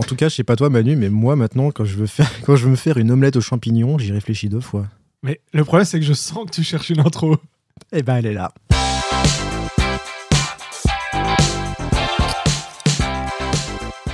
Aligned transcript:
En 0.00 0.02
tout 0.02 0.16
cas, 0.16 0.30
je 0.30 0.36
sais 0.36 0.44
pas 0.44 0.56
toi 0.56 0.70
Manu, 0.70 0.96
mais 0.96 1.10
moi 1.10 1.36
maintenant, 1.36 1.70
quand 1.70 1.84
je 1.84 1.94
veux 1.94 2.06
faire, 2.06 2.30
quand 2.46 2.56
je 2.56 2.64
veux 2.64 2.70
me 2.70 2.76
faire 2.76 2.96
une 2.96 3.10
omelette 3.10 3.36
aux 3.36 3.42
champignons, 3.42 3.98
j'y 3.98 4.12
réfléchis 4.12 4.48
deux 4.48 4.60
fois. 4.60 4.86
Mais 5.22 5.40
le 5.52 5.62
problème, 5.62 5.84
c'est 5.84 6.00
que 6.00 6.06
je 6.06 6.14
sens 6.14 6.46
que 6.46 6.50
tu 6.50 6.62
cherches 6.62 6.88
une 6.88 7.00
intro. 7.00 7.36
Eh 7.92 8.02
ben, 8.02 8.16
elle 8.16 8.26
est 8.26 8.32
là. 8.32 8.50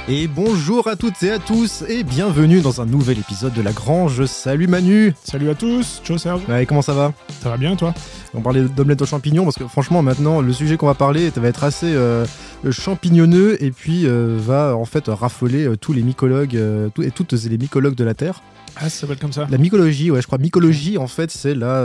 Et 0.09 0.29
bonjour 0.29 0.87
à 0.87 0.95
toutes 0.95 1.21
et 1.25 1.33
à 1.33 1.41
tous 1.41 1.83
et 1.89 2.05
bienvenue 2.05 2.61
dans 2.61 2.81
un 2.81 2.87
nouvel 2.87 3.19
épisode 3.19 3.53
de 3.55 3.61
La 3.61 3.73
Grange. 3.73 4.25
Salut 4.27 4.69
Manu 4.69 5.13
Salut 5.25 5.51
à 5.51 5.57
tous, 5.57 6.01
ciao 6.05 6.17
Serge. 6.17 6.43
Ouais, 6.49 6.65
comment 6.65 6.81
ça 6.81 6.95
va 6.95 7.13
Ça 7.43 7.51
va 7.51 7.57
bien 7.57 7.75
toi 7.75 7.93
On 8.33 8.41
parlait 8.41 8.63
d'omelette 8.63 9.03
aux 9.03 9.07
champignons 9.07 9.43
parce 9.43 9.57
que 9.57 9.67
franchement 9.67 10.03
maintenant 10.03 10.41
le 10.41 10.53
sujet 10.53 10.77
qu'on 10.77 10.87
va 10.87 10.95
parler 10.95 11.31
va 11.31 11.49
être 11.49 11.65
assez 11.65 11.93
euh, 11.93 12.25
champignonneux 12.71 13.61
et 13.61 13.73
puis 13.73 14.07
euh, 14.07 14.37
va 14.39 14.77
en 14.77 14.85
fait 14.85 15.09
raffoler 15.09 15.67
euh, 15.67 15.77
tous 15.77 15.93
les 15.93 16.05
mycologues 16.05 16.55
et 16.55 17.11
toutes 17.11 17.33
les 17.33 17.59
mycologues 17.59 17.97
de 17.97 18.05
la 18.05 18.15
Terre. 18.15 18.45
Ah, 18.77 18.83
ça 18.83 18.91
s'appelle 18.91 19.19
comme 19.19 19.33
ça 19.33 19.49
La 19.51 19.59
mycologie, 19.59 20.13
ouais, 20.13 20.23
je 20.23 20.27
crois. 20.29 20.39
Mycologie, 20.39 20.99
en 20.99 21.09
fait, 21.09 21.33
c'est 21.33 21.55
la, 21.55 21.83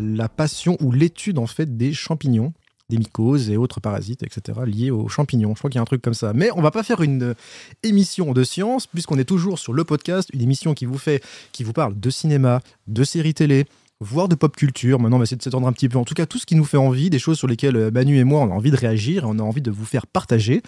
la 0.00 0.28
passion 0.28 0.78
ou 0.80 0.90
l'étude, 0.90 1.38
en 1.38 1.46
fait, 1.46 1.76
des 1.76 1.92
champignons, 1.92 2.54
des 2.88 2.98
mycoses 2.98 3.50
et 3.50 3.56
autres 3.56 3.80
parasites, 3.80 4.22
etc., 4.22 4.60
liés 4.66 4.90
aux 4.90 5.08
champignons. 5.08 5.54
Je 5.54 5.60
crois 5.60 5.70
qu'il 5.70 5.78
y 5.78 5.78
a 5.78 5.82
un 5.82 5.86
truc 5.86 6.02
comme 6.02 6.14
ça. 6.14 6.32
Mais 6.34 6.50
on 6.54 6.62
va 6.62 6.70
pas 6.70 6.82
faire 6.82 7.00
une 7.00 7.22
euh, 7.22 7.34
émission 7.82 8.32
de 8.32 8.44
science, 8.44 8.86
puisqu'on 8.86 9.18
est 9.18 9.24
toujours 9.24 9.58
sur 9.58 9.72
le 9.72 9.84
podcast, 9.84 10.28
une 10.32 10.42
émission 10.42 10.74
qui 10.74 10.84
vous 10.84 10.98
fait, 10.98 11.22
qui 11.52 11.64
vous 11.64 11.72
parle 11.72 11.98
de 11.98 12.10
cinéma, 12.10 12.60
de 12.86 13.04
séries 13.04 13.34
télé, 13.34 13.66
voire 14.02 14.28
de 14.28 14.34
pop 14.34 14.54
culture. 14.54 14.98
Maintenant, 14.98 15.16
on 15.16 15.20
va 15.20 15.24
essayer 15.24 15.36
de 15.36 15.42
s'étendre 15.42 15.66
un 15.66 15.72
petit 15.72 15.88
peu. 15.88 15.98
En 15.98 16.04
tout 16.04 16.14
cas, 16.14 16.26
tout 16.26 16.38
ce 16.38 16.46
qui 16.46 16.56
nous 16.56 16.64
fait 16.64 16.76
envie, 16.76 17.08
des 17.08 17.18
choses 17.18 17.38
sur 17.38 17.46
lesquelles 17.46 17.76
euh, 17.76 17.90
Manu 17.90 18.18
et 18.18 18.24
moi, 18.24 18.40
on 18.40 18.50
a 18.50 18.54
envie 18.54 18.70
de 18.70 18.76
réagir, 18.76 19.24
on 19.26 19.38
a 19.38 19.42
envie 19.42 19.62
de 19.62 19.70
vous 19.70 19.84
faire 19.84 20.06
partager. 20.06 20.62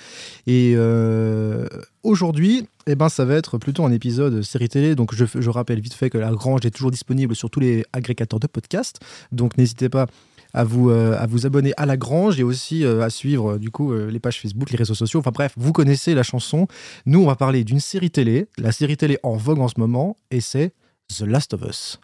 Et 0.47 0.75
euh, 0.77 1.67
aujourd'hui, 2.03 2.67
eh 2.87 2.95
ben, 2.95 3.09
ça 3.09 3.25
va 3.25 3.35
être 3.35 3.59
plutôt 3.59 3.85
un 3.85 3.93
épisode 3.93 4.43
série 4.43 4.69
télé. 4.69 4.95
Donc, 4.95 5.15
je, 5.15 5.25
je 5.35 5.51
rappelle 5.51 5.81
vite 5.81 5.95
fait 5.95 6.11
que 6.11 6.19
La 6.19 6.31
Grange 6.31 6.65
est 6.65 6.71
toujours 6.71 6.91
disponible 6.91 7.35
sur 7.35 7.51
tous 7.51 7.61
les 7.61 7.85
agrégateurs 7.93 8.41
de 8.41 8.47
podcasts. 8.47 9.01
Donc, 9.33 9.59
n'hésitez 9.59 9.89
pas 9.89 10.07
à 10.55 10.65
vous, 10.65 10.91
euh, 10.91 11.19
à 11.19 11.27
vous 11.27 11.47
abonner 11.47 11.73
à 11.77 11.85
La 11.85 11.97
Grange 11.97 12.41
et 12.41 12.43
aussi 12.43 12.85
euh, 12.85 13.03
à 13.03 13.11
suivre 13.11 13.53
euh, 13.53 13.59
du 13.59 13.71
coup 13.71 13.93
les 13.93 14.21
pages 14.21 14.41
Facebook, 14.41 14.71
les 14.71 14.79
réseaux 14.79 14.95
sociaux. 14.95 15.21
Enfin 15.21 15.33
bref, 15.33 15.53
vous 15.57 15.73
connaissez 15.73 16.15
la 16.15 16.23
chanson. 16.23 16.67
Nous, 17.07 17.21
on 17.23 17.27
va 17.27 17.37
parler 17.37 17.65
d'une 17.65 17.81
série 17.81 18.11
télé, 18.11 18.47
la 18.57 18.73
série 18.73 18.97
télé 18.97 19.19
en 19.23 19.37
vogue 19.37 19.61
en 19.61 19.69
ce 19.69 19.79
moment, 19.79 20.17
et 20.31 20.41
c'est 20.41 20.73
The 21.09 21.23
Last 21.23 21.55
of 21.55 21.63
Us. 21.63 22.01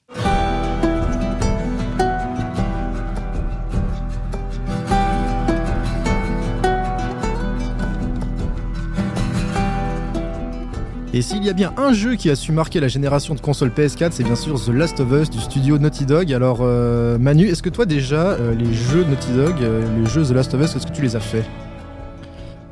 Et 11.13 11.23
s'il 11.23 11.43
y 11.45 11.51
a 11.51 11.53
bien 11.53 11.73
un 11.77 11.93
jeu 11.93 12.15
qui 12.15 12.31
a 12.31 12.37
su 12.37 12.53
marquer 12.53 12.79
la 12.79 12.87
génération 12.87 13.35
de 13.35 13.41
consoles 13.41 13.71
PS4, 13.71 14.13
c'est 14.13 14.23
bien 14.23 14.37
sûr 14.37 14.63
The 14.65 14.69
Last 14.69 15.01
of 15.01 15.11
Us 15.11 15.29
du 15.29 15.41
studio 15.41 15.77
Naughty 15.77 16.07
Dog. 16.07 16.33
Alors 16.33 16.59
euh, 16.63 17.19
Manu, 17.19 17.47
est-ce 17.47 17.63
que 17.65 17.69
toi 17.69 17.85
déjà, 17.85 18.29
euh, 18.29 18.55
les 18.55 18.73
jeux 18.73 19.05
Naughty 19.05 19.33
Dog, 19.33 19.55
euh, 19.61 19.83
les 19.99 20.07
jeux 20.07 20.23
The 20.25 20.31
Last 20.31 20.55
of 20.55 20.63
Us, 20.63 20.77
est-ce 20.77 20.87
que 20.87 20.93
tu 20.93 21.03
les 21.03 21.17
as 21.17 21.21
fait 21.21 21.45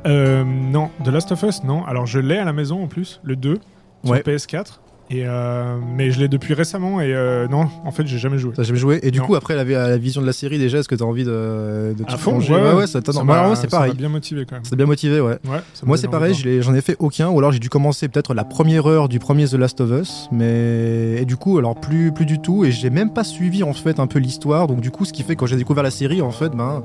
Euh, 0.07 0.45
non, 0.45 0.89
The 1.03 1.09
Last 1.09 1.33
of 1.33 1.43
Us, 1.43 1.63
non. 1.65 1.83
Alors 1.85 2.05
je 2.05 2.19
l'ai 2.19 2.37
à 2.37 2.45
la 2.45 2.53
maison 2.53 2.81
en 2.81 2.87
plus, 2.87 3.19
le 3.23 3.35
2, 3.35 3.57
sur 4.05 4.13
Ouais. 4.13 4.21
PS4. 4.21 4.79
Et 5.11 5.23
euh, 5.25 5.77
mais 5.97 6.11
je 6.11 6.19
l'ai 6.19 6.27
depuis 6.27 6.53
récemment 6.53 7.01
et 7.01 7.13
euh, 7.15 7.47
non, 7.47 7.67
en 7.83 7.89
fait, 7.91 8.05
j'ai 8.05 8.19
jamais 8.19 8.37
joué. 8.37 8.51
T'as 8.55 8.61
jamais 8.61 8.77
joué 8.77 8.99
Et 9.01 9.09
du 9.09 9.17
Non. 9.19 9.25
coup, 9.25 9.35
après 9.35 9.55
la, 9.55 9.63
la 9.63 9.97
vision 9.97 10.21
de 10.21 10.27
la 10.27 10.33
série, 10.33 10.59
déjà, 10.59 10.77
est-ce 10.77 10.87
que 10.87 10.93
t'as 10.93 11.03
envie 11.05 11.23
de, 11.23 11.95
de 11.97 12.03
À 12.07 12.13
te 12.13 12.17
fond, 12.17 12.31
plonger? 12.31 12.53
ouais, 12.53 12.61
ouais, 12.61 12.73
ouais, 12.75 12.87
ça, 12.87 12.99
ça 13.03 13.23
moi, 13.23 13.55
c'est 13.55 13.69
ça 13.71 13.77
pareil. 13.77 13.93
bien 13.95 14.09
motivé 14.09 14.45
quand 14.45 14.55
même. 14.57 14.65
C'est 14.65 14.75
bien 14.75 14.85
motivé, 14.85 15.19
ouais. 15.19 15.39
Ça 15.73 15.85
Moi, 15.85 15.97
c'est 15.97 16.07
pareil, 16.09 16.35
j'en 16.61 16.75
ai 16.75 16.81
fait 16.81 16.95
aucun, 16.99 17.29
ou 17.29 17.39
alors 17.39 17.51
j'ai 17.51 17.57
dû 17.59 17.69
commencer 17.69 18.07
peut-être 18.07 18.35
la 18.35 18.43
première 18.43 18.85
heure 18.87 19.09
du 19.09 19.17
premier 19.17 19.47
The 19.47 19.53
Last 19.55 19.81
of 19.81 19.89
Us, 19.99 20.29
mais 20.31 21.15
et 21.21 21.25
du 21.25 21.37
coup, 21.37 21.57
alors 21.57 21.73
plus, 21.79 22.11
plus 22.11 22.25
du 22.27 22.39
tout, 22.39 22.63
et 22.63 22.71
j'ai 22.71 22.91
même 22.91 23.11
pas 23.11 23.23
suivi 23.23 23.63
en 23.63 23.73
fait 23.73 23.99
un 23.99 24.05
peu 24.07 24.19
l'histoire, 24.19 24.67
donc 24.67 24.79
du 24.79 24.91
coup, 24.91 25.05
ce 25.05 25.13
qui 25.13 25.23
fait 25.23 25.33
que 25.33 25.39
quand 25.39 25.45
j'ai 25.47 25.55
découvert 25.57 25.83
la 25.83 25.91
série, 25.91 26.21
en 26.21 26.29
fait, 26.31 26.49
ben, 26.49 26.83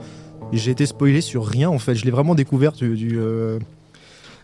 j'ai 0.52 0.70
été 0.70 0.86
spoilé 0.86 1.20
sur 1.20 1.44
rien, 1.46 1.68
en 1.68 1.78
fait, 1.78 1.94
je 1.94 2.04
l'ai 2.06 2.10
vraiment 2.10 2.34
découvert 2.34 2.72
du. 2.72 2.96
du, 2.96 3.18
euh, 3.18 3.58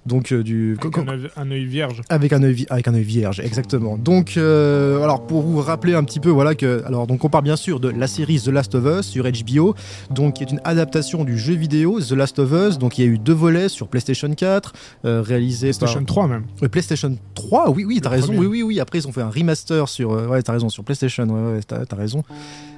donc, 0.07 0.33
euh, 0.33 0.43
du. 0.43 0.77
Avec 0.81 0.99
un 0.99 1.09
œil- 1.09 1.29
un 1.37 1.51
œil 1.51 1.65
vierge. 1.67 2.01
Avec 2.09 2.33
un 2.33 2.43
œil, 2.43 2.55
vi- 2.55 2.67
avec 2.71 2.89
un 2.89 2.95
œil 2.95 3.03
vierge, 3.03 3.41
exactement. 3.41 3.97
Donc, 3.99 4.35
euh, 4.37 5.03
alors 5.03 5.27
pour 5.27 5.43
vous 5.43 5.59
rappeler 5.61 5.95
un 5.95 6.05
petit 6.05 6.21
peu, 6.21 6.31
voilà 6.31 6.55
que, 6.55 6.83
alors 6.87 7.07
donc 7.07 7.25
on 7.25 7.29
parle 7.29 7.45
bien 7.45 7.57
sûr 7.57 7.81
de 7.81 7.89
la 7.91 8.07
série 8.07 8.41
The 8.41 8.49
Last 8.49 8.75
of 8.75 8.85
Us 9.01 9.07
sur 9.07 9.25
HBO, 9.25 9.75
donc 10.11 10.35
qui 10.35 10.43
est 10.45 10.51
une 10.51 10.61
adaptation 10.65 11.25
du 11.25 11.39
jeu 11.39 11.55
vidéo 11.55 12.01
The 12.01 12.13
Last 12.13 12.39
of 12.39 12.51
Us. 12.53 12.79
Donc 12.79 12.99
il 12.99 13.05
y 13.05 13.09
a 13.09 13.11
eu 13.11 13.19
deux 13.19 13.33
volets 13.35 13.69
sur 13.69 13.89
PlayStation 13.89 14.33
4, 14.33 14.73
euh, 15.05 15.23
réalisé 15.23 15.69
PlayStation 15.69 16.05
3 16.05 16.27
même. 16.29 16.45
euh, 16.63 16.69
PlayStation 16.69 17.17
3. 17.35 17.71
Oui, 17.71 17.85
oui, 17.85 18.01
t'as 18.01 18.09
raison. 18.11 18.29
premier. 18.29 18.39
Oui, 18.41 18.47
oui, 18.47 18.63
oui. 18.63 18.81
Après 18.81 18.99
ils 18.99 19.07
ont 19.09 19.13
fait 19.13 19.23
un 19.23 19.31
remaster 19.31 19.89
sur, 19.89 20.11
ouais, 20.13 20.43
t'as 20.43 20.53
raison, 20.53 20.69
sur 20.69 20.83
PlayStation. 20.85 21.25
Ouais, 21.29 21.55
ouais, 21.57 21.61
t'as, 21.67 21.85
t'as 21.85 21.97
raison. 21.97 22.23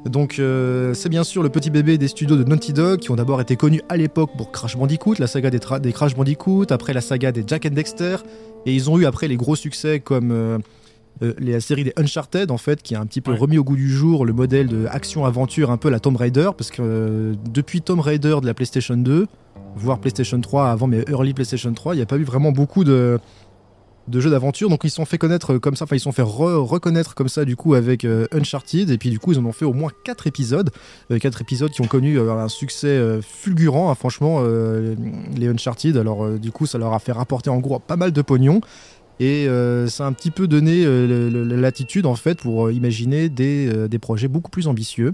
Donc 0.04 0.38
euh, 0.40 0.94
c'est 0.94 1.08
bien 1.08 1.22
sûr 1.22 1.42
le 1.44 1.48
petit 1.48 1.70
bébé 1.70 1.96
des 1.98 2.08
studios 2.08 2.36
de 2.36 2.42
Naughty 2.42 2.72
Dog 2.72 2.98
qui 2.98 3.10
ont 3.12 3.16
d'abord 3.16 3.40
été 3.40 3.54
connus 3.54 3.82
à 3.88 3.96
l'époque 3.96 4.30
pour 4.36 4.50
Crash 4.50 4.76
Bandicoot, 4.76 5.14
la 5.20 5.28
saga 5.28 5.48
des, 5.50 5.60
des 5.80 5.92
Crash 5.92 6.16
Bandicoot, 6.16 6.66
après 6.70 6.92
la 6.92 7.00
saga 7.00 7.11
des 7.18 7.44
Jack 7.46 7.66
and 7.66 7.70
Dexter, 7.74 8.16
et 8.66 8.74
ils 8.74 8.90
ont 8.90 8.98
eu 8.98 9.04
après 9.06 9.28
les 9.28 9.36
gros 9.36 9.56
succès 9.56 10.00
comme 10.00 10.30
euh, 10.30 10.58
euh, 11.22 11.34
la 11.38 11.60
série 11.60 11.84
des 11.84 11.92
Uncharted 11.96 12.50
en 12.50 12.56
fait, 12.58 12.82
qui 12.82 12.94
a 12.94 13.00
un 13.00 13.06
petit 13.06 13.20
peu 13.20 13.32
Ouais. 13.32 13.38
remis 13.38 13.58
au 13.58 13.64
goût 13.64 13.76
du 13.76 13.90
jour 13.90 14.24
le 14.24 14.32
modèle 14.32 14.66
de 14.68 14.86
action-aventure 14.86 15.70
un 15.70 15.76
peu 15.76 15.90
la 15.90 16.00
Tomb 16.00 16.16
Raider, 16.16 16.50
parce 16.56 16.70
que 16.70 16.82
euh, 16.82 17.34
depuis 17.52 17.82
Tomb 17.82 18.00
Raider 18.00 18.36
de 18.40 18.46
la 18.46 18.54
PlayStation 18.54 18.96
2, 18.96 19.26
voire 19.76 19.98
PlayStation 19.98 20.40
3 20.40 20.70
avant, 20.70 20.86
mais 20.86 21.04
early 21.08 21.34
PlayStation 21.34 21.72
3, 21.72 21.94
il 21.94 21.98
n'y 21.98 22.02
a 22.02 22.06
pas 22.06 22.16
eu 22.16 22.24
vraiment 22.24 22.52
beaucoup 22.52 22.84
de 22.84 23.18
de 24.08 24.20
jeux 24.20 24.30
d'aventure. 24.30 24.68
Donc 24.68 24.80
ils 24.84 24.90
sont 24.90 25.04
fait 25.04 25.18
connaître 25.18 25.58
comme 25.58 25.76
ça. 25.76 25.84
Enfin 25.84 25.96
ils 25.96 26.00
sont 26.00 26.12
fait 26.12 26.22
re- 26.22 26.56
reconnaître 26.56 27.14
comme 27.14 27.28
ça 27.28 27.44
du 27.44 27.56
coup 27.56 27.74
avec 27.74 28.04
euh, 28.04 28.26
Uncharted. 28.32 28.90
Et 28.90 28.98
puis 28.98 29.10
du 29.10 29.18
coup 29.18 29.32
ils 29.32 29.38
en 29.38 29.44
ont 29.44 29.52
fait 29.52 29.64
au 29.64 29.72
moins 29.72 29.90
quatre 30.04 30.26
épisodes. 30.26 30.70
Euh, 31.10 31.18
quatre 31.18 31.40
épisodes 31.40 31.70
qui 31.70 31.80
ont 31.80 31.86
connu 31.86 32.18
euh, 32.18 32.32
un 32.32 32.48
succès 32.48 32.88
euh, 32.88 33.20
fulgurant 33.22 33.90
hein, 33.90 33.94
franchement 33.94 34.38
euh, 34.40 34.94
les 35.36 35.48
Uncharted. 35.48 35.96
Alors 35.96 36.24
euh, 36.24 36.38
du 36.38 36.50
coup 36.52 36.66
ça 36.66 36.78
leur 36.78 36.92
a 36.94 36.98
fait 36.98 37.12
rapporter 37.12 37.50
en 37.50 37.58
gros 37.58 37.78
pas 37.78 37.96
mal 37.96 38.12
de 38.12 38.22
pognon. 38.22 38.60
Et 39.20 39.46
euh, 39.46 39.86
ça 39.86 40.04
a 40.04 40.08
un 40.08 40.12
petit 40.14 40.30
peu 40.32 40.48
donné 40.48 40.84
euh, 40.84 41.06
le- 41.06 41.28
le- 41.28 41.44
la 41.44 41.56
latitude 41.60 42.06
en 42.06 42.16
fait 42.16 42.40
pour 42.40 42.66
euh, 42.66 42.72
imaginer 42.72 43.30
euh, 43.38 43.86
des 43.86 43.98
projets 43.98 44.26
beaucoup 44.26 44.50
plus 44.50 44.66
ambitieux 44.66 45.12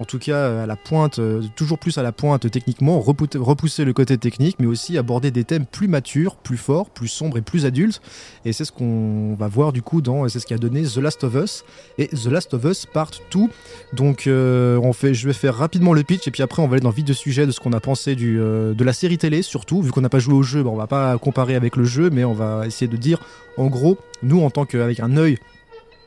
en 0.00 0.04
tout 0.04 0.18
cas 0.18 0.62
à 0.62 0.66
la 0.66 0.76
pointe, 0.76 1.18
euh, 1.18 1.42
toujours 1.54 1.78
plus 1.78 1.98
à 1.98 2.02
la 2.02 2.12
pointe 2.12 2.50
techniquement, 2.50 3.00
repousser, 3.00 3.84
le 3.84 3.92
côté 3.92 4.18
technique, 4.18 4.56
mais 4.58 4.66
aussi 4.66 4.98
aborder 4.98 5.30
des 5.30 5.44
thèmes 5.44 5.66
plus 5.66 5.88
matures, 5.88 6.36
plus 6.36 6.56
forts, 6.56 6.90
plus 6.90 7.08
sombres 7.08 7.38
et 7.38 7.42
plus 7.42 7.66
adultes. 7.66 8.00
Et 8.44 8.52
c'est 8.52 8.64
ce 8.64 8.72
qu'on 8.72 9.34
va 9.38 9.48
voir 9.48 9.72
du 9.72 9.82
coup 9.82 10.02
dans, 10.02 10.28
c'est 10.28 10.40
ce 10.40 10.46
qui 10.46 10.54
a 10.54 10.58
donné 10.58 10.82
The 10.82 10.96
Last 10.96 11.24
of 11.24 11.34
Us 11.34 11.64
et 11.98 12.08
The 12.08 12.26
Last 12.26 12.54
of 12.54 12.64
Us 12.64 12.86
Part 12.86 13.12
2. 13.32 13.40
Donc 13.92 14.26
euh, 14.26 14.78
on 14.82 14.92
je 14.92 15.26
vais 15.26 15.32
faire 15.32 15.54
rapidement 15.54 15.92
le 15.92 16.02
pitch 16.02 16.26
et 16.26 16.30
puis 16.30 16.42
après 16.42 16.62
on 16.62 16.66
va 16.66 16.74
aller 16.74 16.82
dans 16.82 16.90
le 16.90 16.94
vif 16.94 17.04
du 17.04 17.14
sujet 17.14 17.46
de 17.46 17.50
ce 17.50 17.60
qu'on 17.60 17.72
a 17.72 17.80
pensé 17.80 18.16
euh, 18.20 18.74
de 18.74 18.84
la 18.84 18.92
série 18.92 19.18
télé 19.18 19.42
surtout, 19.42 19.82
vu 19.82 19.90
qu'on 19.90 20.00
n'a 20.00 20.08
pas 20.08 20.18
joué 20.18 20.34
au 20.34 20.42
jeu, 20.42 20.62
bon, 20.62 20.72
on 20.72 20.76
va 20.76 20.86
pas 20.86 21.18
comparer 21.18 21.54
avec 21.54 21.76
le 21.76 21.84
jeu, 21.84 22.10
mais 22.10 22.24
on 22.24 22.32
va 22.32 22.66
essayer 22.66 22.88
de 22.88 22.96
dire 22.96 23.20
en 23.56 23.66
gros, 23.66 23.98
nous 24.22 24.42
en 24.42 24.50
tant 24.50 24.64
qu'avec 24.64 25.00
un 25.00 25.16
œil 25.16 25.38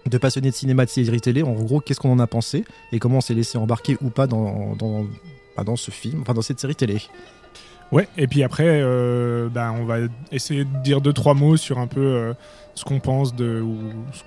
de 0.10 0.18
passionnés 0.18 0.50
de 0.50 0.56
cinéma, 0.56 0.86
de 0.86 0.90
série 0.90 1.22
télé, 1.22 1.44
en 1.44 1.54
gros, 1.54 1.80
qu'est-ce 1.80 2.00
qu'on 2.00 2.12
en 2.12 2.20
a 2.20 2.28
pensé 2.28 2.64
et 2.92 3.00
comment 3.00 3.18
on 3.18 3.22
s'est 3.22 3.34
laissé 3.34 3.58
embarquer 3.58 3.98
ou 4.02 4.10
pas 4.10 4.28
dans, 4.28 4.76
dans, 4.76 5.06
bah, 5.56 5.64
dans 5.64 5.76
ce 5.76 5.92
film, 5.92 6.22
enfin 6.22 6.34
dans 6.34 6.42
cette 6.42 6.60
série 6.60 6.76
télé. 6.76 7.02
Ouais, 7.92 8.08
et 8.18 8.28
puis 8.28 8.44
après, 8.44 8.68
euh, 8.68 9.48
bah, 9.50 9.74
on 9.74 9.86
va 9.86 10.00
essayer 10.32 10.66
de 10.66 10.78
dire 10.84 11.00
deux, 11.00 11.14
trois 11.14 11.34
mots 11.34 11.56
sur 11.56 11.80
un 11.80 11.88
peu 11.88 12.02
euh, 12.02 12.34
ce 12.76 12.84
qu'on 12.84 13.00
pense 13.00 13.34
de, 13.34 13.62
ou 13.62 13.78
ce 14.12 14.24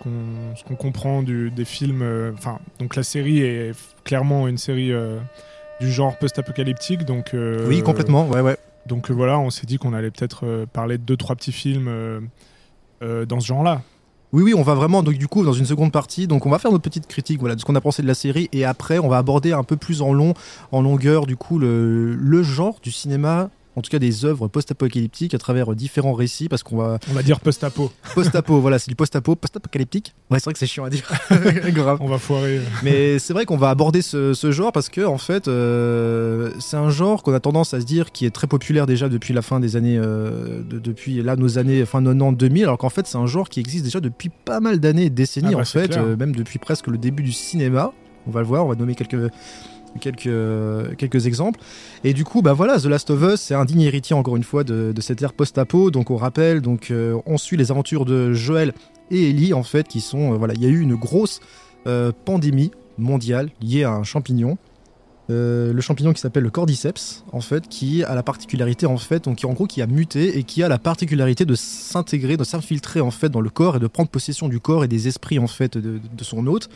qu'on, 0.65 0.77
comprend 0.77 1.23
du, 1.23 1.51
des 1.51 1.67
films. 1.67 2.01
euh, 2.03 2.33
Enfin, 2.39 2.59
donc 2.79 2.97
la 2.97 3.03
série 3.03 3.41
est 3.41 3.73
clairement 4.03 4.49
une 4.49 4.57
série 4.57 4.93
euh, 4.93 5.19
du 5.79 5.93
genre 5.93 6.17
post-apocalyptique. 6.17 7.05
Donc, 7.05 7.35
oui, 7.67 7.83
complètement, 7.83 8.27
ouais, 8.29 8.41
ouais. 8.41 8.57
Donc 8.87 9.11
voilà, 9.11 9.39
on 9.39 9.51
s'est 9.51 9.67
dit 9.67 9.77
qu'on 9.77 9.93
allait 9.93 10.11
peut-être 10.11 10.65
parler 10.73 10.97
de 10.97 11.03
deux, 11.03 11.19
trois 11.19 11.37
petits 11.37 11.53
films 11.53 12.29
dans 13.03 13.41
ce 13.41 13.47
genre-là. 13.47 13.83
Oui, 14.33 14.45
oui, 14.45 14.55
on 14.55 14.63
va 14.63 14.75
vraiment, 14.75 15.03
donc 15.03 15.15
du 15.15 15.27
coup, 15.27 15.45
dans 15.45 15.53
une 15.53 15.67
seconde 15.67 15.91
partie, 15.91 16.29
donc 16.29 16.47
on 16.47 16.51
va 16.51 16.61
faire 16.61 16.71
notre 16.71 16.85
petite 16.85 17.09
critique 17.09 17.41
voilà, 17.41 17.57
de 17.57 17.61
ce 17.61 17.65
qu'on 17.65 17.75
a 17.75 17.81
pensé 17.81 18.01
de 18.01 18.07
la 18.07 18.15
série, 18.15 18.49
et 18.53 18.65
après, 18.65 19.01
on 19.01 19.09
va 19.09 19.19
aborder 19.19 19.53
un 19.53 19.65
peu 19.65 19.77
plus 19.77 20.03
en 20.03 20.13
long, 20.13 20.35
en 20.71 20.83
longueur, 20.83 21.27
du 21.27 21.37
coup, 21.37 21.59
le, 21.59 22.15
le 22.15 22.43
genre 22.45 22.77
du 22.81 22.93
cinéma, 22.93 23.51
en 23.81 23.83
tout 23.83 23.91
cas 23.91 23.99
des 23.99 24.25
œuvres 24.25 24.47
post-apocalyptiques 24.49 25.35
à 25.35 25.39
travers 25.39 25.75
différents 25.75 26.13
récits, 26.13 26.49
parce 26.49 26.63
qu'on 26.63 26.77
va... 26.77 26.99
On 27.11 27.15
va 27.15 27.23
dire 27.23 27.41
post-apo. 27.41 27.91
Post-apo, 28.15 28.61
voilà, 28.61 28.79
c'est 28.79 28.89
du 28.91 28.95
post-apo, 28.95 29.35
post-apocalyptique. 29.35 30.15
Ouais, 30.31 30.39
c'est 30.39 30.45
vrai 30.45 30.53
que 30.53 30.59
c'est 30.59 30.67
chiant 30.67 30.85
à 30.85 30.91
dire. 30.91 31.03
Grave. 31.71 31.99
On 32.01 32.09
va 32.09 32.19
foirer. 32.19 32.59
euh. 32.59 32.63
Mais 32.83 33.19
c'est 33.19 33.33
vrai 33.33 33.45
qu'on 33.47 33.57
va 33.57 33.71
aborder 33.71 34.03
ce, 34.03 34.35
ce 34.35 34.53
genre 34.53 34.71
parce 34.73 34.89
que 34.89 35.01
en 35.05 35.19
fait, 35.19 35.49
euh, 35.49 36.51
c'est 36.61 36.77
un 36.77 36.91
genre 36.91 37.23
qu'on 37.23 37.33
a 37.35 37.41
tendance 37.41 37.75
à 37.75 37.81
se 37.81 37.87
dire 37.87 38.13
qui 38.13 38.27
est 38.27 38.31
très 38.31 38.47
populaire 38.47 38.87
déjà 38.87 39.09
depuis 39.09 39.35
la 39.35 39.43
fin 39.43 39.59
des 39.61 39.77
années, 39.77 39.97
euh, 39.99 40.63
de- 40.63 40.79
depuis 40.79 41.23
là 41.23 41.37
nos 41.37 41.59
années 41.59 41.85
fin 41.87 42.03
90 42.03 42.37
2000, 42.37 42.63
alors 42.65 42.79
qu'en 42.79 42.91
fait 42.91 43.07
c'est 43.07 43.19
un 43.19 43.27
genre 43.27 43.49
qui 43.49 43.61
existe 43.61 43.85
déjà 43.85 44.01
depuis 44.01 44.29
pas 44.45 44.61
mal 44.61 44.79
d'années 44.81 45.05
et 45.07 45.11
décennies 45.11 45.49
Ah 45.51 45.55
bah, 45.57 45.61
en 45.61 45.65
fait, 45.65 45.97
euh, 45.97 46.17
même 46.17 46.35
depuis 46.37 46.59
presque 46.59 46.87
le 46.87 46.99
début 46.99 47.23
du 47.23 47.33
cinéma. 47.33 47.93
On 48.27 48.31
va 48.31 48.41
le 48.41 48.47
voir, 48.47 48.67
on 48.67 48.69
va 48.69 48.75
nommer 48.75 48.95
quelques 48.95 49.31
quelques, 50.01 50.97
quelques 50.97 51.27
exemples. 51.27 51.61
Et 52.05 52.13
du 52.13 52.25
coup, 52.25 52.43
bah 52.43 52.53
voilà, 52.53 52.79
The 52.79 52.87
Last 52.87 53.11
of 53.11 53.23
Us, 53.23 53.41
c'est 53.41 53.55
un 53.55 53.65
digne 53.65 53.83
héritier 53.83 54.15
encore 54.15 54.37
une 54.37 54.45
fois 54.45 54.65
de, 54.65 54.93
cette 55.01 55.23
ère 55.23 55.33
post-apo. 55.33 55.91
Donc 55.91 56.11
on 56.11 56.17
rappelle, 56.17 56.61
donc 56.61 56.93
on 57.27 57.39
suit 57.39 57.57
les 57.57 57.71
aventures 57.71 58.05
de 58.05 58.33
Joël 58.33 58.73
et 59.11 59.31
Ellie 59.31 59.55
en 59.55 59.63
fait, 59.63 59.89
qui 59.89 60.01
sont 60.01 60.37
voilà, 60.37 60.55
il 60.55 60.63
y 60.63 60.67
a 60.67 60.69
eu 60.69 60.81
une 60.81 60.95
grosse 60.95 61.41
pandémie 62.25 62.71
mondiale 62.99 63.51
liée 63.61 63.85
à 63.85 63.93
un 63.93 64.05
champignon. 64.05 64.59
Euh, 65.31 65.73
le 65.73 65.81
champignon 65.81 66.13
qui 66.13 66.21
s'appelle 66.21 66.43
le 66.43 66.51
cordyceps, 66.51 67.25
en 67.33 67.41
fait, 67.41 67.69
qui 67.69 68.03
a 68.03 68.15
la 68.15 68.23
particularité, 68.23 68.87
en 68.87 68.97
fait, 68.97 69.25
donc 69.25 69.37
qui 69.37 69.47
en 69.47 69.53
gros 69.53 69.67
qui 69.67 69.81
a 69.81 69.87
muté 69.87 70.39
et 70.39 70.43
qui 70.43 70.63
a 70.63 70.69
la 70.69 70.79
particularité 70.79 71.45
de 71.45 71.55
s'intégrer, 71.55 72.37
de 72.37 72.43
s'infiltrer 72.43 73.01
en 73.01 73.13
fait 73.13 73.29
dans 73.29 73.41
le 73.41 73.51
corps 73.51 73.77
et 73.77 73.79
de 73.79 73.87
prendre 73.87 74.09
possession 74.09 74.49
du 74.49 74.59
corps 74.59 74.83
et 74.83 74.89
des 74.89 75.07
esprits 75.07 75.39
en 75.39 75.47
fait 75.47 75.79
de, 75.79 76.01
son 76.23 76.47
hôte, 76.47 76.69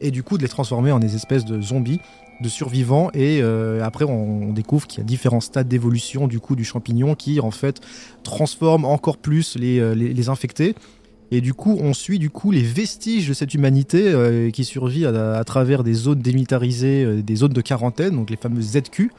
et 0.00 0.10
du 0.10 0.22
coup 0.22 0.36
de 0.36 0.42
les 0.42 0.48
transformer 0.48 0.92
en 0.92 0.98
des 0.98 1.14
espèces 1.14 1.44
de 1.44 1.62
zombies, 1.62 2.00
de 2.42 2.48
survivants. 2.48 3.10
Et 3.14 3.40
euh, 3.40 3.82
après, 3.82 4.04
on, 4.04 4.52
découvre 4.52 4.86
qu'il 4.86 4.98
y 4.98 5.00
a 5.00 5.04
différents 5.04 5.40
stades 5.40 5.68
d'évolution 5.68 6.28
du 6.28 6.38
coup 6.38 6.56
du 6.56 6.64
champignon 6.64 7.14
qui 7.14 7.40
en 7.40 7.50
fait 7.50 7.80
transforment 8.22 8.84
encore 8.84 9.16
plus 9.16 9.56
les, 9.56 9.78
euh, 9.78 9.94
les 9.94 10.28
infectés. 10.28 10.74
Et 11.30 11.40
du 11.40 11.54
coup, 11.54 11.78
on 11.80 11.94
suit 11.94 12.18
du 12.18 12.28
coup 12.28 12.50
les 12.50 12.60
vestiges 12.60 13.28
de 13.28 13.32
cette 13.32 13.54
humanité 13.54 14.02
euh, 14.06 14.50
qui 14.50 14.64
survit 14.64 15.06
à, 15.06 15.42
travers 15.44 15.82
des 15.82 15.94
zones 15.94 16.20
démilitarisées, 16.20 17.22
des 17.22 17.36
zones 17.36 17.54
de 17.54 17.62
quarantaine, 17.62 18.14
donc 18.14 18.28
les 18.28 18.36
fameuses 18.36 18.72
ZQ. 18.72 19.10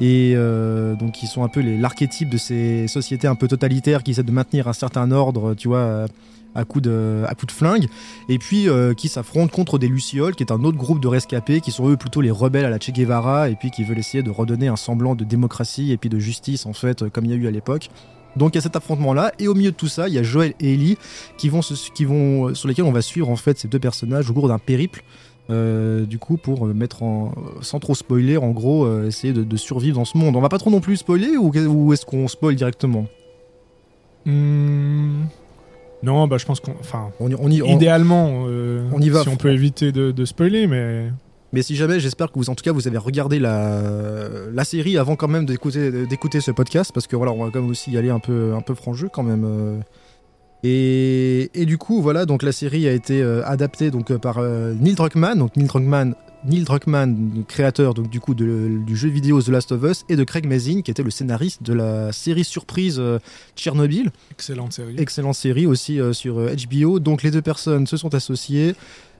Et 0.00 0.32
euh, 0.34 0.96
donc 0.96 1.12
qui 1.12 1.28
sont 1.28 1.44
un 1.44 1.48
peu 1.48 1.60
l'archétype 1.60 2.28
de 2.28 2.38
ces 2.38 2.88
sociétés 2.88 3.28
un 3.28 3.36
peu 3.36 3.46
totalitaires 3.46 4.02
qui 4.02 4.10
essaient 4.10 4.24
de 4.24 4.32
maintenir 4.32 4.66
un 4.66 4.72
certain 4.72 5.12
ordre, 5.12 5.54
tu 5.54 5.68
vois, 5.68 6.06
à 6.54 6.64
coup 6.64 6.80
de, 6.80 7.24
à 7.26 7.34
de 7.34 7.52
flingue. 7.52 7.88
Et 8.28 8.38
puis 8.38 8.68
qui 8.96 9.08
s'affrontent 9.08 9.54
contre 9.54 9.78
des 9.78 9.88
Lucioles, 9.88 10.34
qui 10.34 10.42
est 10.42 10.52
un 10.52 10.62
autre 10.64 10.78
groupe 10.78 11.00
de 11.00 11.08
rescapés, 11.08 11.60
qui 11.60 11.70
sont 11.70 11.88
eux 11.88 11.96
plutôt 11.96 12.20
les 12.20 12.30
rebelles 12.30 12.64
à 12.64 12.70
la 12.70 12.78
Che 12.78 12.90
Guevara, 12.90 13.48
et 13.48 13.56
puis 13.56 13.70
qui 13.70 13.84
veulent 13.84 13.98
essayer 13.98 14.22
de 14.22 14.30
redonner 14.30 14.68
un 14.68 14.76
semblant 14.76 15.14
de 15.14 15.24
démocratie 15.24 15.92
et 15.92 15.96
puis 15.96 16.08
de 16.08 16.18
justice 16.18 16.66
en 16.66 16.72
fait, 16.72 17.08
comme 17.10 17.24
il 17.24 17.30
y 17.30 17.34
a 17.34 17.36
eu 17.36 17.46
à 17.46 17.50
l'époque. 17.50 17.90
Donc 18.36 18.54
il 18.54 18.56
y 18.56 18.58
a 18.58 18.62
cet 18.62 18.76
affrontement-là, 18.76 19.32
et 19.38 19.48
au 19.48 19.54
milieu 19.54 19.70
de 19.70 19.76
tout 19.76 19.88
ça, 19.88 20.08
il 20.08 20.14
y 20.14 20.18
a 20.18 20.22
Joël 20.22 20.54
et 20.60 20.74
Ellie 20.74 20.98
qui 21.38 21.48
vont, 21.48 21.60
euh, 21.60 22.54
sur 22.54 22.68
lesquels 22.68 22.84
on 22.84 22.92
va 22.92 23.02
suivre 23.02 23.28
en 23.28 23.36
fait 23.36 23.58
ces 23.58 23.68
deux 23.68 23.78
personnages 23.78 24.28
au 24.30 24.34
cours 24.34 24.48
d'un 24.48 24.58
périple. 24.58 25.04
Euh, 25.50 26.06
du 26.06 26.18
coup, 26.18 26.38
pour 26.38 26.66
mettre 26.66 27.02
en, 27.02 27.34
sans 27.60 27.78
trop 27.78 27.94
spoiler, 27.94 28.38
en 28.38 28.50
gros, 28.50 28.86
euh, 28.86 29.06
essayer 29.06 29.32
de, 29.32 29.56
survivre 29.56 29.96
dans 29.96 30.06
ce 30.06 30.16
monde. 30.16 30.36
On 30.36 30.40
va 30.40 30.48
pas 30.48 30.58
trop 30.58 30.70
non 30.70 30.80
plus 30.80 30.96
spoiler 30.96 31.36
ou, 31.36 31.92
est-ce 31.92 32.06
qu'on 32.06 32.28
spoil 32.28 32.54
directement? 32.54 33.06
Hmm. 34.24 35.24
Non, 36.04 36.26
bah 36.28 36.36
je 36.38 36.44
pense 36.44 36.60
qu'on, 36.60 36.74
enfin, 36.78 37.10
on, 37.18 37.50
y, 37.50 37.60
idéalement, 37.70 38.28
on 38.28 39.00
y 39.00 39.08
va. 39.08 39.22
Si 39.22 39.28
on 39.28 39.36
peut 39.36 39.52
éviter 39.52 39.90
de, 39.90 40.10
de 40.10 40.24
spoiler, 40.24 40.66
mais 40.66 41.10
mais 41.54 41.62
si 41.62 41.76
jamais, 41.76 42.00
j'espère 42.00 42.32
que 42.32 42.38
vous, 42.40 42.50
en 42.50 42.56
tout 42.56 42.64
cas, 42.64 42.72
vous 42.72 42.88
avez 42.88 42.98
regardé 42.98 43.38
la, 43.38 43.80
la 44.52 44.64
série 44.64 44.98
avant 44.98 45.14
quand 45.14 45.28
même 45.28 45.46
d'écouter, 45.46 46.04
d'écouter 46.04 46.40
ce 46.40 46.50
podcast, 46.50 46.90
parce 46.92 47.06
que 47.06 47.14
voilà, 47.14 47.30
on 47.30 47.44
va 47.44 47.50
quand 47.52 47.60
même 47.60 47.70
aussi 47.70 47.92
y 47.92 47.96
aller 47.96 48.10
un 48.10 48.18
peu, 48.18 48.54
un 48.56 48.60
peu 48.60 48.74
franc 48.74 48.92
jeu 48.92 49.08
quand 49.08 49.22
même. 49.22 49.44
Euh. 49.44 49.78
Et, 50.64 51.50
et, 51.54 51.64
du 51.64 51.78
coup, 51.78 52.02
voilà, 52.02 52.26
donc 52.26 52.42
la 52.42 52.50
série 52.50 52.88
a 52.88 52.92
été 52.92 53.22
euh, 53.22 53.44
adaptée 53.44 53.92
donc 53.92 54.10
euh, 54.10 54.18
par 54.18 54.42
Neil 54.42 54.96
Druckmann, 54.96 55.38
donc 55.38 55.56
Neil 55.56 55.68
Druckmann, 55.68 56.16
Neil 56.44 56.64
Druckmann, 56.64 57.44
créateur 57.48 57.94
donc 57.94 58.10
du 58.10 58.20
coup 58.20 58.34
du 58.34 58.96
jeu 58.96 59.08
vidéo 59.08 59.40
The 59.40 59.48
Last 59.48 59.72
of 59.72 59.82
Us, 59.82 60.04
et 60.08 60.16
de 60.16 60.24
Craig 60.24 60.46
Mazin, 60.46 60.82
qui 60.82 60.90
était 60.90 61.02
le 61.02 61.10
scénariste 61.10 61.62
de 61.62 61.72
la 61.72 62.12
série 62.12 62.44
surprise 62.44 63.00
Tchernobyl. 63.56 64.10
Excellente 64.30 64.72
série. 64.72 64.94
Excellente 64.98 65.34
série 65.34 65.66
aussi 65.66 66.00
sur 66.12 66.36
HBO. 66.36 67.00
Donc 67.00 67.22
les 67.22 67.30
deux 67.30 67.42
personnes 67.42 67.86
se 67.86 67.96
sont 67.96 68.14
associées. 68.14 68.74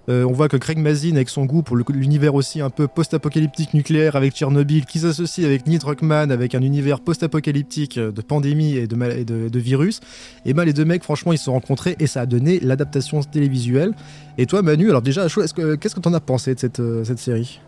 Euh, 0.09 0.25
on 0.25 0.33
voit 0.33 0.49
que 0.49 0.57
Craig 0.57 0.79
Mazin, 0.79 1.17
avec 1.17 1.29
son 1.29 1.47
goût 1.47 1.63
pour 1.63 1.77
l'univers 1.77 2.35
aussi 2.35 2.61
un 2.61 2.71
peu 2.71 2.89
post-apocalyptique 2.89 3.73
nucléaire 3.73 4.17
avec 4.17 4.35
Tchernobyl, 4.35 4.85
qui 4.85 4.99
s'associe 4.99 5.47
avec 5.47 5.67
Neil 5.67 5.79
Druckmann 5.79 6.31
avec 6.31 6.55
un 6.55 6.61
univers 6.61 7.01
post-apocalyptique 7.01 7.99
de 7.99 8.23
pandémie 8.23 8.77
et 8.77 8.87
de, 8.87 9.59
virus, 9.59 10.01
et 10.45 10.53
ben 10.53 10.65
les 10.65 10.73
deux 10.73 10.85
mecs, 10.85 11.03
franchement, 11.03 11.33
ils 11.33 11.39
se 11.39 11.45
sont 11.45 11.53
rencontrés 11.53 11.97
et 11.99 12.07
ça 12.07 12.23
a 12.23 12.27
donné 12.27 12.61
l'adaptation 12.61 13.21
télévisuelle. 13.23 13.93
Et 14.37 14.47
toi, 14.47 14.63
Manu, 14.63 14.91
alors 14.91 15.03
déjà, 15.03 15.27
qu'est-ce 15.29 15.95
que 15.95 16.01
t'en 16.01 16.13
as 16.13 16.21
pensé 16.21 16.55
de 16.55 16.61
cette, 16.61 16.81
euh, 16.81 17.05
série? 17.17 17.61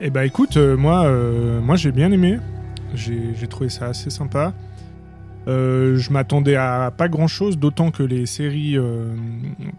Eh 0.00 0.10
ben 0.10 0.22
écoute, 0.22 0.56
euh, 0.56 0.76
moi, 0.76 1.08
moi 1.60 1.76
j'ai 1.76 1.92
bien 1.92 2.10
aimé. 2.10 2.38
J'ai 2.94 3.46
trouvé 3.48 3.68
ça 3.68 3.86
assez 3.86 4.10
sympa. 4.10 4.52
Euh, 5.46 5.96
je 5.98 6.10
m'attendais 6.10 6.56
à 6.56 6.92
pas 6.96 7.08
grand 7.08 7.26
chose, 7.26 7.58
d'autant 7.58 7.90
que 7.90 8.02
les 8.02 8.26
séries, 8.26 8.78
euh, 8.78 9.14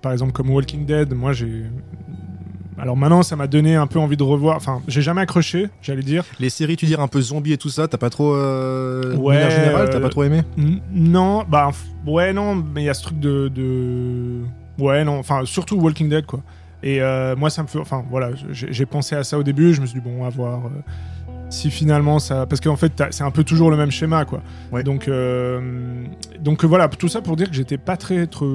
par 0.01 0.11
exemple 0.11 0.31
comme 0.31 0.49
Walking 0.49 0.85
Dead, 0.85 1.13
moi 1.13 1.33
j'ai. 1.33 1.63
Alors 2.77 2.97
maintenant, 2.97 3.23
ça 3.23 3.35
m'a 3.35 3.47
donné 3.47 3.75
un 3.75 3.87
peu 3.87 3.99
envie 3.99 4.17
de 4.17 4.23
revoir. 4.23 4.57
Enfin, 4.57 4.81
j'ai 4.87 5.01
jamais 5.01 5.21
accroché, 5.21 5.69
j'allais 5.81 6.03
dire. 6.03 6.23
Les 6.39 6.49
séries, 6.49 6.75
tu 6.75 6.85
dis 6.85 6.95
un 6.95 7.07
peu 7.07 7.21
zombies 7.21 7.53
et 7.53 7.57
tout 7.57 7.69
ça, 7.69 7.87
t'as 7.87 7.97
pas 7.97 8.09
trop. 8.09 8.35
Euh... 8.35 9.15
Ouais. 9.15 9.43
En 9.43 9.49
général, 9.49 9.89
t'as 9.89 9.99
pas 9.99 10.09
trop 10.09 10.23
aimé? 10.23 10.43
Non, 10.91 11.45
bah 11.47 11.71
ouais, 12.05 12.33
non, 12.33 12.55
mais 12.55 12.83
il 12.83 12.85
y 12.85 12.89
a 12.89 12.93
ce 12.93 13.03
truc 13.03 13.19
de, 13.19 13.47
de. 13.47 14.41
Ouais, 14.77 15.03
non, 15.05 15.17
enfin 15.17 15.45
surtout 15.45 15.77
Walking 15.77 16.09
Dead 16.09 16.25
quoi. 16.25 16.41
Et 16.83 17.01
euh, 17.01 17.35
moi, 17.35 17.49
ça 17.49 17.63
me 17.63 17.67
fait. 17.67 17.79
Enfin 17.79 18.03
voilà, 18.09 18.31
j'ai 18.51 18.85
pensé 18.85 19.15
à 19.15 19.23
ça 19.23 19.39
au 19.39 19.43
début, 19.43 19.73
je 19.73 19.81
me 19.81 19.85
suis 19.85 19.99
dit, 19.99 20.05
bon, 20.05 20.19
on 20.19 20.23
va 20.23 20.29
voir 20.29 20.69
si 21.49 21.71
finalement 21.71 22.19
ça 22.19 22.45
parce 22.45 22.61
qu'en 22.61 22.75
fait 22.75 23.03
c'est 23.11 23.23
un 23.23 23.31
peu 23.31 23.43
toujours 23.43 23.71
le 23.71 23.77
même 23.77 23.91
schéma 23.91 24.25
quoi. 24.25 24.41
Donc 24.83 25.07
euh, 25.07 26.03
donc 26.39 26.65
voilà 26.65 26.87
tout 26.87 27.07
ça 27.07 27.21
pour 27.21 27.35
dire 27.35 27.49
que 27.49 27.55
j'étais 27.55 27.77
pas 27.77 27.97
très 27.97 28.27
très, 28.27 28.45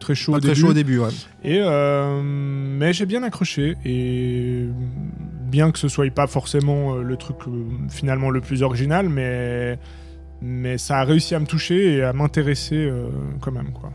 très 0.00 0.14
chaud 0.14 0.32
pas 0.32 0.38
au 0.38 0.40
très 0.40 0.50
début 0.50 0.60
chaud 0.60 0.68
au 0.68 0.72
début. 0.72 0.98
ouais. 0.98 1.10
et 1.44 1.60
euh, 1.60 2.22
mais 2.22 2.92
j'ai 2.92 3.06
bien 3.06 3.22
accroché 3.22 3.76
et 3.84 4.66
bien 5.50 5.70
que 5.70 5.78
ce 5.78 5.88
soit 5.88 6.10
pas 6.10 6.26
forcément 6.26 6.94
euh, 6.94 7.02
le 7.02 7.16
truc 7.16 7.36
finalement 7.88 8.30
le 8.30 8.40
plus 8.40 8.62
original 8.62 9.08
mais 9.08 9.78
mais 10.40 10.78
ça 10.78 10.98
a 10.98 11.04
réussi 11.04 11.34
à 11.34 11.40
me 11.40 11.46
toucher 11.46 11.94
et 11.94 12.02
à 12.02 12.12
m'intéresser 12.12 12.90
quand 13.40 13.52
même 13.52 13.72
quoi. 13.72 13.90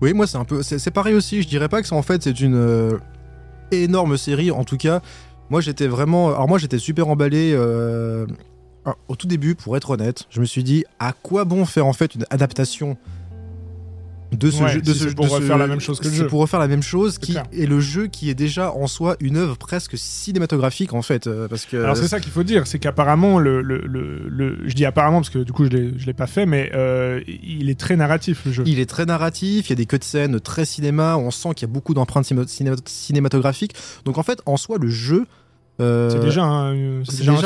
Oui 0.00 0.12
moi 0.12 0.26
c'est 0.26 0.38
un 0.38 0.44
peu 0.44 0.62
c'est 0.62 0.90
pareil 0.90 1.14
aussi. 1.14 1.42
Je 1.42 1.48
dirais 1.48 1.68
pas 1.68 1.80
que 1.80 1.88
c'est 1.88 1.94
en 1.94 2.02
fait 2.02 2.22
c'est 2.22 2.40
une 2.40 2.98
énorme 3.72 4.16
série. 4.16 4.50
En 4.50 4.64
tout 4.64 4.76
cas 4.76 5.00
moi, 5.50 5.60
j'étais 5.60 5.86
vraiment. 5.86 6.28
Alors, 6.28 6.48
moi, 6.48 6.58
j'étais 6.58 6.78
super 6.78 7.08
emballé. 7.08 7.52
Euh, 7.52 8.26
au 9.08 9.16
tout 9.16 9.26
début, 9.26 9.54
pour 9.54 9.76
être 9.76 9.90
honnête, 9.90 10.24
je 10.30 10.40
me 10.40 10.46
suis 10.46 10.64
dit 10.64 10.84
à 10.98 11.12
quoi 11.12 11.44
bon 11.44 11.66
faire 11.66 11.86
en 11.86 11.92
fait 11.92 12.14
une 12.14 12.24
adaptation 12.30 12.96
de 14.40 14.50
ce 14.50 14.66
jeu. 14.66 14.80
De 14.80 14.92
ce, 14.92 15.08
pour 15.08 15.28
refaire 15.30 15.58
la 15.58 15.66
même 15.66 15.80
chose 15.80 16.00
que 16.00 16.08
le 16.08 16.14
jeu. 16.14 16.26
pour 16.26 16.40
refaire 16.40 16.60
la 16.60 16.68
même 16.68 16.82
chose, 16.82 17.18
qui 17.18 17.36
est 17.36 17.66
le 17.66 17.80
jeu 17.80 18.06
qui 18.06 18.30
est 18.30 18.34
déjà 18.34 18.72
en 18.72 18.86
soi 18.86 19.16
une 19.20 19.36
œuvre 19.36 19.56
presque 19.56 19.96
cinématographique 19.96 20.92
en 20.94 21.02
fait. 21.02 21.26
Euh, 21.26 21.48
parce 21.48 21.66
que... 21.66 21.76
Alors 21.76 21.96
c'est 21.96 22.08
ça 22.08 22.20
qu'il 22.20 22.32
faut 22.32 22.42
dire, 22.42 22.66
c'est 22.66 22.78
qu'apparemment, 22.78 23.38
le, 23.38 23.62
le, 23.62 23.82
le, 23.86 24.58
je 24.64 24.74
dis 24.74 24.84
apparemment 24.84 25.18
parce 25.18 25.30
que 25.30 25.40
du 25.40 25.52
coup 25.52 25.64
je 25.64 25.76
ne 25.76 26.04
l'ai 26.06 26.14
pas 26.14 26.26
fait, 26.26 26.46
mais 26.46 26.70
euh, 26.74 27.20
il 27.26 27.70
est 27.70 27.78
très 27.78 27.96
narratif 27.96 28.42
le 28.46 28.52
jeu. 28.52 28.62
Il 28.66 28.80
est 28.80 28.88
très 28.88 29.06
narratif, 29.06 29.68
il 29.68 29.70
y 29.70 29.72
a 29.74 29.76
des 29.76 29.86
cutscenes 29.86 30.40
très 30.40 30.64
cinéma, 30.64 31.16
on 31.16 31.30
sent 31.30 31.50
qu'il 31.54 31.68
y 31.68 31.70
a 31.70 31.72
beaucoup 31.72 31.94
d'empreintes 31.94 32.30
cinématographiques. 32.86 33.74
Donc 34.04 34.18
en 34.18 34.22
fait, 34.22 34.40
en 34.46 34.56
soi, 34.56 34.78
le 34.78 34.88
jeu 34.88 35.26
euh, 35.80 36.10
c'est 36.10 36.20
déjà, 36.20 36.44
un, 36.44 36.74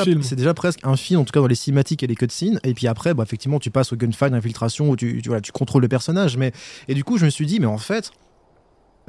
film. 0.04 0.22
C'est 0.22 0.36
déjà 0.36 0.54
presque 0.54 0.80
un 0.82 0.96
film, 0.96 1.20
en 1.20 1.24
tout 1.24 1.32
cas 1.32 1.40
dans 1.40 1.46
les 1.46 1.54
cinématiques 1.54 2.02
et 2.02 2.06
les 2.06 2.16
cutscenes. 2.16 2.58
Et 2.64 2.74
puis 2.74 2.86
après, 2.86 3.14
bah, 3.14 3.22
effectivement, 3.22 3.58
tu 3.58 3.70
passes 3.70 3.92
au 3.92 3.96
gunfight, 3.96 4.32
infiltration, 4.32 4.90
où 4.90 4.96
tu, 4.96 5.22
tu, 5.22 5.30
tu 5.42 5.52
contrôles 5.52 5.82
le 5.82 5.88
personnage. 5.88 6.36
Mais... 6.36 6.52
Et 6.88 6.94
du 6.94 7.04
coup, 7.04 7.18
je 7.18 7.24
me 7.24 7.30
suis 7.30 7.46
dit, 7.46 7.60
mais 7.60 7.66
en 7.66 7.78
fait, 7.78 8.10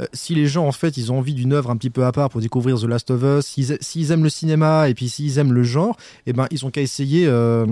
euh, 0.02 0.06
si 0.12 0.36
les 0.36 0.46
gens 0.46 0.68
en 0.68 0.74
fait 0.74 0.98
ils 0.98 1.14
ont 1.14 1.20
envie 1.20 1.34
d'une 1.34 1.54
œuvre 1.54 1.70
un 1.70 1.78
petit 1.78 1.90
peu 1.90 2.04
à 2.04 2.12
part 2.12 2.30
pour 2.30 2.42
découvrir 2.42 2.78
The 2.78 2.84
Last 2.84 3.12
of 3.12 3.24
Us, 3.24 3.46
s'ils 3.80 4.12
aiment 4.12 4.24
le 4.24 4.30
cinéma 4.30 4.90
et 4.90 4.94
puis 4.94 5.08
s'ils 5.08 5.40
aiment 5.40 5.54
le 5.54 5.64
genre, 5.64 5.96
et 6.26 6.32
eh 6.32 6.34
ben 6.34 6.48
ils 6.52 6.66
ont 6.66 6.70
qu'à 6.70 6.82
essayer, 6.82 7.26
euh, 7.28 7.66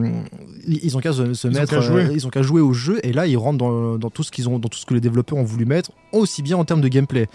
ils 0.65 0.95
ont 0.95 1.01
qu'à 1.01 1.11
se, 1.11 1.21
mettre, 1.47 1.73
ils 2.13 2.25
ont 2.25 2.29
qu'à 2.29 2.41
jouer. 2.41 2.61
au 2.61 2.71
jeu 2.71 2.99
et 3.03 3.11
là 3.11 3.27
ils 3.27 3.35
rentrent 3.35 3.57
dans, 3.57 3.97
dans 3.97 4.09
tout 4.09 4.23
ce 4.23 4.31
qu'ils 4.31 4.47
ont, 4.47 4.57
dans 4.57 4.69
tout 4.69 4.79
ce 4.79 4.85
que 4.85 4.93
les 4.93 5.01
développeurs 5.01 5.37
ont 5.37 5.43
voulu 5.43 5.65
mettre, 5.65 5.91
aussi 6.13 6.41
bien 6.41 6.55
en 6.55 6.63
termes 6.63 6.81
de 6.81 6.87
gameplay. 6.87 7.27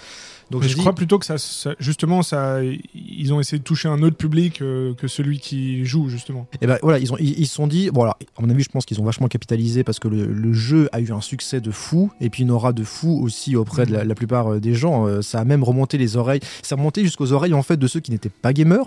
Donc 0.51 0.63
je, 0.63 0.77
crois 0.77 0.95
plutôt 0.95 1.19
que 1.19 1.27
ça, 1.27 1.37
justement, 1.79 2.23
ça, 2.23 2.61
ils 2.95 3.33
ont 3.33 3.41
essayé 3.41 3.59
de 3.59 3.65
toucher 3.65 3.89
un 3.89 4.03
autre 4.03 4.17
public 4.17 4.63
euh, 4.63 4.95
que 4.95 5.07
celui 5.07 5.41
qui 5.41 5.85
joue 5.85 6.09
justement. 6.09 6.47
Et 6.63 6.67
ben 6.67 6.79
voilà, 6.83 6.99
ils 6.99 7.13
ont, 7.13 7.17
ils, 7.19 7.47
se 7.47 7.55
sont 7.55 7.67
dit, 7.67 7.91
bon 7.91 8.03
alors, 8.03 8.19
à 8.37 8.43
mon 8.43 8.49
avis, 8.49 8.63
je 8.63 8.71
pense 8.71 8.87
qu'ils 8.87 9.01
ont 9.01 9.05
vachement 9.05 9.29
capitalisé 9.29 9.85
parce 9.85 9.99
que 9.99 10.09
le, 10.09 10.53
jeu 10.53 10.89
a 10.93 11.01
eu 11.01 11.13
un 11.13 11.21
succès 11.21 11.61
de 11.61 11.71
fou 11.71 12.11
et 12.21 12.31
puis 12.31 12.43
une 12.43 12.51
aura 12.51 12.73
de 12.73 12.83
fou 12.83 13.21
aussi 13.23 13.57
auprès 13.57 13.85
de 13.85 13.93
la, 13.93 14.05
la 14.05 14.15
plupart 14.15 14.55
euh, 14.55 14.61
des 14.61 14.75
gens. 14.75 15.07
Euh, 15.07 15.21
ça 15.21 15.41
a 15.41 15.45
même 15.45 15.63
remonté 15.63 15.99
les 15.99 16.17
oreilles, 16.17 16.41
ça 16.63 16.75
a 16.75 16.79
remonté 16.79 17.03
jusqu'aux 17.05 17.33
oreilles 17.33 17.55
en 17.55 17.63
fait 17.63 17.77
de 17.77 17.87
ceux 17.87 18.01
qui 18.01 18.11
n'étaient 18.11 18.31
pas 18.31 18.53
gamers 18.53 18.87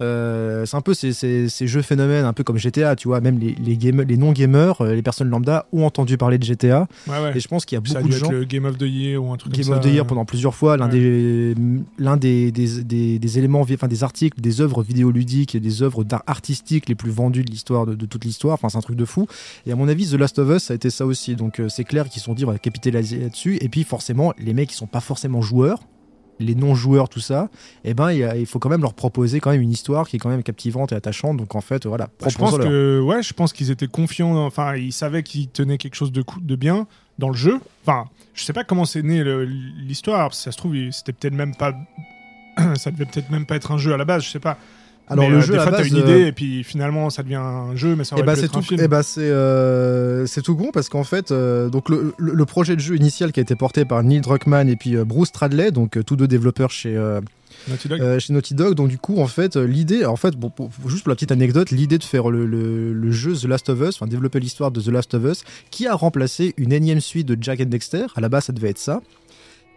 euh, 0.00 0.66
c'est 0.66 0.76
un 0.76 0.80
peu 0.80 0.94
ces, 0.94 1.12
ces, 1.12 1.66
jeux 1.66 1.82
phénomènes, 1.82 2.24
un 2.24 2.32
peu 2.32 2.42
comme 2.42 2.58
GTA, 2.58 2.96
tu 2.96 3.08
vois, 3.08 3.20
même 3.20 3.38
les, 3.38 3.54
les, 3.54 3.76
les 3.76 4.16
non-gamers, 4.16 4.80
euh, 4.80 4.94
les 4.94 5.02
personnes 5.02 5.28
lambda 5.28 5.66
ont 5.72 5.84
entendu 5.84 6.16
parler 6.16 6.38
de 6.38 6.44
GTA. 6.44 6.88
Et 7.34 7.40
je 7.40 7.48
pense 7.48 7.64
qu'il 7.64 7.76
y 7.76 7.78
a 7.78 7.80
beaucoup 7.80 8.08
de 8.08 8.14
gens. 8.14 8.30
Le 8.30 8.44
Game 8.44 8.64
of 8.64 8.78
the 8.78 8.82
Year 8.82 9.22
ou 9.22 9.32
un 9.32 9.36
truc 9.36 9.52
Game 9.52 9.64
comme 9.64 9.74
of 9.74 9.80
the 9.80 9.86
Year 9.86 10.06
pendant 10.06 10.24
plusieurs 10.24 10.54
fois, 10.54 10.76
l'un 10.76 10.88
des, 10.88 11.54
l'un 11.98 12.16
des, 12.16 12.50
des, 12.50 13.18
des, 13.18 13.38
éléments, 13.38 13.60
enfin 13.60 13.88
des 13.88 14.02
articles, 14.02 14.40
des 14.40 14.60
œuvres 14.60 14.82
vidéoludiques 14.82 15.54
et 15.54 15.60
des 15.60 15.82
œuvres 15.82 16.04
d'art 16.04 16.24
artistique 16.26 16.88
les 16.88 16.94
plus 16.94 17.10
vendues 17.10 17.44
de 17.44 17.50
l'histoire, 17.50 17.86
de, 17.86 18.06
toute 18.06 18.24
l'histoire. 18.24 18.54
Enfin, 18.54 18.68
c'est 18.68 18.78
un 18.78 18.82
truc 18.82 18.96
de 18.96 19.04
fou. 19.04 19.26
Et 19.66 19.72
à 19.72 19.76
mon 19.76 19.88
avis, 19.88 20.08
The 20.08 20.14
Last 20.14 20.38
of 20.38 20.50
Us, 20.56 20.64
ça 20.64 20.72
a 20.72 20.76
été 20.76 20.90
ça 20.90 21.06
aussi. 21.06 21.36
Donc, 21.36 21.60
euh, 21.60 21.68
c'est 21.68 21.84
clair 21.84 22.08
qu'ils 22.08 22.20
se 22.20 22.26
sont 22.26 22.34
dit, 22.34 22.44
on 22.44 22.50
va 22.50 22.58
capitaliser 22.58 23.18
là-dessus. 23.18 23.58
Et 23.60 23.68
puis, 23.68 23.84
forcément, 23.84 24.34
les 24.38 24.54
mecs, 24.54 24.72
ils 24.72 24.76
sont 24.76 24.86
pas 24.86 25.00
forcément 25.00 25.40
joueurs 25.40 25.80
les 26.40 26.54
non-joueurs, 26.54 27.08
tout 27.08 27.20
ça, 27.20 27.48
eh 27.84 27.94
ben, 27.94 28.12
il, 28.12 28.46
faut 28.46 28.58
quand 28.58 28.68
même 28.68 28.82
leur 28.82 28.94
proposer 28.94 29.40
quand 29.40 29.50
même 29.50 29.62
une 29.62 29.70
histoire 29.70 30.08
qui 30.08 30.16
est 30.16 30.18
quand 30.18 30.28
même 30.28 30.42
captivante 30.42 30.92
et 30.92 30.94
attachante. 30.94 31.36
Donc 31.36 31.54
en 31.54 31.60
fait, 31.60 31.86
voilà, 31.86 32.08
je 32.26 32.36
pense 32.36 32.58
que 32.58 33.00
ouais, 33.00 33.22
je 33.22 33.32
pense 33.32 33.52
qu'ils 33.52 33.70
étaient 33.70 33.86
confiants. 33.86 34.36
Enfin, 34.44 34.76
ils 34.76 34.92
savaient 34.92 35.22
qu'ils 35.22 35.48
tenaient 35.48 35.78
quelque 35.78 35.94
chose 35.94 36.12
de, 36.12 36.24
de 36.40 36.56
bien 36.56 36.86
dans 37.18 37.28
le 37.28 37.36
jeu. 37.36 37.60
Enfin, 37.82 38.08
je 38.34 38.44
sais 38.44 38.52
pas 38.52 38.64
comment 38.64 38.84
c'est 38.84 39.02
né 39.02 39.22
l'histoire. 39.46 40.34
Si 40.34 40.42
ça 40.42 40.52
se 40.52 40.58
trouve, 40.58 40.74
c'était 40.90 41.12
peut-être 41.12 41.34
même 41.34 41.54
pas. 41.54 41.74
ça 42.76 42.90
devait 42.90 43.06
peut-être 43.06 43.30
même 43.30 43.46
pas 43.46 43.56
être 43.56 43.72
un 43.72 43.78
jeu 43.78 43.92
à 43.92 43.96
la 43.96 44.04
base. 44.04 44.24
Je 44.24 44.30
sais 44.30 44.40
pas. 44.40 44.58
Alors 45.06 45.26
Mais, 45.26 45.30
le 45.32 45.36
euh, 45.38 45.40
jeu 45.42 45.52
des 45.52 45.58
à 45.58 45.62
fois, 45.64 45.72
t'as 45.72 45.84
une 45.84 45.96
euh, 45.96 46.00
idée 46.00 46.26
et 46.28 46.32
puis 46.32 46.64
finalement, 46.64 47.10
ça 47.10 47.22
devient 47.22 47.34
un 47.34 47.76
jeu, 47.76 47.94
mais 47.94 48.04
ça 48.04 48.16
Eh 48.16 48.20
aurait 48.20 48.26
bah, 48.26 48.34
pu 48.34 48.44
être 48.44 48.56
un 48.56 48.60
tout, 48.60 48.66
film. 48.66 48.80
eh 48.82 48.88
bah, 48.88 49.02
c'est 49.02 49.20
euh, 49.20 50.24
c'est 50.26 50.40
tout 50.42 50.56
con 50.56 50.70
parce 50.72 50.88
qu'en 50.88 51.04
fait, 51.04 51.30
euh, 51.30 51.68
donc 51.68 51.88
le, 51.90 52.44
projet 52.46 52.74
de 52.74 52.80
jeu 52.80 52.96
initial 52.96 53.30
qui 53.32 53.40
a 53.40 53.42
été 53.42 53.54
porté 53.54 53.84
par 53.84 54.02
Neil 54.02 54.20
Druckmann 54.22 54.68
et 54.68 54.76
puis 54.76 54.96
Bruce 54.96 55.28
Stradley, 55.28 55.70
donc 55.72 55.98
tous 56.06 56.16
deux 56.16 56.26
développeurs 56.28 56.70
chez, 56.70 56.94
Naughty 57.68 57.88
Dog. 57.88 58.18
chez 58.18 58.32
Naughty 58.32 58.54
Dog. 58.54 58.74
Donc 58.74 58.88
du 58.88 58.96
coup, 58.98 59.20
en 59.20 59.26
fait, 59.26 59.56
l'idée, 59.56 60.06
en 60.06 60.16
fait, 60.16 60.36
bon, 60.36 60.48
pour- 60.50 60.70
juste 60.88 61.02
pour 61.02 61.10
la 61.10 61.16
petite 61.16 61.32
anecdote, 61.32 61.70
l'idée 61.70 61.98
de 61.98 62.04
faire 62.04 62.30
le, 62.30 62.46
le- 62.46 62.92
le 62.94 63.10
jeu 63.12 63.34
The 63.34 63.44
Last 63.44 63.68
of 63.68 63.80
Us, 63.80 63.96
enfin 63.96 64.06
développer 64.06 64.40
l'histoire 64.40 64.70
de 64.70 64.80
The 64.80 64.88
Last 64.88 65.12
of 65.14 65.24
Us, 65.24 65.44
qui 65.70 65.86
a 65.86 65.94
remplacé 65.94 66.54
une 66.56 66.72
énième 66.72 67.00
suite 67.00 67.26
de 67.28 67.36
Jack 67.40 67.60
and 67.60 67.66
Dexter. 67.66 68.06
À 68.16 68.20
la 68.22 68.28
base, 68.30 68.44
ça 68.44 68.52
devait 68.54 68.70
être 68.70 68.78
ça. 68.78 69.02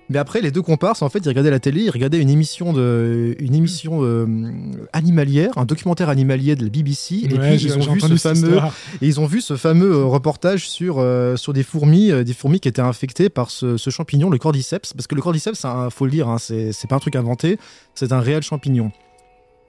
Mais 0.09 0.19
après, 0.19 0.39
les 0.41 0.51
deux 0.51 0.61
comparses, 0.61 1.01
en 1.01 1.09
fait, 1.09 1.19
ils 1.19 1.27
regardaient 1.27 1.49
la 1.51 1.59
télé, 1.59 1.81
ils 1.83 1.89
regardaient 1.89 2.19
une 2.21 2.29
émission 2.29 2.71
de, 2.71 3.35
une 3.39 3.53
émission 3.55 3.99
euh, 4.03 4.25
animalière, 4.93 5.57
un 5.57 5.65
documentaire 5.65 6.09
animalier 6.09 6.55
de 6.55 6.63
la 6.63 6.69
BBC, 6.69 7.15
et 7.15 7.33
Ouais, 7.33 7.39
puis 7.57 7.63
ils 7.65 7.73
ont 7.77 7.93
vu 7.93 7.99
ce 7.99 8.15
fameux, 8.15 8.57
et 9.01 9.07
ils 9.07 9.19
ont 9.19 9.25
vu 9.25 9.41
ce 9.41 9.55
fameux 9.57 10.03
reportage 10.05 10.69
sur, 10.69 10.99
euh, 10.99 11.35
sur 11.35 11.51
des 11.53 11.63
fourmis, 11.63 12.11
euh, 12.11 12.23
des 12.23 12.33
fourmis 12.33 12.59
qui 12.59 12.67
étaient 12.69 12.81
infectées 12.81 13.29
par 13.29 13.51
ce, 13.51 13.75
ce 13.77 13.89
champignon, 13.89 14.29
le 14.29 14.37
cordyceps. 14.37 14.93
Parce 14.93 15.07
que 15.07 15.15
le 15.15 15.21
cordyceps, 15.21 15.65
un- 15.65 15.89
faut 15.89 16.05
le 16.05 16.11
dire, 16.11 16.29
hein, 16.29 16.37
c'est 16.39 16.71
c'est 16.71 16.87
pas 16.87 16.95
un 16.95 16.99
truc 16.99 17.15
inventé, 17.15 17.57
c'est 17.95 18.11
un 18.13 18.19
réel 18.21 18.43
champignon. 18.43 18.91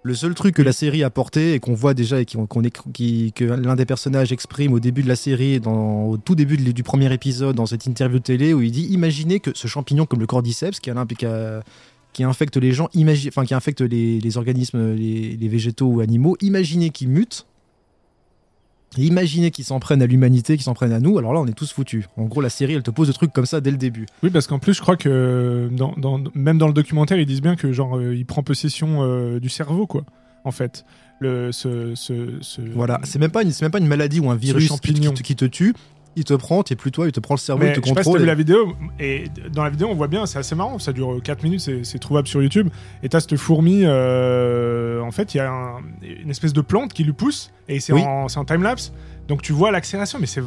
Le 0.08 0.14
seul 0.14 0.32
truc 0.34 0.54
que 0.54 0.62
la 0.62 0.72
série 0.72 1.02
a 1.04 1.10
porté 1.10 1.52
et 1.52 1.60
qu'on 1.60 1.74
voit 1.74 1.92
déjà 1.92 2.18
et 2.18 2.24
qu'on 2.24 2.46
qu'on 2.46 2.64
est- 2.64 2.74
qui- 2.94 3.30
que 3.34 3.44
l'un 3.44 3.76
des 3.76 3.84
personnages 3.84 4.32
exprime 4.32 4.72
au 4.72 4.80
début 4.80 5.02
de 5.02 5.08
la 5.08 5.16
série, 5.16 5.60
dans, 5.60 6.04
au 6.06 6.16
tout 6.16 6.34
début 6.34 6.56
de- 6.56 6.72
du 6.72 6.82
premier 6.82 7.12
épisode, 7.12 7.54
dans 7.56 7.66
cette 7.66 7.84
interview 7.84 8.18
télé, 8.18 8.54
où 8.54 8.62
il 8.62 8.70
dit 8.72 8.86
Imaginez 8.90 9.38
que 9.38 9.50
ce 9.54 9.68
champignon 9.68 10.06
comme 10.06 10.20
le 10.20 10.26
cordyceps, 10.26 10.80
qui, 10.80 10.88
a, 10.88 10.94
l'un- 10.94 11.04
qui, 11.04 11.26
a- 11.26 11.62
qui 12.14 12.24
infecte 12.24 12.56
les 12.56 12.72
gens, 12.72 12.88
imagi- 12.94 13.28
qui 13.46 13.52
infecte 13.52 13.82
les, 13.82 14.18
les 14.18 14.36
organismes, 14.38 14.94
les, 14.94 15.36
les 15.36 15.48
végétaux 15.48 15.88
ou 15.88 16.00
animaux, 16.00 16.38
imaginez 16.40 16.88
qu'il 16.88 17.10
mute. 17.10 17.44
Imaginez 18.96 19.50
qu'ils 19.50 19.64
s'en 19.66 19.78
prennent 19.80 20.02
à 20.02 20.06
l'humanité, 20.06 20.56
qu'ils 20.56 20.64
s'en 20.64 20.74
prennent 20.74 20.92
à 20.92 21.00
nous, 21.00 21.18
alors 21.18 21.34
là 21.34 21.40
on 21.40 21.46
est 21.46 21.52
tous 21.52 21.72
foutus. 21.72 22.06
En 22.16 22.24
gros, 22.24 22.40
la 22.40 22.48
série 22.48 22.72
elle 22.74 22.82
te 22.82 22.90
pose 22.90 23.08
des 23.08 23.12
trucs 23.14 23.32
comme 23.32 23.46
ça 23.46 23.60
dès 23.60 23.70
le 23.70 23.76
début. 23.76 24.06
Oui, 24.22 24.30
parce 24.30 24.46
qu'en 24.46 24.58
plus, 24.58 24.74
je 24.74 24.80
crois 24.80 24.96
que 24.96 25.68
dans, 25.72 25.92
dans- 25.98 26.20
même 26.34 26.56
dans 26.58 26.66
le 26.68 26.72
documentaire, 26.72 27.18
ils 27.18 27.26
disent 27.26 27.42
bien 27.42 27.54
que 27.54 27.70
genre 27.72 27.98
euh, 27.98 28.14
il 28.16 28.24
prend 28.24 28.42
possession 28.42 29.02
euh, 29.02 29.40
du 29.40 29.48
cerveau, 29.50 29.86
quoi. 29.86 30.04
En 30.44 30.52
fait, 30.52 30.84
le 31.20 31.52
ce, 31.52 31.94
ce, 31.94 32.38
ce- 32.40 32.62
Voilà, 32.62 32.98
c'est 33.04 33.18
même, 33.18 33.30
pas 33.30 33.42
une- 33.42 33.52
c'est 33.52 33.64
même 33.64 33.72
pas 33.72 33.78
une 33.78 33.86
maladie 33.88 34.20
ou 34.20 34.30
un 34.30 34.36
virus 34.36 34.62
qui, 34.64 34.68
champignon. 34.68 35.12
qui 35.12 35.22
te- 35.22 35.26
qui 35.26 35.36
te 35.36 35.44
tue. 35.44 35.74
Il 36.18 36.24
te 36.24 36.34
prend, 36.34 36.62
t'es 36.62 36.74
plus 36.76 36.90
toi, 36.90 37.06
il 37.06 37.12
te 37.12 37.20
prend 37.20 37.34
le 37.34 37.38
cerveau, 37.38 37.62
Mais 37.62 37.70
il 37.70 37.80
te 37.80 37.80
je 37.80 37.86
sais 37.88 37.94
pas 37.94 38.02
si 38.02 38.04
t'as 38.06 38.10
contrôle. 38.10 38.20
vu 38.20 38.26
la 38.26 38.34
vidéo, 38.34 38.74
et 38.98 39.24
dans 39.52 39.62
la 39.62 39.70
vidéo, 39.70 39.88
on 39.90 39.94
voit 39.94 40.08
bien, 40.08 40.26
c'est 40.26 40.38
assez 40.38 40.54
marrant, 40.56 40.78
ça 40.80 40.92
dure 40.92 41.20
4 41.22 41.42
minutes, 41.44 41.70
c'est 41.84 41.98
trouvable 41.98 42.26
sur 42.28 42.42
YouTube. 42.42 42.68
Et 43.02 43.08
t'as 43.08 43.20
cette 43.20 43.36
fourmi, 43.36 43.82
euh, 43.84 45.00
en 45.00 45.10
fait, 45.12 45.34
il 45.34 45.38
y 45.38 45.40
a 45.40 45.50
un- 45.50 45.78
une 46.02 46.28
espèce 46.30 46.52
de 46.52 46.60
plante 46.60 46.92
qui 46.92 47.04
lui 47.04 47.12
pousse, 47.12 47.50
et 47.68 47.78
c'est 47.80 47.92
Oui. 47.92 48.02
en, 48.02 48.26
en 48.34 48.44
time-lapse. 48.44 48.92
Donc 49.28 49.42
tu 49.42 49.52
vois 49.52 49.70
l'accélération, 49.70 50.18
mais 50.18 50.26
c'est 50.26 50.40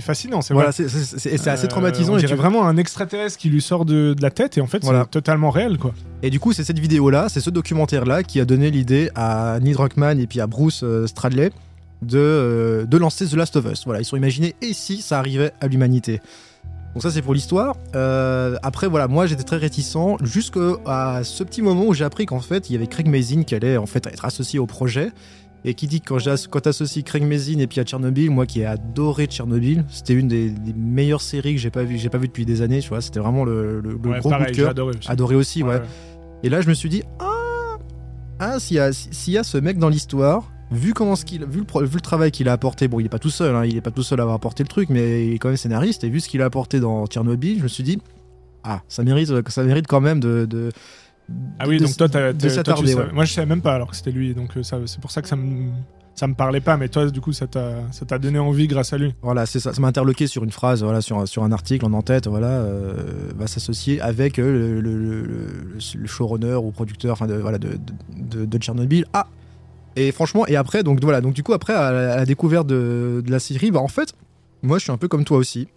fascinant, 0.00 0.40
c'est 0.40 0.54
Voilà, 0.54 0.70
vrai. 0.70 0.88
c'est 0.88 1.48
assez 1.48 1.64
Euh, 1.64 1.68
traumatisant. 1.68 2.14
On 2.14 2.18
et, 2.18 2.24
tu- 2.24 2.34
vraiment 2.34 2.66
un 2.66 2.76
extraterrestre 2.76 3.38
qui 3.38 3.50
lui 3.50 3.60
sort 3.60 3.84
de, 3.84 4.14
de 4.14 4.22
la 4.22 4.30
tête, 4.30 4.58
et 4.58 4.60
en 4.60 4.66
fait, 4.66 4.82
Voilà. 4.82 5.02
c'est 5.04 5.10
totalement 5.10 5.50
réel, 5.50 5.78
quoi. 5.78 5.92
et 6.22 6.30
du 6.30 6.40
coup, 6.40 6.52
c'est 6.52 6.64
cette 6.64 6.78
vidéo-là, 6.78 7.28
c'est 7.28 7.40
ce 7.40 7.50
documentaire-là 7.50 8.22
qui 8.22 8.40
a 8.40 8.44
donné 8.44 8.70
l'idée 8.70 9.10
à 9.14 9.58
Neil 9.60 9.74
Druckmann 9.74 10.18
et 10.18 10.26
puis 10.26 10.40
à 10.40 10.46
Bruce 10.46 10.82
euh, 10.82 11.06
Stradley 11.06 11.50
de, 12.02 12.18
euh, 12.18 12.84
de 12.86 12.96
lancer 12.96 13.26
The 13.26 13.34
Last 13.34 13.56
of 13.56 13.66
Us. 13.70 13.84
Voilà, 13.84 14.00
ils 14.00 14.04
sont 14.04 14.16
imaginés 14.16 14.54
et 14.62 14.72
si 14.72 15.00
ça 15.02 15.18
arrivait 15.18 15.52
à 15.60 15.68
l'humanité? 15.68 16.20
Donc 16.94 17.02
ça 17.02 17.10
c'est 17.10 17.22
pour 17.22 17.34
l'histoire. 17.34 17.76
Euh, 17.96 18.56
après 18.62 18.86
voilà, 18.86 19.08
moi 19.08 19.26
j'étais 19.26 19.42
très 19.42 19.56
réticent 19.56 19.96
jusqu'à 20.22 21.22
ce 21.24 21.42
petit 21.42 21.60
moment 21.62 21.86
où 21.86 21.94
j'ai 21.94 22.04
appris 22.04 22.24
qu'en 22.26 22.40
fait 22.40 22.70
il 22.70 22.74
y 22.74 22.76
avait 22.76 22.86
Craig 22.86 23.08
Mazin 23.08 23.42
qui 23.42 23.54
allait 23.56 23.76
en 23.76 23.86
fait 23.86 24.06
être 24.06 24.24
associé 24.24 24.58
au 24.60 24.66
projet 24.66 25.10
et 25.64 25.74
qui 25.74 25.86
dit 25.88 26.00
que 26.00 26.10
quand, 26.14 26.18
quand 26.50 26.60
t'associes 26.60 27.02
Craig 27.02 27.24
Mazin 27.24 27.58
et 27.58 27.66
puis 27.66 27.80
à 27.80 27.84
Tchernobyl, 27.84 28.30
moi 28.30 28.44
qui 28.46 28.60
ai 28.60 28.66
adoré 28.66 29.26
Tchernobyl, 29.26 29.84
c'était 29.88 30.12
une 30.12 30.28
des, 30.28 30.50
des 30.50 30.72
meilleures 30.74 31.22
séries 31.22 31.54
que 31.54 31.60
j'ai 31.60 31.70
pas 31.70 31.82
vu, 31.84 31.96
j'ai 31.98 32.10
pas 32.10 32.18
vu 32.18 32.28
depuis 32.28 32.44
des 32.44 32.60
années, 32.62 32.80
tu 32.80 32.90
vois, 32.90 33.00
c'était 33.00 33.18
vraiment 33.20 33.44
le, 33.44 33.80
le- 33.80 33.98
le 34.00 34.10
Ouais, 34.10 34.18
gros 34.20 34.28
pareil, 34.28 34.46
coup 34.48 34.52
de 34.52 34.56
cœur. 34.58 34.70
adoré 34.70 34.94
aussi. 34.96 35.10
Adoré 35.10 35.34
aussi, 35.36 35.62
ouais. 35.62 35.68
Ouais, 35.70 35.74
ouais. 35.76 35.86
Et 36.42 36.50
là, 36.50 36.60
je 36.60 36.68
me 36.68 36.74
suis 36.74 36.90
dit, 36.90 37.02
ah, 37.18 37.76
ah 38.38 38.60
s'il 38.60 38.76
y, 38.76 38.80
a- 38.80 38.92
s'il 38.92 39.32
y 39.32 39.38
a 39.38 39.42
ce 39.42 39.56
mec 39.56 39.78
dans 39.78 39.88
l'histoire, 39.88 40.52
vu, 40.74 40.92
comment 40.94 41.16
ce 41.16 41.24
qu'il, 41.24 41.44
vu, 41.46 41.60
le, 41.80 41.86
vu 41.86 41.94
le 41.94 42.00
travail 42.00 42.30
qu'il 42.30 42.48
a 42.48 42.52
apporté, 42.52 42.88
bon, 42.88 43.00
il 43.00 43.06
est 43.06 43.10
pas 43.10 43.18
tout 43.18 43.30
seul, 43.30 43.54
hein, 43.54 43.64
il 43.64 43.76
est 43.76 43.80
pas 43.80 43.90
tout 43.90 44.02
seul 44.02 44.20
à 44.20 44.22
avoir 44.22 44.36
apporté 44.36 44.62
le 44.62 44.68
truc, 44.68 44.88
mais 44.90 45.26
il 45.28 45.34
est 45.34 45.38
quand 45.38 45.48
même 45.48 45.56
scénariste, 45.56 46.04
et 46.04 46.08
vu 46.10 46.20
ce 46.20 46.28
qu'il 46.28 46.42
a 46.42 46.44
apporté 46.46 46.80
dans 46.80 47.06
Tchernobyl, 47.06 47.58
je 47.58 47.62
me 47.62 47.68
suis 47.68 47.84
dit, 47.84 47.98
ah, 48.64 48.82
ça 48.88 49.02
mérite, 49.04 49.30
ça 49.50 49.62
mérite 49.64 49.86
quand 49.86 50.00
même 50.00 50.20
de. 50.20 50.46
de 50.46 50.70
Ah 51.58 51.66
oui, 51.68 51.78
de- 51.78 51.84
donc 51.84 51.96
toi, 51.96 52.08
t'as- 52.08 52.32
toi, 52.32 52.74
tu 52.74 52.84
ouais. 52.94 53.12
moi 53.12 53.24
je 53.24 53.32
savais 53.32 53.46
même 53.46 53.60
pas 53.62 53.74
alors 53.74 53.90
que 53.90 53.96
c'était 53.96 54.10
lui, 54.12 54.34
donc 54.34 54.56
euh, 54.56 54.62
ça- 54.62 54.78
c'est 54.86 55.00
pour 55.00 55.10
ça 55.10 55.22
que 55.22 55.28
ça 55.28 55.36
me 55.36 55.70
ça 56.16 56.28
me 56.28 56.34
parlait 56.34 56.60
pas, 56.60 56.76
mais 56.76 56.88
toi 56.88 57.10
du 57.10 57.20
coup 57.20 57.32
ça 57.32 57.48
t'a 57.48 57.72
ça 57.90 58.06
t'a 58.06 58.18
donné 58.20 58.38
envie 58.38 58.68
grâce 58.68 58.92
à 58.92 58.98
lui. 58.98 59.12
Voilà, 59.20 59.46
c'est 59.46 59.58
ça. 59.58 59.72
Ça 59.72 59.80
m'a 59.80 59.88
interloqué 59.88 60.26
sur 60.28 60.44
une 60.44 60.52
phrase, 60.52 60.82
voilà, 60.84 61.00
sur, 61.00 61.18
un- 61.18 61.26
sur 61.26 61.42
un 61.42 61.50
article 61.50 61.84
en 61.86 61.92
en-tête, 61.92 62.28
voilà, 62.28 62.46
euh, 62.50 62.94
va 63.36 63.46
s'associer 63.48 64.00
avec 64.00 64.38
euh, 64.38 64.80
le, 64.80 64.80
le, 64.80 64.96
le- 64.96 65.22
le- 65.22 66.00
le 66.00 66.06
showrunner 66.06 66.54
ou 66.54 66.70
producteur, 66.70 67.12
enfin, 67.14 67.26
de, 67.26 67.34
voilà, 67.34 67.58
de, 67.58 67.70
de, 67.70 68.38
de- 68.40 68.44
de 68.44 68.58
Tchernobyl. 68.58 69.06
Ah 69.12 69.26
Et 69.96 70.12
franchement, 70.12 70.46
et 70.46 70.56
après, 70.56 70.82
donc 70.82 71.00
voilà, 71.02 71.20
donc 71.20 71.34
du 71.34 71.42
coup, 71.42 71.52
après, 71.52 71.72
à 71.72 71.92
la, 71.92 72.24
découverte 72.26 72.66
de, 72.66 73.22
la 73.28 73.38
série, 73.38 73.70
bah 73.70 73.80
en 73.80 73.88
fait, 73.88 74.12
moi, 74.62 74.78
je 74.78 74.84
suis 74.84 74.92
un 74.92 74.96
peu 74.96 75.08
comme 75.08 75.24
toi 75.24 75.38
aussi. 75.38 75.68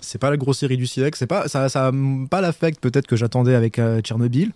C'est 0.00 0.18
pas 0.18 0.30
la 0.30 0.36
grosse 0.36 0.58
série 0.58 0.76
du 0.76 0.86
siècle, 0.86 1.16
c'est 1.16 1.26
pas, 1.26 1.48
ça, 1.48 1.68
ça 1.68 1.92
pas 2.28 2.40
l'affect 2.40 2.80
peut-être 2.80 3.06
que 3.06 3.14
j'attendais 3.14 3.54
avec 3.54 3.78
euh, 3.78 4.00
Tchernobyl, 4.00 4.50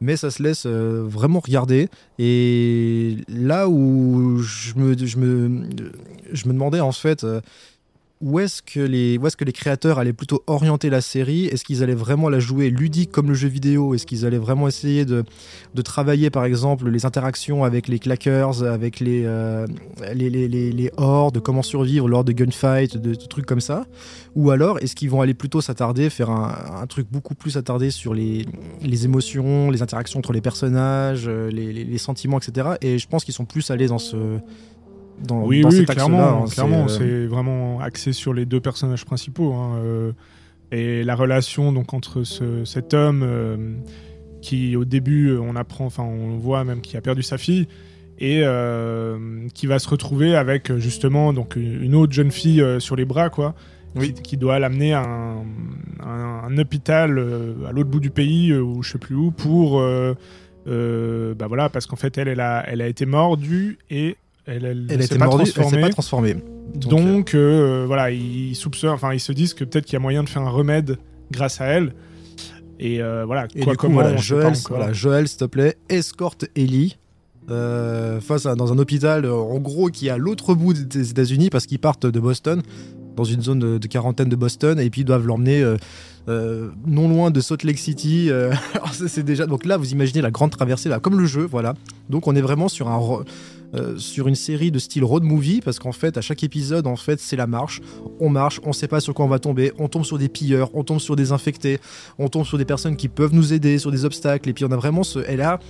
mais 0.00 0.16
ça 0.16 0.30
se 0.30 0.42
laisse 0.42 0.64
euh, 0.66 1.04
vraiment 1.06 1.38
regarder. 1.38 1.88
Et 2.18 3.18
là 3.28 3.68
où 3.68 4.38
je 4.38 4.74
me, 4.74 4.96
je 4.98 5.16
me, 5.16 5.68
je 6.32 6.48
me 6.48 6.52
demandais 6.52 6.80
en 6.80 6.90
fait 6.90 7.22
euh, 7.22 7.40
où 8.20 8.38
est-ce 8.38 8.60
que 8.60 8.80
les, 8.80 9.14
est-ce 9.14 9.36
que 9.36 9.44
les 9.44 9.52
créateurs 9.52 9.98
allaient 9.98 10.12
plutôt 10.12 10.42
orienter 10.46 10.90
la 10.90 11.00
série? 11.00 11.46
Est-ce 11.46 11.64
qu'ils 11.64 11.82
allaient 11.82 11.94
vraiment 11.94 12.28
la 12.28 12.38
jouer 12.38 12.68
ludique 12.68 13.10
comme 13.10 13.28
le 13.28 13.34
jeu 13.34 13.48
vidéo? 13.48 13.94
Est-ce 13.94 14.04
qu'ils 14.04 14.26
allaient 14.26 14.36
vraiment 14.38 14.68
essayer 14.68 15.06
de, 15.06 15.24
de 15.74 15.82
travailler 15.82 16.28
par 16.28 16.44
exemple 16.44 16.90
les 16.90 17.06
interactions 17.06 17.64
avec 17.64 17.88
les 17.88 17.98
clackers, 17.98 18.62
avec 18.62 19.00
les, 19.00 19.22
euh, 19.24 19.66
les, 20.14 20.28
les, 20.28 20.48
les, 20.48 20.70
les 20.70 20.90
hordes, 20.98 21.40
comment 21.40 21.62
survivre 21.62 22.08
lors 22.08 22.22
de 22.24 22.32
gunfights, 22.32 22.98
de, 22.98 23.14
trucs 23.14 23.46
comme 23.46 23.60
ça? 23.62 23.86
Ou 24.34 24.50
alors 24.50 24.78
est-ce 24.80 24.94
qu'ils 24.94 25.08
vont 25.10 25.22
aller 25.22 25.34
plutôt 25.34 25.60
s'attarder, 25.62 26.10
faire 26.10 26.28
un, 26.30 26.86
truc 26.88 27.06
beaucoup 27.10 27.34
plus 27.34 27.56
attardé 27.56 27.90
sur 27.90 28.12
les, 28.12 28.44
les 28.82 29.04
émotions, 29.06 29.70
les 29.70 29.80
interactions 29.80 30.18
entre 30.18 30.32
les 30.32 30.40
personnages, 30.42 31.24
euh, 31.26 31.50
les- 31.50 31.72
les 31.72 31.98
sentiments, 31.98 32.38
etc. 32.38 32.70
Et 32.82 32.98
je 32.98 33.06
pense 33.08 33.24
qu'ils 33.24 33.34
sont 33.34 33.44
plus 33.46 33.70
allés 33.70 33.86
dans 33.86 33.98
ce 33.98 34.38
dans, 35.24 35.44
Oui, 35.44 35.60
dans 35.62 35.70
oui, 35.70 35.76
cet 35.76 35.90
clairement, 35.90 36.42
hein. 36.42 36.46
C'est, 36.46 36.54
clairement, 36.54 36.84
euh, 36.84 36.88
c'est 36.88 37.26
vraiment 37.26 37.80
axé 37.80 38.12
sur 38.12 38.32
les 38.34 38.46
deux 38.46 38.60
personnages 38.60 39.04
principaux. 39.04 39.52
hein, 39.54 39.76
euh, 39.84 40.12
et 40.72 41.02
la 41.02 41.16
relation 41.16 41.72
donc 41.72 41.94
entre 41.94 42.22
ce- 42.22 42.64
cet 42.64 42.94
homme 42.94 43.22
euh, 43.24 43.56
qui, 44.40 44.76
au 44.76 44.84
début, 44.84 45.36
on 45.36 45.56
apprend, 45.56 45.86
enfin, 45.86 46.04
on 46.04 46.36
voit 46.36 46.62
même 46.64 46.80
qui 46.80 46.96
a 46.96 47.00
perdu 47.00 47.22
sa 47.22 47.38
fille 47.38 47.66
et 48.18 48.42
euh, 48.44 49.18
qui 49.54 49.66
va 49.66 49.78
se 49.78 49.88
retrouver 49.88 50.36
avec 50.36 50.76
justement 50.76 51.32
donc 51.32 51.56
une 51.56 51.94
autre 51.94 52.12
jeune 52.12 52.30
fille 52.30 52.60
euh, 52.60 52.78
sur 52.80 52.94
les 52.96 53.04
bras, 53.04 53.30
quoi. 53.30 53.54
Oui. 53.96 54.12
Qui, 54.12 54.22
qui 54.22 54.36
doit 54.36 54.60
l'amener 54.60 54.92
à 54.94 55.02
un, 55.02 56.58
hôpital 56.58 57.18
euh, 57.18 57.54
à 57.68 57.72
l'autre 57.72 57.90
bout 57.90 57.98
du 57.98 58.10
pays 58.10 58.54
ou 58.54 58.82
je 58.84 58.92
sais 58.92 58.98
plus 58.98 59.16
où 59.16 59.32
pour 59.32 59.82
bah 60.66 61.46
voilà 61.48 61.68
parce 61.68 61.86
qu'en 61.86 61.96
fait 61.96 62.16
elle 62.18 62.28
elle 62.28 62.38
a, 62.40 62.64
elle 62.68 62.80
a 62.82 62.86
été 62.86 63.04
mordue 63.06 63.78
et 63.90 64.16
elle, 64.50 64.64
elle, 64.64 64.86
Elle 64.90 65.02
s'est 65.02 65.18
pas 65.18 65.28
transformée. 65.28 65.80
pas 65.80 65.88
transformée. 65.90 66.36
Donc, 66.74 67.34
euh, 67.34 67.84
voilà, 67.86 68.10
ils 68.10 68.54
soupçonnent, 68.54 68.90
enfin 68.90 69.12
ils 69.12 69.20
se 69.20 69.32
disent 69.32 69.54
que 69.54 69.64
peut-être 69.64 69.84
qu'il 69.86 69.94
y 69.94 69.96
a 69.96 70.00
moyen 70.00 70.22
de 70.22 70.28
faire 70.28 70.42
un 70.42 70.50
remède 70.50 70.98
grâce 71.30 71.60
à 71.60 71.66
elle. 71.66 71.94
Et 72.78 73.02
euh, 73.02 73.24
voilà, 73.26 73.46
Et 73.54 73.60
quoi 73.62 73.72
du 73.72 73.76
coup, 73.76 73.86
comment, 73.86 74.00
voilà, 74.00 74.16
Joël, 74.16 74.52
voilà, 74.68 74.92
Joël, 74.92 75.28
s'il 75.28 75.38
te 75.38 75.44
plaît, 75.44 75.76
escorte 75.88 76.46
Ellie 76.56 76.96
euh, 77.50 78.20
face 78.20 78.46
à, 78.46 78.54
dans 78.54 78.72
un 78.72 78.78
hôpital, 78.78 79.24
euh, 79.24 79.34
en 79.34 79.58
gros, 79.58 79.88
qui 79.88 80.06
est 80.06 80.10
à 80.10 80.16
l'autre 80.16 80.54
bout 80.54 80.72
des 80.72 81.10
États-Unis 81.10 81.50
parce 81.50 81.66
qu'ils 81.66 81.78
partent 81.78 82.06
de 82.06 82.20
Boston, 82.20 82.62
dans 83.16 83.24
une 83.24 83.42
zone 83.42 83.58
de, 83.58 83.78
de 83.78 83.86
quarantaine 83.86 84.28
de 84.28 84.36
Boston, 84.36 84.78
et 84.80 84.88
puis 84.88 85.02
ils 85.02 85.04
doivent 85.04 85.26
l'emmener 85.26 85.62
euh, 85.62 85.76
euh, 86.28 86.70
non 86.86 87.08
loin 87.08 87.30
de 87.30 87.40
Salt 87.40 87.64
Lake 87.64 87.78
City. 87.78 88.30
euh, 88.30 88.52
c'est 88.92 89.24
déjà 89.24 89.46
donc 89.46 89.64
là, 89.64 89.76
vous 89.76 89.92
imaginez 89.92 90.22
la 90.22 90.30
grande 90.30 90.50
traversée, 90.50 90.88
là, 90.88 91.00
comme 91.00 91.18
le 91.18 91.26
jeu, 91.26 91.44
voilà. 91.44 91.74
Donc 92.08 92.28
on 92.28 92.34
est 92.34 92.40
vraiment 92.40 92.68
sur 92.68 92.88
un 92.88 93.00
euh, 93.74 93.96
sur 93.98 94.28
une 94.28 94.34
série 94.34 94.70
de 94.70 94.78
style 94.78 95.04
road 95.04 95.22
movie 95.22 95.60
parce 95.60 95.78
qu'en 95.78 95.92
fait 95.92 96.16
à 96.16 96.20
chaque 96.20 96.42
épisode 96.42 96.86
en 96.86 96.96
fait 96.96 97.20
c'est 97.20 97.36
la 97.36 97.46
marche. 97.46 97.80
On 98.18 98.28
marche 98.28 98.60
on 98.64 98.72
sait 98.72 98.88
pas 98.88 99.00
sur 99.00 99.14
quoi 99.14 99.24
on 99.24 99.28
va 99.28 99.38
tomber 99.38 99.72
on 99.78 99.88
tombe 99.88 100.04
sur 100.04 100.18
des 100.18 100.28
pilleurs 100.28 100.70
on 100.74 100.84
tombe 100.84 101.00
sur 101.00 101.16
des 101.16 101.32
infectés 101.32 101.78
on 102.18 102.28
tombe 102.28 102.44
sur 102.44 102.58
des 102.58 102.64
personnes 102.64 102.96
qui 102.96 103.08
peuvent 103.08 103.34
nous 103.34 103.52
aider 103.52 103.78
sur 103.78 103.90
des 103.90 104.04
obstacles 104.04 104.48
et 104.48 104.52
puis 104.52 104.64
on 104.64 104.72
a 104.72 104.76
vraiment 104.76 105.02
ce 105.02 105.20
et 105.30 105.36
là 105.36 105.60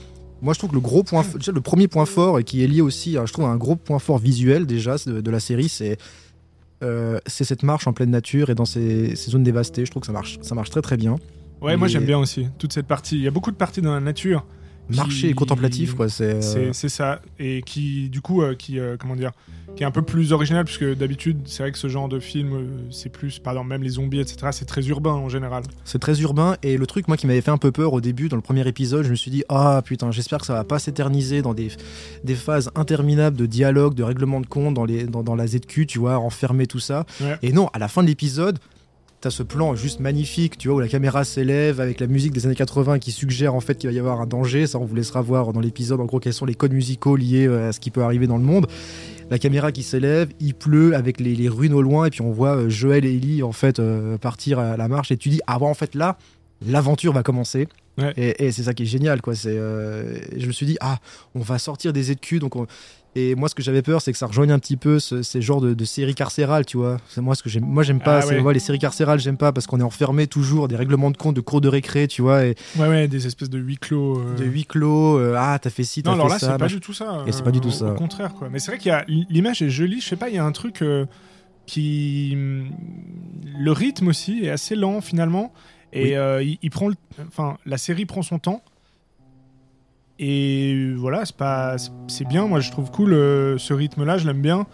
moi 0.40 0.54
je 0.54 0.59
trouve 0.59 0.71
que 0.71 0.75
le 0.75 0.80
gros 0.80 1.02
point 1.02 1.25
déjà, 1.35 1.52
le 1.52 1.61
premier 1.61 1.88
point 1.88 2.07
fort 2.07 2.38
et 2.38 2.45
qui 2.45 2.64
est 2.64 2.66
lié 2.66 2.80
aussi 2.80 3.19
à, 3.19 3.26
je 3.26 3.33
trouve 3.33 3.45
un 3.45 3.57
gros 3.57 3.76
point 3.76 3.99
fort 3.99 4.19
visuel 4.19 4.66
déjà 4.66 4.97
de, 5.07 5.21
de 5.21 5.30
la 5.30 5.40
série 5.40 5.69
c'est 5.69 5.99
euh, 6.83 7.19
c'est 7.26 7.45
cette 7.45 7.62
marche 7.62 7.87
en 7.87 7.92
pleine 7.92 8.11
nature 8.11 8.49
et 8.49 8.54
dans 8.54 8.64
ces, 8.64 9.14
ces, 9.14 9.30
zones 9.30 9.42
dévastées. 9.42 9.85
Je 9.85 9.90
trouve 9.90 10.00
que 10.00 10.07
ça 10.07 10.12
marche 10.12 10.38
ça 10.40 10.54
marche 10.54 10.71
très 10.71 10.80
très 10.80 10.97
bien. 10.97 11.16
Ouais 11.61 11.75
et... 11.75 11.76
moi 11.76 11.88
j'aime 11.88 12.07
bien 12.07 12.19
aussi 12.19 12.49
toute 12.59 12.73
cette 12.73 12.87
partie. 12.87 13.16
Il 13.16 13.23
y 13.23 13.28
a 13.28 13.30
beaucoup 13.30 13.50
de 13.50 13.57
parties 13.57 13.83
dans 13.83 13.92
la 13.92 14.00
nature 14.00 14.47
marché 14.97 15.28
qui... 15.28 15.35
contemplatif 15.35 15.94
quoi 15.94 16.09
c'est 16.09 16.35
euh... 16.56 16.73
c'est 16.73 16.88
ça. 16.88 17.20
Et 17.38 17.62
qui 17.62 18.09
du 18.09 18.20
coup 18.20 18.42
euh, 18.42 18.54
qui 18.54 18.78
euh, 18.78 18.97
comment 18.99 19.16
dire 19.16 19.32
qui 19.76 19.85
est 19.85 19.87
un 19.87 19.90
peu 19.90 20.02
plus 20.02 20.32
original 20.32 20.64
puisque 20.64 20.97
d'habitude 20.97 21.42
c'est 21.44 21.62
vrai 21.62 21.73
que 21.73 21.78
ce 21.78 21.88
genre 21.88 22.09
de 22.09 22.18
film 22.18 22.52
euh, 22.52 22.66
c'est 22.90 23.09
plus 23.09 23.38
par 23.38 23.52
exemple 23.52 23.68
même 23.68 23.82
les 23.82 23.90
zombies 23.90 24.20
etc 24.20 24.49
c'est 24.52 24.64
très 24.64 24.87
urbain 24.88 25.12
en 25.12 25.28
général. 25.28 25.62
C'est 25.85 25.99
très 25.99 26.20
urbain 26.20 26.56
et 26.62 26.76
le 26.76 26.87
truc 26.87 27.09
moi 27.09 27.16
qui 27.16 27.26
m'avait 27.26 27.40
fait 27.40 27.50
un 27.50 27.59
peu 27.59 27.73
peur 27.73 27.92
au 27.92 28.00
début 28.00 28.28
dans 28.28 28.37
le 28.37 28.42
premier 28.42 28.66
épisode 28.66 29.04
je 29.04 29.11
me 29.11 29.14
suis 29.14 29.30
dit 29.30 29.44
ah 29.49 29.82
putain 29.85 30.11
j'espère 30.11 30.40
que 30.40 30.47
ça 30.47 30.54
va 30.54 30.64
pas 30.64 30.78
s'éterniser 30.78 31.42
dans 31.42 31.54
des, 31.54 31.68
des 32.25 32.35
phases 32.35 32.70
interminables 32.75 33.37
de 33.37 33.47
dialogue 33.47 33.94
de 33.94 34.02
règlement 34.02 34.40
de 34.40 34.47
compte 34.47 34.75
dans, 34.75 34.85
les, 34.85 35.04
dans, 35.04 35.23
dans 35.23 35.35
la 35.35 35.47
ZQ 35.47 35.87
tu 35.87 35.99
vois 35.99 36.18
enfermer 36.18 36.66
tout 36.66 36.80
ça. 36.80 37.06
Ouais. 37.20 37.38
et 37.42 37.52
non 37.52 37.68
à 37.68 37.78
la 37.78 37.88
fin 37.88 38.02
de 38.02 38.09
l'épisode 38.09 38.59
T'as 39.20 39.28
ce 39.28 39.42
plan 39.42 39.74
juste 39.74 40.00
magnifique, 40.00 40.56
tu 40.56 40.68
vois, 40.68 40.78
où 40.78 40.80
la 40.80 40.88
caméra 40.88 41.24
s'élève 41.24 41.78
avec 41.78 42.00
la 42.00 42.06
musique 42.06 42.32
des 42.32 42.46
années 42.46 42.54
80 42.54 42.98
qui 42.98 43.12
suggère 43.12 43.54
en 43.54 43.60
fait 43.60 43.76
qu'il 43.76 43.90
va 43.90 43.94
y 43.94 43.98
avoir 43.98 44.18
un 44.22 44.26
danger. 44.26 44.66
Ça, 44.66 44.78
on 44.78 44.86
vous 44.86 44.94
laissera 44.94 45.20
voir 45.20 45.52
dans 45.52 45.60
l'épisode, 45.60 46.00
en 46.00 46.06
gros, 46.06 46.20
quels 46.20 46.32
sont 46.32 46.46
les 46.46 46.54
codes 46.54 46.72
musicaux 46.72 47.16
liés 47.16 47.46
euh, 47.46 47.68
à 47.68 47.72
ce 47.72 47.80
qui 47.80 47.90
peut 47.90 48.02
arriver 48.02 48.26
dans 48.26 48.38
le 48.38 48.44
monde. 48.44 48.66
La 49.28 49.38
caméra 49.38 49.72
qui 49.72 49.82
s'élève, 49.82 50.30
il 50.40 50.54
pleut 50.54 50.96
avec 50.96 51.20
les, 51.20 51.36
les, 51.36 51.50
ruines 51.50 51.74
au 51.74 51.82
loin, 51.82 52.06
et 52.06 52.10
puis 52.10 52.22
on 52.22 52.32
voit 52.32 52.56
euh, 52.56 52.68
Joël 52.70 53.04
et 53.04 53.14
Ellie 53.14 53.42
en 53.42 53.52
fait 53.52 53.78
euh, 53.78 54.16
partir 54.16 54.58
à 54.58 54.78
la 54.78 54.88
marche. 54.88 55.12
Et 55.12 55.18
tu 55.18 55.28
dis, 55.28 55.40
ah 55.46 55.58
bon, 55.58 55.66
en 55.66 55.74
fait 55.74 55.94
là, 55.94 56.16
l'aventure 56.66 57.12
va 57.12 57.22
commencer. 57.22 57.68
Ouais. 57.98 58.12
Et, 58.16 58.46
et 58.46 58.52
c'est 58.52 58.64
ça 58.64 58.74
qui 58.74 58.84
est 58.84 58.86
génial, 58.86 59.20
quoi. 59.20 59.34
C'est, 59.34 59.56
euh, 59.56 60.18
je 60.36 60.46
me 60.46 60.52
suis 60.52 60.66
dit, 60.66 60.76
ah, 60.80 60.98
on 61.34 61.40
va 61.40 61.58
sortir 61.58 61.92
des 61.92 62.04
ZQ, 62.04 62.38
donc 62.38 62.56
on... 62.56 62.66
Et 63.17 63.35
moi, 63.35 63.49
ce 63.49 63.57
que 63.57 63.62
j'avais 63.62 63.83
peur, 63.83 64.00
c'est 64.00 64.12
que 64.12 64.19
ça 64.19 64.26
rejoigne 64.26 64.52
un 64.52 64.61
petit 64.61 64.76
peu 64.76 65.00
ce, 65.00 65.23
ces 65.23 65.43
genres 65.43 65.61
de, 65.61 65.75
de 65.75 65.85
séries 65.85 66.14
carcérales, 66.14 66.64
tu 66.64 66.76
vois. 66.76 66.99
Moi 67.17 67.35
ce 67.35 67.43
que 67.43 67.49
j'aime. 67.49 67.64
Moi, 67.64 67.83
j'aime 67.83 67.99
pas. 67.99 68.21
Ah, 68.23 68.26
ouais. 68.29 68.38
ouais, 68.38 68.55
les 68.55 68.61
séries 68.61 68.79
carcérales, 68.79 69.19
j'aime 69.19 69.37
pas 69.37 69.50
parce 69.52 69.67
qu'on 69.67 69.81
est 69.81 69.85
enfermé 69.85 70.29
toujours 70.29 70.69
des 70.69 70.76
règlements 70.76 71.11
de 71.11 71.17
compte, 71.17 71.35
de 71.35 71.40
cours 71.40 71.61
de 71.61 71.67
récré, 71.69 72.07
tu 72.07 72.23
vois. 72.23 72.45
Et 72.47 72.55
ouais, 72.79 72.87
ouais, 72.88 73.09
des 73.09 73.26
espèces 73.26 73.50
de 73.50 73.59
huis 73.59 73.79
clos. 73.79 74.21
Euh... 74.21 74.37
De 74.37 74.45
huis 74.45 74.64
clos. 74.64 75.19
Euh, 75.19 75.35
ah, 75.37 75.59
t'as 75.61 75.71
fait 75.71 75.83
ci, 75.83 76.05
t'as 76.05 76.11
fait 76.11 76.17
ça. 76.17 76.17
Non, 76.19 76.25
alors 76.26 76.29
là, 76.33 76.38
c'est 76.38 76.57
pas 76.59 76.69
du 76.69 76.79
tout 76.79 76.93
ça. 76.93 77.25
Et 77.26 77.33
c'est 77.33 77.43
pas 77.43 77.50
du 77.50 77.61
tout 77.61 77.73
ça. 77.73 77.93
Au 77.93 77.97
contraire, 77.97 78.33
quoi. 78.35 78.49
Mais 78.49 78.61
c'est 78.61 78.71
vrai 78.71 78.79
qu'il 78.79 78.90
y 78.90 78.95
a 78.95 79.05
l'image 79.09 79.61
est 79.61 79.71
jolie. 79.71 80.00
Je 80.00 80.07
sais 80.07 80.17
pas, 80.17 80.29
il 80.29 80.37
y 80.37 80.38
a 80.38 80.45
un 80.45 80.52
truc 80.52 80.81
euh, 80.83 81.07
qui 81.67 82.37
le 82.37 83.73
rythme 83.73 84.09
aussi 84.09 84.45
est 84.45 84.50
assez 84.50 84.76
lent 84.76 85.00
finalement. 85.00 85.52
Et 85.93 86.05
Oui. 86.11 86.14
euh, 86.14 86.43
il, 86.43 86.59
il 86.62 86.71
prend, 86.71 86.88
le... 86.88 86.95
enfin, 87.26 87.57
la 87.67 87.76
série 87.76 88.07
prend 88.07 88.23
son 88.23 88.38
temps. 88.38 88.62
Et 90.22 90.92
voilà, 90.96 91.24
c'est 91.24 91.36
pas, 91.36 91.76
c'est 92.06 92.28
bien. 92.28 92.46
Moi, 92.46 92.60
je 92.60 92.70
trouve 92.70 92.90
cool 92.90 93.14
euh, 93.14 93.56
ce 93.58 93.72
rythme-là. 93.72 94.18
Je 94.18 94.26
l'aime 94.26 94.42
bien. 94.42 94.66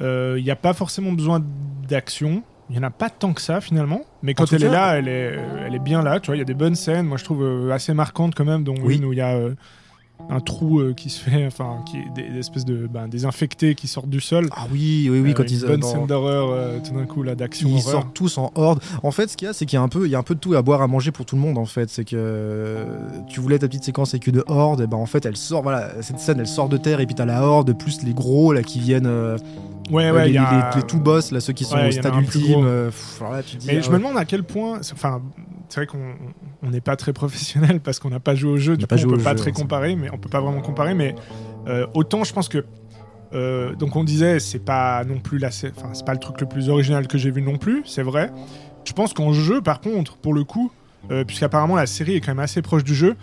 Il 0.00 0.42
n'y 0.42 0.50
a 0.50 0.56
pas 0.56 0.72
forcément 0.72 1.12
besoin 1.12 1.44
d'action. 1.88 2.42
Il 2.70 2.76
y 2.76 2.78
en 2.78 2.82
a 2.82 2.90
pas 2.90 3.10
tant 3.10 3.34
que 3.34 3.42
ça 3.42 3.60
finalement, 3.60 4.00
mais 4.22 4.32
quand 4.32 4.50
elle 4.52 4.60
cas, 4.62 4.66
est 4.66 4.70
là, 4.70 4.98
elle 4.98 5.08
est, 5.08 5.38
elle 5.66 5.74
est 5.74 5.78
bien 5.78 6.02
là. 6.02 6.18
Tu 6.18 6.28
vois, 6.28 6.36
il 6.36 6.38
y 6.38 6.42
a 6.42 6.46
des 6.46 6.54
bonnes 6.54 6.74
scènes. 6.74 7.06
Moi, 7.06 7.18
je 7.18 7.24
trouve 7.24 7.44
euh, 7.44 7.70
assez 7.70 7.92
marquantes 7.92 8.34
quand 8.34 8.46
même, 8.46 8.64
dont 8.64 8.74
Oui. 8.82 8.96
une 8.96 9.04
où 9.04 9.12
il 9.12 9.18
y 9.18 9.20
a 9.22 9.34
euh, 9.36 9.54
un 10.30 10.40
trou 10.40 10.80
euh, 10.80 10.94
qui 10.94 11.10
se 11.10 11.20
fait, 11.20 11.46
enfin, 11.46 11.78
qui 11.86 11.98
est 11.98 12.08
des, 12.14 12.30
des 12.30 12.38
espèces 12.38 12.64
de, 12.64 12.86
ben, 12.86 13.08
des 13.08 13.24
infectés 13.26 13.74
qui 13.74 13.86
sortent 13.88 14.08
du 14.08 14.20
sol. 14.20 14.48
Ah 14.52 14.66
oui, 14.72 15.08
oui, 15.10 15.20
oui, 15.20 15.30
Euh, 15.30 15.34
quand 15.34 15.42
une 15.44 15.50
ils 15.50 15.60
bonne 15.66 15.80
dans- 15.80 15.92
scène 15.92 16.06
d'horreur 16.06 16.48
euh, 16.50 16.78
tout 16.86 16.94
d'un 16.94 17.04
coup 17.04 17.22
là 17.22 17.34
d'action 17.34 17.68
Ils 17.68 17.74
horreur. 17.78 17.90
sortent 17.90 18.14
tous 18.14 18.38
en 18.38 18.50
horde. 18.54 18.80
En 19.02 19.10
fait, 19.10 19.28
ce 19.30 19.36
qu'il 19.36 19.46
y 19.46 19.48
a, 19.48 19.52
c'est 19.52 19.66
qu'il 19.66 19.76
y 19.76 19.80
a 19.80 19.82
un 19.82 19.88
peu, 19.88 20.06
il 20.06 20.10
y 20.10 20.14
a 20.14 20.18
un 20.18 20.22
peu 20.22 20.34
de 20.34 20.40
tout 20.40 20.54
à 20.54 20.62
boire, 20.62 20.82
à 20.82 20.86
manger 20.86 21.10
pour 21.12 21.26
tout 21.26 21.36
le 21.36 21.42
monde. 21.42 21.58
En 21.58 21.66
fait, 21.66 21.90
c'est 21.90 22.04
que 22.04 22.16
euh, 22.16 22.84
tu 23.28 23.40
voulais 23.40 23.58
ta 23.58 23.68
petite 23.68 23.84
séquence 23.84 24.14
avec 24.14 24.26
une 24.26 24.42
horde, 24.46 24.80
et 24.80 24.86
ben 24.86 24.96
en 24.96 25.06
fait, 25.06 25.26
elle 25.26 25.36
sort. 25.36 25.62
Voilà, 25.62 25.90
cette 26.02 26.18
scène, 26.18 26.40
elle 26.40 26.46
sort 26.46 26.68
de 26.68 26.76
terre, 26.76 27.00
et 27.00 27.06
puis 27.06 27.14
t'as 27.14 27.24
la 27.26 27.42
horde, 27.44 27.72
plus 27.76 28.02
les 28.02 28.14
gros 28.14 28.52
là 28.52 28.62
qui 28.62 28.80
viennent, 28.80 29.06
euh, 29.06 29.36
Ouais, 29.90 30.10
ouais, 30.10 30.26
les, 30.28 30.32
y 30.34 30.38
a- 30.38 30.70
les- 30.74 30.80
les 30.80 30.86
tout 30.86 30.98
boss 31.00 31.30
là, 31.30 31.40
ceux 31.40 31.52
qui 31.52 31.64
sont 31.64 31.76
Ouais, 31.76 31.88
au 31.88 31.90
stade 31.92 32.14
ultime. 32.16 32.64
euh, 32.64 32.86
pff, 32.86 33.20
alors 33.20 33.34
là, 33.34 33.42
tu 33.42 33.56
te 33.56 33.60
dis, 33.60 33.66
Mais 33.66 33.76
ah 33.78 33.80
je 33.82 33.90
me 33.90 33.98
demande 33.98 34.16
à 34.16 34.24
quel 34.24 34.42
point, 34.42 34.80
enfin, 34.92 35.20
c'est 35.68 35.80
vrai 35.80 35.86
qu'on 35.86 36.14
on 36.62 36.70
n'est 36.70 36.80
pas 36.80 36.96
très 36.96 37.12
professionnel 37.12 37.80
parce 37.80 37.98
qu'on 37.98 38.08
n'a 38.10 38.20
pas 38.20 38.34
joué 38.34 38.50
au 38.52 38.56
jeu, 38.56 38.76
du 38.78 38.86
coup 38.86 38.94
on 38.94 38.98
joué 38.98 39.16
peut 39.18 39.22
pas 39.22 39.32
jeu, 39.32 39.36
très 39.36 39.52
comparer, 39.52 39.94
mais 39.96 40.08
on 40.12 40.16
peut 40.18 40.30
pas 40.30 40.40
vraiment 40.40 40.62
comparer, 40.62 40.94
mais 40.94 41.14
euh, 41.66 41.86
autant 41.92 42.24
je 42.24 42.32
pense 42.32 42.48
que 42.48 42.64
euh, 43.34 43.74
donc 43.74 43.94
on 43.96 44.04
disait 44.04 44.38
c'est 44.40 44.58
pas 44.64 45.04
non 45.04 45.18
plus 45.18 45.38
la, 45.38 45.50
c'est 45.50 45.72
pas 46.06 46.12
le 46.14 46.18
truc 46.20 46.40
le 46.40 46.46
plus 46.46 46.70
original 46.70 47.06
que 47.06 47.18
j'ai 47.18 47.30
vu 47.30 47.42
non 47.42 47.58
plus, 47.58 47.82
c'est 47.84 48.02
vrai. 48.02 48.30
Je 48.86 48.92
pense 48.94 49.12
qu'en 49.12 49.32
jeu 49.34 49.60
par 49.60 49.80
contre, 49.82 50.16
pour 50.16 50.32
le 50.32 50.44
coup, 50.44 50.72
puisqu'apparemment 51.26 51.76
la 51.76 51.86
série 51.86 52.14
est 52.16 52.20
quand 52.20 52.30
même 52.32 52.38
assez 52.38 52.62
proche 52.62 52.84
du 52.84 52.94
jeu, 52.94 53.16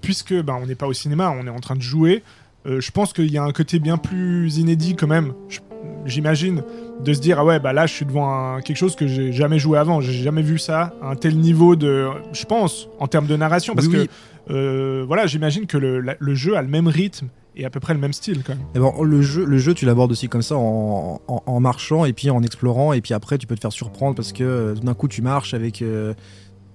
puisque 0.00 0.34
ben 0.34 0.58
on 0.60 0.66
n'est 0.66 0.74
pas 0.74 0.86
au 0.88 0.92
cinéma, 0.92 1.30
on 1.30 1.46
est 1.46 1.50
en 1.50 1.60
train 1.60 1.76
de 1.76 1.82
jouer. 1.82 2.24
euh, 2.66 2.78
je 2.78 2.90
pense 2.90 3.14
qu'il 3.14 3.30
y 3.32 3.38
a 3.38 3.42
un 3.42 3.52
côté 3.52 3.78
bien 3.78 3.96
plus 3.96 4.58
inédit 4.58 4.94
quand 4.94 5.06
même. 5.06 5.32
Je- 5.48 5.60
J'imagine 6.06 6.62
de 7.04 7.12
se 7.12 7.20
dire 7.20 7.38
ah 7.38 7.44
ouais 7.44 7.60
bah 7.60 7.72
là 7.72 7.86
je 7.86 7.92
suis 7.94 8.06
devant 8.06 8.28
un- 8.56 8.60
quelque 8.62 8.76
chose 8.76 8.96
que 8.96 9.06
j'ai 9.06 9.32
jamais 9.32 9.58
joué 9.58 9.78
avant. 9.78 10.00
J'ai 10.00 10.12
jamais 10.12 10.42
vu 10.42 10.58
ça 10.58 10.94
un 11.02 11.14
tel 11.14 11.36
niveau 11.36 11.76
de 11.76 12.08
je 12.32 12.44
pense 12.46 12.88
en 12.98 13.06
termes 13.06 13.26
de 13.26 13.36
narration. 13.36 13.74
Parce 13.74 13.86
Oui, 13.86 13.96
oui. 14.00 14.06
que 14.48 14.52
euh, 14.52 15.04
voilà 15.06 15.26
j'imagine 15.26 15.66
que 15.66 15.76
le, 15.76 16.00
la- 16.00 16.16
le 16.18 16.34
jeu 16.34 16.56
a 16.56 16.62
le 16.62 16.68
même 16.68 16.88
rythme 16.88 17.28
et 17.56 17.64
à 17.64 17.70
peu 17.70 17.80
près 17.80 17.92
le 17.94 18.00
même 18.00 18.12
style 18.14 18.42
quand 18.44 18.54
même. 18.54 18.64
Eh 18.74 18.78
ben, 18.78 18.92
le 19.02 19.20
jeu, 19.22 19.44
le 19.44 19.58
jeu, 19.58 19.74
tu 19.74 19.84
l'abordes 19.84 20.12
aussi 20.12 20.28
comme 20.28 20.40
ça 20.42 20.56
en, 20.56 21.20
en- 21.28 21.42
en 21.44 21.60
marchant 21.60 22.04
et 22.06 22.12
puis 22.12 22.30
en 22.30 22.42
explorant. 22.42 22.92
Et 22.94 23.00
puis 23.02 23.12
après 23.12 23.36
tu 23.38 23.46
peux 23.46 23.54
te 23.56 23.60
faire 23.60 23.72
surprendre 23.72 24.14
parce 24.14 24.32
que 24.32 24.42
euh, 24.44 24.74
d'un 24.74 24.94
coup 24.94 25.08
tu 25.08 25.20
marches 25.20 25.52
avec 25.54 25.82
euh, 25.82 26.14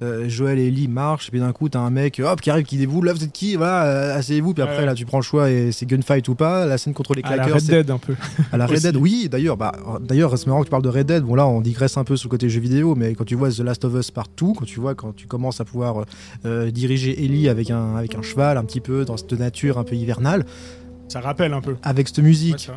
euh, 0.01 0.27
Joël 0.27 0.59
et 0.59 0.67
Ellie 0.67 0.87
marchent 0.89 1.29
et 1.29 1.31
puis 1.31 1.39
d'un 1.39 1.53
coup 1.53 1.69
t'as 1.69 1.79
un 1.79 1.89
mec 1.89 2.21
hop 2.23 2.41
qui 2.41 2.49
arrive 2.49 2.65
qui 2.65 2.77
déboule 2.77 3.05
là 3.05 3.13
vous 3.13 3.23
êtes 3.23 3.31
qui? 3.31 3.55
Voilà 3.55 3.85
euh, 3.85 4.17
asseyez-vous. 4.17 4.53
Puis 4.53 4.61
après 4.61 4.79
Ouais. 4.79 4.85
là 4.85 4.93
tu 4.93 5.05
prends 5.05 5.19
le 5.19 5.23
choix 5.23 5.49
et 5.49 5.71
c'est 5.71 5.85
gunfight 5.85 6.27
ou 6.27 6.35
pas. 6.35 6.65
La 6.65 6.77
scène 6.77 6.93
contre 6.93 7.13
les 7.13 7.21
à 7.23 7.29
la 7.29 7.35
claqueurs 7.37 7.55
Red 7.61 7.65
Dead 7.65 7.91
un 7.91 7.97
peu. 7.97 8.13
À 8.51 8.57
la 8.57 8.65
Red. 8.65 8.81
Dead 8.81 8.95
oui 8.97 9.29
d'ailleurs 9.29 9.55
bah 9.57 9.71
d'ailleurs 10.01 10.37
c'est 10.37 10.47
marrant 10.47 10.59
que 10.61 10.65
tu 10.65 10.71
parles 10.71 10.83
de 10.83 10.89
Red 10.89 11.05
Dead. 11.07 11.23
Bon 11.23 11.35
là 11.35 11.47
on 11.47 11.61
digresse 11.61 11.95
un 11.97 12.03
peu 12.03 12.17
sur 12.17 12.27
le 12.27 12.31
côté 12.31 12.49
jeu 12.49 12.59
vidéo 12.59 12.95
mais 12.95 13.15
quand 13.15 13.23
tu 13.25 13.35
vois 13.35 13.49
The 13.51 13.59
Last 13.59 13.85
of 13.85 13.93
Us 13.95 14.11
partout 14.11 14.53
quand 14.57 14.65
tu 14.65 14.79
vois 14.79 14.95
quand 14.95 15.15
tu 15.15 15.27
commences 15.27 15.61
à 15.61 15.65
pouvoir 15.65 16.05
euh, 16.45 16.71
diriger 16.71 17.23
Ellie 17.23 17.47
avec 17.47 17.71
un 17.71 17.95
avec 17.95 18.15
un 18.15 18.21
cheval 18.21 18.57
un 18.57 18.63
petit 18.65 18.81
peu 18.81 19.05
dans 19.05 19.15
cette 19.17 19.31
nature 19.33 19.77
un 19.77 19.83
peu 19.83 19.95
hivernale. 19.95 20.45
Ça 21.07 21.21
rappelle 21.21 21.53
un 21.53 21.61
peu. 21.61 21.75
Avec 21.83 22.07
cette 22.07 22.19
musique. 22.19 22.69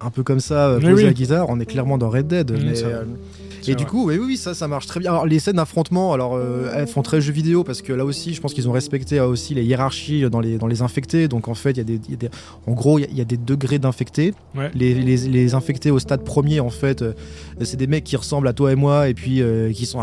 Un 0.00 0.10
peu 0.10 0.22
comme 0.22 0.40
ça, 0.40 0.68
euh, 0.68 0.80
Oui, 0.82 1.02
à 1.04 1.06
la 1.06 1.12
guitare, 1.14 1.46
on 1.48 1.58
est 1.58 1.64
clairement 1.64 1.96
dans 1.96 2.10
Red 2.10 2.26
Dead. 2.26 2.50
Mais, 2.52 2.74
et 3.66 3.74
du 3.74 3.82
vrai. 3.82 3.84
coup, 3.90 4.10
oui, 4.10 4.36
ça, 4.36 4.54
ça 4.54 4.68
marche 4.68 4.86
très 4.86 5.00
bien. 5.00 5.10
Alors, 5.10 5.26
les 5.26 5.38
scènes 5.38 5.56
d'affrontement, 5.56 6.12
alors, 6.12 6.34
euh, 6.34 6.70
elles 6.74 6.86
font 6.86 7.02
très 7.02 7.20
jeu 7.20 7.32
vidéo 7.32 7.64
parce 7.64 7.82
que 7.82 7.92
là 7.92 8.04
aussi, 8.04 8.34
je 8.34 8.40
pense 8.40 8.54
qu'ils 8.54 8.68
ont 8.68 8.72
respecté 8.72 9.18
euh, 9.18 9.26
aussi 9.26 9.54
les 9.54 9.64
hiérarchies 9.64 10.28
dans 10.30 10.40
les, 10.40 10.58
dans 10.58 10.66
les 10.66 10.82
infectés. 10.82 11.28
Donc, 11.28 11.48
en 11.48 11.54
fait, 11.54 11.70
il 11.72 11.76
y, 11.78 11.80
a 11.80 11.84
des- 11.84 12.00
il 12.06 12.10
y 12.10 12.14
a 12.14 12.16
des, 12.16 12.28
en 12.66 12.72
gros, 12.72 12.98
il 12.98 13.02
y 13.02 13.04
a- 13.04 13.08
il 13.10 13.18
y, 13.18 13.20
a 13.20 13.24
des 13.24 13.36
degrés 13.36 13.78
d'infectés. 13.78 14.34
Ouais. 14.56 14.70
Les, 14.74 14.94
les, 14.94 15.16
les 15.16 15.54
infectés 15.54 15.90
au 15.90 15.98
stade 15.98 16.22
premier, 16.24 16.60
en 16.60 16.70
fait, 16.70 17.02
euh, 17.02 17.12
c'est 17.62 17.76
des 17.76 17.86
mecs 17.86 18.04
qui 18.04 18.16
ressemblent 18.16 18.48
à 18.48 18.52
toi 18.52 18.72
et 18.72 18.76
moi 18.76 19.08
et 19.08 19.14
puis 19.14 19.42
euh, 19.42 19.72
qui 19.72 19.86
sont 19.86 20.00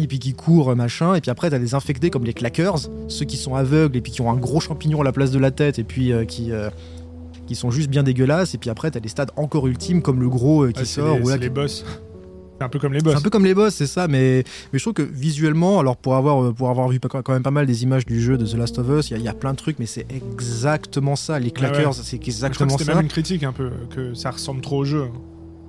et 0.00 0.06
puis 0.06 0.18
qui 0.18 0.32
courent, 0.34 0.74
machin. 0.76 1.14
Et 1.14 1.20
puis 1.20 1.30
après, 1.30 1.50
t'as 1.50 1.58
des 1.58 1.74
infectés 1.74 2.10
comme 2.10 2.24
les 2.24 2.34
claqueurs, 2.34 2.76
ceux 3.08 3.24
qui 3.24 3.36
sont 3.36 3.54
aveugles 3.54 3.96
et 3.96 4.00
puis 4.00 4.12
qui 4.12 4.20
ont 4.20 4.30
un 4.30 4.36
gros 4.36 4.60
champignon 4.60 5.00
à 5.00 5.04
la 5.04 5.12
place 5.12 5.30
de 5.30 5.38
la 5.38 5.50
tête 5.50 5.78
et 5.78 5.84
puis 5.84 6.12
qui. 6.28 6.50
qui 7.46 7.54
sont 7.54 7.70
juste 7.70 7.90
bien 7.90 8.02
dégueulasses 8.02 8.54
et 8.54 8.58
puis 8.58 8.70
après 8.70 8.90
t'as 8.90 9.00
des 9.00 9.10
stades 9.10 9.30
encore 9.36 9.66
ultimes 9.66 10.00
comme 10.00 10.18
le 10.18 10.30
gros 10.30 10.62
euh, 10.64 10.72
qui 10.72 10.86
sort 10.86 11.16
les, 11.18 11.22
ou 11.22 11.28
là, 11.28 11.32
c'est 11.34 11.38
qui- 11.40 11.44
les 11.44 11.50
boss 11.50 11.84
un 12.64 12.68
peu 12.68 12.78
comme 12.78 12.92
les 12.92 12.98
c'est 13.00 13.04
boss 13.04 13.14
un 13.16 13.20
peu 13.20 13.30
comme 13.30 13.44
les 13.44 13.54
boss, 13.54 13.74
c'est 13.74 13.86
ça, 13.86 14.08
mais, 14.08 14.44
mais 14.72 14.78
je 14.78 14.84
trouve 14.84 14.94
que 14.94 15.02
visuellement, 15.02 15.78
alors 15.80 15.96
pour 15.96 16.16
avoir, 16.16 16.42
euh, 16.42 16.52
pour 16.52 16.70
avoir 16.70 16.88
vu 16.88 16.98
quand 17.00 17.28
même 17.28 17.42
pas 17.42 17.50
mal 17.50 17.66
des 17.66 17.82
images 17.84 18.06
du 18.06 18.20
jeu 18.20 18.36
de 18.36 18.46
The 18.46 18.54
Last 18.54 18.78
of 18.78 18.88
Us, 18.88 19.10
il 19.10 19.12
y, 19.12 19.16
a- 19.16 19.18
il 19.18 19.24
y 19.24 19.28
a 19.28 19.34
plein 19.34 19.52
de 19.52 19.56
trucs, 19.58 19.78
mais 19.78 19.86
c'est 19.86 20.06
exactement 20.10 21.16
ça. 21.16 21.38
Les 21.38 21.50
claqueurs, 21.50 21.92
Ah 21.94 21.96
ouais. 21.96 22.02
c'est 22.02 22.16
exactement 22.16 22.76
ça. 22.78 22.94
même 22.94 23.02
une 23.04 23.08
critique 23.08 23.42
un 23.42 23.52
peu 23.52 23.70
que 23.94 24.14
ça 24.14 24.30
ressemble 24.30 24.60
trop 24.60 24.78
au 24.78 24.84
jeu 24.84 25.04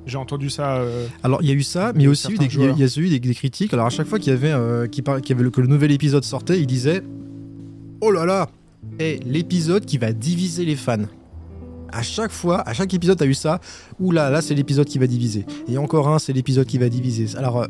j'ai 0.08 0.18
entendu 0.20 0.52
ça 0.52 0.76
euh, 0.78 1.08
Alors 1.24 1.42
il 1.42 1.48
y 1.50 1.52
a 1.52 1.56
eu 1.56 1.64
ça, 1.64 1.92
mais 1.96 2.06
aussi 2.06 2.28
il 2.30 2.36
y 2.36 2.64
a- 2.64 2.72
y 2.76 3.00
eu 3.00 3.10
des, 3.10 3.20
des 3.20 3.34
critiques. 3.34 3.74
Alors 3.74 3.88
à 3.88 3.90
chaque 3.90 4.06
fois 4.06 4.20
qu'il 4.20 4.32
y 4.32 4.36
avait, 4.36 4.52
euh, 4.52 4.86
qu'il 4.86 5.04
par- 5.04 5.18
y 5.18 5.32
avait 5.32 5.42
le, 5.44 5.50
que 5.50 5.62
le 5.62 5.68
nouvel 5.68 5.92
épisode 5.92 6.24
sortait, 6.24 6.60
il 6.60 6.68
disait 6.68 7.02
Oh 8.02 8.12
là 8.12 8.24
là, 8.24 8.50
et 9.00 9.20
l'épisode 9.26 9.84
qui 9.86 9.98
va 9.98 10.14
diviser 10.14 10.64
les 10.64 10.76
fans. 10.76 11.06
À 11.92 12.02
chaque 12.02 12.32
fois, 12.32 12.62
à 12.68 12.74
chaque 12.74 12.94
épisode, 12.94 13.18
t'as 13.18 13.26
eu 13.26 13.34
ça. 13.34 13.60
Ouh 14.00 14.12
là, 14.12 14.30
là 14.30 14.42
c'est 14.42 14.54
l'épisode 14.56 14.86
qui 14.88 14.98
va 15.00 15.08
diviser. 15.08 15.46
Et 15.68 15.78
encore 15.78 16.08
un, 16.10 16.20
c'est 16.20 16.34
l'épisode 16.34 16.66
qui 16.68 16.78
va 16.78 16.90
diviser. 16.90 17.38
Alors 17.38 17.62
euh, 17.62 17.68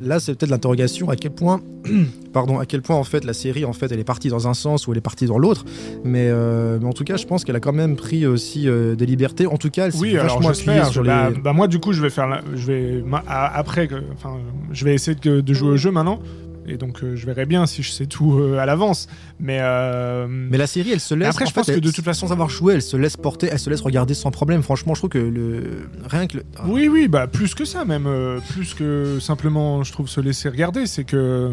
là, 0.00 0.20
c'est 0.20 0.34
peut-être 0.34 0.50
l'interrogation 0.50 1.08
à 1.10 1.16
quel 1.16 1.30
point, 1.32 1.60
pardon, 2.32 2.58
à 2.58 2.66
quel 2.66 2.82
point 2.82 2.96
en 2.96 3.04
fait 3.04 3.24
la 3.24 3.32
série 3.32 3.64
en 3.64 3.72
fait 3.72 3.90
elle 3.90 3.98
est 4.00 4.04
partie 4.04 4.28
dans 4.28 4.46
un 4.48 4.54
sens 4.54 4.86
ou 4.86 4.92
elle 4.92 4.98
est 4.98 5.02
partie 5.02 5.26
dans 5.26 5.38
l'autre. 5.38 5.64
Mais, 6.04 6.28
euh, 6.28 6.78
mais 6.80 6.86
en 6.86 6.92
tout 6.92 7.04
cas, 7.04 7.16
je 7.16 7.26
pense 7.26 7.44
qu'elle 7.44 7.56
a 7.56 7.60
quand 7.60 7.72
même 7.72 7.96
pris 7.96 8.26
aussi 8.26 8.68
euh, 8.68 8.94
des 8.94 9.06
libertés. 9.06 9.46
En 9.46 9.56
tout 9.56 9.70
cas, 9.70 9.86
elle 9.86 9.92
s'est 9.92 9.98
Oui, 9.98 10.14
vachement 10.14 10.48
appuyée 10.50 10.84
sur 10.84 11.02
les. 11.02 11.08
Bah, 11.08 11.30
bah, 11.42 11.52
moi, 11.52 11.68
du 11.68 11.78
coup, 11.80 11.92
je 11.92 12.02
vais 12.02 12.10
faire, 12.10 12.26
la- 12.28 12.42
je 12.54 12.66
vais 12.66 13.04
après, 13.28 13.88
enfin, 14.14 14.36
je 14.72 14.84
vais 14.84 14.94
essayer 14.94 15.16
de, 15.20 15.40
de 15.40 15.54
jouer 15.54 15.70
au 15.70 15.76
jeu 15.76 15.90
maintenant. 15.90 16.20
Et 16.68 16.76
donc 16.76 17.02
euh, 17.02 17.16
je 17.16 17.26
verrai 17.26 17.46
bien 17.46 17.66
si 17.66 17.82
je 17.82 17.90
sais 17.90 18.06
tout 18.06 18.38
euh, 18.38 18.58
à 18.58 18.66
l'avance. 18.66 19.08
Mais, 19.40 19.58
euh, 19.60 20.26
Mais 20.28 20.58
la 20.58 20.66
série, 20.66 20.92
elle 20.92 21.00
se 21.00 21.14
laisse. 21.14 21.28
après, 21.28 21.46
je 21.46 21.50
en 21.50 21.54
pense 21.54 21.66
fait, 21.66 21.74
que 21.74 21.80
de 21.80 21.90
toute 21.90 22.04
façon- 22.04 22.26
sans 22.26 22.32
avoir 22.32 22.48
joué, 22.50 22.74
elle 22.74 22.82
se 22.82 22.96
laisse 22.96 23.16
porter, 23.16 23.48
elle 23.50 23.58
se 23.58 23.70
laisse 23.70 23.80
regarder 23.80 24.14
sans 24.14 24.30
problème. 24.30 24.62
Franchement, 24.62 24.94
je 24.94 25.00
trouve 25.00 25.10
que 25.10 25.18
le 25.18 25.88
rien 26.08 26.26
que 26.26 26.38
le... 26.38 26.44
Oui, 26.66 26.88
oui, 26.88 27.08
bah 27.08 27.26
plus 27.26 27.54
que 27.54 27.64
ça 27.64 27.84
même, 27.84 28.08
plus 28.50 28.74
que 28.74 29.18
simplement, 29.20 29.82
je 29.84 29.92
trouve 29.92 30.08
se 30.08 30.20
laisser 30.20 30.48
regarder, 30.48 30.86
c'est 30.86 31.04
que, 31.04 31.52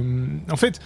en 0.51 0.55
fait, 0.55 0.79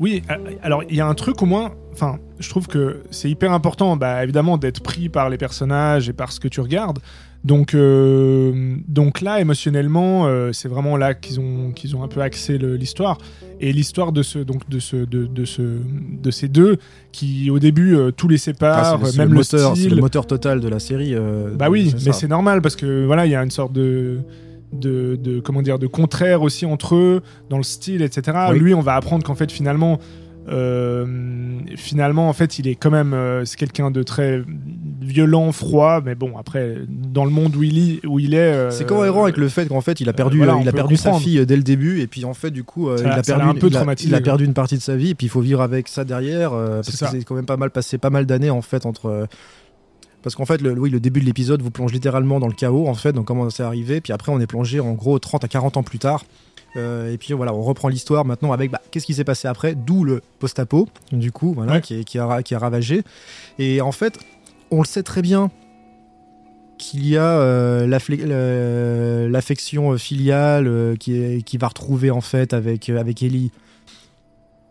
oui. 0.00 0.22
Alors 0.62 0.82
il 0.88 0.94
y 0.96 1.00
a 1.00 1.06
un 1.06 1.14
truc 1.14 1.42
au 1.42 1.46
moins, 1.46 1.72
enfin, 1.92 2.18
je 2.38 2.48
trouve 2.48 2.66
que 2.68 3.02
c'est 3.10 3.28
hyper 3.30 3.52
important, 3.52 3.96
bah 3.96 4.22
évidemment 4.22 4.56
d'être 4.56 4.80
pris 4.82 5.08
par 5.08 5.28
les 5.28 5.38
personnages 5.38 6.08
et 6.08 6.12
par 6.12 6.30
ce 6.32 6.38
que 6.40 6.48
tu 6.48 6.60
regardes. 6.60 7.00
Donc, 7.44 7.74
euh, 7.74 8.76
donc 8.88 9.20
là, 9.20 9.40
émotionnellement, 9.40 10.26
euh, 10.26 10.50
c'est 10.52 10.68
vraiment 10.68 10.96
là 10.96 11.14
qu'ils 11.14 11.38
ont 11.40 11.70
qu'ils 11.72 11.94
ont 11.96 12.02
un 12.02 12.08
peu 12.08 12.20
axé 12.20 12.58
l'histoire 12.58 13.16
et 13.60 13.72
l'histoire 13.72 14.12
de 14.12 14.22
ce 14.22 14.38
donc 14.40 14.68
de 14.68 14.78
ce 14.80 14.96
de, 14.96 15.26
de 15.26 15.44
ce 15.44 15.62
de 15.62 16.30
ces 16.30 16.48
deux 16.48 16.78
qui 17.12 17.48
au 17.50 17.58
début 17.58 17.94
euh, 17.96 18.10
tout 18.10 18.26
les 18.28 18.36
Ah, 18.36 18.38
sépare, 18.38 19.00
c'est- 19.06 19.12
c'est 19.12 19.18
même 19.18 19.28
le 19.30 19.36
moteur, 19.36 19.76
c'est 19.76 19.88
le 19.88 19.96
moteur 20.00 20.26
total 20.26 20.60
de 20.60 20.68
la 20.68 20.78
série. 20.80 21.14
euh, 21.14 21.54
Bah 21.54 21.70
oui, 21.70 21.94
mais 22.04 22.12
c'est 22.12 22.28
normal 22.28 22.60
parce 22.60 22.76
que 22.76 23.06
voilà, 23.06 23.24
il 23.26 23.30
y 23.32 23.36
a 23.36 23.42
une 23.42 23.50
sorte 23.52 23.72
de, 23.72 24.18
de, 24.72 25.16
de- 25.16 25.40
comment 25.40 25.62
dire 25.62 25.78
de 25.78 25.86
contraire 25.86 26.42
aussi 26.42 26.66
entre 26.66 26.96
eux 26.96 27.22
dans 27.50 27.56
le 27.56 27.62
style, 27.62 28.02
etc. 28.02 28.36
Oui. 28.50 28.58
Lui, 28.58 28.74
on 28.74 28.80
va 28.80 28.94
apprendre 28.96 29.24
qu'en 29.24 29.34
fait 29.36 29.50
finalement, 29.52 29.98
euh, 30.48 31.06
finalement 31.76 32.28
en 32.28 32.32
fait, 32.32 32.58
il 32.58 32.68
est 32.68 32.74
quand 32.74 32.90
même 32.90 33.12
euh, 33.12 33.44
c'est 33.44 33.56
quelqu'un 33.58 33.90
de 33.90 34.02
très 34.02 34.42
violent, 35.00 35.52
froid, 35.52 36.00
mais 36.04 36.14
bon 36.14 36.36
après 36.38 36.76
dans 36.88 37.24
le 37.24 37.30
monde 37.30 37.54
où 37.56 37.62
il, 37.62 38.00
où 38.06 38.18
il 38.18 38.34
est, 38.34 38.38
euh, 38.38 38.70
C'est 38.70 38.86
cohérent 38.86 39.24
avec 39.24 39.36
le 39.36 39.48
fait 39.48 39.66
qu'en 39.66 39.80
fait 39.80 40.00
il 40.00 40.08
a 40.08 40.12
perdu, 40.12 40.38
voilà, 40.38 40.54
euh, 40.54 40.58
il 40.62 40.68
a 40.68 40.72
perdu 40.72 40.96
sa 40.96 41.12
fille 41.14 41.38
euh, 41.38 41.46
dès 41.46 41.56
le 41.56 41.62
début 41.62 42.00
et 42.00 42.06
puis 42.06 42.24
en 42.24 42.34
fait 42.34 42.50
du 42.50 42.64
coup 42.64 42.88
euh, 42.88 42.96
il 43.00 43.06
a 43.06 43.22
perdu, 43.22 43.44
un 43.48 43.54
peu 43.54 43.68
il 43.68 43.76
a- 43.76 43.94
il 44.04 44.14
a 44.14 44.20
perdu 44.20 44.44
une 44.44 44.54
partie 44.54 44.76
de 44.76 44.82
sa 44.82 44.96
vie 44.96 45.10
et 45.10 45.14
puis 45.14 45.26
il 45.26 45.30
faut 45.30 45.40
vivre 45.40 45.60
avec 45.62 45.88
ça 45.88 46.04
derrière 46.04 46.52
euh, 46.52 46.76
parce 46.82 46.90
ça. 46.96 47.06
que 47.06 47.12
c'est 47.18 47.24
quand 47.24 47.34
même 47.34 47.46
pas 47.46 47.56
mal 47.56 47.70
passé 47.70 47.98
pas 47.98 48.10
mal 48.10 48.26
d'années 48.26 48.50
en 48.50 48.62
fait 48.62 48.84
entre 48.86 49.06
euh, 49.06 49.26
parce 50.22 50.34
qu'en 50.34 50.44
fait 50.44 50.60
le, 50.60 50.72
oui, 50.72 50.90
le 50.90 51.00
début 51.00 51.20
de 51.20 51.26
l'épisode 51.26 51.62
vous 51.62 51.70
plonge 51.70 51.92
littéralement 51.92 52.40
dans 52.40 52.48
le 52.48 52.52
chaos 52.54 52.88
en 52.88 52.94
fait 52.94 53.12
donc 53.12 53.26
comment 53.26 53.48
c'est 53.50 53.62
arrivé 53.62 54.00
puis 54.00 54.12
après 54.12 54.32
on 54.32 54.40
est 54.40 54.46
plongé 54.46 54.80
en 54.80 54.92
gros 54.92 55.18
30 55.18 55.44
à 55.44 55.48
40 55.48 55.76
ans 55.78 55.82
plus 55.82 55.98
tard 55.98 56.24
Euh, 56.76 57.12
et 57.12 57.16
puis 57.18 57.32
voilà 57.32 57.54
on 57.54 57.62
reprend 57.62 57.88
l'histoire 57.88 58.26
maintenant 58.26 58.52
avec 58.52 58.70
bah, 58.70 58.80
qu'est-ce 58.90 59.06
qui 59.06 59.14
s'est 59.14 59.24
passé 59.24 59.48
après 59.48 59.74
d'où 59.74 60.04
le 60.04 60.20
post-apo 60.38 60.86
du 61.12 61.32
coup 61.32 61.54
voilà 61.54 61.72
Ouais. 61.74 61.80
qui, 61.80 62.00
est- 62.00 62.04
qui, 62.04 62.18
a, 62.18 62.42
qui 62.42 62.54
a 62.54 62.58
ravagé 62.58 63.02
et 63.58 63.80
en 63.80 63.90
fait 63.90 64.18
on 64.70 64.80
le 64.82 64.86
sait 64.86 65.02
très 65.02 65.22
bien 65.22 65.50
qu'il 66.76 67.08
y 67.08 67.16
a 67.16 67.22
euh, 67.38 67.88
euh, 68.10 69.28
l'affection 69.28 69.96
filiale 69.98 70.66
euh, 70.68 70.94
qui, 70.96 71.14
est- 71.16 71.42
qui 71.42 71.56
va 71.56 71.68
retrouver 71.68 72.10
en 72.10 72.20
fait 72.20 72.52
avec, 72.52 72.88
avec 72.90 73.22
Ellie. 73.22 73.50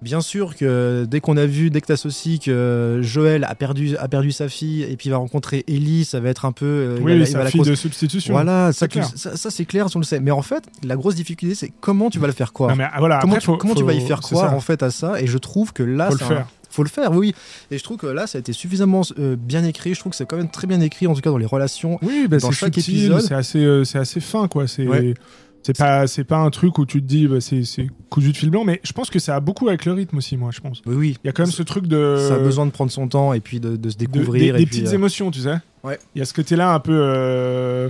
Bien 0.04 0.22
sûr 0.22 0.56
que 0.56 1.06
dès 1.10 1.22
qu'on 1.22 1.38
a 1.38 1.48
vu, 1.48 1.72
dès 1.72 1.82
que 1.82 1.88
t'associes 1.88 2.38
que 2.40 3.00
Joël 3.02 3.44
a 3.46 3.56
perdu, 3.56 3.98
a 3.98 4.08
perdu 4.08 4.32
sa 4.32 4.48
fille 4.48 4.84
et 4.84 4.96
puis 4.96 5.10
va 5.10 5.18
rencontrer 5.18 5.64
Ellie, 5.68 6.06
ça 6.06 6.20
va 6.20 6.30
être 6.30 6.46
un 6.46 6.52
peu... 6.52 6.66
euh, 6.66 6.96
il 7.00 7.04
va 7.04 7.12
oui, 7.14 7.24
il 7.28 7.34
va 7.36 7.44
la 7.46 7.50
fille 7.50 7.62
cause- 7.62 7.68
de 7.70 7.74
substitution. 7.76 8.34
Voilà, 8.34 8.72
ça, 8.74 8.80
C'est 8.82 8.88
tu- 8.90 9.00
clair. 9.00 9.10
ça, 9.16 9.36
ça, 9.36 9.50
c'est 9.50 9.66
clair, 9.66 9.88
on 9.96 10.00
le 10.00 10.06
sait. 10.06 10.20
Mais 10.20 10.30
en 10.32 10.44
fait, 10.44 10.64
la 10.84 10.96
grosse 10.96 11.16
difficulté, 11.16 11.56
c'est 11.56 11.72
comment 11.82 12.12
tu 12.12 12.20
vas 12.20 12.28
le 12.28 12.34
faire 12.34 12.54
croire. 12.54 12.70
Non, 12.70 12.76
mais, 12.76 12.86
ah, 12.92 13.00
voilà, 13.00 13.18
comment 13.22 13.34
après, 13.34 13.42
tu, 13.42 13.46
faut- 13.48 13.58
comment 13.58 13.74
tu 13.74 13.84
vas 13.84 13.94
y 13.94 14.02
faire 14.06 14.20
croire 14.22 14.54
en 14.54 14.60
fait 14.60 14.84
à 14.84 14.92
ça? 14.92 15.20
Et 15.20 15.26
je 15.26 15.38
trouve 15.40 15.74
que 15.74 15.82
là, 15.82 16.12
Faut 16.12 16.18
le 16.18 16.24
un- 16.24 16.28
faire. 16.28 16.48
faut 16.70 16.84
le 16.84 16.90
faire, 16.90 17.12
oui. 17.14 17.34
Et 17.72 17.80
je 17.80 17.84
trouve 17.84 17.98
que 17.98 18.06
là, 18.06 18.28
ça 18.28 18.38
a 18.38 18.40
été 18.42 18.54
suffisamment 18.54 19.02
euh, 19.18 19.36
bien 19.36 19.64
écrit. 19.64 19.96
Je 19.96 20.00
trouve 20.00 20.12
que 20.12 20.16
c'est 20.16 20.28
quand 20.28 20.38
même 20.38 20.52
très 20.52 20.68
bien 20.68 20.80
écrit, 20.82 21.08
en 21.08 21.16
tout 21.16 21.22
cas 21.22 21.32
dans 21.32 21.38
les 21.40 21.48
relations. 21.48 21.98
Oui, 22.04 22.28
bah, 22.30 22.38
Dans 22.38 22.52
c'est 22.52 22.58
chaque 22.58 22.76
subtil, 22.76 22.98
épisode- 23.06 23.22
c'est 23.22 23.34
assez, 23.34 23.60
euh, 23.66 23.84
c'est 23.84 23.98
assez 23.98 24.20
fin, 24.20 24.48
quoi. 24.48 24.68
C'est 24.68 24.86
Ouais. 24.88 25.16
C'est 25.64 25.78
pas, 25.78 26.08
c'est 26.08 26.24
pas 26.24 26.38
un 26.38 26.50
truc 26.50 26.78
où 26.78 26.86
tu 26.86 27.02
te 27.02 27.06
dis, 27.08 27.28
bah, 27.28 27.42
c'est 27.42 27.64
c'est 27.64 27.88
cousu 28.10 28.32
de 28.32 28.38
fil 28.38 28.50
blanc, 28.50 28.64
mais 28.64 28.80
je 28.84 28.94
pense 28.94 29.10
que 29.10 29.20
ça 29.20 29.36
a 29.36 29.40
beaucoup 29.40 29.68
avec 29.68 29.86
le 29.86 29.92
rythme 29.94 30.18
aussi, 30.18 30.38
moi, 30.38 30.52
je 30.54 30.62
pense. 30.62 30.82
Oui, 30.86 30.96
oui. 30.96 31.18
Il 31.24 31.28
y 31.28 31.30
a 31.30 31.34
quand 31.34 31.44
même 31.44 31.52
ce 31.52 31.64
truc 31.64 31.88
de. 31.88 32.16
Ça 32.28 32.36
a 32.36 32.40
besoin 32.40 32.66
de 32.66 32.72
prendre 32.72 32.92
son 32.92 33.08
temps 33.08 33.34
et 33.34 33.40
puis 33.42 33.60
de, 33.60 33.76
de 33.76 33.90
se 33.90 33.96
de- 33.98 34.06
découvrir. 34.06 34.54
des, 34.54 34.62
et 34.62 34.64
des 34.64 34.66
puis, 34.66 34.78
petites 34.82 34.88
euh, 34.94 34.96
émotions, 34.96 35.30
tu 35.32 35.42
sais. 35.42 35.58
Ouais. 35.84 36.00
Il 36.16 36.20
y 36.20 36.22
a 36.22 36.26
ce 36.26 36.34
côté-là 36.34 36.74
un 36.74 36.80
peu. 36.80 36.94
euh, 36.94 37.90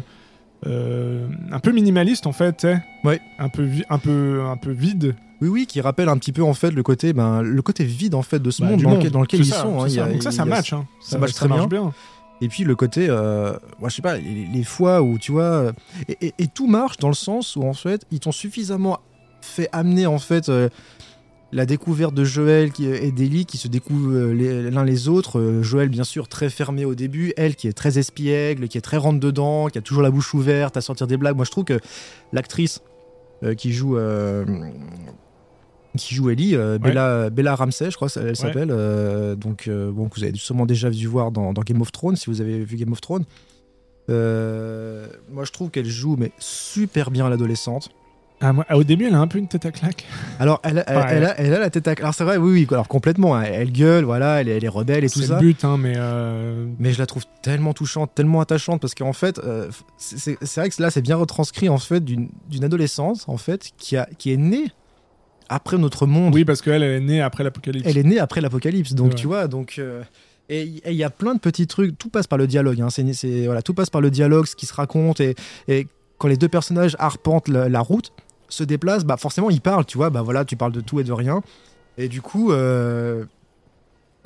euh, 0.65 1.27
un 1.51 1.59
peu 1.59 1.71
minimaliste 1.71 2.25
en 2.25 2.31
fait, 2.31 2.53
tu 2.57 2.67
sais. 2.67 2.81
Ouais. 3.03 3.19
Un 3.37 3.49
peu, 3.49 3.67
un 3.89 3.99
peu, 3.99 4.41
un 4.43 4.57
peu 4.57 4.71
vide. 4.71 5.15
Oui, 5.39 5.49
oui, 5.49 5.65
qui 5.67 5.81
rappelle 5.81 6.09
un 6.09 6.17
petit 6.17 6.31
peu 6.31 6.41
en 6.41 6.55
fait 6.55 6.71
le 6.71 6.81
côté, 6.81 7.13
ben, 7.13 7.43
le 7.43 7.61
côté 7.61 7.83
vide 7.83 8.15
en 8.15 8.23
fait 8.23 8.39
de 8.39 8.49
ce 8.49 8.63
Bah, 8.63 8.69
monde 8.69 8.77
du 8.79 8.83
dans 8.85 8.89
monde. 8.89 8.97
lequel, 8.99 9.11
dans 9.11 9.21
lequel 9.21 9.41
ils 9.41 9.45
ça, 9.45 9.61
sont. 9.61 9.79
hein. 9.83 9.87
y 9.87 9.91
ça. 9.91 10.05
a- 10.05 10.09
Donc 10.11 10.23
ça, 10.23 10.31
ça 10.31 10.45
match. 10.45 10.73
hein. 10.73 10.87
ça 10.99 11.19
match 11.19 11.33
très 11.33 11.47
marche 11.47 11.69
bien. 11.69 11.81
bien. 11.81 11.93
Et 12.41 12.49
puis 12.49 12.63
le 12.63 12.75
côté, 12.75 13.07
euh, 13.09 13.53
moi 13.79 13.89
je 13.89 13.95
sais 13.95 14.01
pas, 14.01 14.17
les, 14.17 14.63
fois 14.63 15.01
où 15.01 15.17
tu 15.17 15.31
vois, 15.31 15.43
euh, 15.43 15.71
et, 16.21 16.47
tout 16.53 16.67
marche 16.67 16.97
dans 16.97 17.07
le 17.07 17.15
sens 17.15 17.55
où 17.55 17.63
en 17.63 17.73
fait 17.73 18.05
ils 18.11 18.19
t'ont 18.19 18.31
suffisamment 18.31 18.99
fait 19.41 19.69
amener 19.71 20.05
en 20.05 20.19
fait 20.19 20.49
euh, 20.49 20.69
la 21.51 21.65
découverte 21.65 22.13
de 22.13 22.23
Joël 22.23 22.71
et 22.79 23.11
d'Ellie 23.11 23.45
qui 23.45 23.57
se 23.57 23.67
découvrent 23.67 24.13
euh, 24.13 24.69
l'un 24.69 24.83
les 24.83 25.07
autres. 25.07 25.39
Euh, 25.39 25.63
Joël 25.63 25.89
bien 25.89 26.03
sûr 26.03 26.27
très 26.27 26.49
fermé 26.49 26.85
au 26.85 26.95
début, 26.95 27.33
elle 27.37 27.55
qui 27.55 27.67
est 27.67 27.73
très 27.73 27.97
espiègle, 27.97 28.67
qui 28.67 28.77
est 28.77 28.81
très 28.81 28.97
rentre 28.97 29.19
dedans, 29.19 29.67
qui 29.67 29.77
a 29.77 29.81
toujours 29.81 30.03
la 30.03 30.11
bouche 30.11 30.33
ouverte 30.33 30.75
à 30.77 30.81
sortir 30.81 31.07
des 31.07 31.17
blagues. 31.17 31.35
Moi 31.35 31.45
je 31.45 31.51
trouve 31.51 31.63
que 31.63 31.79
l'actrice 32.33 32.81
euh, 33.43 33.53
qui 33.53 33.71
joue 33.71 33.97
euh, 33.97 34.45
qui 35.97 36.15
joue 36.15 36.29
Ellie, 36.29 36.55
euh, 36.55 36.77
Bella, 36.77 37.29
Bella 37.29 37.55
Ramsey, 37.55 37.91
je 37.91 37.95
crois, 37.97 38.07
elle 38.15 38.35
s'appelle. 38.35 38.69
euh, 38.71 39.35
donc, 39.35 39.67
euh, 39.67 39.91
bon, 39.91 40.09
vous 40.15 40.23
avez 40.23 40.33
sûrement 40.37 40.65
déjà 40.65 40.89
vu 40.89 41.05
voir 41.07 41.31
dans, 41.31 41.51
dans 41.53 41.61
Game 41.63 41.81
of 41.81 41.91
Thrones, 41.91 42.15
si 42.15 42.29
vous 42.29 42.39
avez 42.39 42.63
vu 42.63 42.77
Game 42.77 42.91
of 42.93 43.01
Thrones. 43.01 43.25
Moi, 44.07 45.43
je 45.45 45.51
trouve 45.51 45.69
qu'elle 45.69 45.85
joue 45.85 46.15
mais 46.17 46.31
super 46.39 47.11
bien 47.11 47.29
l'adolescente. 47.29 47.89
Ah, 48.39 48.53
moi, 48.53 48.65
au 48.75 48.83
début, 48.83 49.05
elle 49.07 49.15
a 49.15 49.19
un 49.19 49.25
peu 49.25 49.39
une 49.39 49.47
tête 49.47 49.65
à 49.65 49.71
claque. 49.71 50.05
Alors, 50.39 50.59
elle, 50.63 50.83
elle, 50.85 50.95
Ouais. 50.97 51.03
elle 51.09 51.25
a, 51.25 51.39
elle 51.41 51.53
a 51.55 51.59
la 51.59 51.69
tête 51.71 51.87
à. 51.87 51.93
Alors, 51.93 52.13
c'est 52.13 52.23
vrai, 52.23 52.37
oui, 52.37 52.51
oui, 52.51 52.67
alors 52.69 52.87
complètement. 52.87 53.35
hein, 53.35 53.41
elle 53.41 53.71
gueule, 53.71 54.03
voilà, 54.03 54.41
elle, 54.41 54.47
est- 54.47 54.57
elle 54.57 54.63
est 54.63 54.67
rebelle 54.67 55.03
et 55.03 55.09
tout 55.09 55.21
C'est 55.21 55.25
ça. 55.29 55.39
le 55.41 55.47
but, 55.47 55.65
hein, 55.65 55.77
mais. 55.79 55.93
euh, 55.97 56.67
Mais 56.77 56.93
je 56.93 56.99
la 56.99 57.07
trouve 57.07 57.23
tellement 57.41 57.73
touchante, 57.73 58.11
tellement 58.13 58.39
attachante, 58.39 58.79
parce 58.79 58.93
qu'en 58.93 59.11
fait, 59.13 59.39
euh, 59.39 59.69
c'est 59.97 60.19
c'est- 60.19 60.37
c'est 60.43 60.59
vrai 60.61 60.69
que 60.69 60.79
là, 60.79 60.91
c'est 60.91 61.01
bien 61.01 61.15
retranscrit 61.15 61.67
en 61.67 61.79
fait 61.79 62.05
d'une 62.05 62.29
d'une 62.47 62.63
adolescence 62.63 63.27
en 63.27 63.37
fait 63.37 63.71
qui 63.79 63.97
a 63.97 64.07
qui 64.19 64.31
est 64.31 64.37
née 64.37 64.67
après 65.49 65.77
notre 65.77 66.05
monde. 66.05 66.33
Oui, 66.33 66.45
parce 66.45 66.61
qu'elle, 66.61 66.83
elle 66.83 67.01
est 67.01 67.05
née 67.05 67.21
après 67.21 67.43
l'apocalypse. 67.43 67.87
Elle 67.87 67.97
est 67.97 68.03
née 68.03 68.19
après 68.19 68.41
l'apocalypse, 68.41 68.93
donc 68.93 69.09
Ouais. 69.09 69.15
tu 69.15 69.27
vois, 69.27 69.47
donc 69.47 69.75
euh, 69.79 70.01
et 70.49 70.63
il 70.63 70.93
y 70.95 71.03
a 71.03 71.09
plein 71.09 71.35
de 71.35 71.39
petits 71.39 71.67
trucs. 71.67 71.97
Tout 71.97 72.09
passe 72.09 72.27
par 72.27 72.37
le 72.37 72.47
dialogue. 72.47 72.81
Hein, 72.81 72.89
c'est 72.89 73.45
voilà, 73.45 73.61
tout 73.61 73.73
passe 73.73 73.89
par 73.89 74.01
le 74.01 74.09
dialogue, 74.09 74.45
ce 74.45 74.55
qui 74.55 74.65
se 74.65 74.73
raconte 74.73 75.19
et, 75.19 75.35
et 75.67 75.87
quand 76.17 76.27
les 76.29 76.37
deux 76.37 76.47
personnages 76.47 76.95
arpentent 76.99 77.47
la, 77.49 77.67
la 77.69 77.79
route, 77.81 78.11
se 78.49 78.63
déplacent, 78.63 79.03
bah 79.05 79.17
forcément 79.17 79.49
ils 79.49 79.61
parlent. 79.61 79.85
Tu 79.85 79.97
vois, 79.97 80.09
bah 80.09 80.21
voilà, 80.21 80.45
tu 80.45 80.55
parles 80.55 80.71
de 80.71 80.81
tout 80.81 80.99
et 80.99 81.03
de 81.03 81.11
rien. 81.11 81.41
Et 81.97 82.07
du 82.07 82.21
coup, 82.21 82.51
euh, 82.51 83.23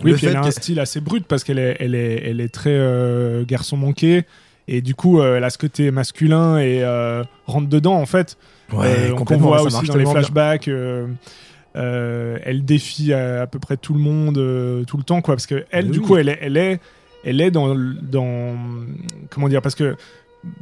Oui, 0.03 0.11
le 0.11 0.17
puis 0.17 0.27
elle 0.27 0.35
a 0.37 0.43
un 0.43 0.51
style 0.51 0.79
assez 0.79 1.01
brut 1.01 1.25
parce 1.25 1.43
qu'elle 1.43 1.59
est, 1.59 1.77
elle 1.79 1.95
est, 1.95 2.21
elle 2.25 2.39
est 2.41 2.49
très 2.53 2.69
euh, 2.73 3.43
garçon 3.45 3.77
manqué. 3.77 4.25
Et 4.67 4.81
du 4.81 4.93
coup, 4.95 5.19
euh, 5.19 5.37
elle 5.37 5.43
a 5.43 5.49
ce 5.49 5.57
côté 5.57 5.89
masculin 5.91 6.57
et 6.59 6.83
euh, 6.83 7.23
rentre 7.47 7.67
dedans, 7.67 7.95
en 7.95 8.05
fait. 8.05 8.37
Euh, 8.73 9.09
qu'on 9.11 9.15
complètement, 9.17 9.47
voit 9.49 9.61
aussi 9.63 9.85
dans 9.85 9.95
les 9.95 10.05
flashbacks. 10.05 10.67
euh, 10.67 11.07
euh, 11.75 12.37
elle 12.43 12.65
défie 12.65 13.13
à, 13.13 13.43
à 13.43 13.47
peu 13.47 13.59
près 13.59 13.77
tout 13.77 13.93
le 13.93 13.99
monde 13.99 14.37
euh, 14.37 14.83
tout 14.83 14.97
le 14.97 15.03
temps, 15.03 15.21
quoi. 15.21 15.35
Parce 15.35 15.47
que 15.47 15.65
elle, 15.71 15.85
Oui, 15.85 15.91
du 15.91 16.01
coup, 16.01 16.17
elle 16.17 16.29
est, 16.29 16.39
elle 16.41 16.57
est, 16.57 16.79
elle 17.23 17.39
est 17.39 17.51
dans, 17.51 17.73
dans, 17.75 18.55
comment 19.29 19.47
dire, 19.47 19.61
parce 19.61 19.75
que 19.75 19.95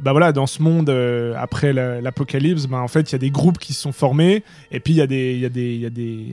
bah 0.00 0.12
voilà, 0.12 0.32
dans 0.32 0.46
ce 0.46 0.62
monde 0.62 0.90
euh, 0.90 1.34
après 1.38 1.72
la- 1.72 2.00
l'apocalypse, 2.02 2.66
bah, 2.66 2.78
en 2.78 2.88
fait, 2.88 3.10
il 3.10 3.12
y 3.12 3.14
a 3.14 3.18
des 3.18 3.30
groupes 3.30 3.58
qui 3.58 3.72
se 3.72 3.80
sont 3.80 3.92
formés, 3.92 4.42
et 4.70 4.78
puis 4.80 4.92
il 4.92 4.96
y 4.96 5.00
a 5.00 5.06
des, 5.06 5.32
il 5.34 5.40
y 5.40 5.46
a 5.46 5.48
des, 5.48 5.72
il 5.74 5.80
y 5.80 5.86
a 5.86 5.90
des, 5.90 6.26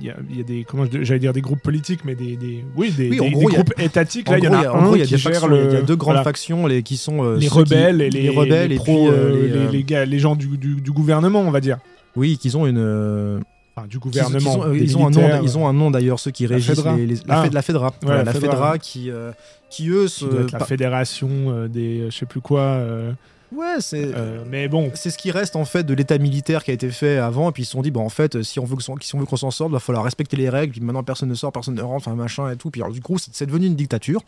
il 0.00 0.06
y 0.06 0.10
a, 0.10 0.14
y 0.36 0.40
a 0.40 0.44
des, 0.44 0.64
comment 0.64 0.84
j'allais 1.02 1.18
dire 1.18 1.32
des 1.32 1.40
groupes 1.40 1.62
politiques, 1.62 2.04
mais 2.04 2.14
des, 2.14 2.36
des 2.36 2.64
oui, 2.76 2.92
des, 2.92 3.10
Oui, 3.10 3.18
des- 3.18 3.30
gros, 3.30 3.40
des 3.48 3.54
y 3.54 3.56
a- 3.56 3.62
groupes 3.62 3.74
étatiques. 3.78 4.28
Là, 4.28 4.38
il 4.38 4.44
y 4.44 4.48
en 4.48 4.52
a 4.52 4.68
un 4.68 4.82
gros, 4.84 4.94
y 4.96 5.02
a 5.02 5.04
qui 5.04 5.12
des 5.14 5.18
factions, 5.18 5.48
le, 5.48 5.72
y 5.72 5.76
a 5.76 5.82
deux 5.82 5.96
grandes 5.96 6.12
voilà, 6.14 6.22
factions 6.24 6.66
les, 6.66 6.82
qui 6.84 6.96
sont 6.96 7.24
euh, 7.24 7.36
les 7.36 7.48
ceux 7.48 7.64
qui- 7.64 7.74
rebelles 7.74 8.00
et 8.02 8.10
les, 8.10 8.22
les 8.22 8.28
rebelles 8.28 8.68
les 8.68 8.74
et 8.76 8.78
pros, 8.78 8.84
puis 8.84 8.94
euh, 9.08 9.10
euh, 9.12 9.66
les, 9.68 9.72
les, 9.72 9.78
euh, 9.80 9.84
gars, 9.84 10.04
les 10.04 10.18
gens 10.18 10.36
du, 10.36 10.46
du, 10.56 10.80
du 10.80 10.92
gouvernement, 10.92 11.40
on 11.40 11.50
va 11.50 11.60
dire. 11.60 11.78
oui, 12.14 12.38
qu'ils 12.38 12.56
ont 12.56 12.66
une 12.66 12.78
euh, 12.78 13.40
Enfin, 13.76 13.86
du 13.88 13.98
gouvernement. 13.98 14.54
ont, 14.60 14.64
euh, 14.68 14.76
ils 14.78 14.96
ont 14.96 15.06
un 15.06 15.10
nom, 15.10 15.42
ils 15.42 15.58
ont 15.58 15.68
un 15.68 15.72
nom 15.74 15.90
d'ailleurs 15.90 16.18
ceux 16.18 16.30
qui 16.30 16.46
La 16.46 16.54
régissent 16.56 16.76
Fedra. 16.76 16.96
les, 16.96 17.06
les- 17.06 17.14
la, 17.26 17.40
Ah. 17.40 17.44
Fed- 17.44 17.52
la 17.52 17.62
Fedra, 17.62 17.92
Voilà, 18.02 18.18
la 18.24 18.32
la 18.32 18.40
Fedra, 18.40 18.78
qui 18.78 19.10
euh, 19.10 19.32
qui 19.68 19.88
eux 19.90 20.06
qui 20.06 20.24
doit 20.24 20.42
être 20.42 20.52
la 20.52 20.60
fédération 20.64 21.28
euh, 21.48 21.68
des 21.68 22.10
je 22.10 22.16
sais 22.16 22.26
plus 22.26 22.40
quoi. 22.40 22.60
euh, 22.60 23.12
ouais 23.54 23.76
c'est 23.80 24.10
mais 24.50 24.66
bon, 24.68 24.90
c'est 24.94 25.10
ce 25.10 25.18
qui 25.18 25.30
reste 25.30 25.56
en 25.56 25.64
fait 25.64 25.84
de 25.84 25.92
l'état 25.94 26.16
militaire 26.18 26.64
qui 26.64 26.70
a 26.70 26.74
été 26.74 26.88
fait 26.90 27.18
avant 27.18 27.50
et 27.50 27.52
puis 27.52 27.62
ils 27.62 27.66
se 27.66 27.72
sont 27.72 27.82
dit 27.82 27.90
bon 27.90 28.00
en 28.00 28.08
fait 28.08 28.42
si 28.42 28.58
on 28.58 28.64
veut 28.64 28.76
que 28.76 28.82
son- 28.82 28.96
si 29.00 29.16
qu'on 29.16 29.36
s'en 29.36 29.50
sorte 29.52 29.70
il 29.70 29.74
va 29.74 29.78
falloir 29.78 30.04
respecter 30.04 30.36
les 30.36 30.48
règles 30.48 30.72
puis 30.72 30.80
maintenant 30.80 31.04
personne 31.04 31.28
ne 31.28 31.34
sort 31.34 31.52
personne 31.52 31.74
ne 31.74 31.82
rentre 31.82 32.08
enfin 32.08 32.16
machin 32.16 32.50
et 32.50 32.56
tout 32.56 32.70
puis 32.70 32.80
alors 32.82 32.92
du 32.92 33.00
coup 33.00 33.18
c'est 33.18 33.46
devenu 33.46 33.66
une 33.66 33.76
dictature 33.76 34.20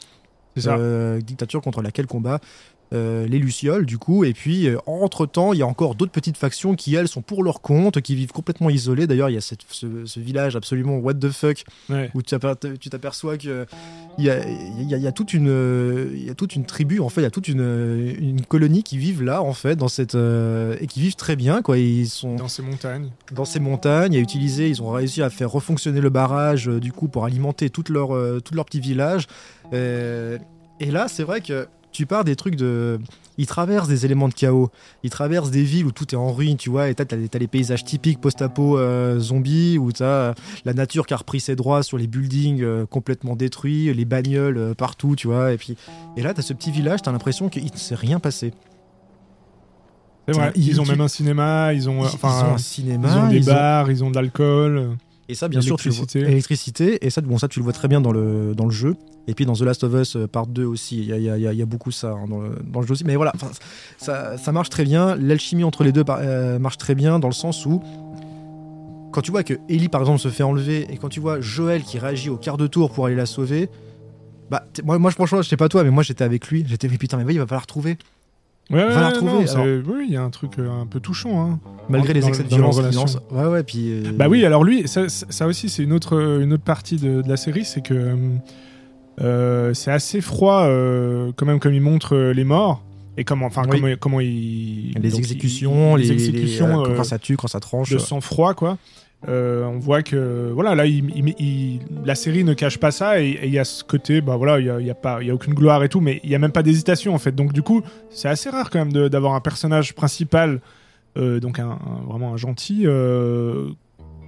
c'est 0.57 0.63
ça. 0.63 0.77
euh, 0.77 1.21
dictature 1.21 1.61
contre 1.63 1.83
laquelle 1.83 2.07
combat 2.07 2.39
euh, 2.93 3.27
les 3.27 3.39
Lucioles, 3.39 3.85
du 3.87 3.99
coup. 3.99 4.25
Et 4.25 4.33
puis, 4.33 4.67
euh, 4.67 4.79
entre-temps, 4.87 5.53
il 5.53 5.59
y 5.59 5.63
a 5.63 5.67
encore 5.67 5.95
d'autres 5.95 6.13
petites 6.13 6.37
factions 6.37 6.75
qui, 6.75 6.95
elles, 6.95 7.09
sont 7.09 7.23
pour 7.23 7.43
leur 7.43 7.61
compte, 7.61 8.01
qui 8.01 8.15
vivent 8.15 8.33
complètement 8.33 8.71
isolées. 8.71 9.07
D'ailleurs, 9.07 9.29
il 9.31 9.35
y 9.35 9.39
a 9.39 9.41
cette- 9.43 9.61
ce, 9.69 10.07
ce 10.07 10.21
village 10.21 10.57
absolument 10.57 10.97
what 10.99 11.15
the 11.15 11.29
fuck, 11.31 11.65
Ouais. 11.91 12.11
où 12.15 12.23
tu 12.23 12.35
aper- 12.35 12.79
tu 12.81 12.89
t'aperçois 12.91 13.37
que 13.37 13.67
il 14.19 14.25
y 14.25 14.31
a, 14.31 14.39
il 14.49 14.89
y 14.89 14.95
a- 14.95 14.97
il 14.97 15.03
y 15.03 15.07
a 15.07 15.13
toute 15.13 15.33
une, 15.35 16.11
il 16.15 16.25
y 16.25 16.31
a 16.31 16.35
toute 16.35 16.57
une 16.57 16.65
tribu, 16.65 17.01
en 17.01 17.09
fait, 17.09 17.21
il 17.21 17.25
y 17.25 17.27
a 17.27 17.31
toute 17.31 17.49
une, 17.49 18.15
une 18.19 18.41
colonie 18.45 18.83
qui 18.83 18.99
vivent 18.99 19.23
là, 19.23 19.43
en 19.43 19.53
fait, 19.53 19.77
dans 19.77 19.89
cette, 19.89 20.15
euh, 20.15 20.77
et 20.81 20.87
qui 20.87 21.01
vivent 21.01 21.17
très 21.17 21.37
bien, 21.37 21.63
quoi. 21.63 21.79
Ils 21.79 22.09
sont 22.09 22.37
Dans 22.37 22.49
ces 22.49 22.63
montagnes. 22.63 23.11
dans 23.33 23.45
ces 23.45 23.61
montagnes, 23.61 24.17
à 24.17 24.19
utiliser, 24.19 24.69
ils 24.69 24.83
ont 24.83 24.91
réussi 24.91 25.23
à 25.23 25.31
faire 25.31 25.51
refonctionner 25.51 26.01
le 26.01 26.11
barrage, 26.11 26.67
du 26.67 26.93
coup, 26.93 27.09
pour 27.09 27.25
alimenter 27.25 27.71
tout 27.71 27.85
leur, 27.91 28.09
tout 28.43 28.55
leur 28.55 28.65
petit 28.65 28.81
village. 28.81 29.27
Et 29.73 30.91
là, 30.91 31.07
c'est 31.09 31.23
vrai 31.25 31.41
que 31.41 31.67
tu 31.99 32.07
pars 32.07 32.23
des 32.23 32.37
trucs 32.37 32.55
de. 32.55 33.01
Ils 33.39 33.47
traversent 33.49 33.89
des 33.89 34.05
éléments 34.05 34.29
de 34.29 34.35
chaos. 34.35 34.71
Ils 35.03 35.11
traversent 35.11 35.51
des 35.51 35.65
villes 35.65 35.85
où 35.85 35.91
tout 35.91 36.15
est 36.15 36.17
en 36.17 36.33
ruine, 36.33 36.57
tu 36.57 36.71
vois. 36.71 36.89
Et 36.91 36.95
t'as, 36.95 37.05
t'as 37.05 37.39
les 37.41 37.47
paysages 37.49 37.85
typiques 37.85 38.21
post-apo 38.21 38.79
euh, 38.79 39.19
zombies, 39.19 39.79
où 39.79 39.91
t'as 39.91 40.05
euh, 40.05 40.35
la 40.65 40.75
nature 40.75 41.07
qui 41.07 41.15
a 41.15 41.17
repris 41.17 41.41
ses 41.41 41.57
droits 41.57 41.83
sur 41.83 41.99
les 41.99 42.07
buildings 42.07 42.63
euh, 42.63 42.87
complètement 42.87 43.35
détruits, 43.35 43.93
les 43.93 44.05
bagnoles 44.05 44.59
euh, 44.59 44.75
partout, 44.75 45.17
tu 45.17 45.27
vois. 45.27 45.53
Et, 45.53 45.57
puis, 45.57 45.77
et 46.17 46.23
là, 46.23 46.35
t'as 46.35 46.43
ce 46.43 46.53
petit 46.53 46.71
village, 46.71 47.03
t'as 47.03 47.11
l'impression 47.11 47.49
qu'il 47.49 47.65
ne 47.65 47.77
s'est 47.77 47.97
rien 47.97 48.21
passé. 48.21 48.53
C'est 50.29 50.35
vrai. 50.35 50.53
Ils- 50.55 50.69
Ils, 50.69 50.81
ont 50.81 50.85
même 50.87 51.01
un 51.01 51.09
cinéma, 51.09 51.73
ils 51.75 51.89
ont, 51.91 52.03
enfin, 52.03 52.29
ils 52.29 52.45
ont 52.45 52.53
un 52.53 52.57
ils 52.57 52.63
cinéma, 52.63 53.25
ont 53.25 53.29
des 53.29 53.37
ils 53.39 53.51
ont- 53.51 53.55
bars, 53.55 53.91
ils 53.91 54.05
ont 54.05 54.11
de 54.11 54.15
l'alcool. 54.15 54.97
Et 55.29 55.35
ça, 55.35 55.49
bien 55.49 55.61
sûr, 55.61 55.77
tu 55.77 55.89
le 55.89 55.95
vois- 55.95 56.31
électricité. 56.33 57.05
Et 57.07 57.11
ça, 57.11 57.21
bon, 57.21 57.37
ça, 57.39 57.49
tu 57.49 57.59
le 57.59 57.65
vois 57.65 57.73
très 57.75 57.87
bien 57.89 58.01
dans 58.01 58.13
le, 58.13 58.55
dans 58.55 58.65
le 58.65 58.71
jeu. 58.71 58.97
Et 59.27 59.35
puis 59.35 59.45
dans 59.45 59.53
The 59.53 59.61
Last 59.61 59.85
of 59.85 59.93
Us 59.95 60.17
euh, 60.17 60.27
Part 60.27 60.47
2 60.47 60.65
aussi, 60.65 60.99
il 60.99 61.05
y 61.05 61.25
y 61.25 61.41
y 61.57 61.63
a- 61.63 61.67
beaucoup 61.67 61.91
ça 61.91 62.13
hein, 62.13 62.27
dans, 62.29 62.41
le, 62.41 62.57
dans 62.65 62.81
le 62.81 62.87
jeu 62.87 62.93
aussi. 62.93 63.05
Mais 63.05 63.15
voilà, 63.17 63.33
ça, 63.99 64.39
ça 64.39 64.53
marche 64.53 64.71
très 64.71 64.85
bien. 64.85 65.17
L'alchimie 65.17 65.65
entre 65.65 65.85
les 65.85 65.93
deux 65.93 66.03
euh, 66.09 66.59
marche 66.59 66.79
très 66.79 66.95
bien 66.95 67.19
dans 67.19 67.29
le 67.29 67.35
sens 67.35 67.67
où, 67.67 67.83
quand 69.13 69.21
tu 69.21 69.31
vois 69.31 69.43
que 69.43 69.55
Ellie, 69.69 69.89
par 69.89 70.01
exemple, 70.01 70.19
se 70.21 70.29
fait 70.29 70.43
enlever, 70.45 70.87
et 70.91 70.97
quand 70.97 71.09
tu 71.11 71.21
vois 71.21 71.41
Joël 71.41 71.83
qui 71.83 71.99
réagit 71.99 72.31
au 72.31 72.37
quart 72.39 72.57
de 72.57 72.67
tour 72.67 72.91
pour 72.91 73.07
aller 73.07 73.17
la 73.17 73.27
sauver, 73.27 73.69
bah, 74.51 74.65
moi, 74.83 74.99
moi, 74.99 75.11
franchement, 75.11 75.43
je 75.43 75.49
sais 75.49 75.57
pas 75.59 75.69
toi, 75.69 75.85
mais 75.85 75.91
moi, 75.91 76.03
j'étais 76.03 76.25
avec 76.25 76.49
lui. 76.49 76.65
J'étais, 76.67 76.89
mais 76.89 76.97
putain, 76.97 77.19
mais 77.19 77.25
oui, 77.25 77.35
il 77.35 77.39
va 77.39 77.45
pas 77.47 77.57
la 77.57 77.61
Ouais, 78.71 78.85
va 78.87 79.01
la 79.01 79.09
retrouver, 79.09 79.33
non, 79.33 79.51
alors. 79.63 79.67
Oui, 79.87 80.05
il 80.09 80.13
y 80.13 80.17
a 80.17 80.23
un 80.23 80.31
truc 80.31 80.53
euh, 80.59 80.69
un 80.83 80.85
peu 80.87 81.01
touchant. 81.01 81.41
Hein. 81.43 81.59
Malgré 81.89 82.13
Dans- 82.13 82.21
les 82.21 82.29
excès 82.29 82.43
de 82.43 82.49
violence. 82.49 82.77
relation. 82.77 83.05
violence. 83.07 83.23
Ouais, 83.31 83.47
ouais, 83.47 83.63
puis. 83.63 83.91
euh, 83.93 84.13
Bah 84.15 84.29
oui, 84.29 84.45
alors 84.45 84.63
lui, 84.63 84.87
ça, 84.87 85.09
ça 85.09 85.47
aussi, 85.47 85.69
c'est 85.71 85.83
une 85.83 85.93
autre, 85.93 86.41
une 86.43 86.53
autre 86.53 86.65
partie 86.65 86.97
de, 86.97 87.23
de 87.23 87.29
la 87.29 87.37
série, 87.39 87.65
c'est 87.65 87.81
que 87.83 88.17
euh, 89.21 89.75
c'est 89.75 89.91
assez 89.91 90.21
froid, 90.21 90.65
euh, 90.67 91.33
quand 91.37 91.47
même, 91.47 91.59
comme 91.61 91.75
il 91.75 91.81
montre 91.81 92.15
euh, 92.15 92.33
les 92.33 92.45
morts 92.45 92.83
et 93.17 93.25
comment, 93.25 93.47
enfin, 93.47 93.63
Oui. 93.69 93.81
comment, 93.81 93.95
comment 93.99 94.21
il. 94.21 94.93
Les 95.01 95.11
donc, 95.11 95.19
exécutions, 95.21 95.97
il- 95.97 96.03
les, 96.03 96.07
les 96.09 96.13
exécutions 96.13 96.69
les- 96.85 96.91
euh, 96.91 96.93
euh, 96.93 96.97
quand 96.97 97.05
ça 97.05 97.19
tue, 97.19 97.37
quand 97.37 97.49
ça 97.49 97.61
tranche. 97.61 97.91
de 97.91 97.99
sang-froid, 97.99 98.55
quoi. 98.55 98.79
Euh, 99.27 99.65
on 99.65 99.81
voit 99.81 100.05
que 100.05 100.53
voilà 100.55 100.77
là 100.77 100.87
il- 100.87 101.11
il- 101.17 101.35
il- 101.41 101.81
la 102.05 102.15
série 102.15 102.45
ne 102.45 102.55
cache 102.55 102.79
pas 102.79 102.93
ça 102.93 103.21
et 103.21 103.37
il 103.43 103.51
y 103.51 103.59
a 103.59 103.65
ce 103.65 103.83
côté 103.83 104.21
bah 104.21 104.37
voilà 104.37 104.61
il 104.61 104.67
y 104.67 104.71
a, 104.71 104.79
il 104.81 104.87
y 104.87 104.91
a 104.91 104.95
pas 104.95 105.19
il 105.21 105.27
y 105.27 105.31
a 105.33 105.35
aucune 105.35 105.55
gloire 105.55 105.83
et 105.83 105.89
tout 105.89 106.01
mais 106.01 106.21
il 106.23 106.31
y 106.31 106.37
a 106.37 106.39
même 106.39 106.53
pas 106.53 106.63
d'hésitation 106.63 107.15
en 107.17 107.19
fait. 107.19 107.35
Donc 107.35 107.53
du 107.53 107.63
coup 107.63 107.83
c'est 108.11 108.29
assez 108.29 108.49
rare 108.49 108.71
quand 108.71 108.79
même 108.85 109.09
d'avoir 109.09 109.35
un 109.35 109.41
personnage 109.41 109.93
principal 109.93 110.61
euh, 111.17 111.41
donc 111.41 111.59
un, 111.59 111.71
un- 111.71 112.05
vraiment 112.09 112.33
un 112.33 112.37
gentil 112.37 112.83
euh, 112.87 113.71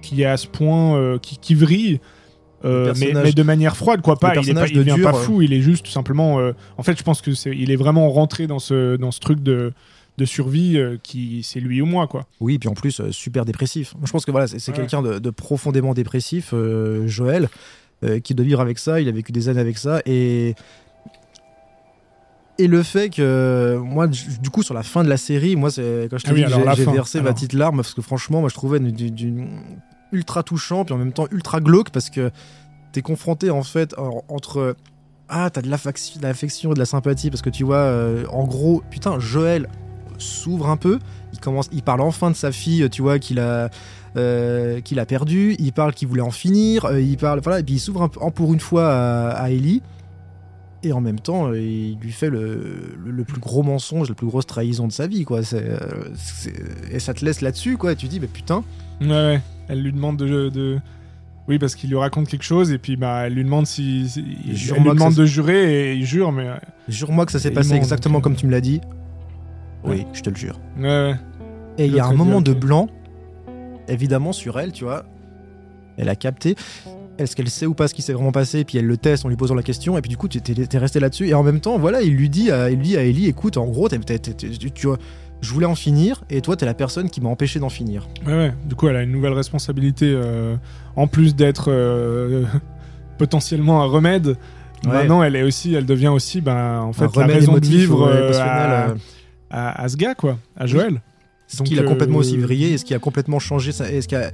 qui 0.01 0.23
est 0.23 0.25
à 0.25 0.35
ce 0.35 0.47
point 0.47 1.17
qui, 1.19 1.37
qui 1.37 1.55
vrille 1.55 2.01
Le 2.65 2.91
mais, 3.23 3.31
de 3.31 3.43
manière 3.43 3.77
froide 3.77 4.01
quoi. 4.01 4.17
pas 4.17 4.35
il, 4.35 4.49
est 4.49 4.53
pas, 4.53 4.61
personnage 4.61 4.71
il 4.71 4.75
de 4.75 4.79
devient 4.83 4.95
dur, 4.95 5.09
pas 5.11 5.17
fou 5.17 5.41
il 5.41 5.53
est 5.53 5.61
juste 5.61 5.85
tout 5.85 5.91
simplement 5.91 6.35
en 6.77 6.83
fait 6.83 6.97
je 6.97 7.03
pense 7.03 7.21
que 7.21 7.31
c'est 7.33 7.55
il 7.55 7.71
est 7.71 7.77
vraiment 7.77 8.09
rentré 8.09 8.45
dans 8.45 8.59
ce 8.59 8.97
dans 8.97 9.11
ce 9.11 9.21
truc 9.21 9.41
de 9.41 9.71
de 10.17 10.25
survie 10.25 10.77
euh, 10.77 10.97
qui 11.01 11.41
c'est 11.43 11.59
lui 11.59 11.81
ou 11.81 11.85
moi 11.85 12.07
quoi 12.07 12.25
Oui, 12.39 12.59
puis 12.59 12.69
en 12.69 12.73
plus, 12.73 12.99
euh, 12.99 13.11
super 13.11 13.45
dépressif. 13.45 13.93
Je 14.03 14.11
pense 14.11 14.25
que 14.25 14.31
voilà, 14.31 14.47
c'est 14.47 14.65
Ouais. 14.69 14.73
quelqu'un 14.75 15.01
de, 15.01 15.19
de 15.19 15.29
profondément 15.29 15.93
dépressif, 15.93 16.51
euh, 16.53 17.07
Joël, 17.07 17.49
qui 18.23 18.33
doit 18.35 18.45
vivre 18.45 18.61
avec 18.61 18.79
ça. 18.79 18.99
Il 18.99 19.07
a 19.07 19.11
vécu 19.11 19.31
des 19.31 19.47
années 19.47 19.59
avec 19.61 19.77
ça. 19.77 20.01
Et, 20.07 20.55
et 22.57 22.67
le 22.67 22.83
fait 22.83 23.09
que, 23.09 23.77
moi, 23.83 24.07
du 24.07 24.49
coup, 24.51 24.61
sur 24.63 24.73
la 24.73 24.83
fin 24.83 25.03
de 25.03 25.09
la 25.09 25.17
série, 25.17 25.55
moi, 25.55 25.71
c'est 25.71 26.07
quand 26.09 26.17
je 26.17 26.23
t'ai 26.25 26.31
Ah 26.31 26.33
oui, 26.33 26.41
la 26.65 26.73
j'ai- 26.75 26.85
versé 26.85 27.21
ma 27.21 27.33
petite 27.33 27.53
larme, 27.53 27.77
parce 27.77 27.93
que 27.93 28.01
franchement, 28.01 28.39
moi, 28.41 28.49
je 28.49 28.53
trouvais 28.55 28.79
du, 28.79 28.91
du- 28.91 29.11
du- 29.11 29.47
ultra 30.11 30.43
touchant, 30.43 30.83
puis 30.85 30.93
en 30.93 30.97
même 30.97 31.13
temps 31.13 31.27
ultra 31.31 31.59
glauque, 31.61 31.89
parce 31.91 32.09
que 32.09 32.31
t'es 32.91 33.01
confronté, 33.01 33.49
en 33.49 33.63
fait, 33.63 33.97
en- 33.97 34.23
entre. 34.27 34.75
Ah, 35.29 35.49
t'as 35.49 35.61
de 35.61 35.69
l'affection, 35.69 36.69
de 36.69 36.73
de 36.73 36.79
la 36.79 36.85
sympathie, 36.85 37.29
parce 37.29 37.41
que 37.41 37.49
tu 37.49 37.63
vois, 37.63 37.77
euh, 37.77 38.25
en 38.31 38.43
gros, 38.45 38.83
putain, 38.91 39.17
Joël 39.19 39.67
s'ouvre 40.21 40.69
un 40.69 40.77
peu. 40.77 40.99
Il 41.33 41.39
commence, 41.39 41.69
il 41.71 41.81
parle 41.83 42.01
enfin 42.01 42.29
de 42.31 42.35
sa 42.35 42.51
fille, 42.51 42.87
tu 42.89 43.01
vois, 43.01 43.19
qu'il 43.19 43.39
a, 43.39 43.69
euh, 44.17 44.79
qu'il 44.81 44.99
a 44.99 45.05
perdu. 45.05 45.55
Il 45.59 45.73
parle 45.73 45.93
qu'il 45.93 46.07
voulait 46.07 46.21
en 46.21 46.31
finir. 46.31 46.85
euh, 46.85 47.01
il 47.01 47.17
parle, 47.17 47.39
voilà, 47.41 47.59
et 47.59 47.63
puis 47.63 47.75
il 47.75 47.79
s'ouvre 47.79 48.03
un 48.03 48.07
pour 48.09 48.53
une 48.53 48.59
fois 48.59 48.91
à, 48.91 49.29
à 49.31 49.49
Ellie. 49.49 49.81
Et 50.83 50.93
en 50.93 51.01
même 51.01 51.19
temps, 51.19 51.53
il 51.53 51.95
lui 52.01 52.11
fait 52.11 52.29
le, 52.31 52.95
le, 53.05 53.11
le 53.11 53.23
plus 53.23 53.39
gros 53.39 53.61
mensonge, 53.61 54.09
la 54.09 54.15
plus 54.15 54.25
grosse 54.25 54.47
trahison 54.47 54.87
de 54.87 54.91
sa 54.91 55.05
vie, 55.05 55.25
quoi. 55.25 55.41
Euh, 55.53 55.77
et 56.91 56.97
ça 56.99 57.13
te 57.13 57.23
laisse 57.23 57.41
là-dessus, 57.41 57.77
quoi. 57.77 57.91
Et 57.91 57.95
tu 57.95 58.07
dis, 58.07 58.19
mais 58.19 58.25
putain. 58.27 58.63
Ouais, 58.99 59.07
ouais. 59.09 59.41
Elle 59.67 59.83
lui 59.83 59.93
demande 59.93 60.17
de, 60.17 60.49
de- 60.49 60.79
Oui, 61.47 61.59
parce 61.59 61.75
qu'il 61.75 61.91
lui 61.91 61.97
raconte 61.97 62.27
quelque 62.27 62.43
chose 62.43 62.71
et 62.71 62.79
puis 62.79 62.95
bah, 62.97 63.27
elle 63.27 63.33
lui 63.35 63.43
demande 63.43 63.67
si. 63.67 64.09
si- 64.09 64.25
elle 64.49 64.55
Jure-moi 64.55 64.83
lui 64.85 64.89
que 64.91 64.95
demande 64.95 65.13
de 65.13 65.25
jurer 65.25 65.91
et 65.91 65.95
il 65.95 66.05
jure, 66.05 66.31
mais. 66.31 66.47
Jure-moi 66.89 67.27
que 67.27 67.31
ça 67.31 67.37
s'est 67.39 67.51
passé 67.51 67.69
il 67.69 67.73
ment, 67.75 67.81
exactement 67.81 68.15
donc, 68.15 68.21
euh, 68.21 68.29
comme 68.29 68.35
tu 68.35 68.47
me 68.47 68.51
l'as 68.51 68.61
dit. 68.61 68.81
Ouais. 69.83 69.91
Oui, 69.91 70.07
je 70.13 70.21
te 70.21 70.29
le 70.29 70.35
jure. 70.35 70.59
Ouais, 70.77 70.87
ouais. 70.87 71.15
Et 71.77 71.85
il 71.85 71.93
y 71.93 71.99
a 71.99 72.05
un 72.05 72.13
moment 72.13 72.41
de 72.41 72.53
blanc, 72.53 72.87
évidemment, 73.87 74.33
sur 74.33 74.59
elle, 74.59 74.71
tu 74.71 74.83
vois. 74.83 75.05
Elle 75.97 76.09
a 76.09 76.15
capté. 76.15 76.55
Est-ce 77.17 77.35
qu'elle 77.35 77.49
sait 77.49 77.65
ou 77.65 77.73
pas 77.73 77.87
ce 77.87 77.93
qui 77.93 78.01
s'est 78.01 78.13
vraiment 78.13 78.31
passé? 78.31 78.63
Puis 78.63 78.77
elle 78.77 78.87
le 78.87 78.97
teste 78.97 79.25
en 79.25 79.29
lui 79.29 79.35
posant 79.35 79.53
la 79.55 79.63
question. 79.63 79.97
Et 79.97 80.01
puis 80.01 80.09
du 80.09 80.17
coup, 80.17 80.27
tu 80.27 80.39
es, 80.39 80.77
resté 80.77 80.99
là-dessus. 80.99 81.27
Et 81.27 81.33
en 81.33 81.43
même 81.43 81.59
temps, 81.59 81.77
voilà, 81.77 82.01
il 82.01 82.15
lui 82.15 82.29
dit 82.29 82.49
à, 82.51 82.69
il 82.69 82.77
lui 82.77 82.87
dit 82.87 82.97
à 82.97 83.03
Ellie 83.03 83.27
écoute, 83.27 83.57
en 83.57 83.65
gros, 83.65 83.89
t'es- 83.89 83.99
t'es- 83.99 84.17
t'es- 84.19 84.33
tu, 84.33 84.71
tu 84.71 84.87
vois, 84.87 84.97
je 85.41 85.51
voulais 85.53 85.65
en 85.65 85.75
finir. 85.75 86.23
Et 86.29 86.41
toi, 86.41 86.55
t'es 86.55 86.65
la 86.65 86.73
personne 86.73 87.09
qui 87.09 87.21
m'a 87.21 87.29
empêché 87.29 87.59
d'en 87.59 87.69
finir. 87.69 88.07
Ouais, 88.25 88.33
ouais. 88.33 88.53
Du 88.65 88.75
coup, 88.75 88.87
elle 88.87 88.95
a 88.95 89.03
une 89.03 89.11
nouvelle 89.11 89.33
responsabilité 89.33 90.11
euh, 90.15 90.55
en 90.95 91.07
plus 91.07 91.35
d'être 91.35 91.65
euh, 91.69 92.43
potentiellement 93.17 93.83
un 93.83 93.85
remède. 93.85 94.27
Ouais. 94.85 94.91
Maintenant, 94.93 95.21
elle 95.21 95.35
est 95.35 95.43
aussi, 95.43 95.75
elle 95.75 95.85
devient 95.85 96.07
aussi, 96.07 96.41
ben, 96.41 96.79
en 96.79 96.93
fait, 96.93 97.05
Un 97.05 97.27
la 97.27 97.33
raison 97.33 97.53
de 97.53 97.65
vivre 97.65 98.07
euh, 98.07 98.31
à, 98.39 98.89
euh, 98.89 98.95
à- 99.51 99.81
à 99.83 99.89
ce 99.89 99.97
gars, 99.97 100.15
quoi, 100.15 100.37
à 100.55 100.65
Joël. 100.65 101.01
ce 101.47 101.57
Donc, 101.57 101.67
qui 101.67 101.75
l'a 101.75 101.81
euh, 101.83 101.87
complètement 101.87 102.17
aussi 102.19 102.37
vrillé. 102.37 102.71
Et 102.71 102.77
ce 102.77 102.85
qui 102.85 102.93
a 102.93 102.99
complètement 102.99 103.39
changé. 103.39 103.69
Et 103.91 104.01
ce 104.01 104.07
qui 104.07 104.15
a- 104.15 104.31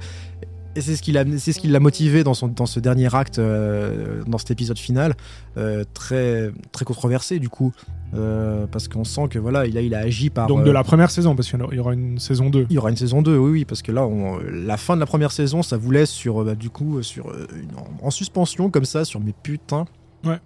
et 0.76 0.80
c'est 0.80 0.94
ce 0.94 1.02
qui 1.02 1.10
l'a 1.10 1.24
c'est 1.38 1.52
ce 1.52 1.58
qui 1.58 1.66
l'a 1.66 1.80
motivé 1.80 2.22
dans, 2.22 2.34
son, 2.34 2.46
dans 2.46 2.66
ce 2.66 2.78
dernier 2.78 3.12
acte, 3.12 3.40
euh, 3.40 4.22
dans 4.28 4.38
cet 4.38 4.52
épisode 4.52 4.78
final, 4.78 5.14
euh, 5.56 5.82
très, 5.92 6.52
très 6.70 6.84
controversé 6.84 7.40
du 7.40 7.48
coup. 7.48 7.72
Euh, 8.14 8.66
parce 8.70 8.86
qu'on 8.88 9.02
sent 9.04 9.26
que 9.28 9.38
voilà, 9.38 9.66
il 9.66 9.76
a, 9.76 9.80
il 9.82 9.94
a 9.94 9.98
agi 9.98 10.30
par. 10.30 10.46
Donc 10.46 10.60
euh, 10.60 10.64
de 10.64 10.70
la 10.70 10.84
première 10.84 11.10
saison, 11.10 11.34
parce 11.34 11.50
qu'il 11.50 11.58
y 11.72 11.78
aura 11.78 11.92
une 11.94 12.18
saison 12.18 12.48
2. 12.48 12.66
Il 12.70 12.74
y 12.74 12.78
aura 12.78 12.90
une 12.90 12.96
saison 12.96 13.20
2, 13.22 13.36
oui, 13.36 13.50
oui, 13.50 13.64
parce 13.64 13.82
que 13.82 13.90
là, 13.92 14.06
on- 14.06 14.38
la 14.38 14.76
fin 14.76 14.94
de 14.94 15.00
la 15.00 15.06
première 15.06 15.32
saison, 15.32 15.62
ça 15.62 15.76
vous 15.76 15.90
laisse 15.90 16.10
sur, 16.10 16.40
euh, 16.40 16.44
bah, 16.44 16.54
du 16.54 16.70
coup, 16.70 17.02
sur, 17.02 17.28
euh, 17.30 17.46
une- 17.60 17.76
en, 17.76 18.06
en 18.06 18.10
suspension 18.10 18.70
comme 18.70 18.84
ça, 18.86 19.04
sur 19.04 19.18
mes 19.20 19.32
putains. 19.42 19.84
Ouais. 20.24 20.38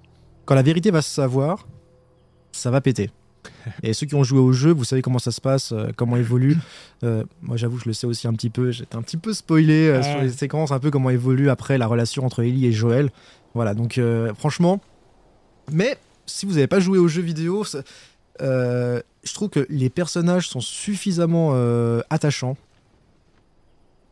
Quand 0.46 0.54
la 0.54 0.62
vérité 0.62 0.90
va 0.90 1.02
se 1.02 1.10
savoir, 1.10 1.68
ça 2.52 2.70
va 2.70 2.80
péter. 2.80 3.10
Et 3.82 3.92
ceux 3.92 4.06
qui 4.06 4.14
ont 4.14 4.24
joué 4.24 4.38
au 4.38 4.52
jeu, 4.52 4.72
vous 4.72 4.84
savez 4.84 5.02
comment 5.02 5.18
ça 5.18 5.30
se 5.32 5.40
passe, 5.40 5.72
euh, 5.72 5.88
comment 5.96 6.16
évolue. 6.16 6.56
Euh, 7.04 7.24
moi, 7.42 7.56
j'avoue, 7.56 7.78
je 7.78 7.86
le 7.86 7.92
sais 7.92 8.06
aussi 8.06 8.26
un 8.28 8.32
petit 8.34 8.50
peu. 8.50 8.70
J'étais 8.70 8.96
un 8.96 9.02
petit 9.02 9.16
peu 9.16 9.32
spoilé 9.32 9.88
euh, 9.88 10.02
sur 10.02 10.20
les 10.20 10.30
séquences, 10.30 10.70
un 10.72 10.78
peu 10.78 10.90
comment 10.90 11.10
évolue 11.10 11.48
après 11.50 11.78
la 11.78 11.86
relation 11.86 12.24
entre 12.24 12.42
Ellie 12.42 12.66
et 12.66 12.72
Joël. 12.72 13.10
Voilà, 13.54 13.74
donc 13.74 13.98
euh, 13.98 14.32
franchement. 14.34 14.80
Mais 15.70 15.96
si 16.26 16.46
vous 16.46 16.52
n'avez 16.52 16.66
pas 16.66 16.80
joué 16.80 16.98
au 16.98 17.08
jeu 17.08 17.22
vidéo, 17.22 17.64
je 18.40 19.34
trouve 19.34 19.48
que 19.50 19.66
les 19.68 19.90
personnages 19.90 20.48
sont 20.48 20.60
suffisamment 20.60 21.52
attachants 22.10 22.56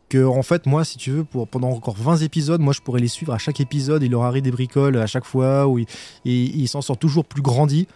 que 0.08 0.24
en 0.24 0.42
fait 0.42 0.66
moi 0.66 0.84
si 0.84 0.98
tu 0.98 1.12
veux 1.12 1.22
pour 1.24 1.46
pendant 1.46 1.70
encore 1.70 1.94
20 1.96 2.16
épisodes 2.18 2.60
moi 2.60 2.72
je 2.72 2.80
pourrais 2.80 3.00
les 3.00 3.06
suivre 3.06 3.32
à 3.32 3.38
chaque 3.38 3.60
épisode 3.60 4.02
il 4.02 4.10
leur 4.10 4.22
arrive 4.24 4.42
des 4.42 4.50
bricoles 4.50 4.96
à 4.96 5.06
chaque 5.06 5.24
fois 5.24 5.72
il, 5.78 5.86
il- 6.24 6.60
il 6.62 6.66
s'en 6.68 6.82
sort 6.82 6.98
toujours 6.98 7.24
plus 7.24 7.42
grandi 7.42 7.86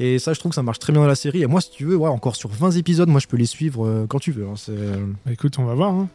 et 0.00 0.18
ça 0.18 0.32
je 0.32 0.40
trouve 0.40 0.50
que 0.50 0.56
ça 0.56 0.62
marche 0.64 0.78
très 0.80 0.92
bien 0.92 1.02
dans 1.02 1.06
la 1.08 1.14
série 1.14 1.42
et 1.42 1.46
moi 1.46 1.60
si 1.60 1.70
tu 1.70 1.84
veux 1.84 1.94
ouais, 1.96 2.08
encore 2.08 2.34
sur 2.34 2.48
20 2.50 2.72
épisodes 2.72 3.08
moi 3.08 3.20
je 3.20 3.28
peux 3.28 3.36
les 3.36 3.46
suivre 3.46 3.86
euh, 3.86 4.06
quand 4.08 4.18
tu 4.18 4.32
veux 4.32 4.46
hein, 4.46 4.54
c'est- 4.56 4.72
Bah, 5.24 5.30
écoute, 5.32 5.58
on 5.58 5.64
va 5.64 5.74
voir. 5.74 5.92
hein. 5.92 6.08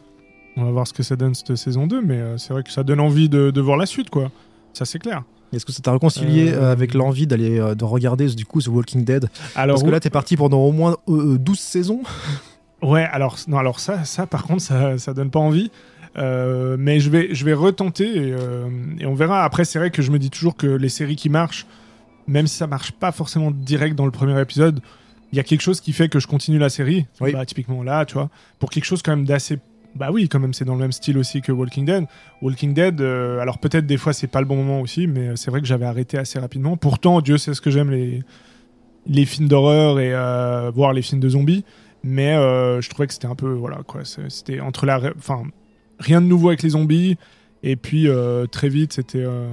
On 0.58 0.64
va 0.64 0.70
voir 0.70 0.86
ce 0.86 0.92
que 0.94 1.02
ça 1.02 1.16
donne 1.16 1.34
cette 1.34 1.54
saison 1.56 1.86
2, 1.86 2.00
mais 2.02 2.16
euh, 2.18 2.38
c'est 2.38 2.52
vrai 2.54 2.62
que 2.62 2.70
ça 2.72 2.82
donne 2.82 3.00
envie 3.00 3.28
de, 3.28 3.50
de 3.50 3.60
voir 3.60 3.76
la 3.76 3.84
suite, 3.84 4.08
quoi. 4.08 4.30
Ça, 4.72 4.84
c'est 4.86 4.98
clair. 4.98 5.22
est-ce 5.52 5.66
que 5.66 5.72
ça 5.72 5.82
t'a 5.82 5.92
réconcilié 5.92 6.50
Euh, 6.50 6.62
euh, 6.62 6.72
avec 6.72 6.94
l'envie 6.94 7.26
d'aller 7.26 7.58
euh, 7.60 7.74
de 7.74 7.84
regarder 7.84 8.26
du 8.28 8.46
coup 8.46 8.62
The 8.62 8.68
Walking 8.68 9.04
Dead? 9.04 9.28
Alors, 9.54 9.74
parce 9.76 9.84
que 9.84 9.90
là 9.90 10.00
t'es 10.00 10.08
parti 10.10 10.34
pendant 10.36 10.60
au 10.60 10.72
moins 10.72 10.96
euh, 11.10 11.34
euh, 11.34 11.38
12 11.38 11.58
saisons 11.58 12.00
Ouais, 12.82 13.04
alors, 13.12 13.36
non, 13.48 13.58
alors 13.58 13.80
ça, 13.80 14.04
ça, 14.04 14.26
par 14.26 14.44
contre, 14.44 14.62
ça, 14.62 14.96
ça 14.98 15.12
donne 15.14 15.30
pas 15.30 15.38
envie. 15.40 15.70
Euh, 16.16 16.76
mais 16.78 17.00
je 17.00 17.10
vais, 17.10 17.34
je 17.34 17.44
vais 17.44 17.52
retenter 17.54 18.04
et, 18.28 18.32
euh, 18.32 18.68
et 18.98 19.04
on 19.06 19.14
verra. 19.14 19.44
Après, 19.44 19.64
c'est 19.66 19.78
vrai 19.78 19.90
que 19.90 20.00
je 20.02 20.10
me 20.10 20.18
dis 20.18 20.30
toujours 20.30 20.56
que 20.56 20.66
les 20.66 20.88
séries 20.88 21.16
qui 21.16 21.28
marchent, 21.28 21.66
même 22.28 22.46
si 22.46 22.56
ça 22.56 22.66
marche 22.66 22.92
pas 22.92 23.12
forcément 23.12 23.50
direct 23.50 23.94
dans 23.96 24.04
le 24.04 24.10
premier 24.10 24.40
épisode, 24.40 24.80
il 25.32 25.36
y 25.36 25.40
a 25.40 25.42
quelque 25.42 25.60
chose 25.60 25.80
qui 25.80 25.92
fait 25.92 26.08
que 26.08 26.20
je 26.20 26.26
continue 26.26 26.58
la 26.58 26.68
série. 26.68 27.06
Oui. 27.20 27.32
Bah, 27.32 27.44
typiquement 27.44 27.82
là, 27.82 28.04
tu 28.04 28.14
vois, 28.14 28.30
pour 28.58 28.70
quelque 28.70 28.84
chose 28.84 29.02
quand 29.02 29.12
même 29.12 29.24
d'assez. 29.24 29.58
Bah 29.94 30.10
oui, 30.12 30.28
quand 30.28 30.38
même, 30.38 30.52
c'est 30.52 30.66
dans 30.66 30.74
le 30.74 30.80
même 30.80 30.92
style 30.92 31.16
aussi 31.16 31.40
que 31.40 31.52
Walking 31.52 31.86
Dead. 31.86 32.04
Walking 32.42 32.74
Dead, 32.74 33.00
euh, 33.00 33.40
alors 33.40 33.58
peut-être 33.58 33.86
des 33.86 33.96
fois 33.96 34.12
c'est 34.12 34.26
pas 34.26 34.40
le 34.40 34.46
bon 34.46 34.56
moment 34.56 34.82
aussi, 34.82 35.06
mais 35.06 35.36
c'est 35.36 35.50
vrai 35.50 35.60
que 35.62 35.66
j'avais 35.66 35.86
arrêté 35.86 36.18
assez 36.18 36.38
rapidement. 36.38 36.76
Pourtant, 36.76 37.22
Dieu 37.22 37.38
sait 37.38 37.54
ce 37.54 37.62
que 37.62 37.70
j'aime 37.70 37.90
les 37.90 38.22
les 39.08 39.24
films 39.24 39.48
d'horreur 39.48 40.00
et 40.00 40.12
euh, 40.12 40.70
voir 40.74 40.92
les 40.92 41.00
films 41.00 41.20
de 41.20 41.28
zombies, 41.28 41.64
mais 42.02 42.34
euh, 42.34 42.80
je 42.80 42.90
trouvais 42.90 43.06
que 43.06 43.14
c'était 43.14 43.26
un 43.26 43.34
peu 43.34 43.52
voilà 43.52 43.78
quoi. 43.86 44.02
C'était 44.04 44.60
entre 44.60 44.84
la, 44.84 45.00
enfin 45.16 45.44
rien 45.98 46.20
de 46.20 46.26
nouveau 46.26 46.48
avec 46.48 46.62
les 46.62 46.70
zombies. 46.70 47.16
Et 47.68 47.74
puis 47.74 48.06
euh, 48.08 48.46
très 48.46 48.68
vite, 48.68 48.92
c'était 48.92 49.24
euh, 49.24 49.48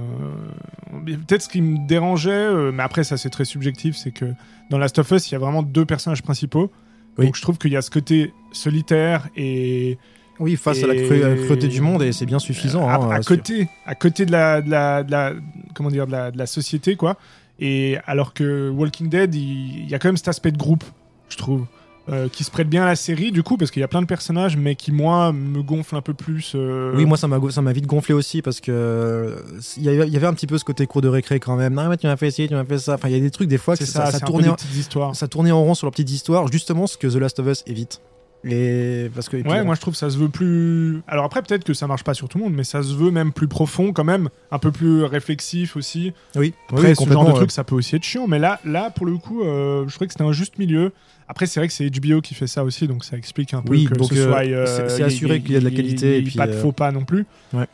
peut-être 1.04 1.42
ce 1.42 1.48
qui 1.48 1.60
me 1.62 1.86
dérangeait, 1.86 2.30
euh, 2.30 2.70
mais 2.72 2.82
après 2.84 3.02
ça 3.02 3.16
c'est 3.16 3.30
très 3.30 3.44
subjectif, 3.44 3.96
c'est 3.96 4.12
que 4.12 4.26
dans 4.70 4.78
Last 4.78 4.98
of 5.00 5.10
Us 5.10 5.28
il 5.30 5.32
y 5.32 5.34
a 5.34 5.38
vraiment 5.40 5.62
deux 5.64 5.84
personnages 5.84 6.22
principaux. 6.22 6.70
Oui. 7.18 7.26
Donc 7.26 7.34
je 7.36 7.42
trouve 7.42 7.58
qu'il 7.58 7.72
y 7.72 7.76
a 7.76 7.82
ce 7.82 7.90
côté 7.90 8.32
solitaire 8.52 9.28
et 9.36 9.98
Oui, 10.40 10.56
face 10.56 10.82
à 10.84 10.86
la, 10.86 10.94
Et- 10.94 11.04
cru- 11.08 11.22
à 11.24 11.28
la 11.30 11.36
cruauté 11.36 11.66
du 11.68 11.80
monde, 11.80 12.02
et 12.02 12.12
c'est 12.12 12.26
bien 12.26 12.38
suffisant. 12.40 12.88
à, 12.88 12.94
hein, 12.94 13.10
à 13.10 13.20
côté, 13.20 13.68
à 13.86 13.94
côté 13.94 14.26
de 14.26 14.32
la, 14.32 14.62
de 14.62 14.70
la, 14.70 15.02
de 15.04 15.10
la- 15.10 15.32
comment 15.74 15.90
dire, 15.90 16.06
de 16.06 16.12
la, 16.12 16.30
de 16.32 16.38
la 16.38 16.46
société, 16.46 16.96
quoi. 16.96 17.16
Et 17.60 17.98
alors 18.06 18.32
que 18.34 18.68
Walking 18.70 19.08
Dead, 19.08 19.32
il, 19.34 19.84
il 19.84 19.88
y 19.88 19.94
a 19.94 19.98
quand 20.00 20.08
même 20.08 20.16
cet 20.16 20.26
aspect 20.28 20.50
de 20.50 20.58
groupe, 20.58 20.82
je 21.28 21.36
trouve, 21.36 21.66
euh, 22.10 22.28
qui 22.28 22.44
se 22.44 22.50
prête 22.50 22.68
bien 22.68 22.82
à 22.82 22.86
la 22.86 22.96
série, 22.96 23.32
du 23.32 23.42
coup, 23.42 23.56
parce 23.56 23.70
qu'il 23.70 23.80
y 23.80 23.84
a 23.84 23.88
plein 23.88 24.02
de 24.02 24.06
personnages, 24.06 24.56
mais 24.56 24.74
qui 24.74 24.92
moi 24.92 25.32
me 25.32 25.62
gonflent 25.62 25.96
un 25.96 26.00
peu 26.02 26.14
plus. 26.14 26.52
euh, 26.54 26.92
Oui, 26.94 27.04
moi 27.06 27.16
ça 27.16 27.28
m'a 27.28 27.38
ça 27.50 27.62
m'a 27.62 27.72
vite 27.72 27.86
gonflé 27.86 28.14
aussi 28.14 28.42
parce 28.42 28.60
que 28.60 28.70
euh, 28.72 29.36
il 29.76 29.82
y, 29.84 29.88
avait, 29.88 30.06
il 30.06 30.12
y 30.12 30.16
avait 30.16 30.26
un 30.26 30.34
petit 30.34 30.46
peu 30.46 30.58
ce 30.58 30.64
côté 30.64 30.86
cours 30.86 31.00
de 31.02 31.08
récré 31.08 31.40
quand 31.40 31.56
même. 31.56 31.74
Non 31.74 31.88
mais 31.88 31.96
tu 31.96 32.06
m'as 32.06 32.16
fait 32.16 32.30
ci, 32.30 32.46
tu 32.48 32.54
m'as 32.54 32.64
fait 32.64 32.78
ça. 32.78 32.94
Enfin 32.94 33.08
il 33.08 33.14
y 33.14 33.16
a 33.16 33.20
des 33.20 33.30
trucs 33.30 33.48
des 33.48 33.58
fois 33.58 33.76
que 33.76 33.84
ça, 33.86 34.06
ça, 34.06 34.18
ça 34.18 34.20
tournait 34.20 34.48
en, 34.48 35.14
ça 35.14 35.28
tournait 35.28 35.50
en 35.52 35.62
rond 35.62 35.74
sur 35.74 35.86
leurs 35.86 35.92
petites 35.92 36.10
histoires, 36.10 36.46
justement 36.52 36.86
ce 36.86 36.96
que 36.98 37.06
The 37.06 37.16
Last 37.16 37.38
of 37.40 37.46
Us 37.46 37.62
évite. 37.66 38.00
Et 38.46 39.10
parce 39.14 39.28
que 39.28 39.36
puis, 39.38 39.50
Ouais, 39.50 39.64
moi 39.64 39.74
je 39.74 39.80
trouve 39.80 39.94
que 39.94 39.98
ça 39.98 40.10
se 40.10 40.18
veut 40.18 40.28
plus. 40.28 41.00
Alors 41.08 41.24
après, 41.24 41.42
peut-être 41.42 41.64
que 41.64 41.72
ça 41.74 41.86
marche 41.86 42.04
pas 42.04 42.14
sur 42.14 42.28
tout 42.28 42.38
le 42.38 42.44
monde, 42.44 42.54
mais 42.54 42.64
ça 42.64 42.82
se 42.82 42.94
veut 42.94 43.10
même 43.10 43.32
plus 43.32 43.48
profond 43.48 43.92
quand 43.92 44.04
même, 44.04 44.28
un 44.50 44.58
peu 44.58 44.70
plus 44.70 45.04
réflexif 45.04 45.76
aussi. 45.76 46.12
oui, 46.36 46.52
Après, 46.68 46.88
oui, 46.90 46.96
ce 46.96 47.10
genre 47.10 47.26
de 47.26 47.32
truc, 47.32 47.50
ça 47.50 47.64
peut 47.64 47.74
aussi 47.74 47.96
être 47.96 48.02
chiant, 48.04 48.26
mais 48.28 48.38
là, 48.38 48.60
là 48.64 48.90
pour 48.90 49.06
le 49.06 49.16
coup, 49.16 49.42
euh, 49.42 49.84
je 49.88 49.94
trouvais 49.94 50.06
que 50.06 50.12
c'était 50.12 50.24
un 50.24 50.32
juste 50.32 50.58
milieu. 50.58 50.92
Après, 51.26 51.46
c'est 51.46 51.58
vrai 51.58 51.68
que 51.68 51.72
c'est 51.74 51.88
HBO 51.88 52.20
qui 52.20 52.34
fait 52.34 52.46
ça 52.46 52.64
aussi, 52.64 52.86
donc 52.86 53.02
ça 53.04 53.16
explique 53.16 53.54
un 53.54 53.62
peu 53.62 53.70
Oui, 53.72 53.86
que 53.86 53.94
donc, 53.94 54.08
ce 54.12 54.14
euh, 54.18 54.28
soit. 54.30 54.44
euh, 54.44 54.88
c'est- 54.88 55.02
assuré 55.02 55.40
qu'il 55.40 55.52
y 55.52 55.56
a 55.56 55.60
de 55.60 55.64
la 55.64 55.70
qualité, 55.70 56.18
et 56.18 56.22
puis, 56.22 56.36
pas 56.36 56.46
de 56.46 56.52
faux 56.52 56.72
pas 56.72 56.92
non 56.92 57.04
plus. 57.04 57.24
Ouais. 57.54 57.66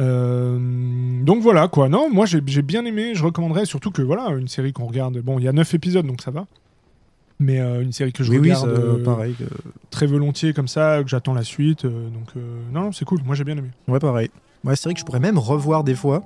Euh, 0.00 0.58
donc 1.24 1.42
voilà 1.42 1.66
quoi. 1.68 1.88
Non, 1.88 2.08
moi 2.12 2.24
j'ai 2.26 2.40
j'ai 2.46 2.62
bien 2.62 2.84
aimé. 2.84 3.12
Je 3.14 3.24
recommanderais 3.24 3.64
surtout 3.66 3.90
que 3.90 4.00
voilà 4.02 4.28
une 4.38 4.46
série 4.48 4.72
qu'on 4.72 4.86
regarde. 4.86 5.18
Bon, 5.18 5.38
il 5.38 5.44
y 5.44 5.48
a 5.48 5.52
9 5.52 5.74
épisodes 5.74 6.06
donc 6.06 6.22
ça 6.22 6.30
va. 6.30 6.46
Mais 7.40 7.60
euh, 7.60 7.82
une 7.82 7.92
série 7.92 8.12
que 8.12 8.24
je 8.24 8.30
Oui, 8.30 8.38
oui, 8.38 8.52
regarde 8.52 8.74
ça, 8.74 8.80
euh, 8.80 9.04
pareil. 9.04 9.34
que- 9.34 9.44
très 9.90 10.06
volontiers 10.06 10.52
comme 10.52 10.66
ça, 10.68 11.02
que 11.02 11.08
j'attends 11.08 11.34
la 11.34 11.44
suite. 11.44 11.84
euh, 11.84 12.08
donc 12.10 12.34
non, 12.72 12.82
non, 12.82 12.92
c'est 12.92 13.04
cool. 13.04 13.20
Moi 13.24 13.34
j'ai 13.36 13.44
bien 13.44 13.56
aimé. 13.56 13.70
Ouais, 13.86 13.98
pareil. 14.00 14.30
Ouais, 14.64 14.74
c'est 14.74 14.84
vrai 14.84 14.94
que 14.94 15.00
je 15.00 15.04
pourrais 15.04 15.20
même 15.20 15.38
revoir 15.38 15.84
des 15.84 15.94
fois 15.94 16.24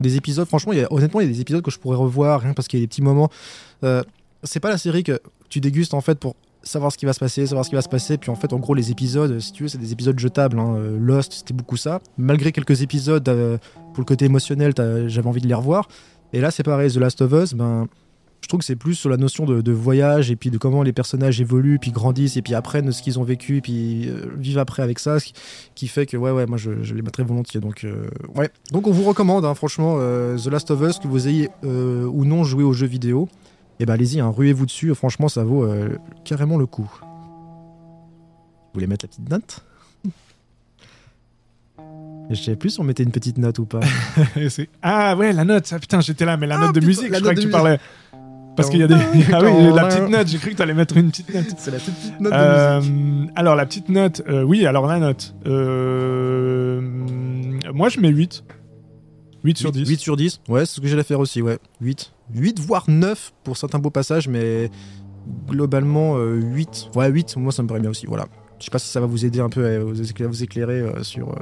des 0.00 0.16
épisodes. 0.16 0.46
Franchement, 0.46 0.72
y 0.72 0.80
a, 0.80 0.92
honnêtement, 0.92 1.20
il 1.20 1.26
y 1.26 1.30
a 1.30 1.32
des 1.32 1.40
épisodes 1.40 1.62
que 1.62 1.72
je 1.72 1.78
pourrais 1.78 1.96
revoir, 1.96 2.40
rien 2.40 2.52
parce 2.54 2.68
qu'il 2.68 2.78
y 2.78 2.82
a 2.82 2.84
des 2.84 2.88
petits 2.88 3.02
moments. 3.02 3.30
C'est 4.44 4.60
pas 4.60 4.68
la 4.70 4.78
série 4.78 5.02
que 5.02 5.18
tu 5.48 5.58
dégustes 5.60 5.94
en 5.94 6.00
fait 6.00 6.18
pour 6.20 6.36
savoir 6.62 6.92
ce 6.92 6.98
qui 6.98 7.06
va 7.06 7.12
se 7.12 7.18
passer, 7.20 7.46
savoir 7.46 7.64
ce 7.64 7.70
qui 7.70 7.74
va 7.76 7.82
se 7.82 7.88
passer. 7.88 8.16
Puis 8.18 8.30
en 8.30 8.34
fait, 8.36 8.52
en 8.52 8.58
gros, 8.60 8.74
les 8.74 8.92
épisodes, 8.92 9.40
si 9.40 9.50
tu 9.52 9.64
veux, 9.64 9.68
c'est 9.68 9.78
des 9.78 9.90
épisodes 9.92 10.18
jetables. 10.18 10.58
hein. 10.60 10.76
Lost, 11.00 11.32
c'était 11.32 11.54
beaucoup 11.54 11.76
ça. 11.76 12.00
Malgré 12.16 12.52
quelques 12.52 12.82
épisodes, 12.82 13.24
pour 13.24 13.98
le 14.00 14.04
côté 14.04 14.26
émotionnel, 14.26 14.72
j'avais 15.08 15.28
envie 15.28 15.40
de 15.40 15.48
les 15.48 15.54
revoir. 15.54 15.88
Et 16.32 16.40
là, 16.40 16.50
c'est 16.52 16.62
pareil, 16.62 16.92
The 16.92 16.96
Last 16.98 17.20
of 17.22 17.32
Us, 17.32 17.54
ben. 17.54 17.88
Je 18.40 18.46
trouve 18.48 18.60
que 18.60 18.64
c'est 18.66 18.76
plus 18.76 18.94
sur 18.94 19.10
la 19.10 19.16
notion 19.16 19.44
de, 19.44 19.60
de 19.60 19.72
voyage 19.72 20.30
et 20.30 20.36
puis 20.36 20.50
de 20.50 20.58
comment 20.58 20.82
les 20.82 20.92
personnages 20.92 21.40
évoluent, 21.40 21.78
puis 21.78 21.90
grandissent 21.90 22.36
et 22.36 22.42
puis 22.42 22.54
apprennent 22.54 22.92
ce 22.92 23.02
qu'ils 23.02 23.18
ont 23.18 23.24
vécu, 23.24 23.56
et 23.58 23.60
puis 23.60 24.08
euh, 24.08 24.26
vivent 24.38 24.58
après 24.58 24.82
avec 24.82 25.00
ça, 25.00 25.18
ce 25.20 25.26
qui, 25.74 25.88
fait 25.88 26.06
que 26.06 26.16
ouais 26.16 26.30
ouais 26.30 26.46
moi 26.46 26.56
je, 26.56 26.82
je 26.82 26.94
les 26.94 27.02
mettrais 27.02 27.24
volontiers 27.24 27.60
donc 27.60 27.84
euh, 27.84 28.06
ouais 28.36 28.48
donc 28.72 28.86
on 28.86 28.90
vous 28.90 29.04
recommande 29.04 29.44
hein, 29.44 29.54
franchement 29.54 29.96
euh, 29.98 30.38
The 30.38 30.46
Last 30.46 30.70
of 30.70 30.80
Us 30.82 30.98
que 30.98 31.08
vous 31.08 31.28
ayez 31.28 31.50
ou 31.62 32.24
non 32.24 32.44
joué 32.44 32.62
aux 32.64 32.72
jeux 32.72 32.86
vidéo 32.86 33.28
et 33.80 33.86
ben 33.86 33.94
allez-y 33.94 34.20
hein, 34.20 34.28
ruez-vous 34.28 34.66
dessus 34.66 34.94
franchement 34.94 35.28
ça 35.28 35.44
vaut 35.44 35.68
carrément 36.24 36.56
le 36.58 36.66
coup 36.66 36.90
vous 37.02 38.74
voulez 38.74 38.86
mettre 38.86 39.04
la 39.04 39.08
petite 39.08 39.28
note? 39.30 39.64
Je 42.30 42.34
sais 42.34 42.56
plus 42.56 42.70
si 42.70 42.80
on 42.80 42.84
mettait 42.84 43.02
une 43.02 43.10
petite 43.10 43.38
note 43.38 43.58
ou 43.58 43.64
pas. 43.64 43.80
Ah 44.82 45.16
ouais, 45.16 45.32
la 45.32 45.44
note. 45.44 45.66
Ça, 45.66 45.78
putain, 45.78 46.00
j'étais 46.00 46.26
là, 46.26 46.36
mais 46.36 46.46
la 46.46 46.56
Ah, 46.56 46.66
note 46.66 46.74
de 46.74 46.80
putain, 46.80 46.86
musique, 46.86 47.14
je 47.14 47.20
crois 47.20 47.34
que 47.34 47.40
tu 47.40 47.48
parlais. 47.48 47.78
Parce 48.58 48.70
qu'il 48.70 48.80
y 48.80 48.82
a 48.82 48.88
des. 48.88 48.94
Ah 49.32 49.40
oui, 49.42 49.72
la 49.74 49.86
petite 49.86 50.08
note. 50.08 50.26
J'ai 50.28 50.38
cru 50.38 50.50
que 50.50 50.56
tu 50.56 50.62
allais 50.62 50.74
mettre 50.74 50.96
une 50.96 51.10
petite 51.10 51.32
note. 51.34 51.46
C'est 51.56 51.70
la 51.70 51.78
petite 51.78 52.20
note 52.20 52.32
de 52.32 52.36
Euh, 52.38 52.80
musique. 52.80 53.30
alors 53.36 53.56
la 53.56 53.64
petite 53.66 53.88
note, 53.88 54.22
euh, 54.28 54.42
oui, 54.42 54.66
alors 54.66 54.86
la 54.86 54.98
note. 54.98 55.34
Euh, 55.46 56.80
moi 57.72 57.88
je 57.88 58.00
mets 58.00 58.08
8. 58.08 58.44
8 59.44 59.56
sur 59.58 59.72
10. 59.72 59.88
8 59.88 60.00
sur 60.00 60.16
10. 60.16 60.40
Ouais, 60.48 60.66
c'est 60.66 60.74
ce 60.76 60.80
que 60.80 60.88
j'allais 60.88 61.04
faire 61.04 61.20
aussi, 61.20 61.40
ouais. 61.42 61.58
8. 61.80 62.12
8 62.34 62.60
voire 62.60 62.84
9 62.88 63.32
pour 63.44 63.56
certains 63.56 63.78
beaux 63.78 63.90
passages, 63.90 64.28
mais 64.28 64.70
globalement 65.48 66.16
euh, 66.18 66.34
8. 66.34 66.90
Ouais, 66.96 67.08
8, 67.08 67.36
moi 67.36 67.52
ça 67.52 67.62
me 67.62 67.68
paraît 67.68 67.80
bien 67.80 67.90
aussi, 67.90 68.06
voilà. 68.06 68.26
Je 68.58 68.64
sais 68.64 68.70
pas 68.70 68.78
si 68.80 68.88
ça 68.88 68.98
va 69.00 69.06
vous 69.06 69.24
aider 69.24 69.38
un 69.40 69.48
peu 69.48 69.64
à 69.66 69.78
vous 69.78 70.42
éclairer, 70.42 70.80
euh, 70.80 71.02
sur... 71.04 71.32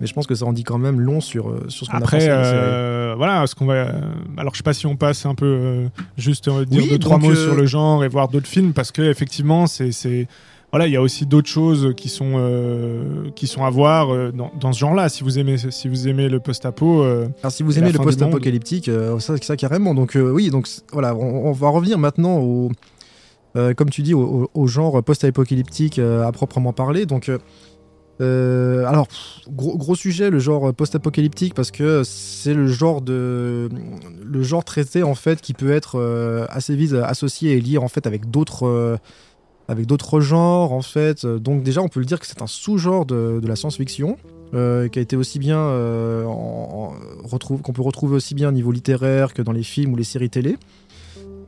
Mais 0.00 0.06
je 0.06 0.14
pense 0.14 0.26
que 0.26 0.34
ça 0.34 0.46
en 0.46 0.52
dit 0.52 0.64
quand 0.64 0.78
même 0.78 0.98
long 1.00 1.20
sur, 1.20 1.50
euh, 1.50 1.64
sur 1.68 1.84
ce 1.86 1.90
qu'on 1.90 1.98
a 1.98 2.00
Après, 2.00 2.16
pensé 2.18 2.26
série. 2.26 2.36
euh, 2.42 3.14
voilà, 3.16 3.46
ce 3.46 3.54
qu'on 3.54 3.66
va. 3.66 3.92
alors, 4.38 4.52
je 4.54 4.58
sais 4.58 4.62
pas 4.62 4.72
si 4.72 4.86
on 4.86 4.96
passe 4.96 5.26
un 5.26 5.34
peu 5.34 5.44
euh, 5.46 5.88
juste 6.16 6.44
dire 6.48 6.80
Oui, 6.82 6.88
deux 6.88 6.98
trois 6.98 7.18
mots 7.18 7.34
sur 7.34 7.54
le 7.54 7.66
genre 7.66 8.02
et 8.04 8.08
voir 8.08 8.28
d'autres 8.28 8.46
films 8.48 8.72
parce 8.72 8.92
que 8.92 9.02
effectivement, 9.02 9.66
c'est 9.66 10.26
voilà, 10.72 10.86
il 10.86 10.92
y 10.92 10.96
a 10.96 11.02
aussi 11.02 11.26
d'autres 11.26 11.48
choses 11.48 11.94
qui 11.96 12.08
sont 12.08 12.34
euh, 12.36 13.28
qui 13.34 13.48
sont 13.48 13.64
à 13.64 13.70
voir 13.70 14.14
euh, 14.14 14.30
dans, 14.32 14.52
dans 14.60 14.72
ce 14.72 14.78
genre-là. 14.78 15.08
Si 15.08 15.24
vous 15.24 15.36
aimez 15.38 15.56
si 15.58 15.88
vous 15.88 16.06
aimez 16.06 16.28
le 16.28 16.38
post-apo, 16.38 17.02
euh, 17.02 17.26
Alors 17.42 17.50
si 17.52 17.62
vous 17.64 17.76
aimez 17.78 17.90
le 17.92 17.98
post-apocalyptique, 17.98 18.88
ça, 19.18 19.34
ça 19.42 19.56
carrément. 19.56 19.94
Donc 19.94 20.16
oui, 20.16 20.48
donc 20.50 20.68
voilà, 20.92 21.14
on, 21.16 21.48
on 21.48 21.52
va 21.52 21.68
revenir 21.70 21.98
maintenant 21.98 22.38
au, 22.38 22.70
comme 23.54 23.90
tu 23.90 24.02
dis, 24.02 24.14
au, 24.14 24.22
au- 24.22 24.50
au 24.54 24.66
genre 24.68 25.02
post-apocalyptique 25.02 25.98
à 25.98 26.30
proprement 26.32 26.72
parler. 26.72 27.04
Donc 27.04 27.30
euh, 28.20 28.80
euh, 28.80 28.86
alors 28.86 29.06
gros, 29.48 29.94
sujet 29.94 30.30
le 30.30 30.38
genre 30.38 30.72
post-apocalyptique 30.74 31.54
parce 31.54 31.70
que 31.70 32.02
c'est 32.04 32.54
le 32.54 32.66
genre 32.66 33.02
de 33.02 33.68
le 34.24 34.42
genre 34.42 34.64
traité 34.64 35.02
en 35.02 35.14
fait 35.14 35.40
qui 35.40 35.54
peut 35.54 35.72
être 35.72 35.98
euh, 35.98 36.46
assez 36.48 36.74
vite 36.76 36.94
associé 36.94 37.52
et 37.52 37.60
lié 37.60 37.78
en 37.78 37.88
fait 37.88 38.06
avec 38.06 38.30
d'autres 38.30 38.66
euh, 38.66 38.96
avec 39.68 39.86
d'autres 39.86 40.20
genres 40.20 40.72
en 40.72 40.82
fait. 40.82 41.24
Euh, 41.24 41.38
Donc 41.38 41.62
déjà 41.62 41.82
on 41.82 41.88
peut 41.88 42.00
le 42.00 42.06
dire 42.06 42.18
que 42.18 42.26
c'est 42.26 42.42
un 42.42 42.46
sous-genre 42.46 43.06
de, 43.06 43.40
de 43.40 43.46
la 43.46 43.56
science-fiction 43.56 44.16
euh, 44.54 44.88
qui 44.88 44.98
a 44.98 45.02
été 45.02 45.16
aussi 45.16 45.38
bien 45.38 45.58
euh, 45.58 46.24
qu'on 46.24 47.72
peut 47.72 47.82
retrouver 47.82 48.16
aussi 48.16 48.34
bien 48.34 48.48
au 48.48 48.52
niveau 48.52 48.72
littéraire 48.72 49.32
que 49.32 49.42
dans 49.42 49.52
les 49.52 49.62
films 49.62 49.92
ou 49.92 49.96
les 49.96 50.04
séries 50.04 50.30
télé. 50.30 50.56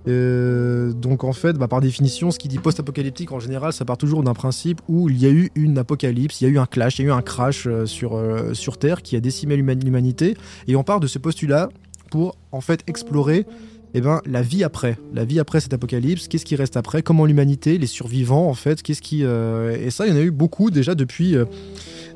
Donc 0.07 1.25
en 1.25 1.33
fait, 1.33 1.55
bah, 1.57 1.69
par 1.69 1.81
définition, 1.81 2.31
ce 2.31 2.39
qui 2.39 2.49
dit 2.49 2.59
post-apocalyptique 2.59 3.33
en 3.33 3.41
général, 3.41 3.73
ça 3.73 3.85
part 3.85 3.97
toujours 3.99 4.23
d'un 4.23 4.35
principe 4.35 4.81
où 4.89 5.09
il 5.09 5.19
y 5.19 5.27
a 5.27 5.31
eu 5.31 5.51
une 5.55 5.79
apocalypse, 5.79 6.41
il 6.41 6.45
y 6.45 6.47
a 6.49 6.51
eu 6.51 6.59
un 6.59 6.67
clash, 6.67 6.99
il 6.99 7.03
y 7.03 7.05
a 7.05 7.09
eu 7.09 7.13
un 7.13 7.23
crash 7.23 7.67
euh, 7.67 7.87
sur, 7.87 8.17
euh, 8.17 8.53
sur 8.55 8.79
Terre 8.79 9.03
qui 9.03 9.17
a 9.17 9.21
décimé 9.21 9.57
l'huma- 9.57 9.75
l'humanité, 9.75 10.37
et 10.67 10.77
on 10.77 10.83
part 10.83 11.01
de 11.01 11.07
ce 11.07 11.19
postulat 11.19 11.69
pour 12.11 12.37
en 12.51 12.61
fait 12.61 12.81
explorer 12.89 13.47
eh 13.95 14.01
ben, 14.01 14.21
la 14.27 14.43
vie 14.43 14.65
après, 14.65 14.97
la 15.15 15.25
vie 15.25 15.39
après 15.39 15.61
cette 15.61 15.75
apocalypse, 15.75 16.27
qu'est-ce 16.27 16.47
qui 16.47 16.57
reste 16.57 16.77
après, 16.77 17.03
comment 17.03 17.27
l'humanité, 17.27 17.77
les 17.79 17.87
survivants 17.87 18.49
en 18.49 18.55
fait, 18.55 18.83
qu'est-ce 18.83 19.03
qui... 19.03 19.23
euh, 19.23 19.77
Et 19.79 19.91
ça, 19.91 20.07
il 20.07 20.13
y 20.13 20.17
en 20.17 20.19
a 20.19 20.23
eu 20.23 20.31
beaucoup 20.31 20.71
déjà 20.71 20.95
depuis 20.95 21.37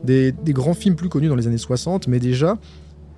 des, 0.02 0.32
des 0.32 0.52
grands 0.54 0.72
films 0.74 0.96
plus 0.96 1.08
connus 1.10 1.28
dans 1.28 1.36
les 1.36 1.46
années 1.46 1.58
60, 1.58 2.08
mais 2.08 2.18
déjà, 2.18 2.56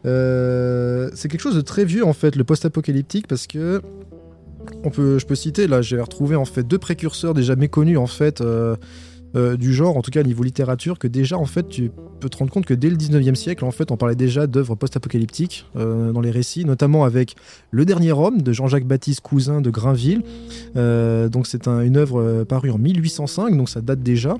c'est 0.04 1.28
quelque 1.28 1.40
chose 1.40 1.54
de 1.56 1.60
très 1.60 1.84
vieux 1.84 2.04
en 2.04 2.12
fait, 2.12 2.34
le 2.36 2.44
post-apocalyptique, 2.44 3.26
parce 3.28 3.46
que 3.46 3.80
on 4.84 4.90
peut, 4.90 5.18
je 5.18 5.26
peux 5.26 5.34
citer, 5.34 5.66
là 5.66 5.82
j'ai 5.82 6.00
retrouvé 6.00 6.36
en 6.36 6.44
fait 6.44 6.62
deux 6.62 6.78
précurseurs 6.78 7.34
déjà 7.34 7.56
méconnus 7.56 7.98
en 7.98 8.06
fait 8.06 8.40
euh, 8.40 8.76
euh, 9.36 9.56
du 9.58 9.74
genre, 9.74 9.96
en 9.96 10.02
tout 10.02 10.10
cas 10.10 10.20
au 10.20 10.24
niveau 10.24 10.42
littérature, 10.42 10.98
que 10.98 11.06
déjà 11.06 11.36
en 11.36 11.44
fait 11.44 11.68
tu 11.68 11.90
peux 12.20 12.28
te 12.30 12.36
rendre 12.38 12.50
compte 12.50 12.64
que 12.64 12.72
dès 12.74 12.88
le 12.88 12.96
19e 12.96 13.34
siècle 13.34 13.64
en 13.64 13.70
fait 13.70 13.90
on 13.90 13.96
parlait 13.96 14.14
déjà 14.16 14.46
d'œuvres 14.46 14.74
post-apocalyptiques 14.74 15.66
euh, 15.76 16.12
dans 16.12 16.20
les 16.22 16.30
récits, 16.30 16.64
notamment 16.64 17.04
avec 17.04 17.36
Le 17.70 17.84
Dernier 17.84 18.12
Homme 18.12 18.40
de 18.42 18.52
Jean-Jacques 18.52 18.86
Baptiste 18.86 19.20
Cousin 19.20 19.60
de 19.60 19.68
Grainville. 19.70 20.22
Euh, 20.76 21.28
donc 21.28 21.46
c'est 21.46 21.68
un- 21.68 21.82
une 21.82 21.96
œuvre 21.98 22.44
parue 22.44 22.70
en 22.70 22.78
1805, 22.78 23.56
donc 23.56 23.68
ça 23.68 23.80
date 23.82 24.02
déjà. 24.02 24.36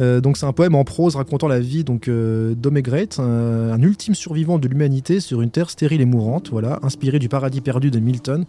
Euh, 0.00 0.20
donc 0.20 0.36
c'est 0.36 0.46
un 0.46 0.52
poème 0.52 0.74
en 0.74 0.84
prose 0.84 1.16
racontant 1.16 1.48
la 1.48 1.58
vie 1.58 1.82
donc 1.82 2.08
euh, 2.08 2.54
d'Omegret, 2.54 3.08
un, 3.18 3.82
ultime 3.82 4.14
survivant 4.14 4.58
de 4.58 4.68
l'humanité 4.68 5.20
sur 5.20 5.42
une 5.42 5.50
terre 5.50 5.70
stérile 5.70 6.00
et 6.00 6.04
mourante, 6.04 6.50
voilà, 6.50 6.78
inspiré 6.82 7.18
du 7.18 7.28
paradis 7.28 7.60
perdu 7.60 7.90
de 7.90 7.98
Milton. 7.98 8.44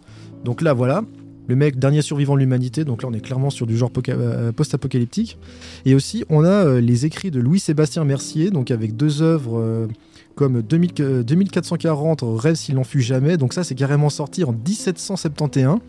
Donc 0.46 0.62
là 0.62 0.74
voilà, 0.74 1.04
le 1.48 1.56
mec 1.56 1.80
dernier 1.80 2.02
survivant 2.02 2.36
de 2.36 2.40
l'humanité, 2.40 2.86
donc 2.86 3.02
là 3.02 3.10
on 3.10 3.14
est 3.14 3.22
clairement 3.22 3.50
sur 3.50 3.66
du 3.66 3.76
genre 3.76 3.92
euh, 4.10 4.52
post-apocalyptique. 4.52 5.40
Et 5.86 5.96
aussi 5.96 6.24
on 6.30 6.44
a 6.44 6.80
les 6.80 7.06
écrits 7.06 7.32
de 7.32 7.40
Louis-Sébastien 7.40 8.04
Mercier, 8.04 8.52
donc 8.52 8.70
avec 8.70 8.96
deux 8.96 9.22
œuvres 9.22 9.88
comme 10.36 10.62
2000 10.62 10.92
euh, 11.02 11.24
2440 11.24 12.24
Rêve 12.24 12.56
s'il 12.56 12.76
n'en 12.76 12.86
fut 12.86 13.02
jamais, 13.02 13.36
donc 13.36 13.54
ça 13.54 13.66
c'est 13.66 13.76
carrément 13.76 14.10
sorti 14.10 14.46
en 14.46 14.54
1771. 14.54 15.80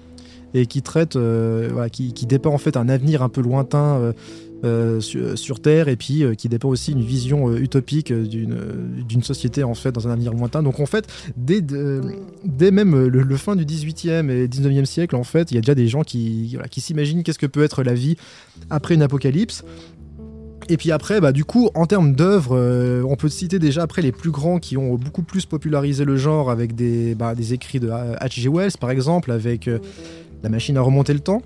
et 0.55 0.67
qui 0.67 0.83
traite, 0.83 1.17
qui, 1.93 2.27
dépeint 2.27 2.51
en 2.51 2.59
fait 2.59 2.77
un 2.77 2.89
avenir 2.89 3.23
un 3.23 3.29
peu 3.29 3.41
lointain. 3.41 4.13
Sur, 5.01 5.61
Terre 5.61 5.89
et 5.89 5.97
puis 5.97 6.25
qui 6.37 6.49
dépeint 6.49 6.69
aussi 6.69 6.93
une 6.93 7.03
vision 7.03 7.55
utopique 7.57 8.13
d'une 8.13 9.23
société 9.23 9.63
en 9.63 9.75
fait 9.75 9.93
dans 9.93 10.09
un 10.09 10.13
avenir 10.13 10.33
lointain. 10.33 10.63
Donc 10.63 10.81
en 10.81 10.87
fait, 10.87 11.07
dès, 11.37 11.61
dès 11.61 12.71
même 12.71 13.07
le, 13.07 13.37
fin 13.37 13.57
du 13.57 13.65
18e 13.65 14.31
et 14.31 14.49
19e 14.49 14.85
siècle, 14.85 15.17
en 15.17 15.25
fait, 15.25 15.51
il 15.51 15.55
y 15.55 15.59
a 15.59 15.61
déjà 15.61 15.75
des 15.75 15.89
gens 15.89 16.03
qui, 16.03 16.59
qui 16.71 16.81
s'imaginent 16.81 17.23
qu'est-ce 17.23 17.39
que 17.39 17.47
peut 17.47 17.63
être 17.63 17.83
la 17.83 17.95
vie 17.95 18.17
après 18.71 18.95
une 18.95 19.03
apocalypse. 19.03 19.65
Et 20.71 20.77
puis 20.77 20.93
après, 20.93 21.21
bah, 21.21 21.33
du 21.33 21.45
coup, 21.45 21.69
en 21.75 21.87
termes 21.87 22.15
d'œuvres, 22.15 22.57
euh, 22.57 23.03
on 23.05 23.17
peut 23.17 23.29
citer 23.29 23.59
déjà 23.59 23.83
après 23.83 24.03
les 24.03 24.13
plus 24.13 24.31
grands 24.31 24.61
qui 24.61 24.77
ont 24.77 24.95
beaucoup 24.95 25.23
plus 25.23 25.45
popularisé 25.45 26.05
le 26.05 26.17
genre 26.17 26.49
avec 26.49 26.77
des, 26.77 27.17
bah, 27.17 27.35
des 27.35 27.55
écrits 27.55 27.81
de 27.81 27.89
H.G. 27.89 28.49
Wells, 28.49 28.79
par 28.79 28.93
exemple, 28.93 29.33
avec 29.33 29.67
euh, 29.67 29.81
La 30.45 30.49
machine 30.49 30.77
à 30.77 30.81
remonter 30.81 31.13
le 31.13 31.19
temps. 31.19 31.43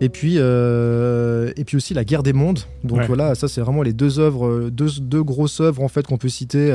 Et 0.00 0.08
puis, 0.08 0.34
euh, 0.36 1.52
et 1.56 1.64
puis 1.64 1.76
aussi 1.76 1.94
La 1.94 2.04
guerre 2.04 2.22
des 2.22 2.32
mondes. 2.32 2.60
Donc 2.84 3.02
voilà, 3.02 3.34
ça 3.34 3.48
c'est 3.48 3.60
vraiment 3.60 3.82
les 3.82 3.92
deux 3.92 4.18
œuvres, 4.18 4.70
deux, 4.70 4.90
deux 5.00 5.22
grosses 5.22 5.60
œuvres 5.60 5.82
en 5.82 5.88
fait 5.88 6.06
qu'on 6.06 6.18
peut 6.18 6.28
citer. 6.28 6.74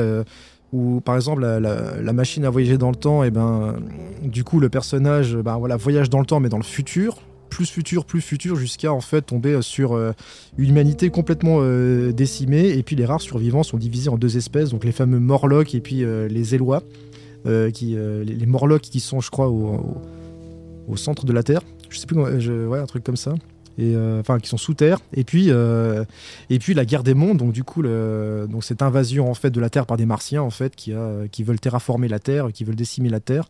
où 0.72 1.00
par 1.00 1.16
exemple 1.16 1.42
la, 1.42 2.12
machine 2.12 2.44
à 2.44 2.50
voyager 2.50 2.78
dans 2.78 2.90
le 2.90 2.96
temps, 2.96 3.22
et 3.22 3.30
ben 3.30 3.76
du 4.22 4.42
coup 4.42 4.58
le 4.58 4.68
personnage, 4.68 5.36
bah, 5.36 5.56
voilà, 5.58 5.76
voyage 5.76 6.10
dans 6.10 6.20
le 6.20 6.26
temps 6.26 6.40
mais 6.40 6.48
dans 6.48 6.56
le 6.56 6.64
futur 6.64 7.18
plus 7.52 7.66
futur, 7.66 8.06
plus 8.06 8.22
futur, 8.22 8.56
jusqu'à 8.56 8.92
en 8.92 9.02
fait 9.02 9.22
tomber 9.22 9.60
sur 9.60 9.92
euh, 9.92 10.12
une 10.56 10.70
humanité 10.70 11.10
complètement 11.10 11.58
euh, 11.60 12.10
décimée. 12.12 12.70
Et 12.70 12.82
puis 12.82 12.96
les 12.96 13.04
rares 13.04 13.20
survivants 13.20 13.62
sont 13.62 13.76
divisés 13.76 14.08
en 14.08 14.16
deux 14.16 14.38
espèces, 14.38 14.70
donc 14.70 14.84
les 14.84 14.92
fameux 14.92 15.18
Morlocks 15.18 15.74
et 15.74 15.80
puis 15.80 16.02
euh, 16.02 16.28
les 16.28 16.54
Élois, 16.54 16.82
qui, 17.74 17.96
les, 17.96 18.46
Morlocks 18.46 18.82
qui 18.82 19.00
sont, 19.00 19.20
je 19.20 19.28
crois, 19.28 19.48
au, 19.48 20.00
au, 20.86 20.96
centre 20.96 21.26
de 21.26 21.32
la 21.32 21.42
Terre. 21.42 21.60
Je 21.92 21.98
sais 21.98 22.06
plus, 22.06 22.16
je, 22.40 22.66
ouais, 22.66 22.78
un 22.78 22.86
truc 22.86 23.04
comme 23.04 23.16
ça. 23.16 23.34
Et 23.78 23.96
enfin, 24.20 24.38
qui 24.38 24.48
sont 24.48 24.58
sous 24.58 24.74
terre. 24.74 24.98
Et 25.14 25.24
puis, 25.24 25.48
et 25.48 26.58
puis 26.58 26.74
la 26.74 26.84
guerre 26.84 27.02
des 27.02 27.14
mondes. 27.14 27.38
Donc 27.38 27.52
du 27.52 27.64
coup, 27.64 27.82
cette 28.60 28.82
invasion 28.82 29.30
en 29.30 29.34
fait 29.34 29.50
de 29.50 29.60
la 29.60 29.70
Terre 29.70 29.86
par 29.86 29.96
des 29.96 30.04
Martiens 30.04 30.42
en 30.42 30.50
fait, 30.50 30.76
qui, 30.76 30.92
qui 31.30 31.42
veulent 31.42 31.60
terraformer 31.60 32.08
la 32.08 32.18
Terre, 32.18 32.52
qui 32.52 32.64
veulent 32.64 32.76
décimer 32.76 33.08
la 33.08 33.20
Terre. 33.20 33.48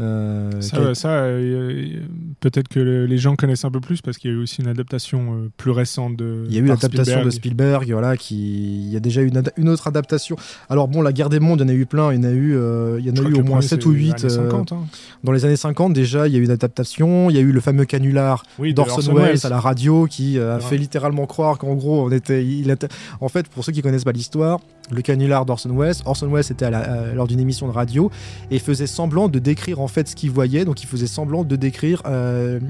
Euh, 0.00 0.60
ça, 0.60 1.08
euh, 1.08 2.00
peut-être 2.40 2.66
que 2.66 2.80
les 2.80 3.18
gens 3.18 3.36
connaissent 3.36 3.64
un 3.64 3.70
peu 3.70 3.80
plus 3.80 4.02
parce 4.02 4.18
qu'il 4.18 4.30
y 4.30 4.34
a 4.34 4.36
eu 4.36 4.40
aussi 4.40 4.60
une 4.60 4.66
adaptation 4.66 5.34
euh, 5.34 5.50
plus 5.56 5.70
récente 5.70 6.16
de. 6.16 6.44
Il 6.48 6.54
y 6.54 6.58
a 6.58 6.62
eu 6.62 6.66
l'adaptation 6.66 7.24
de 7.24 7.30
Spielberg, 7.30 7.90
voilà, 7.92 8.16
qui 8.16 8.86
il 8.86 8.92
y 8.92 8.96
a 8.96 9.00
déjà 9.00 9.22
une, 9.22 9.40
une 9.56 9.68
autre 9.68 9.86
adaptation. 9.86 10.36
Alors 10.68 10.88
bon, 10.88 11.00
la 11.00 11.12
guerre 11.12 11.28
des 11.28 11.38
mondes, 11.38 11.60
il 11.60 11.62
y 11.62 11.66
en 11.66 11.68
a 11.68 11.76
eu 11.76 11.86
plein, 11.86 12.12
il 12.12 12.16
y 12.16 12.26
en 12.26 12.28
a 12.28 12.32
eu, 12.32 12.58
il 12.98 13.06
y 13.06 13.10
en 13.10 13.24
a 13.24 13.28
eu 13.28 13.34
au 13.34 13.44
moins 13.44 13.60
7 13.60 13.86
ou 13.86 13.90
8 13.92 14.24
hein. 14.24 14.74
Dans 15.22 15.32
les 15.32 15.44
années 15.44 15.56
50 15.56 15.92
déjà, 15.92 16.26
il 16.26 16.34
y 16.34 16.36
a 16.36 16.40
eu 16.40 16.44
une 16.44 16.50
adaptation. 16.50 17.30
Il 17.30 17.36
y 17.36 17.38
a 17.38 17.42
eu 17.42 17.52
le 17.52 17.60
fameux 17.60 17.84
canular 17.84 18.42
d'Orson 18.58 19.14
Welles 19.14 19.46
à 19.46 19.48
la 19.48 19.60
radio 19.60 20.06
qui 20.06 20.40
a 20.40 20.58
fait 20.58 20.76
littéralement 20.76 21.26
croire 21.26 21.58
qu'en 21.58 21.74
gros 21.74 22.04
on 22.04 22.10
était, 22.10 22.44
il 22.44 22.70
était, 22.70 22.88
en 23.20 23.28
fait, 23.28 23.46
pour 23.48 23.64
ceux 23.64 23.72
qui 23.72 23.82
connaissent 23.82 24.04
pas 24.04 24.12
l'histoire, 24.12 24.58
le 24.90 25.02
canular 25.02 25.44
d'Orson 25.46 25.74
Welles. 25.76 25.96
Orson 26.04 26.28
Welles 26.28 26.50
était 26.50 26.64
à 26.64 27.14
lors 27.14 27.26
d'une 27.26 27.40
émission 27.40 27.66
de 27.66 27.72
radio 27.72 28.10
et 28.50 28.58
faisait 28.58 28.86
semblant 28.86 29.28
de 29.28 29.38
décrire 29.38 29.80
en 29.80 29.88
fait 29.88 30.08
ce 30.08 30.16
qu'il 30.16 30.30
voyait. 30.30 30.64
Donc 30.64 30.82
il 30.82 30.86
faisait 30.86 31.06
semblant 31.06 31.44
de 31.44 31.56
décrire 31.56 32.02
euh, 32.06 32.60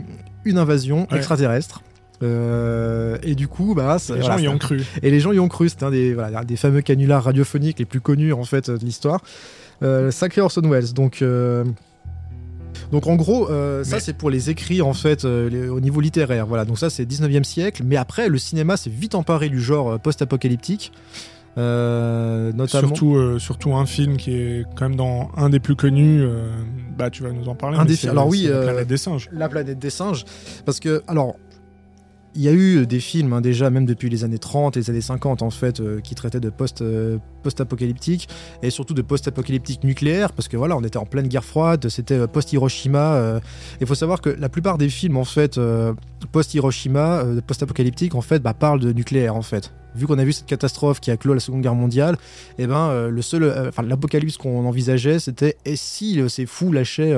une 0.45 0.59
invasion 0.59 1.07
extraterrestre. 1.11 1.83
Euh, 2.23 3.19
et 3.23 3.35
du 3.35 3.49
coup, 3.49 3.75
bah, 3.75 3.97
les 4.15 4.23
gens 4.23 4.39
y 4.39 4.49
ont 4.49 4.59
cru. 4.59 4.83
Et 5.03 5.11
les 5.11 5.21
gens 5.21 5.33
y 5.33 5.39
ont 5.39 5.49
cru. 5.49 5.69
C'était 5.69 5.85
un 5.85 5.91
des, 5.91 6.17
des 6.47 6.57
fameux 6.57 6.81
canulars 6.81 7.25
radiophoniques 7.25 7.79
les 7.79 7.85
plus 7.85 8.01
connus 8.01 8.33
en 8.33 8.45
fait 8.45 8.71
de 8.71 8.85
l'histoire. 8.85 9.21
Euh, 9.83 10.11
sacré 10.11 10.41
Orson 10.41 10.63
Welles. 10.63 10.93
Donc 10.93 11.25
donc 12.93 13.07
en 13.07 13.17
gros, 13.17 13.49
ça 13.83 13.99
c'est 13.99 14.13
pour 14.13 14.31
les 14.31 14.51
écrits 14.51 14.83
en 14.83 14.93
fait 14.93 15.25
au 15.25 15.81
niveau 15.81 16.01
littéraire. 16.01 16.47
Voilà, 16.47 16.65
donc 16.65 16.79
ça 16.79 16.91
c'est 16.91 17.05
19e 17.05 17.43
siècle. 17.43 17.83
Mais 17.85 17.97
après, 17.97 18.29
le 18.29 18.39
cinéma 18.39 18.77
s'est 18.77 18.91
vite 18.91 19.17
emparé 19.17 19.49
du 19.49 19.61
genre 19.61 19.99
post-apocalyptique. 19.99 20.93
Euh, 21.57 22.53
notamment... 22.53 22.89
surtout, 22.89 23.15
euh, 23.15 23.39
surtout 23.39 23.75
un 23.75 23.87
film 23.87 24.17
qui 24.17 24.33
est 24.33 24.65
quand 24.75 24.89
même 24.89 24.97
dans 24.97 25.31
un 25.37 25.51
des 25.51 25.61
plus 25.61 25.77
connus. 25.77 26.23
Euh, 26.23 26.51
bah, 26.97 27.11
tu 27.11 27.23
vas 27.23 27.31
nous 27.31 27.49
en 27.49 27.55
parler. 27.55 27.79
Un 27.79 27.85
des 27.85 28.09
alors 28.09 28.29
oui, 28.29 28.49
la 28.49 28.63
planète 28.63 28.89
des 28.89 28.97
singes. 28.97 29.29
La 29.33 29.49
planète 29.49 29.79
des 29.79 29.91
singes, 29.91 30.25
parce 30.65 30.81
que 30.81 31.03
alors 31.07 31.37
il 32.35 32.43
y 32.43 32.49
a 32.49 32.53
eu 32.53 32.87
des 32.87 33.01
films 33.01 33.33
hein, 33.33 33.41
déjà, 33.41 33.71
même 33.71 33.87
depuis 33.87 34.09
les 34.11 34.25
années 34.25 34.39
30 34.39 34.77
et 34.77 34.81
les 34.81 34.91
années 34.91 35.01
50 35.01 35.43
en 35.43 35.51
fait, 35.51 35.83
qui 36.03 36.15
traitaient 36.15 36.41
de 36.41 36.51
post, 36.51 36.83
post-apocalyptique 37.43 38.29
et 38.63 38.71
surtout 38.71 38.95
de 38.95 39.03
post-apocalyptique 39.03 39.85
nucléaire, 39.85 40.33
parce 40.33 40.49
que 40.49 40.57
voilà, 40.57 40.77
on 40.77 40.83
était 40.83 40.97
en 40.97 41.07
pleine 41.07 41.29
guerre 41.29 41.45
froide, 41.45 41.89
c'était 41.89 42.27
post-Hiroshima. 42.27 43.41
Il 43.81 43.87
faut 43.87 43.95
savoir 43.95 44.21
que 44.21 44.31
la 44.31 44.49
plupart 44.49 44.79
des 44.79 44.89
films 44.89 45.17
en 45.17 45.25
fait 45.25 45.61
post-Hiroshima, 46.33 47.25
post-apocalyptique 47.47 48.15
en 48.15 48.21
fait, 48.21 48.41
bah, 48.41 48.55
parlent 48.55 48.81
de 48.81 48.93
nucléaire 48.93 49.37
en 49.37 49.43
fait 49.43 49.73
vu 49.95 50.07
qu'on 50.07 50.19
a 50.19 50.25
vu 50.25 50.33
cette 50.33 50.47
catastrophe 50.47 51.01
qui 51.01 51.11
a 51.11 51.17
clos 51.17 51.35
la 51.35 51.41
Seconde 51.41 51.63
Guerre 51.63 51.75
mondiale, 51.75 52.17
eh 52.59 52.67
ben 52.67 52.89
euh, 52.89 53.11
le 53.11 53.23
seul, 53.23 53.45
euh, 53.45 53.71
l'apocalypse 53.83 54.37
qu'on 54.37 54.67
envisageait, 54.67 55.19
c'était 55.19 55.57
et 55.65 55.77
si 55.77 56.21
euh, 56.21 56.29
ces 56.29 56.47
fous 56.47 56.73
lâchaient 56.73 57.17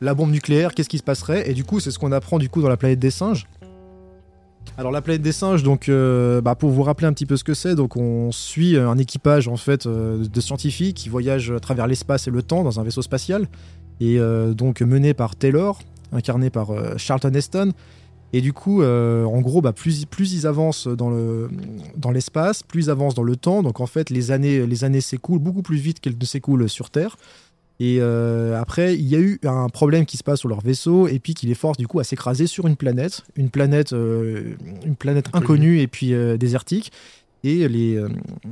la 0.00 0.14
bombe 0.14 0.30
nucléaire, 0.30 0.74
qu'est-ce 0.74 0.88
qui 0.88 0.98
se 0.98 1.02
passerait? 1.02 1.50
Et 1.50 1.54
du 1.54 1.64
coup, 1.64 1.80
c'est 1.80 1.90
ce 1.90 1.98
qu'on 1.98 2.12
apprend 2.12 2.38
du 2.38 2.48
coup 2.48 2.62
dans 2.62 2.68
la 2.68 2.76
planète 2.76 3.00
des 3.00 3.10
singes. 3.10 3.46
Alors 4.78 4.92
la 4.92 5.02
planète 5.02 5.22
des 5.22 5.32
singes, 5.32 5.62
donc 5.64 5.90
bah, 5.90 6.54
pour 6.54 6.70
vous 6.70 6.82
rappeler 6.84 7.06
un 7.06 7.12
petit 7.12 7.26
peu 7.26 7.36
ce 7.36 7.44
que 7.44 7.52
c'est, 7.52 7.74
donc 7.74 7.96
on 7.96 8.30
suit 8.30 8.78
un 8.78 8.96
équipage 8.96 9.48
en 9.48 9.56
fait 9.56 9.88
de 9.88 10.40
scientifiques 10.40 10.96
qui 10.96 11.08
voyagent 11.08 11.50
à 11.50 11.58
travers 11.58 11.88
l'espace 11.88 12.28
et 12.28 12.30
le 12.30 12.42
temps 12.42 12.62
dans 12.62 12.78
un 12.78 12.84
vaisseau 12.84 13.02
spatial 13.02 13.48
et 14.00 14.20
donc 14.54 14.80
mené 14.80 15.14
par 15.14 15.34
Taylor, 15.34 15.80
incarné 16.12 16.48
par 16.48 16.70
Charlton 16.96 17.34
Heston, 17.34 17.72
et 18.32 18.40
du 18.42 18.52
coup, 18.52 18.82
euh, 18.82 19.24
en 19.24 19.40
gros, 19.40 19.62
bah, 19.62 19.72
plus, 19.72 20.04
plus 20.04 20.34
ils 20.34 20.46
avancent 20.46 20.86
dans, 20.86 21.08
le, 21.08 21.48
dans 21.96 22.10
l'espace, 22.10 22.62
plus 22.62 22.86
ils 22.86 22.90
avancent 22.90 23.14
dans 23.14 23.22
le 23.22 23.36
temps. 23.36 23.62
Donc 23.62 23.80
en 23.80 23.86
fait, 23.86 24.10
les 24.10 24.30
années, 24.30 24.66
les 24.66 24.84
années 24.84 25.00
s'écoulent 25.00 25.38
beaucoup 25.38 25.62
plus 25.62 25.78
vite 25.78 26.00
qu'elles 26.00 26.18
ne 26.18 26.26
s'écoulent 26.26 26.68
sur 26.68 26.90
Terre. 26.90 27.16
Et 27.80 27.98
euh, 28.00 28.60
après, 28.60 28.94
il 28.94 29.06
y 29.06 29.14
a 29.14 29.20
eu 29.20 29.38
un 29.44 29.68
problème 29.68 30.04
qui 30.04 30.16
se 30.16 30.24
passe 30.24 30.40
sur 30.40 30.48
leur 30.48 30.60
vaisseau 30.60 31.06
et 31.06 31.18
puis 31.20 31.34
qui 31.34 31.46
les 31.46 31.54
force 31.54 31.78
du 31.78 31.86
coup 31.86 32.00
à 32.00 32.04
s'écraser 32.04 32.46
sur 32.46 32.66
une 32.66 32.76
planète, 32.76 33.22
une 33.36 33.50
planète, 33.50 33.92
euh, 33.92 34.56
une 34.84 34.96
planète 34.96 35.26
inconnue 35.32 35.80
et 35.80 35.86
puis 35.86 36.12
désertique. 36.38 36.92
Et, 37.44 37.68
les, 37.68 38.02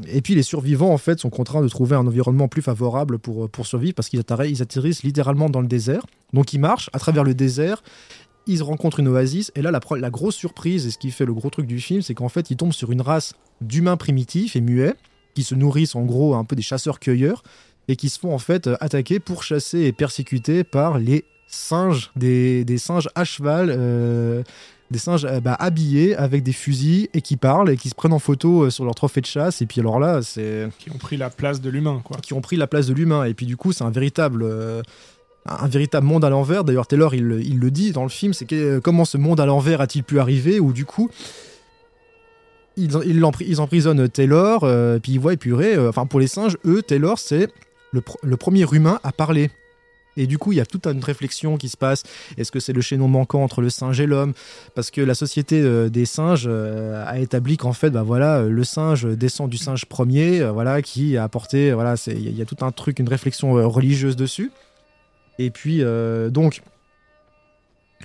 et 0.06 0.20
puis 0.20 0.36
les 0.36 0.44
survivants 0.44 0.92
en 0.92 0.96
fait 0.96 1.18
sont 1.18 1.28
contraints 1.28 1.60
de 1.60 1.66
trouver 1.66 1.96
un 1.96 2.06
environnement 2.06 2.46
plus 2.46 2.62
favorable 2.62 3.18
pour, 3.18 3.50
pour 3.50 3.66
survivre 3.66 3.94
parce 3.94 4.08
qu'ils 4.08 4.20
atterrissent 4.20 5.02
littéralement 5.02 5.50
dans 5.50 5.60
le 5.60 5.66
désert. 5.66 6.06
Donc 6.32 6.52
ils 6.52 6.60
marchent 6.60 6.88
à 6.92 7.00
travers 7.00 7.24
le 7.24 7.34
désert 7.34 7.82
ils 8.46 8.62
rencontrent 8.62 9.00
une 9.00 9.08
oasis, 9.08 9.50
et 9.54 9.62
là, 9.62 9.70
la, 9.72 10.10
grosse 10.10 10.36
surprise, 10.36 10.86
et 10.86 10.90
ce 10.90 10.98
qui 10.98 11.10
fait 11.10 11.24
le 11.24 11.34
gros 11.34 11.50
truc 11.50 11.66
du 11.66 11.80
film, 11.80 12.00
c'est 12.02 12.14
qu'en 12.14 12.28
fait, 12.28 12.50
ils 12.50 12.56
tombent 12.56 12.72
sur 12.72 12.92
une 12.92 13.00
race 13.00 13.34
d'humains 13.60 13.96
primitifs 13.96 14.54
et 14.56 14.60
muets, 14.60 14.94
qui 15.34 15.42
se 15.42 15.54
nourrissent 15.54 15.96
en 15.96 16.04
gros 16.04 16.34
un 16.34 16.44
peu 16.44 16.56
des 16.56 16.62
chasseurs-cueilleurs, 16.62 17.42
et 17.88 17.96
qui 17.96 18.08
se 18.08 18.18
font 18.18 18.34
en 18.34 18.38
fait 18.38 18.68
attaquer, 18.80 19.20
pourchasser 19.20 19.80
et 19.80 19.92
persécuter 19.92 20.64
par 20.64 20.98
les 20.98 21.24
singes, 21.46 22.10
des, 22.16 22.64
singes 22.78 23.08
à 23.14 23.24
cheval, 23.24 23.68
euh, 23.70 24.42
des 24.90 24.98
singes 24.98 25.24
euh, 25.24 25.40
bah, 25.40 25.56
habillés 25.58 26.16
avec 26.16 26.42
des 26.42 26.52
fusils 26.52 27.08
et 27.14 27.20
qui 27.20 27.36
parlent 27.36 27.70
et 27.70 27.76
qui 27.76 27.88
se 27.88 27.94
prennent 27.94 28.12
en 28.12 28.18
photo 28.18 28.64
euh, 28.64 28.70
sur 28.70 28.84
leur 28.84 28.94
trophée 28.94 29.20
de 29.20 29.26
chasse. 29.26 29.62
Et 29.62 29.66
puis 29.66 29.80
alors 29.80 30.00
là, 30.00 30.22
c'est. 30.22 30.68
Qui 30.78 30.90
ont 30.90 30.98
pris 30.98 31.16
la 31.16 31.30
place 31.30 31.60
de 31.60 31.70
l'humain, 31.70 32.00
quoi. 32.04 32.18
Qui 32.18 32.34
ont 32.34 32.40
pris 32.40 32.56
la 32.56 32.66
place 32.66 32.86
de 32.86 32.94
l'humain. 32.94 33.24
Et 33.24 33.34
puis 33.34 33.46
du 33.46 33.56
coup, 33.56 33.72
c'est 33.72 33.84
un 33.84 33.90
véritable 33.90 34.44
un 35.48 35.68
véritable 35.68 36.06
monde 36.06 36.24
à 36.24 36.30
l'envers. 36.30 36.64
D'ailleurs, 36.64 36.86
Taylor, 36.86 37.14
il, 37.14 37.24
le 37.24 37.70
dit 37.70 37.92
dans 37.92 38.02
le 38.02 38.08
film, 38.08 38.32
c'est 38.32 38.46
que, 38.46 38.78
comment 38.78 39.04
ce 39.04 39.16
monde 39.16 39.40
à 39.40 39.46
l'envers 39.46 39.80
a-t-il 39.80 40.02
pu 40.02 40.18
arriver 40.18 40.60
Ou 40.60 40.72
du 40.72 40.84
coup, 40.84 41.10
ils, 42.76 42.90
ils, 43.06 43.60
emprisonnent 43.60 44.08
Taylor, 44.08 44.64
euh, 44.64 44.98
puis 44.98 45.12
ils 45.12 45.20
voient. 45.20 45.34
Euh, 45.46 45.88
enfin, 45.88 46.06
pour 46.06 46.20
les 46.20 46.26
singes, 46.26 46.58
eux, 46.66 46.82
Taylor, 46.82 47.18
c'est 47.18 47.48
le, 47.92 48.36
premier 48.36 48.66
humain 48.70 49.00
à 49.02 49.12
parler. 49.12 49.50
Et 50.18 50.26
du 50.26 50.38
coup, 50.38 50.52
il 50.52 50.56
y 50.56 50.60
a 50.60 50.66
toute 50.66 50.86
une 50.86 51.04
réflexion 51.04 51.58
qui 51.58 51.68
se 51.68 51.76
passe. 51.76 52.02
Est-ce 52.38 52.50
que 52.50 52.58
c'est 52.58 52.72
le 52.72 52.80
chaînon 52.80 53.06
manquant 53.06 53.42
entre 53.42 53.60
le 53.60 53.68
singe 53.68 54.00
et 54.00 54.06
l'homme? 54.06 54.32
Parce 54.74 54.90
que 54.90 55.02
la 55.02 55.14
société 55.14 55.60
euh, 55.60 55.90
des 55.90 56.06
singes 56.06 56.48
a 56.48 57.18
établi 57.18 57.58
qu'en 57.58 57.74
fait, 57.74 57.90
bah 57.90 58.02
voilà, 58.02 58.42
le 58.42 58.64
singe 58.64 59.06
descend 59.06 59.50
du 59.50 59.58
singe 59.58 59.84
premier, 59.84 60.42
voilà, 60.44 60.80
qui 60.80 61.18
a 61.18 61.24
apporté, 61.24 61.72
voilà, 61.72 61.96
il 62.06 62.36
y, 62.36 62.40
a 62.40 62.46
tout 62.46 62.64
un 62.64 62.72
truc, 62.72 62.98
une 62.98 63.08
réflexion 63.08 63.52
religieuse 63.68 64.16
dessus. 64.16 64.50
Et 65.38 65.50
puis, 65.50 65.82
euh, 65.82 66.30
donc. 66.30 66.62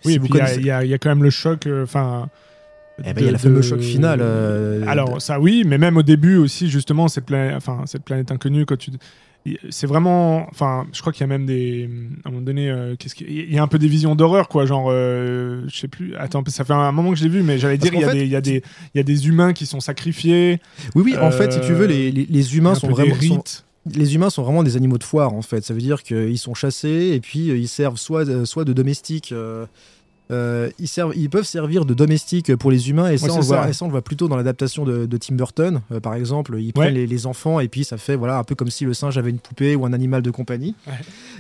Oui, 0.06 0.20
il 0.22 0.66
y, 0.66 0.72
a 0.72 0.98
quand 0.98 1.10
même 1.10 1.24
le 1.24 1.30
choc. 1.30 1.68
Euh, 1.68 1.84
enfin. 1.84 2.30
Eh 3.00 3.14
ben, 3.14 3.22
il 3.22 3.26
y 3.26 3.30
a 3.30 3.32
le 3.32 3.38
fameux 3.38 3.62
choc 3.62 3.80
final. 3.82 4.20
Euh, 4.22 4.84
Alors, 4.88 5.22
ça, 5.22 5.40
oui, 5.40 5.64
mais 5.66 5.78
même 5.78 5.98
au 5.98 6.04
début 6.04 6.38
aussi, 6.38 6.70
justement, 6.70 7.08
cette, 7.08 7.26
planète, 7.26 7.56
enfin, 7.56 7.82
cette 7.86 8.04
planète 8.04 8.32
inconnue, 8.32 8.66
quand 8.66 8.78
tu 8.78 8.92
c'est 9.70 9.88
vraiment 9.88 10.48
enfin 10.50 10.86
je 10.94 11.02
crois 11.02 11.12
qu'il 11.12 11.22
y 11.22 11.24
a 11.24 11.28
même 11.28 11.46
des 11.46 11.90
à 12.24 12.30
un 12.30 12.32
moment 12.32 12.44
donné 12.44 12.72
qu'est-ce 13.00 13.16
qu'il 13.16 13.52
y 13.52 13.58
a 13.58 13.64
un 13.64 13.68
peu 13.68 13.80
des 13.80 13.88
visions 13.88 14.16
d'horreur 14.16 14.48
quoi 14.48 14.66
genre 14.66 14.92
je 14.92 15.70
sais 15.72 15.88
plus 15.88 16.16
attends 16.16 16.44
ça 16.48 16.64
fait 16.64 16.74
un 16.74 16.92
moment 16.92 17.10
que 17.12 17.18
je 17.18 17.24
l'ai 17.24 17.30
vu 17.30 17.42
mais 17.42 17.58
j'allais 17.58 17.78
dire 17.78 17.94
il 17.94 18.02
y, 18.02 18.04
a 18.04 18.14
des, 18.14 18.24
il 18.24 18.30
y 18.30 18.36
a 18.36 18.42
des 18.42 18.64
il 18.94 18.98
y 18.98 19.00
a 19.00 19.04
des 19.04 19.28
humains 19.28 19.54
qui 19.54 19.66
sont 19.66 19.80
sacrifiés 19.80 20.60
oui 20.96 21.04
oui 21.06 21.18
en 21.18 21.32
fait 21.32 21.54
si 21.54 21.62
tu 21.62 21.74
veux 21.74 21.88
les, 21.88 22.12
les, 22.12 22.58
humains 22.58 22.76
sont 22.76 22.90
vraiment 22.90 23.16
les 23.86 24.16
humains 24.16 24.30
sont 24.30 24.44
vraiment 24.44 24.64
des 24.64 24.76
animaux 24.76 24.98
de 24.98 25.04
foire 25.04 25.34
en 25.34 25.42
fait. 25.42 25.64
Ça 25.64 25.74
veut 25.74 25.82
dire 25.82 26.04
qu'ils 26.04 26.38
sont 26.38 26.54
chassés 26.54 27.12
et 27.14 27.20
puis 27.20 27.50
euh, 27.50 27.58
ils 27.58 27.68
servent 27.68 27.98
soit, 27.98 28.46
soit 28.46 28.64
de 28.64 28.74
domestiques. 28.74 29.34
Euh, 30.32 30.70
ils, 30.80 30.88
servent, 30.88 31.14
ils 31.16 31.30
peuvent 31.30 31.46
servir 31.46 31.84
de 31.86 31.94
domestiques 31.94 32.56
pour 32.56 32.72
les 32.72 32.90
humains 32.90 33.10
et 33.12 33.18
ça, 33.18 33.26
Ouais, 33.28 33.32
on, 33.34 33.38
le 33.40 33.44
voit, 33.44 33.56
ça, 33.58 33.64
ouais. 33.64 33.70
et 33.72 33.74
ça, 33.74 33.84
on 33.86 33.88
le 33.90 33.92
voit 33.92 34.02
plutôt 34.02 34.28
dans 34.28 34.38
l'adaptation 34.38 34.86
de, 34.86 35.06
de 35.06 35.18
Tim 35.18 35.36
Burton 35.36 35.82
euh, 35.92 36.00
par 36.00 36.14
exemple 36.16 36.56
ils 36.58 36.68
Ouais. 36.68 36.72
prennent 36.74 36.94
les, 36.94 37.06
les 37.08 37.26
enfants 37.28 37.60
et 37.60 37.68
puis 37.68 37.84
ça 37.84 37.98
fait 37.98 38.16
voilà 38.16 38.38
un 38.38 38.44
peu 38.44 38.56
comme 38.56 38.70
si 38.70 38.86
le 38.86 38.94
singe 38.94 39.18
avait 39.18 39.30
une 39.30 39.40
poupée 39.40 39.76
ou 39.76 39.86
un 39.86 39.94
animal 39.94 40.22
de 40.22 40.32
compagnie 40.32 40.74
Ouais. 40.88 40.94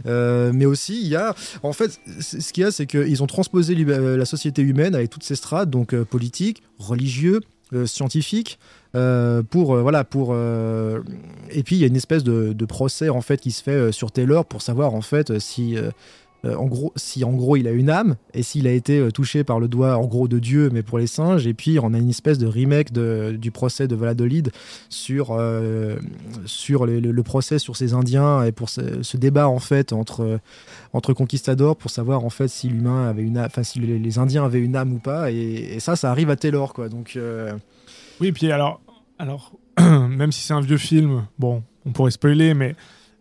Euh, 0.07 0.51
mais 0.53 0.65
aussi 0.65 0.99
il 1.01 1.07
y 1.07 1.15
a 1.15 1.33
en 1.63 1.73
fait 1.73 1.99
ce 2.19 2.51
qu'il 2.51 2.63
y 2.63 2.65
a 2.65 2.71
c'est 2.71 2.85
qu'ils 2.85 3.23
ont 3.23 3.27
transposé 3.27 3.75
la 3.75 4.25
société 4.25 4.61
humaine 4.61 4.93
avec 4.95 5.09
toutes 5.09 5.23
ces 5.23 5.35
strates 5.35 5.69
donc 5.69 5.95
politiques 6.03 6.61
religieux 6.77 7.39
scientifiques 7.85 8.59
euh, 8.95 9.41
pour 9.43 9.73
euh, 9.75 9.81
voilà 9.81 10.03
pour 10.03 10.31
euh, 10.33 10.99
et 11.49 11.63
puis 11.63 11.77
il 11.77 11.79
y 11.79 11.85
a 11.85 11.87
une 11.87 11.95
espèce 11.95 12.23
de, 12.25 12.51
de 12.51 12.65
procès 12.65 13.07
en 13.07 13.21
fait 13.21 13.39
qui 13.39 13.51
se 13.51 13.63
fait 13.63 13.91
sur 13.93 14.11
Taylor 14.11 14.45
pour 14.45 14.61
savoir 14.61 14.93
en 14.93 15.01
fait 15.01 15.39
si 15.39 15.77
euh, 16.43 16.55
en 16.55 16.65
gros 16.65 16.91
si 16.95 17.23
en 17.23 17.33
gros 17.33 17.55
il 17.55 17.67
a 17.67 17.71
une 17.71 17.89
âme 17.89 18.15
et 18.33 18.41
s'il 18.41 18.65
a 18.65 18.71
été 18.71 18.97
euh, 18.99 19.11
touché 19.11 19.43
par 19.43 19.59
le 19.59 19.67
doigt 19.67 19.97
en 19.97 20.05
gros 20.07 20.27
de 20.27 20.39
Dieu 20.39 20.69
mais 20.73 20.81
pour 20.81 20.97
les 20.97 21.05
singes 21.05 21.45
et 21.45 21.53
puis 21.53 21.77
on 21.79 21.93
a 21.93 21.99
une 21.99 22.09
espèce 22.09 22.39
de 22.39 22.47
remake 22.47 22.91
de- 22.91 23.37
du 23.39 23.51
procès 23.51 23.87
de 23.87 23.95
Valladolid 23.95 24.51
sur 24.89 25.31
euh, 25.31 25.97
sur 26.45 26.85
le, 26.87 27.23
procès 27.23 27.59
sur 27.59 27.75
ces 27.75 27.93
Indiens 27.93 28.43
et 28.43 28.51
pour 28.51 28.69
ce, 28.69 29.17
débat 29.17 29.47
en 29.47 29.59
fait 29.59 29.93
entre 29.93 30.39
entre 30.93 31.13
conquistadors 31.13 31.75
pour 31.75 31.91
savoir 31.91 32.25
en 32.25 32.29
fait 32.31 32.47
si 32.47 32.69
l'humain 32.69 33.07
avait 33.07 33.21
une 33.21 33.37
âme- 33.37 33.45
enfin 33.45 33.63
si 33.63 33.79
les, 33.79 34.17
Indiens 34.17 34.43
avaient 34.45 34.59
une 34.59 34.75
âme 34.75 34.93
ou 34.93 34.99
pas. 34.99 35.31
Et, 35.31 35.75
et 35.75 35.79
ça 35.79 35.95
ça 35.95 36.09
arrive 36.09 36.29
à 36.31 36.35
Taylor 36.35 36.73
quoi. 36.73 36.89
Donc 36.89 37.17
Oui, 38.19 38.31
puis 38.31 38.51
alors, 38.51 38.81
alors 39.19 39.53
même 39.79 40.31
si 40.31 40.41
c'est 40.41 40.53
un 40.53 40.61
vieux 40.61 40.77
film, 40.77 41.25
bon, 41.39 41.63
on 41.85 41.91
pourrait 41.91 42.11
spoiler, 42.11 42.53
mais 42.53 42.75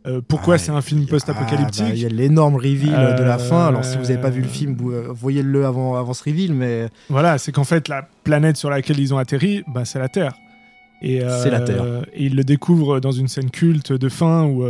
euh, 0.06 0.20
pourquoi 0.26 0.54
Ah, 0.54 0.58
c'est 0.58 0.70
un 0.72 0.80
film 0.80 1.00
Ah, 1.02 1.04
bah, 1.04 1.10
post-apocalyptique 1.10 1.84
Il 1.90 1.98
y 2.02 2.06
a 2.06 2.08
l'énorme 2.08 2.56
reveal 2.56 3.16
de 3.18 3.22
la 3.22 3.34
Euh, 3.36 3.38
fin. 3.38 3.66
Alors, 3.66 3.84
si 3.84 3.96
vous 3.96 4.04
n'avez 4.04 4.18
pas 4.18 4.30
vu 4.30 4.40
le 4.42 4.48
film, 4.48 4.76
euh, 4.86 5.08
voyez-le 5.10 5.66
avant, 5.66 5.96
avant 5.96 6.14
ce 6.14 6.24
reveal, 6.24 6.52
mais 6.54 6.88
Voilà, 7.08 7.38
c'est 7.38 7.52
qu'en 7.52 7.64
fait, 7.64 7.88
la 7.88 8.08
planète 8.24 8.56
sur 8.56 8.70
laquelle 8.70 8.98
ils 8.98 9.12
ont 9.14 9.18
atterri, 9.18 9.62
bah, 9.74 9.84
c'est 9.84 9.98
la 9.98 10.08
Terre. 10.08 10.34
Et, 11.02 11.22
euh, 11.22 11.42
C'est 11.42 11.50
la 11.50 11.60
Terre. 11.60 11.84
Et 12.14 12.24
ils 12.26 12.36
le 12.36 12.44
découvrent 12.44 13.00
dans 13.00 13.12
une 13.12 13.28
scène 13.28 13.50
culte 13.50 13.92
de 13.92 14.08
fin 14.08 14.44
où 14.44 14.64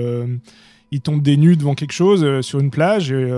ils 0.92 1.00
tombent 1.00 1.22
des 1.22 1.36
nus 1.36 1.56
devant 1.56 1.74
quelque 1.74 1.92
chose 1.92 2.40
sur 2.42 2.58
une 2.60 2.70
plage. 2.70 3.12
Et, 3.12 3.30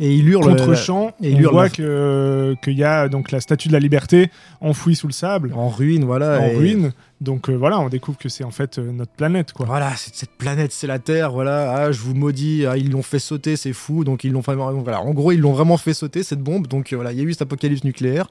et 0.00 0.14
il 0.14 0.28
hurle. 0.28 0.44
contre 0.56 0.74
champ, 0.76 1.12
et 1.20 1.34
on 1.34 1.38
il 1.38 1.46
voit 1.48 1.68
que 1.68 2.54
qu'il 2.62 2.74
y 2.78 2.84
a 2.84 3.08
donc 3.08 3.32
la 3.32 3.40
statue 3.40 3.66
de 3.66 3.72
la 3.72 3.80
liberté 3.80 4.30
enfouie 4.60 4.94
sous 4.94 5.08
le 5.08 5.12
sable, 5.12 5.52
en 5.56 5.68
ruine, 5.68 6.04
voilà. 6.04 6.38
en 6.40 6.44
et- 6.46 6.56
ruine. 6.56 6.92
Donc 7.20 7.48
euh, 7.50 7.54
voilà, 7.54 7.80
on 7.80 7.88
découvre 7.88 8.16
que 8.16 8.28
c'est 8.28 8.44
en 8.44 8.50
fait 8.52 8.78
euh, 8.78 8.92
notre 8.92 9.10
planète, 9.12 9.52
quoi. 9.52 9.66
Voilà, 9.66 9.94
c'est- 9.96 10.14
cette 10.14 10.30
planète, 10.30 10.70
c'est 10.72 10.86
la 10.86 10.98
Terre, 11.00 11.32
voilà. 11.32 11.72
Ah, 11.72 11.92
je 11.92 12.00
vous 12.00 12.14
maudis, 12.14 12.64
ah, 12.66 12.76
ils 12.76 12.90
l'ont 12.92 13.02
fait 13.02 13.18
sauter, 13.18 13.56
c'est 13.56 13.72
fou. 13.72 14.04
Donc, 14.04 14.22
ils 14.24 14.32
l'ont 14.32 14.40
vraiment. 14.40 14.70
Voilà, 14.72 15.00
en 15.00 15.12
gros, 15.12 15.32
ils 15.32 15.40
l'ont 15.40 15.52
vraiment 15.52 15.76
fait 15.78 15.94
sauter, 15.94 16.22
cette 16.22 16.40
bombe. 16.40 16.68
Donc, 16.68 16.92
euh, 16.92 16.96
voilà, 16.96 17.10
il 17.12 17.18
y 17.18 17.20
a 17.20 17.24
eu 17.24 17.32
cet 17.32 17.42
apocalypse 17.42 17.82
nucléaire. 17.82 18.30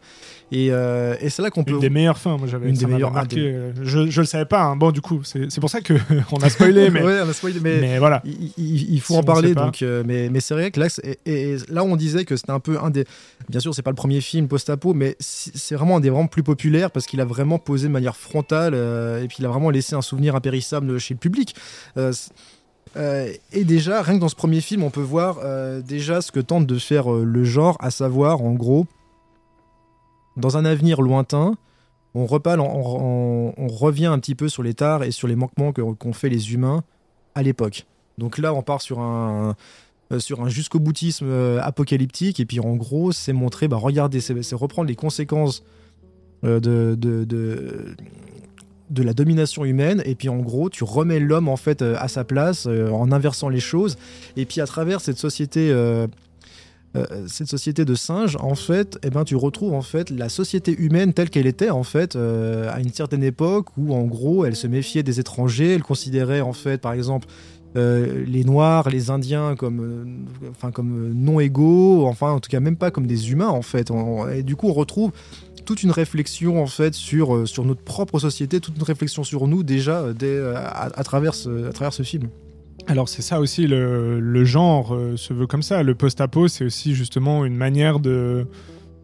Et, 0.53 0.67
et 0.67 1.29
c'est 1.29 1.41
là 1.41 1.49
qu'on 1.49 1.65
peut. 1.65 1.73
Une 1.73 1.79
des 1.79 1.89
meilleures 1.89 2.17
fins, 2.17 2.37
moi 2.37 2.47
j'avais 2.47 2.69
Une 2.69 2.75
des 2.75 2.85
meilleures- 2.85 3.11
marqué. 3.11 3.35
des- 3.35 3.71
Je, 3.83 4.09
je 4.09 4.21
le 4.21 4.25
savais 4.27 4.45
pas. 4.45 4.61
hein. 4.63 4.75
Bon, 4.77 4.91
du 4.91 5.01
coup, 5.01 5.21
c'est 5.23 5.59
pour 5.59 5.69
ça 5.69 5.81
que 5.81 5.93
on 6.31 6.37
a 6.37 6.49
spoilé, 6.49 6.89
mais, 6.89 7.03
Ouais, 7.03 7.19
on 7.25 7.29
a 7.29 7.33
spoilé, 7.33 7.59
mais- 7.61 7.79
mais 7.81 7.99
voilà. 7.99 8.21
il, 8.25 9.01
faut 9.01 9.13
Si 9.15 9.19
en 9.19 9.23
parler 9.23 9.53
donc 9.53 9.83
mais, 10.05 10.29
mais 10.29 10.39
c'est 10.39 10.53
vrai 10.53 10.71
que 10.71 10.79
là 10.79 10.87
et, 11.03 11.17
et 11.53 11.57
là 11.69 11.83
on 11.83 11.95
disait 11.95 12.23
que 12.25 12.35
c'était 12.35 12.51
un 12.51 12.59
peu 12.59 12.77
un 12.81 12.89
des 12.89 13.05
bien 13.49 13.59
sûr 13.59 13.73
c'est 13.75 13.81
pas 13.81 13.91
le 13.91 13.95
premier 13.95 14.21
film 14.21 14.47
post-apo 14.47 14.93
mais 14.93 15.15
c'est 15.19 15.75
vraiment 15.75 15.97
un 15.97 15.99
des 15.99 16.09
vraiment 16.09 16.27
plus 16.27 16.43
populaires 16.43 16.91
parce 16.91 17.05
qu'il 17.05 17.19
a 17.21 17.25
vraiment 17.25 17.59
posé 17.59 17.87
de 17.87 17.93
manière 17.93 18.15
frontale 18.15 18.73
et 18.77 19.27
puis 19.27 19.37
il 19.39 19.45
a 19.45 19.49
vraiment 19.49 19.69
laissé 19.69 19.95
un 19.95 20.01
souvenir 20.01 20.35
impérissable 20.35 20.97
chez 20.99 21.13
le 21.13 21.19
public 21.19 21.55
Euh, 21.97 22.13
euh, 22.95 23.31
et 23.51 23.63
déjà 23.63 24.01
rien 24.01 24.15
que 24.15 24.21
dans 24.21 24.29
ce 24.29 24.35
premier 24.35 24.61
film 24.61 24.83
on 24.83 24.89
peut 24.89 25.01
voir 25.01 25.39
euh, 25.43 25.81
déjà 25.81 26.21
ce 26.21 26.31
que 26.31 26.39
tente 26.39 26.65
de 26.65 26.79
faire 26.79 27.13
euh, 27.13 27.23
le 27.23 27.43
genre 27.43 27.75
à 27.79 27.91
savoir 27.91 28.41
en 28.41 28.53
gros 28.53 28.85
dans 30.37 30.57
un 30.57 30.65
avenir 30.65 31.01
lointain 31.01 31.55
on, 32.17 32.25
repale, 32.25 32.59
on, 32.59 33.67
revient 33.67 34.07
un 34.07 34.17
petit 34.19 34.33
peu 34.35 34.49
sur 34.49 34.63
les 34.63 34.73
et 35.03 35.11
sur 35.11 35.27
les 35.27 35.35
manquements 35.35 35.71
que- 35.71 35.81
qu'ont 35.81 36.13
fait 36.13 36.29
les 36.29 36.53
humains 36.53 36.83
à 37.35 37.43
l'époque. 37.43 37.85
Donc 38.17 38.39
là, 38.39 38.53
on 38.53 38.63
part 38.63 38.81
sur 38.81 38.99
un, 38.99 39.55
euh, 40.11 40.19
sur 40.19 40.41
un 40.41 40.49
jusqu'au 40.49 40.79
boutisme 40.79 41.27
euh, 41.27 41.59
apocalyptique, 41.61 42.39
et 42.39 42.45
puis 42.45 42.59
en 42.59 42.75
gros, 42.75 43.11
c'est 43.11 43.33
montrer, 43.33 43.67
bah, 43.67 43.77
regardez, 43.77 44.19
c'est 44.21 44.55
reprendre 44.55 44.87
les 44.87 44.95
conséquences 44.95 45.63
euh, 46.43 46.59
de, 46.59 46.95
de, 46.95 47.95
de 48.89 49.03
la 49.03 49.13
domination 49.13 49.65
humaine, 49.65 50.01
et 50.05 50.15
puis 50.15 50.29
en 50.29 50.37
gros, 50.37 50.69
tu 50.69 50.83
remets 50.83 51.19
l'homme 51.19 51.49
en 51.49 51.57
fait 51.57 51.81
euh, 51.81 51.95
à 51.99 52.07
sa 52.07 52.23
place 52.23 52.65
euh, 52.67 52.89
en 52.89 53.11
inversant 53.11 53.49
les 53.49 53.59
choses, 53.59 53.97
et 54.37 54.45
puis 54.45 54.61
à 54.61 54.65
travers 54.65 55.01
cette 55.01 55.17
société. 55.17 55.69
euh, 55.71 56.07
cette 57.27 57.47
société 57.47 57.85
de 57.85 57.93
singes, 57.93 58.37
en 58.39 58.55
fait, 58.55 58.97
eh 59.03 59.11
ben, 59.11 59.23
tu 59.23 59.35
retrouves 59.35 59.73
en 59.73 59.83
fait 59.83 60.09
la 60.09 60.29
société 60.29 60.73
humaine 60.75 61.13
telle 61.13 61.29
qu'elle 61.29 61.45
était 61.45 61.69
en 61.69 61.83
fait 61.83 62.15
à 62.15 62.79
une 62.79 62.91
certaine 62.91 63.23
époque 63.23 63.67
où 63.77 63.93
en 63.93 64.05
gros 64.05 64.45
elle 64.45 64.55
se 64.55 64.65
méfiait 64.65 65.03
des 65.03 65.19
étrangers, 65.19 65.75
elle 65.75 65.83
considérait 65.83 66.41
en 66.41 66.53
fait 66.53 66.81
par 66.81 66.93
exemple 66.93 67.27
les 67.75 68.43
Noirs, 68.43 68.89
les 68.89 69.11
Indiens 69.11 69.55
comme, 69.55 70.25
enfin 70.49 70.71
comme 70.71 71.13
non 71.13 71.39
égaux, 71.39 72.07
enfin 72.07 72.31
en 72.31 72.39
tout 72.39 72.49
cas 72.49 72.59
même 72.61 72.77
pas 72.77 72.89
comme 72.89 73.05
des 73.05 73.31
humains 73.31 73.49
en 73.49 73.61
fait. 73.61 73.91
On- 73.91 74.27
et 74.27 74.41
du 74.41 74.55
coup 74.55 74.67
on 74.69 74.73
retrouve 74.73 75.11
toute 75.67 75.83
une 75.83 75.91
réflexion 75.91 76.61
en 76.63 76.65
fait 76.67 76.93
sur, 76.93 77.35
euh, 77.35 77.45
sur 77.45 77.63
notre 77.65 77.81
propre 77.81 78.17
société, 78.19 78.59
toute 78.59 78.77
une 78.77 78.83
réflexion 78.93 79.23
sur 79.23 79.47
nous 79.47 79.61
déjà 79.63 79.97
euh, 79.99 80.13
dès, 80.13 80.25
euh, 80.27 80.55
à, 80.55 80.85
à 80.99 81.03
travers 81.03 81.35
ce, 81.35 81.67
à 81.69 81.73
travers 81.73 81.93
ce 81.93 82.03
film. 82.03 82.29
Alors 82.87 83.09
c'est 83.09 83.21
ça 83.21 83.39
aussi 83.39 83.67
le, 83.67 84.19
le 84.19 84.45
genre 84.45 84.95
euh, 84.95 85.17
se 85.17 85.33
veut 85.33 85.45
comme 85.45 85.63
ça. 85.63 85.83
Le 85.83 85.93
post-apo, 85.93 86.47
c'est 86.47 86.63
aussi 86.65 86.95
justement 86.95 87.43
une 87.45 87.55
manière 87.57 87.99
de 87.99 88.47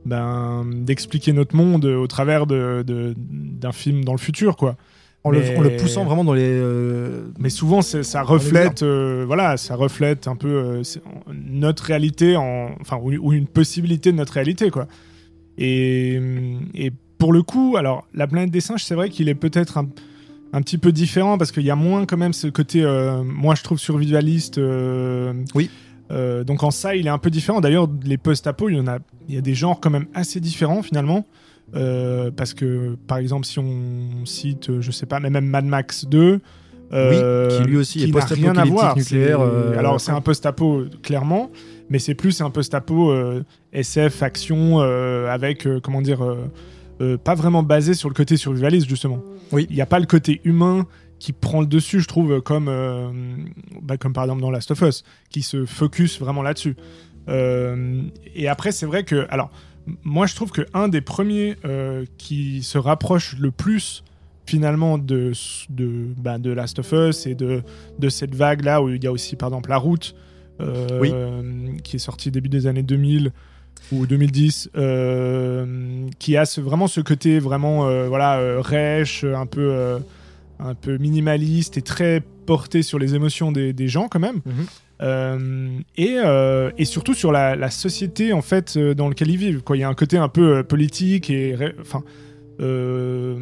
ben, 0.05 0.65
d'expliquer 0.73 1.33
notre 1.33 1.55
monde 1.55 1.85
au 1.85 2.07
travers 2.07 2.45
de- 2.47 2.83
de- 2.85 3.13
d'un 3.17 3.71
film 3.71 4.03
dans 4.03 4.13
le 4.13 4.17
futur, 4.19 4.55
quoi. 4.55 4.75
En, 5.25 5.31
Mais- 5.31 5.53
le, 5.53 5.57
en 5.57 5.61
le 5.61 5.77
poussant 5.77 6.03
vraiment 6.03 6.25
dans 6.25 6.33
les... 6.33 6.43
euh, 6.43 7.23
Mais 7.39 7.49
souvent, 7.49 7.81
ça 7.81 8.21
reflète, 8.23 8.83
euh, 8.83 9.23
voilà, 9.25 9.55
ça 9.55 9.75
reflète 9.75 10.27
un 10.27 10.35
peu 10.35 10.81
notre 11.33 11.83
réalité, 11.85 12.35
en, 12.35 12.71
enfin, 12.81 12.97
ou, 13.01 13.13
ou 13.15 13.31
une 13.33 13.47
possibilité 13.47 14.11
de 14.11 14.17
notre 14.17 14.33
réalité, 14.33 14.69
quoi. 14.69 14.87
Et, 15.57 16.19
et 16.73 16.91
pour 17.17 17.33
le 17.33 17.43
coup, 17.43 17.75
alors, 17.77 18.07
la 18.13 18.27
planète 18.27 18.51
des 18.51 18.61
singes, 18.61 18.83
c'est 18.83 18.95
vrai 18.95 19.09
qu'il 19.09 19.29
est 19.29 19.35
peut-être 19.35 19.77
un, 19.77 19.87
un 20.51 20.61
petit 20.61 20.77
peu 20.77 20.91
différent 20.91 21.37
parce 21.37 21.51
qu'il 21.51 21.63
y 21.63 21.71
a 21.71 21.75
moins 21.75 22.05
quand 22.05 22.17
même 22.17 22.33
ce 22.33 22.47
côté, 22.47 22.83
euh, 22.83 23.23
moi 23.23 23.55
je 23.55 23.63
trouve 23.63 23.79
survivaliste. 23.79 24.57
euh, 24.57 25.33
Oui. 25.55 25.69
euh, 26.11 26.43
donc 26.43 26.63
en 26.63 26.71
ça, 26.71 26.95
il 26.95 27.07
est 27.07 27.09
un 27.11 27.17
peu 27.17 27.29
différent. 27.29 27.61
D'ailleurs, 27.61 27.87
les 28.03 28.17
post-apo, 28.17 28.69
il 28.69 28.75
y 28.77 28.79
en 28.79 28.87
a, 28.87 28.99
il 29.29 29.35
y 29.35 29.37
a 29.37 29.41
des 29.41 29.55
genres 29.55 29.79
quand 29.79 29.89
même 29.89 30.07
assez 30.13 30.39
différents 30.39 30.81
finalement. 30.83 31.25
Euh, 31.75 32.29
parce 32.29 32.53
que, 32.53 32.95
par 33.07 33.17
exemple, 33.17 33.45
si 33.47 33.57
on 33.57 34.25
cite, 34.25 34.79
je 34.79 34.91
sais 34.91 35.07
pas, 35.07 35.19
mais 35.19 35.31
même 35.31 35.45
Mad 35.45 35.65
Max 35.65 36.05
2, 36.05 36.39
euh, 36.91 37.47
qui 37.57 37.63
lui 37.63 37.77
aussi 37.77 38.03
est 38.03 38.07
n'a 38.13 38.25
rien 38.25 38.51
à 38.57 38.63
post-apocalyptique 38.65 38.97
nucléaire, 39.13 39.41
Alors, 39.79 39.99
c'est 39.99 40.11
un 40.11 40.21
post-apo, 40.21 40.83
clairement, 41.01 41.49
mais 41.93 41.99
c'est 41.99 42.15
plus 42.15 42.41
un 42.41 42.49
post-apo 42.49 43.11
euh, 43.11 43.43
SF, 43.71 44.23
action, 44.23 44.81
euh, 44.81 45.27
avec, 45.27 45.67
euh, 45.67 45.79
comment 45.79 46.01
dire, 46.01 46.23
euh, 46.23 47.17
pas 47.19 47.35
vraiment 47.35 47.61
basé 47.61 47.93
sur 47.93 48.09
le 48.09 48.15
côté 48.15 48.35
survivaliste, 48.35 48.89
justement. 48.89 49.21
Oui. 49.51 49.67
Il 49.69 49.75
n'y 49.75 49.81
a 49.81 49.85
pas 49.85 49.99
le 49.99 50.07
côté 50.07 50.41
humain 50.43 50.87
qui 51.19 51.33
prend 51.33 51.61
le 51.61 51.67
dessus, 51.67 51.99
je 51.99 52.07
trouve, 52.07 52.41
comme, 52.41 52.65
bah, 53.81 53.97
comme 53.97 54.11
par 54.11 54.23
exemple 54.23 54.41
dans 54.41 54.49
Last 54.49 54.71
of 54.71 54.81
Us, 54.81 55.03
qui 55.29 55.43
se 55.43 55.65
focus 55.65 56.19
vraiment 56.19 56.41
là-dessus. 56.41 56.75
Et 57.27 58.47
après, 58.47 58.71
c'est 58.71 58.87
vrai 58.87 59.03
que, 59.03 59.27
alors, 59.29 59.51
moi, 60.03 60.25
je 60.25 60.33
trouve 60.35 60.51
que 60.51 60.63
un 60.73 60.87
des 60.87 61.01
premiers 61.01 61.55
qui 62.17 62.63
se 62.63 62.77
rapproche 62.79 63.37
le 63.37 63.51
plus 63.51 64.03
finalement 64.45 64.97
de 64.97 65.31
de, 65.69 66.07
bah, 66.17 66.39
de 66.39 66.51
Last 66.51 66.79
of 66.79 66.91
Us 66.91 67.27
et 67.27 67.35
de 67.35 67.61
de 67.99 68.09
cette 68.09 68.35
vague 68.35 68.65
là 68.65 68.81
où 68.81 68.89
il 68.89 69.01
y 69.01 69.07
a 69.07 69.11
aussi 69.11 69.37
par 69.37 69.49
exemple 69.49 69.69
La 69.69 69.77
Route, 69.77 70.15
Oui. 70.59 71.13
qui 71.83 71.97
est 71.97 71.99
sortie 71.99 72.31
début 72.31 72.49
des 72.49 72.67
années 72.67 72.83
2000 72.83 73.31
ou 73.91 74.05
2010, 74.05 74.69
euh, 74.75 76.07
qui 76.19 76.37
a 76.37 76.45
ce, 76.45 76.61
vraiment 76.61 76.87
ce 76.87 77.01
côté 77.01 77.39
vraiment 77.39 77.87
euh, 77.87 78.07
voilà 78.07 78.39
euh, 78.39 78.61
rêche, 78.61 79.23
un 79.23 79.45
peu 79.45 79.61
euh, 79.73 79.99
un 80.59 80.73
peu 80.73 80.97
minimaliste 80.97 81.77
et 81.77 81.81
très 81.81 82.21
porté 82.45 82.81
sur 82.81 82.99
les 82.99 83.15
émotions 83.15 83.51
des, 83.51 83.73
des 83.73 83.87
gens 83.87 84.07
quand 84.07 84.19
même. 84.19 84.41
Mhm. 84.45 84.65
Euh, 85.01 85.67
et, 85.97 86.17
euh, 86.23 86.71
et 86.77 86.85
surtout 86.85 87.13
sur 87.13 87.31
la, 87.31 87.55
la 87.55 87.69
société 87.69 88.31
en 88.31 88.41
fait 88.41 88.75
euh, 88.77 88.93
dans 88.93 89.09
laquelle 89.09 89.31
ils 89.31 89.37
vivent. 89.37 89.61
Quoi. 89.61 89.75
Il 89.75 89.81
y 89.81 89.83
a 89.83 89.89
un 89.89 89.95
côté 89.95 90.17
un 90.17 90.29
peu 90.29 90.57
euh, 90.57 90.63
politique 90.63 91.29
et 91.29 91.55
enfin 91.81 92.03
euh, 92.61 93.37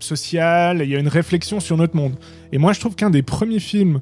social. 0.00 0.80
Il 0.82 0.88
y 0.88 0.96
a 0.96 0.98
une 0.98 1.08
réflexion 1.08 1.60
sur 1.60 1.76
notre 1.76 1.96
monde. 1.96 2.14
Et 2.52 2.58
moi, 2.58 2.72
je 2.72 2.80
trouve 2.80 2.94
qu'un 2.94 3.10
des 3.10 3.22
premiers 3.22 3.58
films 3.58 3.96
euh, 3.96 4.00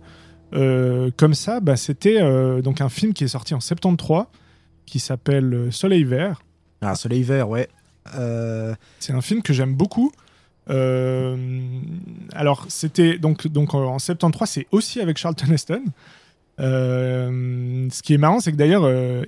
comme 1.16 1.34
ça, 1.34 1.60
bah, 1.60 1.76
c'était 1.76 2.20
euh, 2.20 2.62
donc 2.62 2.80
un 2.80 2.88
film 2.88 3.12
qui 3.12 3.24
est 3.24 3.28
sorti 3.28 3.54
en 3.54 3.60
73 3.60 4.24
qui 4.86 4.98
s'appelle 4.98 5.52
euh, 5.52 5.70
Soleil 5.70 6.04
Vert. 6.04 6.42
Ah, 6.80 6.94
Soleil 6.94 7.22
Vert, 7.22 7.48
ouais. 7.48 7.68
Euh, 8.16 8.74
C'est 9.00 9.12
un 9.12 9.20
film 9.22 9.42
que 9.42 9.52
j'aime 9.52 9.74
beaucoup. 9.74 10.12
Euh, 10.70 11.36
alors, 12.32 12.66
c'était 12.68 13.18
donc, 13.18 13.46
donc 13.48 13.74
en 13.74 13.98
73, 13.98 14.48
c'est 14.48 14.66
aussi 14.70 15.00
avec 15.00 15.18
Charlton 15.18 15.52
Heston. 15.52 15.84
Euh, 16.60 17.88
ce 17.90 18.02
qui 18.02 18.14
est 18.14 18.18
marrant, 18.18 18.40
c'est 18.40 18.52
que 18.52 18.56
d'ailleurs, 18.56 18.84
euh, 18.84 19.24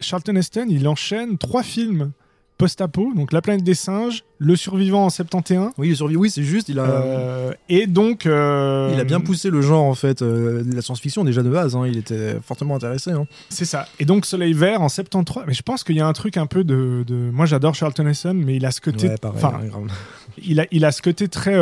Charlton 0.00 0.36
Heston, 0.36 0.66
il 0.68 0.88
enchaîne 0.88 1.38
trois 1.38 1.62
films 1.62 2.12
post-apo, 2.58 3.12
donc 3.14 3.32
La 3.32 3.42
planète 3.42 3.62
des 3.64 3.74
singes, 3.74 4.24
Le 4.38 4.56
survivant 4.56 5.04
en 5.06 5.10
71. 5.10 5.72
Oui, 5.78 5.90
le 5.90 5.94
survivant, 5.94 6.20
oui, 6.22 6.30
c'est 6.30 6.42
juste. 6.42 6.68
Il 6.68 6.78
a, 6.78 6.84
euh, 6.84 7.52
et 7.68 7.86
donc. 7.86 8.26
euh, 8.26 8.90
il 8.94 9.00
a 9.00 9.04
bien 9.04 9.20
poussé 9.20 9.50
le 9.50 9.60
genre 9.62 9.84
en 9.84 9.94
fait 9.94 10.22
euh, 10.22 10.62
de 10.62 10.74
la 10.74 10.82
science-fiction 10.82 11.24
déjà 11.24 11.42
de 11.42 11.50
base. 11.50 11.76
hein, 11.76 11.86
il 11.86 11.96
était 11.98 12.36
fortement 12.42 12.76
intéressé. 12.76 13.10
hein. 13.12 13.26
C'est 13.50 13.64
ça. 13.64 13.86
Et 14.00 14.04
donc 14.04 14.24
Soleil 14.26 14.52
Vert 14.54 14.80
en 14.82 14.88
73. 14.88 15.44
Mais 15.46 15.54
je 15.54 15.62
pense 15.62 15.84
qu'il 15.84 15.96
y 15.96 16.00
a 16.00 16.06
un 16.06 16.12
truc 16.12 16.36
un 16.36 16.46
peu 16.46 16.64
de. 16.64 17.04
de- 17.06 17.30
Moi 17.30 17.46
j'adore 17.46 17.74
Charlton 17.74 18.06
Heston, 18.06 18.34
mais 18.34 18.56
il 18.56 18.64
a 18.66 18.70
ce 18.70 18.80
côté. 18.80 19.08
Ouais, 19.08 19.16
pareil, 19.16 19.38
enfin, 19.42 19.60
il, 20.42 20.60
a, 20.60 20.66
il 20.70 20.84
a 20.84 20.92
ce 20.92 21.02
côté 21.02 21.28
très. 21.28 21.54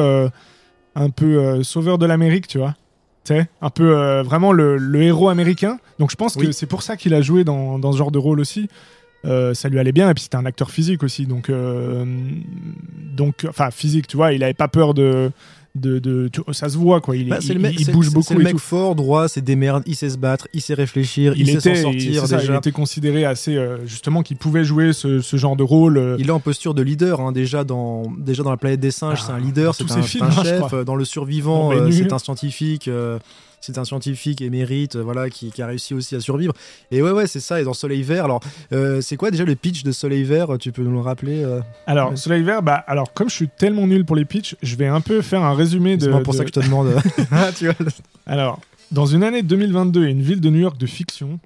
un 0.96 1.10
peu 1.10 1.62
sauveur 1.64 1.98
de 1.98 2.06
l'Amérique, 2.06 2.46
tu 2.46 2.58
vois. 2.58 2.74
Tu 3.24 3.32
sais, 3.34 3.48
un 3.62 3.70
peu 3.70 3.96
euh, 3.96 4.22
vraiment 4.22 4.52
le, 4.52 4.76
le 4.76 5.02
héros 5.02 5.30
américain. 5.30 5.78
Donc 5.98 6.10
je 6.10 6.16
pense 6.16 6.36
que 6.36 6.52
c'est 6.52 6.66
pour 6.66 6.82
ça 6.82 6.96
qu'il 6.98 7.14
a 7.14 7.22
joué 7.22 7.42
dans, 7.42 7.78
dans 7.78 7.90
ce 7.90 7.96
genre 7.96 8.10
de 8.10 8.18
rôle 8.18 8.38
aussi. 8.38 8.68
Euh, 9.26 9.54
ça 9.54 9.68
lui 9.70 9.78
allait 9.78 9.92
bien 9.92 10.10
et 10.10 10.14
puis 10.14 10.24
c'était 10.24 10.36
un 10.36 10.44
acteur 10.44 10.70
physique 10.70 11.02
aussi 11.02 11.24
donc 11.26 11.48
euh, 11.48 12.04
donc 13.16 13.46
enfin 13.48 13.70
physique 13.70 14.06
tu 14.06 14.16
vois 14.16 14.32
il 14.32 14.42
avait 14.42 14.54
pas 14.54 14.68
peur 14.68 14.92
de 14.94 15.30
de, 15.74 15.98
de 15.98 16.28
tu- 16.28 16.40
ça 16.52 16.68
se 16.68 16.76
voit 16.76 17.00
quoi 17.00 17.16
il, 17.16 17.28
Bah, 17.28 17.38
il- 17.42 17.52
le 17.54 17.58
mec, 17.58 17.74
il- 17.80 17.90
bouge 17.90 18.10
beaucoup 18.10 18.26
C'est 18.28 18.34
le 18.34 18.44
mec 18.44 18.52
tout. 18.52 18.58
fort, 18.60 18.94
droit, 18.94 19.26
c'est 19.26 19.40
démerde, 19.40 19.82
il 19.86 19.96
sait 19.96 20.08
se 20.10 20.16
battre, 20.18 20.46
il 20.52 20.60
sait 20.60 20.74
réfléchir, 20.74 21.32
il, 21.36 21.48
il 21.48 21.60
sait 21.60 21.74
s'en 21.74 21.82
sortir 21.90 22.26
ça, 22.28 22.36
déjà. 22.36 22.52
il 22.52 22.56
était 22.58 22.70
considéré 22.70 23.24
assez 23.24 23.56
euh, 23.56 23.78
justement 23.84 24.22
qu'il 24.22 24.36
pouvait 24.36 24.62
jouer 24.62 24.92
ce, 24.92 25.20
ce 25.20 25.36
genre 25.36 25.56
de 25.56 25.64
rôle 25.64 25.96
euh, 25.98 26.16
Il 26.20 26.28
est 26.28 26.30
en 26.30 26.38
posture 26.38 26.74
de 26.74 26.82
leader 26.82 27.20
hein, 27.20 27.32
déjà 27.32 27.64
dans 27.64 28.02
déjà 28.18 28.44
dans 28.44 28.50
la 28.50 28.56
planète 28.56 28.78
des 28.78 28.92
singes, 28.92 29.18
Ah, 29.22 29.24
c'est 29.26 29.32
un 29.32 29.40
leader, 29.40 29.74
c'est 29.74 29.90
un, 29.90 30.02
films, 30.02 30.30
chef. 30.44 30.74
Dans 30.84 30.94
le 30.94 31.04
survivant, 31.04 31.72
euh, 31.72 31.90
c'est 31.90 32.12
un 32.12 32.18
scientifique. 32.18 32.88
Euh, 33.68 33.72
c'est 33.74 33.78
un 33.78 33.84
scientifique 33.84 34.40
émérite, 34.40 34.96
euh, 34.96 35.02
voilà, 35.02 35.30
qui, 35.30 35.50
qui 35.50 35.62
a 35.62 35.66
réussi 35.66 35.94
aussi 35.94 36.14
à 36.16 36.20
survivre. 36.20 36.52
Et 36.90 37.02
ouais, 37.02 37.10
ouais, 37.10 37.26
c'est 37.26 37.40
ça. 37.40 37.60
Et 37.60 37.64
dans 37.64 37.74
Soleil 37.74 38.02
Vert, 38.02 38.24
alors, 38.24 38.40
euh, 38.72 39.00
c'est 39.00 39.16
quoi 39.16 39.30
déjà 39.30 39.44
le 39.44 39.54
pitch 39.54 39.82
de 39.82 39.92
Soleil 39.92 40.24
Vert 40.24 40.56
Tu 40.58 40.72
peux 40.72 40.82
nous 40.82 40.92
le 40.92 41.00
rappeler 41.00 41.42
euh 41.44 41.60
alors 41.86 42.10
Ouais. 42.10 42.16
Soleil 42.16 42.42
Vert 42.42 42.62
bah 42.62 42.84
alors 42.86 43.12
comme 43.14 43.28
je 43.30 43.34
suis 43.34 43.48
tellement 43.48 43.86
nul 43.86 44.04
pour 44.04 44.16
les 44.16 44.24
pitchs 44.24 44.56
je 44.62 44.76
vais 44.76 44.86
un 44.86 45.00
peu 45.00 45.22
faire 45.22 45.42
un 45.42 45.54
résumé 45.54 45.96
de, 45.96 46.04
C'est 46.12 46.22
pour 46.22 46.32
de- 46.32 46.38
ça 46.38 46.44
que 46.44 46.48
je 46.54 46.60
te 46.60 46.64
demande. 46.64 46.94
Ah, 47.30 47.50
tu 47.56 47.66
vois. 47.66 47.74
Alors, 48.26 48.60
dans 48.92 49.06
une 49.06 49.22
année 49.22 49.42
2022 49.42 50.06
et 50.06 50.10
une 50.10 50.22
ville 50.22 50.40
de 50.40 50.50
New 50.50 50.60
York 50.60 50.76
de 50.78 50.86
fiction, 50.86 51.38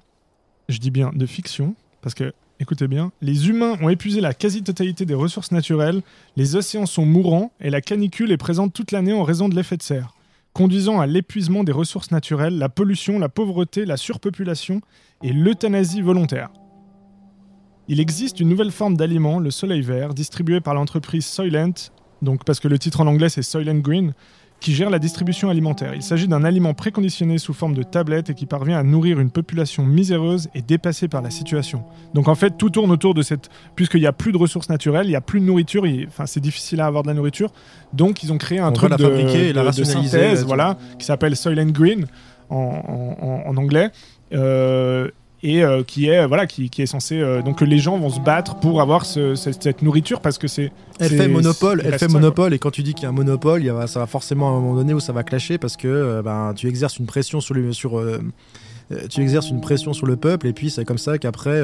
je 0.67 0.77
dis 0.79 0.91
bien 0.91 1.11
de 1.13 1.25
fiction, 1.25 1.75
parce 2.01 2.13
que, 2.13 2.33
écoutez 2.59 2.87
bien, 2.87 3.11
les 3.21 3.49
humains 3.49 3.75
ont 3.81 3.89
épuisé 3.89 4.21
la 4.21 4.33
quasi-totalité 4.33 5.05
des 5.05 5.13
ressources 5.15 5.51
naturelles, 5.51 6.01
les 6.37 6.55
océans 6.55 6.85
sont 6.85 7.05
mourants 7.05 7.51
et 7.61 7.69
la 7.69 7.81
canicule 7.81 8.31
est 8.31 8.37
présente 8.37 8.73
toute 8.73 8.91
l'année 8.91 9.13
en 9.13 9.23
raison 9.23 9.49
de 9.49 9.55
l'effet 9.55 9.77
de 9.77 9.81
serre, 9.83 10.13
conduisant 10.59 10.99
à 10.99 11.07
l'épuisement 11.07 11.63
des 11.63 11.71
ressources 11.71 12.11
naturelles, 12.11 12.57
la 12.57 12.67
pollution, 12.67 13.17
la 13.17 13.29
pauvreté, 13.29 13.85
la 13.85 13.95
surpopulation 13.95 14.81
et 15.23 15.31
l'euthanasie 15.31 16.01
volontaire. 16.01 16.49
Il 17.87 18.01
existe 18.01 18.41
une 18.41 18.49
nouvelle 18.49 18.71
forme 18.71 18.97
d'aliment, 18.97 19.39
le 19.39 19.51
soleil 19.51 19.81
vert, 19.81 20.13
distribué 20.13 20.59
par 20.59 20.73
l'entreprise 20.73 21.25
Soylent, 21.25 21.91
donc 22.21 22.43
parce 22.43 22.59
que 22.59 22.67
le 22.67 22.77
titre 22.77 22.99
en 22.99 23.07
anglais 23.07 23.29
c'est 23.29 23.41
Soylent 23.41 23.79
Green, 23.79 24.13
qui 24.59 24.73
gère 24.73 24.89
la 24.89 24.99
distribution 24.99 25.49
alimentaire. 25.49 25.93
Il 25.95 26.01
s'agit 26.03 26.27
d'un 26.27 26.43
aliment 26.43 26.73
préconditionné 26.73 27.37
sous 27.37 27.53
forme 27.53 27.73
de 27.73 27.83
tablette 27.83 28.29
et 28.29 28.33
qui 28.33 28.45
parvient 28.45 28.77
à 28.77 28.83
nourrir 28.83 29.19
une 29.19 29.31
population 29.31 29.85
miséreuse 29.85 30.49
et 30.53 30.61
dépassée 30.61 31.07
par 31.07 31.21
la 31.21 31.29
situation. 31.29 31.83
Donc 32.13 32.27
en 32.27 32.35
fait, 32.35 32.57
tout 32.57 32.69
tourne 32.69 32.91
autour 32.91 33.13
de 33.13 33.21
cette... 33.21 33.49
Puisqu'il 33.75 34.01
n'y 34.01 34.07
a 34.07 34.11
plus 34.11 34.31
de 34.33 34.37
ressources 34.37 34.67
naturelles, 34.69 35.05
il 35.05 35.11
n'y 35.11 35.15
a 35.15 35.21
plus 35.21 35.39
de 35.39 35.45
nourriture, 35.45 35.87
il- 35.87 36.07
enfin, 36.07 36.25
c'est 36.25 36.41
difficile 36.41 36.81
à 36.81 36.87
avoir 36.87 37.03
de 37.03 37.07
la 37.07 37.13
nourriture. 37.13 37.51
Donc 37.93 38.21
ils 38.23 38.33
ont 38.33 38.37
créé 38.37 38.59
un 38.59 38.69
On 38.69 38.73
truc 38.73 38.91
de, 38.91 38.97
fabriquer 39.01 39.47
et 39.49 39.53
la 39.53 39.63
de- 39.71 39.77
de 39.77 39.83
synthèse, 39.85 40.41
là, 40.41 40.45
voilà, 40.47 40.77
qui 40.97 41.05
s'appelle 41.05 41.35
Soylent 41.37 41.71
Green 41.71 42.05
en, 42.49 42.55
en- 42.57 43.25
en- 43.25 43.49
en 43.49 43.57
anglais. 43.57 43.91
Euh, 44.33 45.09
et 45.41 45.63
euh, 45.63 45.83
qui 45.83 46.07
est 46.09 46.25
voilà 46.27 46.45
qui, 46.47 46.69
qui 46.69 46.81
est 46.81 46.85
censé 46.85 47.19
euh, 47.19 47.41
donc 47.41 47.61
les 47.61 47.77
gens 47.77 47.97
vont 47.97 48.09
se 48.09 48.19
battre 48.19 48.55
pour 48.59 48.81
avoir 48.81 49.05
ce- 49.05 49.35
cette, 49.35 49.63
cette 49.63 49.81
nourriture 49.81 50.19
parce 50.21 50.37
que 50.37 50.47
c'est 50.47 50.71
Elle 50.99 51.09
fait 51.09 51.27
monopole, 51.29 51.81
elle 51.85 51.91
fait 51.93 52.07
ça, 52.07 52.07
monopole, 52.09 52.53
et 52.53 52.59
quand 52.59 52.71
tu 52.71 52.83
dis 52.83 52.93
qu'il 52.93 53.03
y 53.03 53.05
a 53.05 53.09
un 53.09 53.13
monopole, 53.13 53.61
il 53.61 53.67
y 53.67 53.69
a, 53.69 53.87
ça 53.87 53.99
va 53.99 54.05
forcément 54.05 54.47
à 54.49 54.51
un 54.51 54.59
moment 54.59 54.75
donné 54.75 54.93
où 54.93 54.99
ça 54.99 55.13
va 55.13 55.23
clasher 55.23 55.57
parce 55.57 55.77
que 55.77 55.87
euh, 55.87 56.21
ben, 56.21 56.53
tu 56.55 56.67
exerces 56.67 56.97
une 56.99 57.05
pression 57.05 57.39
sur, 57.41 57.53
le, 57.55 57.71
sur 57.73 58.01
tu 59.09 59.21
exerces 59.21 59.49
une 59.49 59.61
pression 59.61 59.93
sur 59.93 60.07
le 60.07 60.15
peuple, 60.15 60.47
et 60.47 60.53
puis 60.53 60.69
c'est 60.71 60.83
comme 60.83 60.97
ça 60.97 61.17
qu'après 61.19 61.61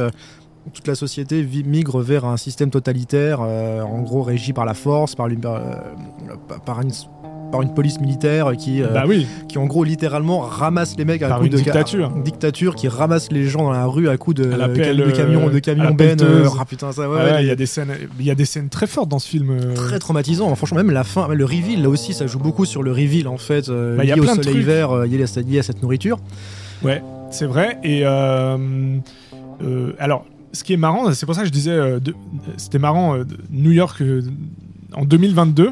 toute 0.74 0.88
la 0.88 0.96
société 0.96 1.46
migre 1.66 2.00
vers 2.00 2.26
un 2.26 2.38
système 2.38 2.70
totalitaire, 2.70 3.40
euh, 3.42 3.82
en 3.82 4.02
gros 4.02 4.24
régi 4.24 4.54
par 4.54 4.66
la 4.66 4.74
force, 4.74 5.16
par, 5.16 5.28
euh, 5.28 5.60
par 6.66 6.82
une, 6.82 6.92
par 7.52 7.62
une 7.62 7.74
police 7.74 8.00
militaire 8.00 8.52
qui, 8.58 8.82
euh, 8.82 8.88
bah 8.88 9.04
oui 9.08 9.28
qui 9.48 9.58
en 9.60 9.66
gros 9.66 9.84
littéralement 9.84 10.40
ramasse 10.40 10.96
les 10.98 11.06
mecs 11.06 11.22
à 11.22 11.28
Par 11.30 11.38
coups 11.38 11.52
une 11.52 11.58
de 11.58 11.64
dictature. 11.64 12.12
une 12.16 12.24
dictature 12.24 12.76
qui 12.76 12.88
ramasse 12.88 13.32
les 13.32 13.46
gens 13.46 13.64
dans 13.64 13.72
la 13.72 13.86
rue 13.86 14.10
à 14.10 14.18
coups 14.18 14.38
de, 14.38 14.52
À 14.60 14.68
pelle, 14.68 15.14
camions, 15.14 15.50
de 15.50 15.60
camions 15.60 15.92
ben. 15.92 15.96
pelleteuse. 15.96 16.50
ah 16.60 16.66
putain 16.66 16.92
ça 16.92 17.08
ouais, 17.10 17.16
Ouais, 17.16 17.24
ouais, 17.32 17.44
il 17.44 17.48
y 17.48 17.52
a 17.52 17.56
des 17.56 17.68
scènes, 17.68 17.94
il 18.20 18.26
y 18.26 18.32
a 18.32 18.36
des 18.36 18.46
scènes 18.46 18.70
très 18.70 18.88
fortes 18.88 19.10
dans 19.10 19.20
ce 19.20 19.28
film. 19.30 19.56
très 19.76 20.00
traumatisant. 20.00 20.54
Franchement, 20.56 20.78
même 20.78 20.92
la 20.92 21.04
fin, 21.04 21.28
le 21.28 21.46
reveal, 21.46 21.84
là 21.84 21.90
aussi, 21.90 22.14
ça 22.14 22.26
joue 22.28 22.40
beaucoup 22.40 22.66
sur 22.66 22.82
le 22.84 22.92
reveal 22.92 23.28
en 23.28 23.38
fait, 23.38 23.70
euh, 23.70 23.96
Bah, 23.96 24.04
y 24.04 24.12
a 24.12 24.16
lié 24.16 24.22
au 24.22 24.24
plein 24.24 24.36
de 24.36 24.44
soleil 24.44 24.64
vert, 24.64 24.96
lié, 25.06 25.24
à, 25.24 25.42
lié 25.42 25.60
à 25.60 25.64
cette 25.64 25.82
nourriture. 25.84 26.18
C'est 27.30 27.46
vrai. 27.46 27.78
Et 27.84 28.04
alors, 30.00 30.26
ce 30.56 30.64
qui 30.64 30.74
est 30.74 30.78
marrant, 30.78 31.14
c'est 31.14 31.26
pour 31.28 31.36
ça 31.36 31.42
que 31.42 31.48
je 31.48 31.52
disais, 31.54 31.72
euh, 31.72 32.00
de- 32.00 32.16
c'était 32.58 32.80
marrant, 32.80 33.16
euh, 33.16 33.24
de- 33.24 33.38
New 33.52 33.72
York 33.72 34.02
euh, 34.02 34.22
en 34.94 35.06
2022. 35.06 35.72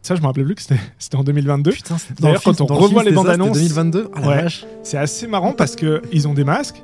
Ça, 0.00 0.16
je 0.16 0.20
me 0.20 0.26
rappelais 0.26 0.44
plus 0.44 0.54
que 0.54 0.62
c'était 0.62 0.80
c'était 0.98 1.16
en 1.16 1.24
2002. 1.24 1.70
Putain, 1.72 1.98
c'est- 1.98 2.18
dans 2.20 2.28
D'ailleurs, 2.28 2.42
film- 2.42 2.56
quand 2.56 2.64
on 2.64 2.66
dans 2.66 2.74
le 2.74 2.80
revoit 2.80 3.02
film, 3.02 3.02
les 3.02 3.04
c'était 3.04 3.14
bandes 3.16 3.26
c'était 3.26 3.42
annonces- 3.42 3.58
2022. 3.58 4.08
Ah 4.14 4.20
la 4.20 4.26
Ouais. 4.28 4.42
vache. 4.42 4.64
C'est 4.82 4.96
assez 4.98 5.26
marrant 5.26 5.52
parce 5.52 5.76
que 5.76 6.00
ils 6.12 6.26
ont 6.26 6.34
des 6.34 6.44
masques. 6.44 6.82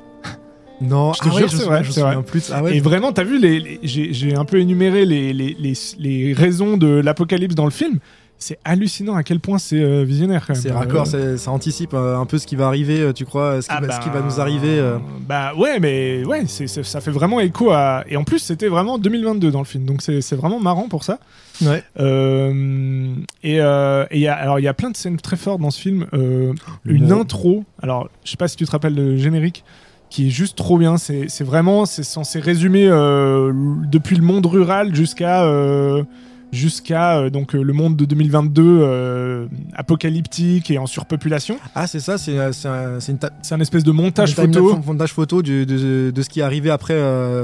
Non, 0.81 1.11
Je 1.11 1.19
te 1.19 1.25
ah 1.25 1.33
ouais, 1.33 1.39
jure, 1.39 1.47
je 1.49 1.57
c'est 1.57 1.63
me 1.63 1.67
vrai, 1.67 1.77
souviens- 1.79 1.83
je 1.83 1.87
me 1.89 1.93
c'est 1.93 2.01
vrai. 2.01 2.11
souviens 2.13 2.23
plus. 2.23 2.51
Ah 2.55 2.63
ouais. 2.63 2.77
Et 2.77 2.79
vraiment, 2.79 3.11
t'as 3.11 3.25
vu, 3.25 3.37
les, 3.37 3.59
les- 3.59 3.79
j'ai 3.83 4.13
j'ai 4.13 4.33
un 4.35 4.45
peu 4.45 4.59
énuméré 4.61 5.05
les, 5.05 5.33
les, 5.33 5.53
les, 5.59 5.73
les 5.97 6.33
raisons 6.33 6.77
de 6.77 6.87
l'apocalypse 6.87 7.53
dans 7.55 7.65
le 7.65 7.71
film. 7.71 7.99
C'est 8.41 8.57
hallucinant 8.63 9.15
à 9.15 9.23
quel 9.23 9.41
point 9.41 9.57
c'est 9.57 9.81
euh, 9.81 10.03
visionnaire 10.03 10.45
quand 10.47 10.53
même. 10.53 10.61
C'est 10.61 10.71
Euh, 10.71 10.75
raccord, 10.77 11.05
c'est- 11.05 11.37
ça 11.37 11.51
anticipe 11.51 11.93
euh, 11.93 12.17
un 12.17 12.25
peu 12.25 12.37
ce 12.37 12.47
qui 12.47 12.55
va 12.55 12.67
arriver, 12.67 13.01
euh, 13.01 13.11
tu 13.11 13.25
crois, 13.25 13.61
ce 13.61 13.67
qui, 13.67 13.73
Ah 13.77 13.81
va, 13.81 13.91
ce 13.95 13.99
qui 13.99 14.09
bah, 14.09 14.21
va 14.21 14.25
nous 14.25 14.39
arriver. 14.39 14.79
euh. 14.79 14.97
Bah 15.27 15.51
ouais, 15.57 15.79
mais 15.81 16.23
ouais, 16.25 16.45
ça 16.47 17.01
fait 17.01 17.11
vraiment 17.11 17.41
écho 17.41 17.71
à. 17.71 18.05
Et 18.07 18.15
en 18.15 18.23
plus, 18.23 18.39
c'était 18.39 18.69
vraiment 18.69 18.97
2022 18.97 19.51
dans 19.51 19.59
le 19.59 19.65
film, 19.65 19.83
donc 19.85 20.01
c'est, 20.01 20.21
vraiment 20.35 20.59
marrant 20.61 20.87
pour 20.87 21.03
ça. 21.03 21.19
Ouais. 21.61 21.83
Euh, 21.99 23.13
et 23.43 23.59
euh, 23.59 24.05
et 24.11 24.17
il 24.17 24.21
y 24.21 24.27
a- 24.27 24.35
alors 24.35 24.59
il 24.59 24.63
y 24.63 24.67
a 24.69 24.73
plein 24.73 24.89
de 24.91 24.95
scènes 24.97 25.17
très 25.17 25.35
fortes 25.35 25.59
dans 25.61 25.71
ce 25.71 25.81
film. 25.81 26.05
Euh, 26.13 26.53
une 26.85 27.11
intro. 27.11 27.65
Alors 27.81 28.09
je 28.23 28.31
sais 28.31 28.37
pas 28.37 28.47
si 28.47 28.55
tu 28.55 28.65
te 28.65 28.71
rappelles 28.71 28.95
le 28.95 29.17
générique. 29.17 29.63
Qui 30.09 30.25
est 30.25 30.31
juste 30.31 30.57
trop 30.57 30.79
bien. 30.79 30.97
C'est, 30.97 31.27
vraiment, 31.43 31.85
c'est 31.85 32.01
censé 32.01 32.39
résumer 32.39 32.87
euh, 32.87 33.53
depuis 33.91 34.15
le 34.15 34.23
monde 34.23 34.43
rural 34.47 34.95
jusqu'à 34.95 35.43
euh, 35.43 36.01
jusqu'à 36.51 37.17
euh, 37.19 37.29
donc 37.29 37.53
euh, 37.55 37.61
le 37.61 37.73
monde 37.73 37.95
de 37.95 38.05
2022 38.05 38.63
euh, 38.81 39.47
apocalyptique 39.75 40.71
et 40.71 40.77
en 40.77 40.85
surpopulation. 40.85 41.57
Ah, 41.75 41.87
c'est 41.87 41.99
ça, 41.99 42.17
c'est 42.17 42.37
un, 42.39 42.51
un 43.51 43.59
espèce 43.59 43.83
de 43.83 43.91
montage 43.91 44.33
photo. 44.35 44.77
montage 44.85 45.13
photo 45.13 45.41
du- 45.41 45.65
de, 45.65 46.11
de 46.11 46.21
ce 46.21 46.29
qui 46.29 46.39
est 46.39 46.43
arrivé 46.43 46.69
après, 46.69 46.95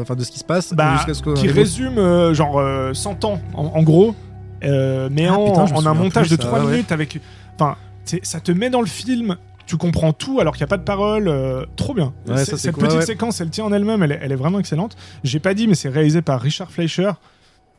enfin 0.01 0.15
de 0.15 0.23
ce 0.23 0.31
qui 0.31 0.39
se 0.39 0.43
passe. 0.43 0.73
Bah, 0.73 0.95
jusqu'à 0.97 1.13
ce 1.13 1.21
que- 1.23 1.33
qui 1.33 1.47
résume 1.47 2.33
genre 2.33 2.59
euh, 2.59 2.93
100 2.93 3.25
ans 3.25 3.39
en, 3.53 3.65
en 3.65 3.83
gros, 3.83 4.15
mais 4.61 5.27
Ah, 5.27 5.33
en, 5.33 5.45
putain, 5.65 5.75
en 5.75 5.85
un 5.85 5.93
montage 5.93 6.27
plus, 6.27 6.37
de 6.37 6.41
ça, 6.41 6.47
3 6.47 6.63
ouais. 6.65 6.71
minutes 6.71 6.91
avec. 6.91 7.19
Enfin, 7.55 7.75
ça 8.23 8.39
te 8.39 8.51
met 8.51 8.69
dans 8.69 8.81
le 8.81 8.87
film. 8.87 9.35
Tu 9.67 9.77
comprends 9.77 10.13
tout 10.13 10.39
alors 10.39 10.53
qu'il 10.55 10.61
n'y 10.61 10.65
a 10.65 10.67
pas 10.67 10.77
de 10.77 10.83
parole. 10.83 11.31
trop 11.75 11.95
bien. 11.95 12.13
Ouais, 12.27 12.45
ça, 12.45 12.55
Cette 12.55 12.73
cool, 12.75 12.83
petite 12.83 12.99
ouais, 12.99 13.05
séquence, 13.05 13.41
elle 13.41 13.49
tient 13.49 13.65
en 13.65 13.73
elle-même. 13.73 14.03
Elle, 14.03 14.19
elle 14.21 14.31
est 14.31 14.35
vraiment 14.35 14.59
excellente. 14.59 14.95
J'ai 15.23 15.39
pas 15.39 15.55
dit, 15.55 15.67
mais 15.67 15.73
c'est 15.73 15.89
réalisé 15.89 16.21
par 16.21 16.39
Richard 16.39 16.69
Fleischer. 16.71 17.11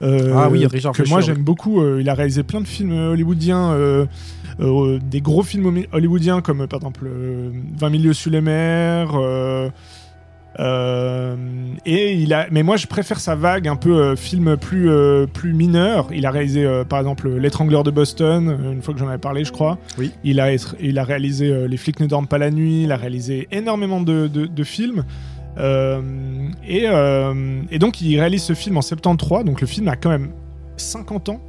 Euh, 0.03 0.33
Ah 0.37 0.49
oui, 0.51 0.67
Richard 0.67 0.93
que 0.93 1.09
moi 1.09 1.21
j'aime 1.21 1.43
beaucoup. 1.43 1.81
euh, 1.81 1.99
il 2.01 2.09
a 2.09 2.15
réalisé 2.15 2.43
plein 2.43 2.61
de 2.61 2.67
films 2.67 2.93
euh, 2.93 3.13
hollywoodiens, 3.13 3.73
euh, 3.73 4.07
des 5.01 5.21
gros 5.21 5.43
films 5.43 5.85
hollywoodiens 5.93 6.41
comme 6.41 6.67
par 6.67 6.79
exemple 6.81 7.07
euh, 7.07 7.51
20 7.79 7.91
milieux 7.91 8.13
sous 8.13 8.31
les 8.31 8.41
mers. 8.41 9.11
et 11.85 12.13
il 12.15 12.33
a, 12.33 12.47
mais 12.51 12.63
moi 12.63 12.77
je 12.77 12.87
préfère 12.87 13.21
sa 13.21 13.35
vague 13.35 13.69
un 13.69 13.77
peu 13.77 14.17
film 14.17 14.57
plus 14.57 14.91
plus 15.33 15.53
mineur. 15.53 16.09
Il 16.13 16.25
a 16.27 16.31
réalisé 16.31 16.67
par 16.89 16.99
exemple 16.99 17.29
L'étrangleur 17.37 17.83
de 17.85 17.91
Boston, 17.91 18.57
une 18.73 18.83
fois 18.83 18.95
que 18.95 19.01
j'en 19.01 19.09
avais 19.09 19.19
parlé, 19.19 19.45
je 19.45 19.53
crois. 19.53 19.79
Oui. 19.99 20.13
Il 20.25 20.41
a 20.41 20.51
il 20.81 20.99
a 20.99 21.05
réalisé 21.05 21.69
Les 21.69 21.77
flics 21.77 22.01
ne 22.01 22.07
dorment 22.07 22.27
pas 22.29 22.39
la 22.39 22.51
nuit. 22.51 22.85
Il 22.85 22.93
a 22.93 22.97
réalisé 22.97 23.49
énormément 23.53 24.01
de, 24.01 24.27
de, 24.29 24.47
de 24.47 24.65
films. 24.65 25.05
Euh, 25.59 26.49
et, 26.67 26.85
euh, 26.87 27.63
et 27.71 27.79
donc 27.79 28.01
il 28.01 28.19
réalise 28.19 28.43
ce 28.43 28.53
film 28.55 28.77
en 28.77 28.83
73. 28.83 29.45
Donc 29.45 29.61
le 29.61 29.67
film 29.67 29.89
a 29.89 29.97
quand 29.97 30.11
même 30.11 30.31
50 30.77 31.29
ans 31.31 31.41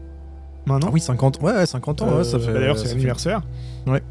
maintenant. 0.66 0.88
Ah 0.90 0.94
oui, 0.94 1.00
50, 1.00 1.42
ouais, 1.42 1.54
ouais, 1.54 1.66
50 1.66 2.02
ans, 2.02 2.18
ouais, 2.18 2.24
ça 2.24 2.38
Euh, 2.38 2.40
fait. 2.40 2.54
bah 2.54 2.60
D'ailleurs, 2.60 2.78
c'est 2.78 2.90
l'anniversaire. 2.90 3.42
Ouais. 3.86 4.02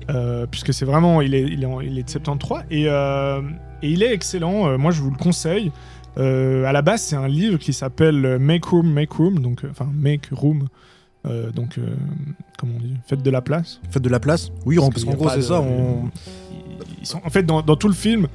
Puisque 0.50 0.72
c'est 0.74 0.84
vraiment, 0.86 1.20
il 1.20 1.34
est, 1.34 1.42
il 1.42 1.62
est, 1.62 1.66
en- 1.66 1.80
il 1.80 1.98
est 1.98 2.02
de 2.04 2.10
73 2.10 2.64
et, 2.70 2.84
et 2.84 3.88
il 3.90 4.02
est 4.02 4.12
excellent. 4.12 4.78
Moi, 4.78 4.90
je 4.90 5.00
vous 5.02 5.10
le 5.10 5.16
conseille. 5.18 5.70
Euh, 6.18 6.64
à 6.64 6.72
la 6.72 6.80
base, 6.80 7.02
c'est 7.02 7.16
un 7.16 7.28
livre 7.28 7.58
qui 7.58 7.74
s'appelle 7.74 8.38
Make 8.38 8.64
Room, 8.64 8.90
Make 8.90 9.12
Room, 9.12 9.38
donc 9.40 9.62
enfin 9.70 9.86
Make 9.94 10.28
Room. 10.32 10.68
Euh, 11.26 11.50
donc, 11.50 11.76
euh, 11.76 11.94
comment 12.58 12.72
on 12.76 12.80
dit? 12.80 12.94
Faites 13.06 13.22
de 13.22 13.30
la 13.30 13.42
place. 13.42 13.80
Faites 13.90 14.02
de 14.02 14.08
la 14.08 14.20
place 14.20 14.50
Oui, 14.64 14.76
Parce 14.76 15.04
qu'en 15.04 15.12
gros, 15.12 15.28
c'est 15.28 15.36
de- 15.38 15.42
ça. 15.42 15.60
On... 15.60 16.08
Ils 17.00 17.06
sont, 17.06 17.20
en 17.24 17.28
fait, 17.30 17.42
dans, 17.42 17.60
dans 17.62 17.76
tout 17.76 17.88
le 17.88 17.94
film, 17.94 18.28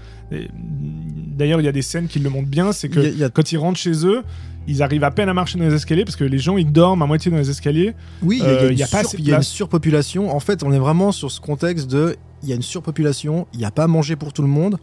d'ailleurs, 1.32 1.62
il 1.62 1.66
y 1.66 1.68
a 1.68 1.72
des 1.72 1.82
scènes 1.82 2.08
qui 2.08 2.20
le 2.20 2.30
montrent 2.30 2.50
bien. 2.50 2.72
C'est 2.72 2.90
que 2.90 3.00
y 3.00 3.06
a- 3.06 3.10
y 3.10 3.24
a- 3.24 3.30
quand 3.30 3.52
ils 3.52 3.58
rentrent 3.58 3.80
chez 3.80 4.06
eux, 4.06 4.22
ils 4.68 4.84
arrivent 4.84 5.04
à 5.04 5.12
peine 5.12 5.28
à 5.30 5.34
marcher 5.34 5.58
dans 5.58 5.66
les 5.66 5.74
escaliers 5.74 6.06
parce 6.06 6.16
que 6.16 6.24
les 6.24 6.38
gens 6.38 6.58
ils 6.58 6.72
dorment 6.72 7.02
à 7.02 7.06
moitié 7.08 7.32
dans 7.32 7.38
les 7.38 7.50
escaliers. 7.50 7.94
Oui, 8.22 8.38
il 8.42 8.46
y 8.46 8.48
y, 8.48 8.52
Euh, 8.52 8.70
une 8.72 8.78
y 8.78 8.82
pas 8.84 9.04
sur- 9.04 9.20
de 9.20 9.24
y 9.26 9.34
a 9.34 9.38
une 9.38 9.42
surpopulation. 9.44 10.36
En 10.36 10.40
fait, 10.40 10.64
on 10.64 10.72
est 10.72 10.80
vraiment 10.80 11.12
sur 11.12 11.32
ce 11.32 11.42
contexte 11.42 11.90
de 11.90 12.16
il 12.44 12.50
y 12.50 12.54
a 12.54 12.56
une 12.56 12.62
surpopulation, 12.62 13.48
il 13.54 13.60
n'y 13.60 13.66
a 13.66 13.72
pas 13.72 13.84
à 13.84 13.88
manger 13.88 14.16
pour 14.16 14.34
tout 14.34 14.42
le 14.44 14.48
monde. 14.48 14.78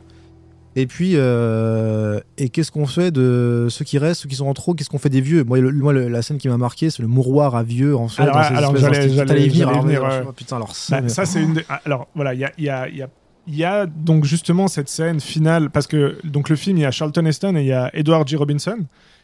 Et 0.76 0.86
puis, 0.86 1.12
euh, 1.16 2.20
et 2.36 2.50
qu'est-ce 2.50 2.70
qu'on 2.70 2.86
fait 2.86 3.10
de 3.10 3.66
ceux 3.68 3.84
qui 3.84 3.98
restent, 3.98 4.22
ceux 4.22 4.28
qui 4.28 4.36
sont 4.36 4.46
en 4.46 4.54
trop 4.54 4.74
Qu'est-ce 4.74 4.90
qu'on 4.90 4.98
fait 4.98 5.08
des 5.08 5.20
vieux 5.20 5.42
Moi, 5.42 5.58
le- 5.58 5.72
moi, 5.72 5.92
le- 5.92 6.08
la 6.08 6.22
scène 6.22 6.38
qui 6.38 6.48
m'a 6.48 6.56
marqué, 6.56 6.90
c'est 6.90 7.02
le 7.02 7.08
mouroir 7.08 7.56
à 7.56 7.62
vieux 7.64 7.96
en 7.96 8.06
fait. 8.06 8.22
Alors, 8.22 8.76
j'allais- 8.76 9.08
y 9.08 9.48
venir. 9.48 9.68
alors, 9.68 9.86
euh, 9.88 10.22
oh, 10.28 10.32
putain, 10.32 10.56
alors 10.56 10.76
ça. 10.76 11.00
Bah, 11.00 11.08
ça, 11.08 11.24
c'est 11.24 11.42
une. 11.42 11.54
des- 11.54 11.64
Alors 11.84 12.06
voilà, 12.14 12.34
il 12.34 12.40
y 12.40 12.44
a, 12.44 12.52
il 12.58 12.64
y 12.64 12.68
a- 12.68 12.88
il 12.88 12.96
y 12.96 13.02
a- 13.02 13.08
il 13.48 13.56
y 13.56 13.64
a 13.64 13.86
donc 13.86 14.24
justement 14.24 14.68
cette 14.68 14.88
scène 14.88 15.20
finale 15.20 15.70
parce 15.70 15.86
que 15.86 16.18
donc 16.24 16.48
le 16.50 16.56
film 16.56 16.76
il 16.76 16.82
y 16.82 16.84
a 16.86 16.90
Charlton 16.90 17.24
Heston 17.24 17.56
et 17.56 17.60
il 17.62 17.66
y 17.66 17.72
a 17.72 17.90
Edward 17.94 18.28
G. 18.28 18.36
Robinson 18.36 18.78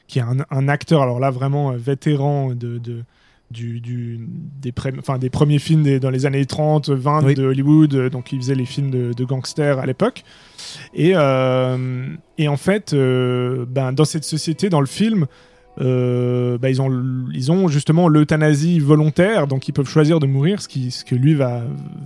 qui 0.08 0.18
est 0.18 0.22
un, 0.22 0.38
un 0.50 0.68
acteur 0.68 1.02
alors 1.02 1.20
là 1.20 1.30
vraiment 1.30 1.72
euh, 1.72 1.76
vétéran 1.76 2.50
de, 2.54 2.78
de- 2.78 3.02
du, 3.50 3.78
du- 3.80 4.18
des, 4.60 4.72
pré- 4.72 4.92
enfin, 4.98 5.18
des 5.18 5.30
premiers 5.30 5.58
films 5.58 5.82
des- 5.82 6.00
dans 6.00 6.10
les 6.10 6.24
années 6.26 6.46
30 6.46 6.88
20 6.88 7.24
Oui. 7.24 7.34
de 7.34 7.44
Hollywood 7.44 7.94
euh, 7.94 8.10
donc 8.10 8.32
il 8.32 8.38
faisait 8.40 8.54
les 8.54 8.64
films 8.64 8.90
de, 8.90 9.12
de 9.12 9.24
gangsters 9.24 9.78
à 9.78 9.86
l'époque 9.86 10.24
et, 10.94 11.12
euh, 11.14 12.06
et 12.38 12.48
en 12.48 12.56
fait 12.56 12.92
euh, 12.94 13.66
ben, 13.68 13.92
dans 13.92 14.04
cette 14.06 14.24
société 14.24 14.70
dans 14.70 14.80
le 14.80 14.86
film 14.86 15.26
euh, 15.80 16.56
bah, 16.58 16.70
ils, 16.70 16.80
ont, 16.80 16.90
ils 17.32 17.50
ont 17.50 17.68
justement 17.68 18.08
l'euthanasie 18.08 18.78
volontaire, 18.78 19.46
donc 19.46 19.66
ils 19.68 19.72
peuvent 19.72 19.88
choisir 19.88 20.20
de 20.20 20.26
mourir, 20.26 20.62
ce, 20.62 20.68
qui, 20.68 20.90
ce 20.90 21.04
que 21.04 21.14
lui 21.14 21.34
va, 21.34 21.62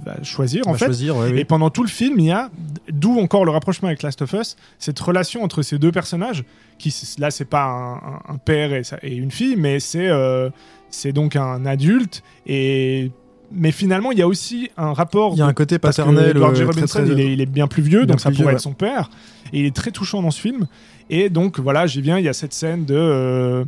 va 0.06 0.22
choisir 0.22 0.66
en 0.66 0.72
va 0.72 0.78
fait. 0.78 0.86
choisir. 0.86 1.16
ouais, 1.16 1.30
oui. 1.32 1.38
Et 1.40 1.44
pendant 1.44 1.68
tout 1.70 1.82
le 1.82 1.88
film, 1.88 2.18
il 2.18 2.26
y 2.26 2.30
a, 2.30 2.50
d'où 2.90 3.18
encore 3.20 3.44
le 3.44 3.50
rapprochement 3.50 3.88
avec 3.88 4.02
Last 4.02 4.22
of 4.22 4.32
Us, 4.32 4.56
cette 4.78 4.98
relation 4.98 5.42
entre 5.42 5.62
ces 5.62 5.78
deux 5.78 5.92
personnages, 5.92 6.44
qui 6.78 6.94
là 7.18 7.30
c'est 7.30 7.44
pas 7.44 7.64
un, 7.64 7.94
un- 7.94 8.34
un 8.34 8.38
père 8.38 8.72
et, 8.72 9.14
une 9.16 9.30
fille, 9.30 9.56
mais 9.56 9.80
c'est 9.80 10.08
euh, 10.08 10.48
c'est 10.90 11.12
donc 11.12 11.36
un 11.36 11.66
adulte. 11.66 12.22
Et 12.46 13.10
mais 13.50 13.72
finalement, 13.72 14.12
il 14.12 14.18
y 14.18 14.22
a 14.22 14.26
aussi 14.28 14.70
un 14.76 14.92
rapport 14.92 15.32
Il 15.34 15.38
y 15.38 15.42
a 15.42 15.46
un 15.46 15.54
côté 15.54 15.78
parce 15.78 15.96
que 15.96 16.02
paternel. 16.02 16.30
Edward 16.36 16.54
Robinson, 16.58 16.86
très, 16.86 17.04
très- 17.04 17.12
il, 17.14 17.20
est, 17.20 17.32
il 17.32 17.40
est 17.40 17.46
bien 17.46 17.66
plus 17.66 17.82
vieux, 17.82 18.00
Bien 18.00 18.08
donc 18.08 18.20
ça 18.20 18.28
vieux, 18.28 18.36
pourrait 18.42 18.48
ouais. 18.48 18.56
être 18.56 18.60
son 18.62 18.74
père. 18.74 19.08
Et 19.52 19.60
il 19.60 19.64
est 19.66 19.74
très 19.74 19.90
touchant 19.90 20.22
dans 20.22 20.30
ce 20.30 20.40
film. 20.40 20.66
Et 21.10 21.30
donc 21.30 21.58
voilà, 21.58 21.86
j'y 21.86 22.00
viens, 22.00 22.18
il 22.18 22.24
y 22.24 22.28
a 22.28 22.32
cette 22.32 22.52
scène 22.52 22.84
de, 22.84 22.94
euh, 22.94 23.64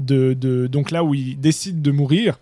de, 0.00 0.34
de- 0.34 0.66
donc 0.66 0.90
là 0.90 1.04
où 1.04 1.14
il 1.14 1.38
décide 1.40 1.80
de 1.82 1.90
mourir. 1.90 2.38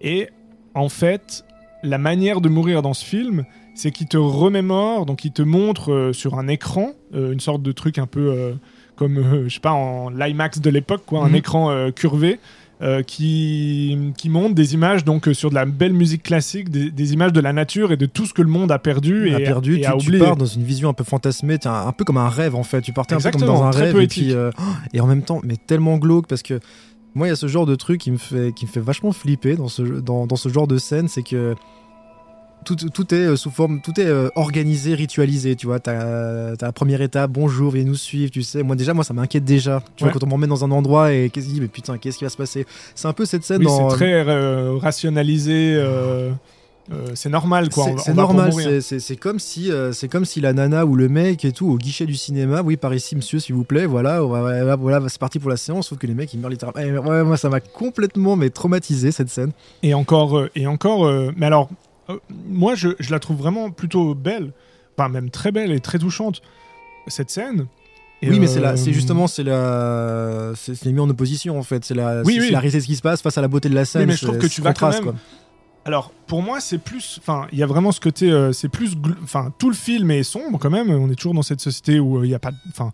Et 0.00 0.28
en 0.74 0.88
fait, 0.88 1.44
la 1.82 1.98
manière 1.98 2.40
de 2.40 2.48
mourir 2.48 2.82
dans 2.82 2.94
ce 2.94 3.04
film, 3.04 3.44
c'est 3.74 3.90
qu'il 3.90 4.06
te 4.08 4.16
remémore, 4.16 5.06
donc 5.06 5.24
il 5.24 5.32
te 5.32 5.42
montre 5.42 5.92
euh, 5.92 6.12
sur 6.12 6.38
un 6.38 6.48
écran 6.48 6.92
euh, 7.14 7.32
une 7.32 7.40
sorte 7.40 7.62
de 7.62 7.72
truc 7.72 7.98
un 7.98 8.06
peu 8.06 8.30
euh, 8.32 8.52
comme, 8.96 9.44
je 9.48 9.54
sais 9.54 9.60
pas, 9.60 9.72
en 9.72 10.10
l'IMAX 10.10 10.60
de 10.60 10.68
l'époque, 10.70 11.02
quoi, 11.06 11.20
un 11.24 11.28
Mhm. 11.30 11.34
écran 11.34 11.90
curvé. 11.92 12.38
Euh, 12.82 13.02
qui, 13.02 14.12
qui 14.16 14.30
montre 14.30 14.54
des 14.54 14.72
images 14.72 15.04
donc 15.04 15.28
euh, 15.28 15.34
sur 15.34 15.50
de 15.50 15.54
la 15.54 15.66
belle 15.66 15.92
musique 15.92 16.22
classique, 16.22 16.70
des, 16.70 16.90
des 16.90 17.12
images 17.12 17.32
de 17.32 17.40
la 17.40 17.52
nature 17.52 17.92
et 17.92 17.98
de 17.98 18.06
tout 18.06 18.24
ce 18.24 18.32
que 18.32 18.40
le 18.40 18.48
monde 18.48 18.72
a 18.72 18.78
perdu 18.78 19.28
et 19.28 19.34
a 19.34 19.38
perdu, 19.40 19.76
et 19.76 19.80
tu, 19.82 19.86
a 19.86 19.90
tu 19.96 20.06
oublié. 20.08 20.24
pars 20.24 20.36
dans 20.36 20.46
une 20.46 20.62
vision 20.62 20.88
un 20.88 20.94
peu 20.94 21.04
fantasmée, 21.04 21.58
un, 21.66 21.86
un 21.88 21.92
peu 21.92 22.04
comme 22.04 22.16
un 22.16 22.30
rêve 22.30 22.54
en 22.54 22.62
fait. 22.62 22.80
Tu 22.80 22.92
partais 22.94 23.14
un 23.14 23.18
peu 23.18 23.30
comme 23.30 23.42
dans 23.42 23.64
un 23.64 23.70
rêve 23.70 24.00
et 24.00 24.06
puis 24.06 24.32
euh, 24.32 24.50
oh, 24.58 24.62
et 24.94 25.00
en 25.00 25.06
même 25.06 25.22
temps, 25.22 25.40
mais 25.44 25.56
tellement 25.56 25.98
glauque 25.98 26.26
parce 26.26 26.42
que 26.42 26.58
moi 27.14 27.26
il 27.26 27.30
y 27.30 27.32
a 27.32 27.36
ce 27.36 27.48
genre 27.48 27.66
de 27.66 27.74
truc 27.74 28.00
qui 28.00 28.10
me 28.10 28.16
fait 28.16 28.54
qui 28.54 28.64
me 28.64 28.70
fait 28.70 28.80
vachement 28.80 29.12
flipper 29.12 29.56
dans 29.56 29.68
ce 29.68 29.82
dans, 29.82 30.26
dans 30.26 30.36
ce 30.36 30.48
genre 30.48 30.66
de 30.66 30.78
scène, 30.78 31.08
c'est 31.08 31.22
que 31.22 31.54
tout, 32.64 32.76
tout 32.76 33.14
est 33.14 33.18
euh, 33.18 33.36
sous 33.36 33.50
forme, 33.50 33.80
tout 33.80 33.98
est 34.00 34.04
euh, 34.06 34.28
organisé, 34.36 34.94
ritualisé, 34.94 35.56
tu 35.56 35.66
vois. 35.66 35.80
T'as 35.80 36.54
la 36.60 36.72
première 36.72 37.00
étape, 37.00 37.30
bonjour, 37.30 37.72
viens 37.72 37.84
nous 37.84 37.94
suivre, 37.94 38.30
tu 38.30 38.42
sais. 38.42 38.62
Moi 38.62 38.76
déjà, 38.76 38.94
moi 38.94 39.04
ça 39.04 39.14
m'inquiète 39.14 39.44
déjà. 39.44 39.82
Tu 39.96 40.04
Ouais. 40.04 40.10
vois, 40.10 40.18
quand 40.20 40.26
on 40.26 40.28
m'emmène 40.30 40.50
dans 40.50 40.64
un 40.64 40.70
endroit 40.70 41.12
et 41.12 41.30
qu'est-ce 41.30 41.46
qu'il 41.46 41.54
dit, 41.54 41.60
mais 41.60 41.68
putain, 41.68 41.98
qu'est-ce 41.98 42.18
qui 42.18 42.24
va 42.24 42.30
se 42.30 42.36
passer? 42.36 42.66
C'est 42.94 43.08
un 43.08 43.12
peu 43.12 43.24
cette 43.24 43.44
scène 43.44 43.58
Oui, 43.60 43.66
dans. 43.66 43.90
c'est 43.90 43.96
très 43.96 44.12
euh, 44.28 44.76
rationalisé. 44.76 45.74
euh, 45.76 46.30
euh, 46.92 47.06
c'est 47.14 47.28
normal, 47.28 47.68
quoi. 47.68 47.86
C'est- 47.98 48.14
normal, 48.14 48.52
c'est- 48.82 49.16
comme 49.16 49.38
si 49.38 49.70
euh, 49.70 49.92
c'est 49.92 50.08
comme 50.08 50.24
si 50.24 50.40
la 50.40 50.52
nana 50.52 50.84
ou 50.86 50.96
le 50.96 51.08
mec 51.08 51.44
et 51.44 51.52
tout 51.52 51.68
au 51.70 51.76
guichet 51.78 52.04
du 52.04 52.14
cinéma, 52.16 52.62
oui 52.62 52.76
par 52.76 52.92
ici 52.94 53.14
monsieur 53.14 53.38
s'il 53.38 53.54
vous 53.54 53.62
plaît, 53.64 53.86
voilà, 53.86 54.20
voilà, 54.22 54.74
voilà, 54.76 55.08
c'est 55.08 55.20
parti 55.20 55.38
pour 55.38 55.50
la 55.50 55.56
séance, 55.56 55.88
sauf 55.88 55.98
que 55.98 56.06
les 56.08 56.14
mecs 56.14 56.34
ils 56.34 56.40
meurent 56.40 56.50
littéralement. 56.50 56.80
Eh, 56.82 56.98
ouais, 57.08 57.22
moi 57.22 57.36
ça 57.36 57.48
m'a 57.48 57.60
complètement 57.60 58.34
mais 58.34 58.50
traumatisé 58.50 59.12
cette 59.12 59.28
scène. 59.28 59.52
Et 59.84 59.94
encore, 59.94 60.36
euh, 60.36 60.50
et 60.56 60.66
encore. 60.66 61.08
mais 61.36 61.46
alors, 61.46 61.68
moi, 62.48 62.74
je, 62.74 62.88
je 62.98 63.10
la 63.10 63.18
trouve 63.18 63.36
vraiment 63.38 63.70
plutôt 63.70 64.14
belle, 64.14 64.52
enfin 64.96 65.08
même 65.08 65.30
très 65.30 65.52
belle 65.52 65.72
et 65.72 65.80
très 65.80 65.98
touchante 65.98 66.42
cette 67.06 67.30
scène. 67.30 67.66
Et, 68.22 68.28
oui 68.28 68.38
mais 68.38 68.46
c'est 68.46 68.62
euh, 68.62 68.76
c'est 68.76 68.92
justement 68.92 69.26
c'est 69.26 69.42
la, 69.42 70.52
c'est 70.54 70.84
mis 70.86 71.00
en 71.00 71.08
opposition 71.08 71.58
en 71.58 71.62
fait, 71.62 71.84
c'est 71.86 71.94
la, 71.94 72.20
Oui, 72.22 72.36
oui. 72.38 72.50
la 72.50 72.58
réalité 72.60 72.76
de 72.78 72.82
ce 72.82 72.86
qui 72.86 72.96
se 72.96 73.00
passe 73.02 73.22
face 73.22 73.38
à 73.38 73.40
la 73.40 73.48
beauté 73.48 73.68
de 73.70 73.74
la 73.74 73.86
scène. 73.86 74.06
mais 74.06 74.14
je 74.16 74.26
trouve 74.26 74.36
que 74.38 74.46
tu 74.46 74.60
vas 74.60 74.74
quand 74.74 74.90
même- 74.90 75.02
quoi. 75.04 75.14
Alors, 75.86 76.12
pour 76.26 76.42
moi, 76.42 76.60
c'est 76.60 76.76
plus. 76.76 77.18
Enfin, 77.22 77.46
il 77.52 77.58
y 77.58 77.62
a 77.62 77.66
vraiment 77.66 77.90
ce 77.90 78.00
côté. 78.00 78.30
euh, 78.30 78.52
c'est 78.52 78.68
plus. 78.68 78.92
Enfin, 79.22 79.50
tout 79.58 79.70
le 79.70 79.74
film 79.74 80.10
est 80.10 80.22
sombre 80.22 80.58
quand 80.58 80.68
même. 80.68 80.90
On 80.90 81.10
est 81.10 81.14
toujours 81.14 81.32
dans 81.32 81.40
cette 81.42 81.62
société 81.62 81.98
où 81.98 82.18
euh, 82.18 82.26
il 82.26 82.28
n'y 82.28 82.34
a 82.34 82.38
pas. 82.38 82.50
Enfin, 82.68 82.92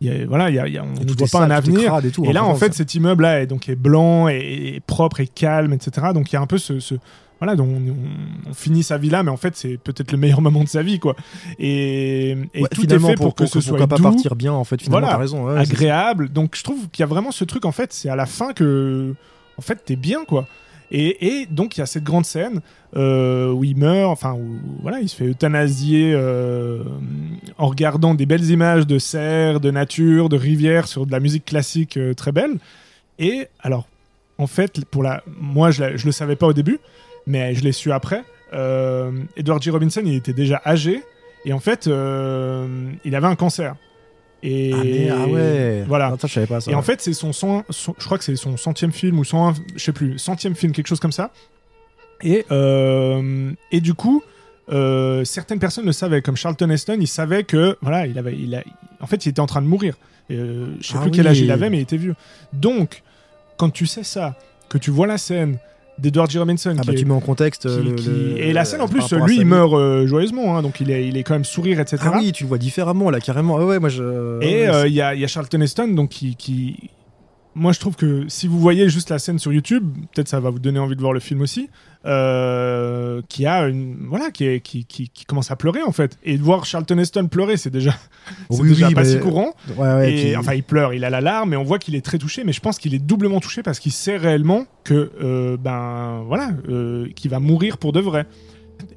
il 0.00 0.08
y 0.08 0.22
a- 0.22 0.26
voilà, 0.26 0.50
il 0.50 0.56
y 0.56 0.58
a, 0.58 0.66
y 0.66 0.76
a- 0.76 0.82
on 0.82 0.88
ne 0.88 1.12
voit 1.12 1.28
pas 1.30 1.38
un 1.38 1.42
sale, 1.42 1.52
avenir. 1.52 1.96
et 2.04 2.10
tout, 2.10 2.24
Et 2.24 2.32
là, 2.32 2.44
en 2.44 2.56
fait, 2.56 2.72
ça. 2.72 2.78
cet 2.78 2.96
immeuble-là 2.96 3.42
est, 3.42 3.46
donc, 3.46 3.68
est 3.68 3.76
blanc 3.76 4.26
et, 4.28 4.72
et 4.74 4.80
propre 4.80 5.20
et 5.20 5.28
calme, 5.28 5.72
etc. 5.72 6.08
Donc, 6.12 6.32
il 6.32 6.34
y 6.34 6.36
a 6.36 6.40
un 6.40 6.48
peu 6.48 6.58
ce. 6.58 6.80
ce- 6.80 6.96
voilà, 7.44 7.56
donc 7.56 7.68
on, 8.48 8.52
finit 8.54 8.82
sa 8.82 8.96
vie 8.98 9.10
là, 9.10 9.22
mais 9.22 9.30
en 9.30 9.36
fait, 9.36 9.56
c'est 9.56 9.76
peut-être 9.76 10.12
le 10.12 10.18
meilleur 10.18 10.40
moment 10.46 10.64
de 10.64 10.68
sa 10.68 10.82
vie, 10.82 10.98
quoi. 10.98 11.14
Et, 11.58 12.30
et 12.54 12.62
Ouais, 12.62 12.68
tout 12.72 12.82
est 12.92 12.98
fait 12.98 13.14
pour, 13.16 13.34
que 13.34 13.46
ce 13.46 13.60
soit 13.60 13.76
pourquoi 13.78 13.86
pas 13.88 13.96
doux, 13.96 14.02
partir 14.02 14.34
bien 14.36 14.52
en 14.52 14.64
fait. 14.64 14.80
Finalement, 14.80 15.00
Voilà. 15.06 15.14
t'as 15.14 15.20
raison. 15.20 15.44
ouais, 15.46 15.58
agréable. 15.58 16.28
Donc, 16.30 16.56
je 16.56 16.62
trouve 16.64 16.88
qu'il 16.90 17.02
y 17.02 17.04
a 17.04 17.06
vraiment 17.06 17.30
ce 17.32 17.44
truc, 17.44 17.64
en 17.64 17.72
fait, 17.72 17.92
c'est 17.92 18.08
à 18.08 18.16
la 18.16 18.26
fin 18.26 18.52
que, 18.52 19.14
en 19.58 19.62
fait, 19.62 19.82
t'es 19.84 19.96
bien, 19.96 20.24
quoi. 20.24 20.46
Et, 20.90 21.40
et 21.40 21.46
donc, 21.46 21.76
il 21.76 21.80
y 21.80 21.82
a 21.82 21.86
cette 21.86 22.04
grande 22.04 22.24
scène 22.26 22.60
euh, 22.96 23.50
où 23.50 23.64
il 23.64 23.76
meurt, 23.76 24.12
enfin, 24.12 24.34
où 24.34 24.58
voilà, 24.82 25.00
il 25.00 25.08
se 25.08 25.16
fait 25.16 25.24
euthanasier 25.26 26.12
euh, 26.14 26.84
en 27.58 27.66
regardant 27.66 28.14
des 28.14 28.26
belles 28.26 28.48
images 28.50 28.86
de 28.86 28.98
serres, 28.98 29.58
de 29.60 29.70
nature, 29.70 30.28
de 30.28 30.36
rivières 30.36 30.86
sur 30.86 31.06
de 31.06 31.10
la 31.10 31.20
musique 31.20 31.44
classique 31.46 31.96
euh, 31.96 32.14
très 32.14 32.32
belle. 32.32 32.58
Et 33.18 33.48
alors, 33.60 33.88
en 34.38 34.46
fait, 34.46 34.84
pour 34.84 35.02
la, 35.02 35.22
moi, 35.40 35.70
je, 35.70 35.80
la- 35.80 35.96
je 35.96 36.04
le 36.06 36.12
savais 36.12 36.36
pas 36.36 36.46
au 36.46 36.52
début, 36.52 36.78
mais 37.26 37.54
je 37.54 37.62
l'ai 37.64 37.72
su 37.72 37.92
après. 37.92 38.22
Euh, 38.52 39.10
Edward 39.36 39.62
G. 39.62 39.70
Robinson, 39.70 40.02
il 40.04 40.14
était 40.14 40.32
déjà 40.32 40.60
âgé 40.64 41.02
et 41.44 41.52
en 41.52 41.58
fait, 41.60 41.86
euh, 41.86 42.90
il 43.04 43.14
avait 43.14 43.26
un 43.26 43.34
cancer. 43.36 43.74
Et 44.42 44.72
Ah, 44.74 44.80
mais- 44.84 45.08
ah 45.10 45.26
ouais. 45.26 45.84
voilà. 45.88 46.06
Attends, 46.08 46.28
je 46.28 46.34
savais 46.34 46.46
pas 46.46 46.60
ça. 46.60 46.70
Et 46.70 46.74
en 46.74 46.82
fait, 46.82 47.00
c'est 47.00 47.14
son, 47.14 47.32
son- 47.32 47.64
son- 47.70 47.94
je 47.98 48.04
crois 48.04 48.18
que 48.18 48.24
c'est 48.24 48.36
son 48.36 48.56
centième 48.58 48.92
film 48.92 49.18
ou 49.18 49.24
son, 49.24 49.54
je 49.74 49.82
sais 49.82 49.92
plus, 49.92 50.18
centième 50.18 50.54
film, 50.54 50.72
quelque 50.72 50.86
chose 50.86 51.00
comme 51.00 51.12
ça. 51.12 51.30
Et, 52.22 52.44
euh, 52.50 53.50
et 53.72 53.80
du 53.80 53.94
coup, 53.94 54.22
euh, 54.70 55.24
certaines 55.24 55.58
personnes 55.58 55.86
le 55.86 55.92
savaient, 55.92 56.22
comme 56.22 56.36
Charlton 56.36 56.68
Heston, 56.70 56.98
il 57.00 57.08
savait 57.08 57.44
que, 57.44 57.76
voilà, 57.82 58.06
il 58.06 58.18
avait, 58.18 58.34
il 58.38 58.54
a, 58.54 58.62
en 59.00 59.06
fait, 59.06 59.24
il 59.26 59.30
était 59.30 59.40
en 59.40 59.46
train 59.46 59.62
de 59.62 59.66
mourir. 59.66 59.96
Euh, 60.30 60.74
je 60.80 60.88
sais 60.88 60.94
Ah 60.98 61.02
plus 61.02 61.10
quel 61.10 61.26
âge 61.26 61.40
il 61.40 61.50
avait, 61.50 61.68
mais 61.70 61.78
il 61.78 61.82
était 61.82 61.96
vieux. 61.98 62.14
Donc, 62.52 63.02
quand 63.56 63.70
tu 63.70 63.86
sais 63.86 64.04
ça, 64.04 64.36
que 64.68 64.78
tu 64.78 64.90
vois 64.90 65.06
la 65.06 65.18
scène 65.18 65.58
d'Edward 65.98 66.30
G. 66.30 66.38
Robinson, 66.38 66.74
Ah 66.76 66.80
qui 66.80 66.86
bah 66.88 66.92
est- 66.92 66.96
tu 66.96 67.04
mets 67.04 67.14
en 67.14 67.20
contexte. 67.20 67.68
qui- 67.68 67.88
le- 67.88 67.94
qui- 67.94 68.08
le- 68.08 68.38
et 68.38 68.52
la 68.52 68.64
scène 68.64 68.80
en 68.80 68.88
plus, 68.88 69.12
lui, 69.12 69.36
il 69.38 69.46
meurt 69.46 69.72
euh, 69.74 70.06
joyeusement, 70.06 70.56
hein, 70.56 70.62
donc 70.62 70.80
il 70.80 70.90
est, 70.90 71.06
il 71.06 71.16
est 71.16 71.22
quand 71.22 71.34
même 71.34 71.44
sourire, 71.44 71.78
etc. 71.80 72.02
Ah 72.06 72.18
oui, 72.18 72.32
tu 72.32 72.44
le 72.44 72.48
vois 72.48 72.58
différemment 72.58 73.10
là, 73.10 73.20
carrément. 73.20 73.56
Ah 73.58 73.64
ouais, 73.64 73.78
moi 73.78 73.88
je. 73.88 74.02
Et 74.42 74.68
euh, 74.68 74.86
il 74.88 74.92
y, 74.94 75.00
a, 75.00 75.14
il 75.14 75.20
y 75.20 75.24
a 75.24 75.28
Charlton 75.28 75.60
Heston, 75.60 75.88
donc 75.88 76.10
qui, 76.10 76.34
qui- 76.36 76.90
Moi, 77.56 77.72
je 77.72 77.78
trouve 77.80 77.94
que 77.96 78.24
si 78.28 78.48
vous 78.48 78.58
voyez 78.58 78.88
juste 78.88 79.10
la 79.10 79.18
scène 79.18 79.38
sur 79.38 79.52
YouTube, 79.52 79.88
peut-être 80.12 80.28
ça 80.28 80.40
va 80.40 80.50
vous 80.50 80.58
donner 80.58 80.78
envie 80.80 80.96
de 80.96 81.00
voir 81.00 81.12
le 81.12 81.20
film 81.20 81.40
aussi. 81.40 81.68
euh, 82.06 83.22
qui 83.28 83.46
a 83.46 83.66
une. 83.66 83.96
Voilà, 84.08 84.30
qui, 84.30 84.44
est- 84.44 84.60
qui, 84.60 84.84
qui, 84.84 85.08
qui 85.08 85.24
commence 85.24 85.50
à 85.50 85.56
pleurer 85.56 85.82
en 85.82 85.92
fait. 85.92 86.18
Et 86.22 86.36
de 86.36 86.42
voir 86.42 86.64
Charlton 86.66 86.98
Heston 86.98 87.28
pleurer, 87.28 87.56
c'est 87.56 87.70
déjà, 87.70 87.94
c'est 88.50 88.60
Oui, 88.60 88.68
déjà 88.70 88.88
oui, 88.88 88.94
pas 88.94 89.04
si 89.04 89.18
courant. 89.20 89.54
Ouais, 89.76 89.94
ouais, 89.94 90.12
et, 90.12 90.22
puis- 90.24 90.36
Enfin, 90.36 90.54
il 90.54 90.62
pleure, 90.62 90.92
il 90.94 91.04
a 91.04 91.10
la 91.10 91.20
larme, 91.20 91.54
et 91.54 91.56
on 91.56 91.64
voit 91.64 91.78
qu'il 91.78 91.94
est 91.94 92.04
très 92.04 92.18
touché. 92.18 92.44
Mais 92.44 92.52
je 92.52 92.60
pense 92.60 92.78
qu'il 92.78 92.94
est 92.94 92.98
doublement 92.98 93.40
touché 93.40 93.62
parce 93.62 93.78
qu'il 93.78 93.92
sait 93.92 94.16
réellement 94.16 94.66
que, 94.84 95.12
euh, 95.22 95.56
ben, 95.56 96.22
voilà, 96.26 96.50
euh, 96.68 97.08
qu'il 97.16 97.30
va 97.30 97.38
mourir 97.40 97.78
pour 97.78 97.92
de 97.92 98.00
vrai. 98.00 98.26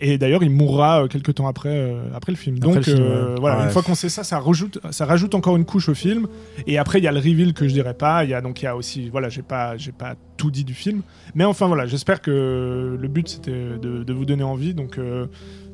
Et 0.02 0.18
d'ailleurs, 0.18 0.44
il 0.44 0.50
mourra 0.50 1.04
euh, 1.04 1.08
quelques 1.08 1.34
temps 1.36 1.48
après, 1.48 1.70
euh, 1.70 2.00
après 2.16 2.32
le 2.32 2.38
film. 2.38 2.58
Après 2.58 2.68
Donc, 2.68 2.76
le 2.78 2.82
film, 2.84 2.98
euh, 3.02 3.34
ouais. 3.36 3.40
voilà, 3.40 3.58
Ouais. 3.60 3.64
une 3.66 3.70
fois 3.72 3.82
qu'on 3.84 3.96
sait 3.96 4.10
ça, 4.10 4.24
ça 4.24 4.40
rajoute, 4.40 4.80
ça 4.92 5.06
rajoute 5.06 5.36
encore 5.36 5.56
une 5.58 5.66
couche 5.66 5.90
au 5.90 5.94
film. 5.96 6.28
Et 6.68 6.78
après, 6.78 7.00
il 7.00 7.04
y 7.04 7.08
a 7.08 7.12
le 7.12 7.20
reveal 7.20 7.54
que 7.54 7.68
je 7.68 7.74
dirais 7.74 7.94
pas. 7.94 8.24
Il 8.24 8.30
y 8.30 8.34
a 8.34 8.42
donc 8.42 8.62
il 8.62 8.66
y 8.66 8.68
a 8.68 8.76
aussi, 8.76 9.10
voilà, 9.10 9.30
j'ai 9.30 9.42
pas, 9.42 9.78
j'ai 9.78 9.92
pas 9.92 10.16
tout 10.38 10.52
dit 10.52 10.64
du 10.64 10.74
film. 10.74 11.02
Mais 11.36 11.44
enfin, 11.44 11.68
voilà, 11.68 11.86
j'espère 11.86 12.22
que 12.22 12.98
le 13.00 13.08
but 13.08 13.28
c'était 13.28 13.52
de, 13.52 14.04
de 14.04 14.14
vous 14.14 14.26
donner 14.26 14.44
envie. 14.44 14.74
Donc, 14.74 15.00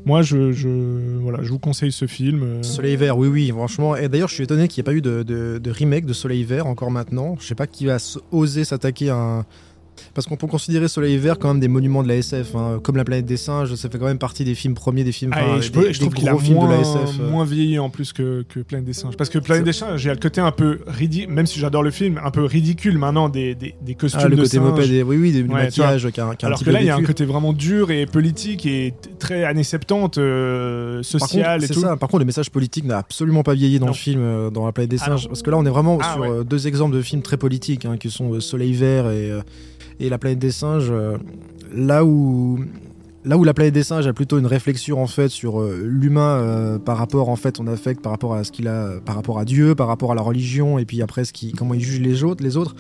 moi, 0.06 0.22
je, 0.22 0.52
je, 0.52 0.68
voilà, 1.22 1.40
je 1.44 1.50
vous 1.50 1.60
conseille 1.60 1.92
ce 1.94 2.08
film. 2.08 2.62
Soleil 2.64 2.96
vert, 2.98 3.18
oui, 3.18 3.28
oui, 3.30 3.50
franchement. 3.52 3.96
Et 3.96 4.10
d'ailleurs, 4.10 4.28
je 4.28 4.34
suis 4.36 4.44
étonné 4.44 4.68
qu'il 4.68 4.82
n'y 4.84 4.90
ait 4.90 4.92
pas 4.92 4.98
eu 4.98 5.02
de, 5.02 5.24
de- 5.24 5.60
de 5.60 5.72
remake 5.72 6.06
de 6.06 6.12
Soleil 6.14 6.44
vert 6.44 6.68
encore 6.68 6.92
maintenant. 6.92 7.38
Je 7.40 7.46
sais 7.46 7.56
pas 7.56 7.68
qui 7.68 7.86
va 7.86 7.98
oser 8.32 8.66
s'attaquer 8.66 9.10
à 9.12 9.16
un, 9.16 9.46
Parce 10.14 10.28
qu'on 10.28 10.36
peut 10.38 10.46
considérer 10.46 10.88
Soleil 10.88 11.18
Vert 11.18 11.40
quand 11.40 11.48
même 11.48 11.60
des 11.60 11.68
monuments 11.68 12.04
de 12.04 12.08
la 12.08 12.18
SF, 12.18 12.56
hein. 12.56 12.80
comme 12.84 12.98
La 12.98 13.04
planète 13.04 13.26
des 13.26 13.36
singes, 13.38 13.74
ça 13.74 13.90
fait 13.90 13.98
quand 13.98 14.06
même 14.06 14.20
partie 14.20 14.44
des 14.44 14.54
films 14.54 14.76
premiers, 14.76 15.04
des 15.04 15.12
films, 15.12 15.32
Ah, 15.34 15.60
je, 15.60 15.70
des- 15.70 15.72
peux- 15.72 15.88
des 15.88 15.94
je 15.94 16.00
trouve 16.02 16.14
gros 16.14 16.38
films 16.38 16.56
moins, 16.58 16.68
de 16.68 16.74
la 16.74 16.80
SF. 16.82 17.20
moins 17.32 17.46
vieilli 17.46 17.80
en 17.80 17.90
plus 17.90 18.14
que, 18.14 18.44
que 18.48 18.60
Planète 18.60 18.86
des 18.86 18.94
singes. 18.94 19.18
Parce 19.18 19.32
que 19.32 19.40
Planète 19.40 19.64
des 19.66 19.74
singes, 19.74 20.00
j'ai 20.00 20.12
le 20.12 20.18
côté 20.18 20.40
un 20.40 20.52
peu 20.52 20.80
ridicule, 20.86 21.34
même 21.34 21.48
si 21.48 21.60
j'adore 21.60 21.82
le 21.82 21.90
film, 21.90 22.20
un 22.24 22.30
peu 22.30 22.46
ridicule 22.46 23.00
maintenant 23.00 23.28
des, 23.28 23.56
des, 23.56 23.74
des 23.82 23.96
costumes 23.96 24.22
Ah, 24.24 24.28
le 24.28 24.36
de 24.36 24.44
côté 24.44 24.58
singes. 24.58 24.64
moped, 24.70 24.92
et- 24.92 25.02
oui, 25.02 25.18
oui, 25.18 25.32
des 25.32 25.42
Ouais, 25.42 25.48
maquillages 25.48 26.08
qui 26.12 26.20
a, 26.22 26.28
un- 26.28 26.36
qui 26.36 26.46
a 26.46 26.48
un 26.48 26.50
Alors 26.50 26.60
petit 26.60 26.66
que 26.66 26.70
là, 26.70 26.82
il 26.82 26.86
y 26.86 26.90
a 26.92 26.96
un 26.96 27.04
côté 27.04 27.26
vraiment 27.26 27.52
dur 27.52 27.90
et 27.90 28.06
politique 28.06 28.68
et 28.68 28.94
très 29.18 29.44
années 29.46 29.64
70, 29.64 30.20
euh, 30.20 31.02
social 31.02 31.64
et 31.64 31.68
c'est 31.68 31.74
tout. 31.74 31.80
ça. 31.82 31.98
Par 31.98 32.08
contre, 32.08 32.20
le 32.20 32.26
message 32.26 32.52
politique 32.52 32.86
n'a 32.86 33.00
absolument 33.00 33.42
pas 33.42 33.56
vieilli 33.56 33.80
dans 33.80 33.88
Non. 33.88 33.92
le 33.94 33.98
film, 33.98 34.22
euh, 34.22 34.50
dans 34.52 34.66
La 34.68 34.72
planète 34.74 34.92
des 34.92 35.00
singes. 35.00 35.28
parce 35.28 35.42
que 35.42 35.50
là, 35.50 35.58
on 35.58 35.66
est 35.66 35.70
vraiment 35.70 35.98
Ah, 36.02 36.14
sur 36.14 36.22
ouais. 36.22 36.30
euh, 36.30 36.44
deux 36.44 36.68
exemples 36.68 36.96
de 36.96 37.02
films 37.02 37.24
très 37.24 37.38
politiques, 37.38 37.86
hein, 37.86 37.98
qui 37.98 38.12
sont 38.12 38.32
euh, 38.34 38.40
Soleil 38.40 38.74
Vert 38.74 39.10
et, 39.10 39.32
euh, 39.32 39.42
et 40.00 40.10
La 40.10 40.18
planète 40.18 40.40
des 40.40 40.52
singes. 40.52 40.92
euh, 40.92 41.18
là 41.74 42.06
où. 42.06 42.60
Là 43.26 43.38
où 43.38 43.46
la 43.46 43.54
planète 43.54 43.74
des 43.74 43.84
singes 43.84 44.06
a 44.06 44.12
plutôt 44.12 44.38
une 44.38 44.46
réflexion 44.46 45.02
en 45.02 45.08
fait 45.08 45.30
sur 45.30 45.62
euh, 45.62 45.82
l'humain 45.82 46.40
euh, 46.40 46.78
par 46.78 46.98
rapport 46.98 47.30
en 47.30 47.38
fait 47.38 47.56
son 47.56 47.68
affect 47.68 48.02
par 48.02 48.12
rapport 48.12 48.34
à 48.34 48.44
ce 48.44 48.52
qu'il 48.52 48.68
a 48.68 49.00
par 49.00 49.16
rapport 49.16 49.40
à 49.40 49.46
Dieu 49.46 49.76
par 49.76 49.88
rapport 49.88 50.12
à 50.12 50.16
la 50.16 50.22
religion 50.22 50.78
et 50.78 50.84
puis 50.84 51.02
après 51.02 51.24
ce 51.24 51.32
qui 51.32 51.54
comment 51.54 51.74
il 51.74 51.80
juge 51.80 52.02
les 52.02 52.26
autres 52.26 52.44
les 52.44 52.58
autres 52.58 52.76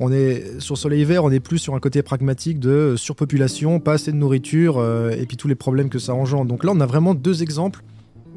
on 0.00 0.10
est 0.10 0.58
sur 0.58 0.78
Soleil 0.78 1.04
Vert 1.04 1.24
on 1.24 1.30
est 1.30 1.38
plus 1.38 1.58
sur 1.58 1.74
un 1.74 1.80
côté 1.80 2.02
pragmatique 2.02 2.60
de 2.60 2.94
surpopulation 2.96 3.78
pas 3.78 3.92
assez 3.92 4.10
de 4.10 4.16
nourriture 4.16 4.82
et 5.12 5.26
puis 5.26 5.36
tous 5.36 5.48
les 5.48 5.54
problèmes 5.54 5.90
que 5.90 5.98
ça 5.98 6.14
engendre 6.14 6.46
donc 6.46 6.64
là 6.64 6.72
on 6.74 6.80
a 6.80 6.86
vraiment 6.86 7.12
deux 7.12 7.42
exemples 7.42 7.82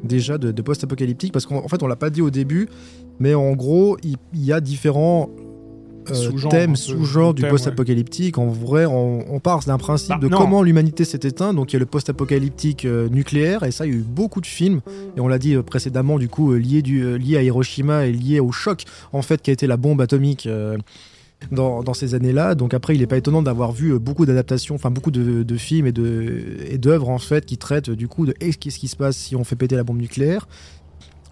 déjà 0.04 0.36
de, 0.36 0.52
post-apocalyptique 0.60 1.32
parce 1.32 1.46
qu'en 1.46 1.64
en 1.64 1.68
fait 1.68 1.82
on 1.82 1.86
l'a 1.86 1.96
pas 1.96 2.10
dit 2.10 2.20
au 2.20 2.28
début 2.28 2.68
mais 3.20 3.34
en 3.34 3.52
gros 3.52 3.96
il 4.02 4.18
y 4.34 4.52
a 4.52 4.60
différents 4.60 5.30
euh, 6.14 6.48
thèmes 6.50 6.70
peu, 6.72 6.76
sous-genres 6.76 7.34
du 7.34 7.42
post-apocalyptique 7.42 8.38
en 8.38 8.48
vrai 8.48 8.86
on, 8.86 9.24
on 9.34 9.40
part 9.40 9.60
d'un 9.64 9.78
principe 9.78 10.10
Bah, 10.10 10.18
de 10.18 10.28
non. 10.28 10.38
comment 10.38 10.62
l'humanité 10.62 11.04
s'est 11.04 11.20
éteinte 11.22 11.56
donc 11.56 11.72
il 11.72 11.74
y 11.74 11.76
a 11.76 11.80
le 11.80 11.86
post-apocalyptique 11.86 12.84
euh, 12.84 13.08
nucléaire 13.08 13.62
et 13.64 13.70
ça 13.70 13.86
il 13.86 13.92
y 13.92 13.96
a 13.96 13.98
eu 13.98 14.02
beaucoup 14.06 14.40
de 14.40 14.46
films 14.46 14.80
et 15.16 15.20
on 15.20 15.28
l'a 15.28 15.38
dit 15.38 15.54
euh, 15.54 15.62
précédemment 15.62 16.18
du 16.18 16.28
coup 16.28 16.54
lié, 16.54 16.82
du, 16.82 17.18
lié 17.18 17.36
à 17.36 17.42
Hiroshima 17.42 18.06
et 18.06 18.12
lié 18.12 18.40
au 18.40 18.52
choc 18.52 18.84
en 19.12 19.22
fait 19.22 19.42
qui 19.42 19.50
a 19.50 19.52
été 19.52 19.66
la 19.66 19.76
bombe 19.76 20.00
atomique 20.00 20.48
dans, 21.52 21.82
dans 21.84 21.94
ces 21.94 22.14
années-là. 22.14 22.54
Donc 22.56 22.74
après, 22.74 22.94
il 22.96 23.00
n'est 23.00 23.06
pas 23.06 23.16
étonnant 23.16 23.42
d'avoir 23.42 23.70
vu 23.72 23.96
beaucoup 23.98 24.26
d'adaptations, 24.26 24.74
enfin 24.74 24.90
beaucoup 24.90 25.10
de, 25.12 25.42
de 25.44 25.56
films 25.56 25.86
et 25.86 25.92
de 25.92 26.56
et 26.68 26.78
d'œuvres 26.78 27.08
en 27.08 27.18
fait 27.18 27.46
qui 27.46 27.58
traitent 27.58 27.90
du 27.90 28.08
coup 28.08 28.26
de 28.26 28.32
qu'est-ce 28.32 28.78
qui 28.78 28.88
se 28.88 28.96
passe 28.96 29.16
si 29.16 29.36
on 29.36 29.44
fait 29.44 29.56
péter 29.56 29.76
la 29.76 29.84
bombe 29.84 29.98
nucléaire. 30.00 30.48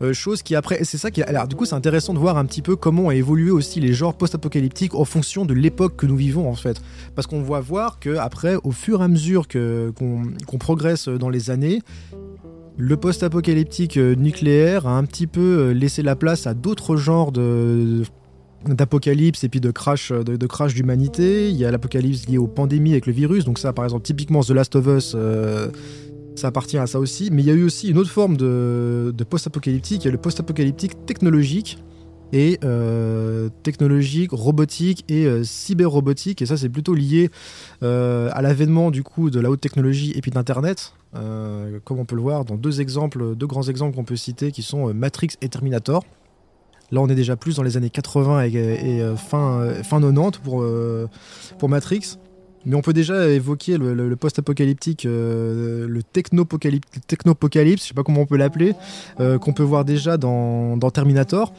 Euh, 0.03 0.13
chose 0.13 0.43
qui 0.43 0.55
après, 0.55 0.85
c'est 0.85 0.99
ça 0.99 1.11
qui, 1.11 1.23
alors 1.23 1.49
du 1.49 1.57
coup, 1.57 1.65
c'est 1.65 1.75
intéressant 1.75 2.13
de 2.13 2.19
voir 2.19 2.37
un 2.37 2.45
petit 2.45 2.63
peu 2.63 2.77
comment 2.77 3.07
ont 3.07 3.11
évolué 3.11 3.51
aussi 3.51 3.81
les 3.81 3.95
genres 3.95 4.15
post-apocalyptiques 4.15 4.95
en 4.95 5.05
fonction 5.05 5.45
de 5.45 5.55
l'époque 5.55 5.97
que 5.97 6.07
nous 6.07 6.17
vivons 6.17 6.49
en 6.49 6.55
fait, 6.55 6.83
parce 7.15 7.27
qu'on 7.27 7.43
voit 7.43 7.61
voir 7.61 7.99
que 7.99 8.17
après, 8.17 8.57
au 8.63 8.73
fur 8.73 9.01
et 9.01 9.05
à 9.05 9.09
mesure 9.09 9.49
que 9.49 9.93
qu'on 9.97 10.59
progresse 10.59 11.09
dans 11.09 11.31
les 11.31 11.51
années, 11.51 11.81
le 12.77 12.97
post-apocalyptique 12.97 13.97
euh, 13.97 14.15
nucléaire 14.15 14.87
a 14.87 14.99
un 14.99 15.05
petit 15.05 15.27
peu 15.27 15.41
euh, 15.41 15.73
laissé 15.73 16.03
la 16.03 16.15
place 16.15 16.47
à 16.47 16.53
d'autres 16.53 16.97
genres 16.97 17.33
d'apocalypse 18.67 19.45
et 19.45 19.49
puis 19.49 19.61
de 19.61 19.71
crash 19.71 20.13
de, 20.13 20.47
crash 20.47 20.75
d'humanité. 20.75 21.49
Il 21.49 21.57
y 21.57 21.65
a 21.65 21.71
l'apocalypse 21.71 22.29
lié 22.29 22.37
aux 22.37 22.47
pandémies 22.47 22.93
avec 22.93 23.07
le 23.07 23.15
virus. 23.15 23.47
Donc 23.47 23.59
ça 23.59 23.73
par 23.73 23.87
exemple 23.87 24.03
typiquement 24.03 24.43
The 24.43 24.51
Last 24.51 24.77
of 24.77 24.87
Us 24.89 25.17
ça 26.37 26.49
appartient 26.49 26.79
à 26.79 26.87
ça 26.87 26.99
aussi 27.01 27.31
mais 27.31 27.43
il 27.43 27.49
y 27.49 27.51
a 27.51 27.55
eu 27.55 27.65
aussi 27.65 27.89
une 27.89 27.99
autre 27.99 28.11
forme 28.11 28.37
de, 28.37 29.13
de 29.17 29.25
post-apocalyptique 29.25 30.05
il 30.05 30.07
y 30.07 30.09
a 30.09 30.13
le 30.13 30.19
post-apocalyptique 30.19 31.07
technologique 31.07 31.79
et 32.33 32.59
euh, 32.65 33.49
technologique, 33.63 34.31
robotique 34.33 35.05
et 35.09 35.27
euh, 35.27 35.45
cyber-robotique. 35.45 36.43
Et 36.43 36.47
ça, 36.47 36.57
c'est 36.57 36.69
plutôt 36.69 36.95
lié 36.95 37.31
euh, 37.83 38.31
à 38.33 38.43
l'avènement 38.43 38.91
du 38.91 39.03
coup 39.03 39.31
de 39.31 39.41
la 39.41 39.51
haute 39.51 39.61
technologie 39.61 40.13
et 40.15 40.21
puis 40.21 40.31
d'Internet, 40.31 40.95
euh, 41.15 41.79
comme 41.85 41.99
on 41.99 42.05
peut 42.05 42.17
le 42.17 42.23
voir 42.23 42.45
dans 42.45 42.57
deux 42.57 42.81
exemples, 42.81 43.35
deux 43.35 43.47
grands 43.47 43.65
exemples 43.65 43.97
qu'on 43.97 44.05
peut 44.05 44.17
citer, 44.17 44.53
qui 44.53 44.63
sont 44.63 44.93
Matrix 44.93 45.31
et 45.41 45.49
Terminator. 45.49 46.05
Là, 46.93 47.01
on 47.01 47.09
est 47.09 47.17
déjà 47.17 47.37
plus 47.37 47.57
dans 47.57 47.65
les 47.65 47.77
années 47.77 47.91
80 47.91 48.45
et, 48.45 48.53
et, 48.55 49.17
fin, 49.17 49.73
fin 49.83 50.01
90 50.01 50.39
pour, 50.39 50.65
pour 51.59 51.69
Matrix. 51.69 52.17
Mais 52.67 52.75
on 52.75 52.83
peut 52.83 52.93
déjà 52.93 53.29
évoquer 53.29 53.79
le, 53.79 53.95
le- 53.95 54.09
le 54.09 54.17
post-apocalyptique, 54.17 55.07
euh, 55.07 55.87
le 55.89 56.03
technopocalypse, 56.03 56.87
technopocalypse, 57.07 57.83
je 57.85 57.89
sais 57.89 57.95
pas 57.95 58.03
comment 58.03 58.23
on 58.23 58.27
peut 58.27 58.37
l'appeler, 58.37 58.75
euh, 59.21 59.39
qu'on 59.39 59.53
peut 59.53 59.63
voir 59.63 59.85
déjà 59.85 60.17
dans, 60.17 60.77
dans 60.77 60.91
Terminator. 60.91 61.53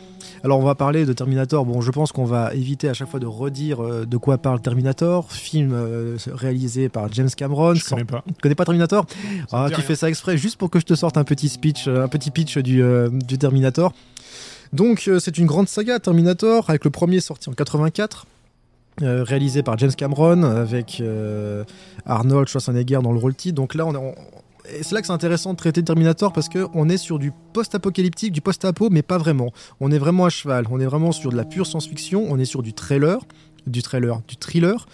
Alors 0.43 0.59
on 0.59 0.63
va 0.63 0.75
parler 0.75 1.05
de 1.05 1.13
Terminator, 1.13 1.65
bon 1.65 1.79
je 1.81 1.91
pense 1.91 2.11
qu'on 2.11 2.25
va 2.25 2.53
éviter 2.53 2.89
à 2.89 2.93
chaque 2.93 3.09
fois 3.09 3.19
de 3.21 3.25
redire 3.25 3.81
euh, 3.81 4.05
de 4.05 4.17
quoi 4.17 4.37
parle 4.37 4.59
Terminator, 4.61 5.31
film 5.31 5.71
euh, 5.73 6.17
réalisé 6.31 6.89
par 6.89 7.11
James 7.13 7.29
Cameron. 7.35 7.73
Je 7.75 7.83
Sans- 7.83 7.95
connais 7.95 8.05
pas. 8.05 8.23
Tu 8.27 8.33
connais 8.41 8.55
pas 8.55 8.65
Terminator? 8.65 9.05
Ah 9.51 9.67
tu 9.69 9.75
rien. 9.75 9.83
fais 9.85 9.95
ça 9.95 10.09
exprès 10.09 10.37
juste 10.37 10.57
pour 10.57 10.69
que 10.69 10.79
je 10.79 10.85
te 10.85 10.93
sorte 10.93 11.17
un 11.17 11.23
petit 11.23 11.47
speech, 11.49 11.87
un 11.87 12.09
petit 12.09 12.31
pitch 12.31 12.57
du, 12.57 12.83
du 13.11 13.37
Terminator. 13.37 13.93
Donc 14.73 15.09
c'est 15.19 15.37
une 15.37 15.45
grande 15.45 15.69
saga 15.69 15.99
Terminator 15.99 16.69
avec 16.69 16.83
le 16.83 16.91
premier 16.91 17.21
sorti 17.21 17.49
en 17.49 17.53
84. 17.53 18.25
Euh, 19.03 19.23
réalisé 19.23 19.61
par 19.61 19.77
James 19.77 19.91
Cameron 19.95 20.41
avec 20.41 21.01
euh, 21.01 21.63
Arnold 22.07 22.47
Schwarzenegger 22.47 22.99
dans 23.03 23.11
le 23.11 23.19
rôle 23.19 23.35
titre. 23.35 23.53
Donc 23.53 23.75
là, 23.75 23.85
c'est 24.81 24.91
là 24.91 25.01
que 25.01 25.07
c'est 25.07 25.13
intéressant 25.13 25.51
de 25.51 25.57
traiter 25.57 25.83
Terminator 25.83 26.33
parce 26.33 26.49
que 26.49 26.65
on 26.73 26.89
est 26.89 26.97
sur 26.97 27.19
du 27.19 27.31
post-apocalyptique, 27.53 28.31
du 28.31 28.41
post-apo, 28.41 28.89
mais 28.89 29.03
pas 29.03 29.19
vraiment. 29.19 29.51
On 29.79 29.91
est 29.91 29.99
vraiment 29.99 30.25
à 30.25 30.29
cheval. 30.29 30.65
On 30.71 30.79
est 30.79 30.85
vraiment 30.87 31.11
sur 31.11 31.29
de 31.31 31.37
la 31.37 31.45
pure 31.45 31.67
science-fiction. 31.67 32.25
On 32.27 32.39
est 32.39 32.45
sur 32.45 32.63
du 32.63 32.73
trailer, 32.73 33.19
du 33.67 33.83
trailer, 33.83 34.19
du 34.27 34.35
thriller. 34.35 34.87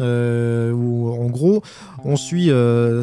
euh, 0.00 0.72
où 0.72 1.08
en 1.12 1.30
gros 1.30 1.62
on 2.04 2.16
suit 2.16 2.50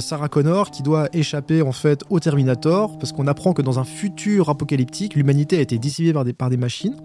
Sarah 0.01 0.27
Connor 0.27 0.71
qui 0.71 0.83
doit 0.83 1.07
échapper 1.13 1.61
en 1.61 1.71
fait 1.71 2.03
au 2.09 2.19
Terminator 2.19 2.97
parce 2.97 3.13
qu'on 3.13 3.27
apprend 3.27 3.53
que 3.53 3.61
dans 3.61 3.79
un 3.79 3.85
futur 3.85 4.49
apocalyptique 4.49 5.15
l'humanité 5.15 5.57
a 5.57 5.61
été 5.61 5.77
des, 5.77 6.33
par 6.33 6.49
des 6.49 6.57
machines 6.57 6.97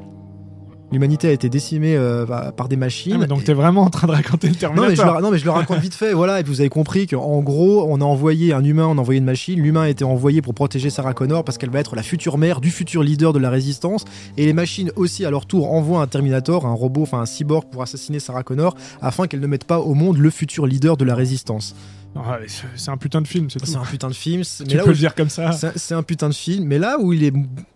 l'humanité 0.92 1.28
a 1.28 1.32
été 1.32 1.48
décimée 1.48 1.96
euh, 1.96 2.24
par- 2.52 2.68
des 2.68 2.76
machines 2.76 3.12
Ah, 3.14 3.18
mais 3.18 3.26
donc 3.26 3.44
t'es 3.44 3.52
vraiment 3.52 3.82
en 3.82 3.90
train 3.90 4.06
de 4.06 4.12
raconter 4.12 4.48
le 4.48 4.52
non 4.54 4.58
Terminator. 4.58 4.88
mais, 4.90 4.96
je 4.96 5.02
le, 5.02 5.22
non 5.22 5.30
mais 5.30 5.38
je 5.38 5.44
le 5.44 5.50
raconte 5.50 5.78
vite 5.78 5.94
fait, 5.94 6.12
voilà, 6.12 6.40
et 6.40 6.42
puis 6.42 6.52
vous 6.52 6.60
avez 6.60 6.68
compris 6.68 7.06
qu'en 7.06 7.40
gros, 7.42 7.86
on 7.88 8.00
a 8.00 8.04
envoyé 8.04 8.52
un 8.52 8.62
humain, 8.64 8.86
on 8.86 8.98
a 8.98 9.00
envoyé 9.00 9.18
une 9.18 9.24
machine, 9.24 9.60
l'humain 9.60 9.82
a 9.82 9.88
été 9.88 10.04
envoyé 10.04 10.42
pour 10.42 10.54
protéger 10.54 10.90
Sarah 10.90 11.12
Connor 11.14 11.44
parce 11.44 11.58
qu'elle 11.58 11.70
va 11.70 11.80
être 11.80 11.96
la 11.96 12.02
future 12.02 12.38
mère 12.38 12.60
du 12.60 12.70
futur 12.70 13.02
leader 13.02 13.32
de 13.32 13.38
la 13.38 13.50
résistance, 13.50 14.04
et 14.36 14.46
les 14.46 14.52
machines 14.52 14.90
aussi 14.96 15.24
à 15.24 15.30
leur 15.30 15.46
tour 15.46 15.72
envoient 15.72 16.00
un 16.02 16.06
Terminator, 16.06 16.66
un 16.66 16.72
robot, 16.74 17.02
enfin 17.02 17.20
un 17.20 17.26
cyborg 17.26 17.64
pour 17.70 17.82
assassiner 17.82 18.18
Sarah 18.20 18.42
Connor, 18.42 18.74
afin 19.00 19.26
qu'elle 19.26 19.40
ne 19.40 19.46
mette 19.46 19.64
pas 19.64 19.78
au 19.80 19.94
monde 19.94 20.18
le 20.18 20.30
futur 20.30 20.66
leader 20.66 20.96
de 20.96 21.04
la 21.04 21.14
résistance. 21.14 21.74
Ah, 22.14 22.38
c'est- 22.76 22.90
un 22.90 22.96
putain 22.96 23.20
de 23.20 23.26
film, 23.28 23.50
c'est. 23.50 23.64
C'est 23.66 23.76
un 23.76 23.82
putain 23.84 24.08
de 24.08 24.14
film, 24.14 24.42
mais 24.60 24.66
Tu 24.66 24.76
là 24.76 24.82
peux 24.84 24.88
où 24.88 24.92
le 24.92 24.98
dire 24.98 25.14
comme 25.14 25.28
ça. 25.28 25.52
c'est 25.52 25.94
un 25.94 26.02
putain 26.02 26.28
de 26.30 26.34
film, 26.34 26.64
mais 26.64 26.78
là 26.78 26.96
où 26.98 27.12
il 27.12 27.22
est, 27.24 27.32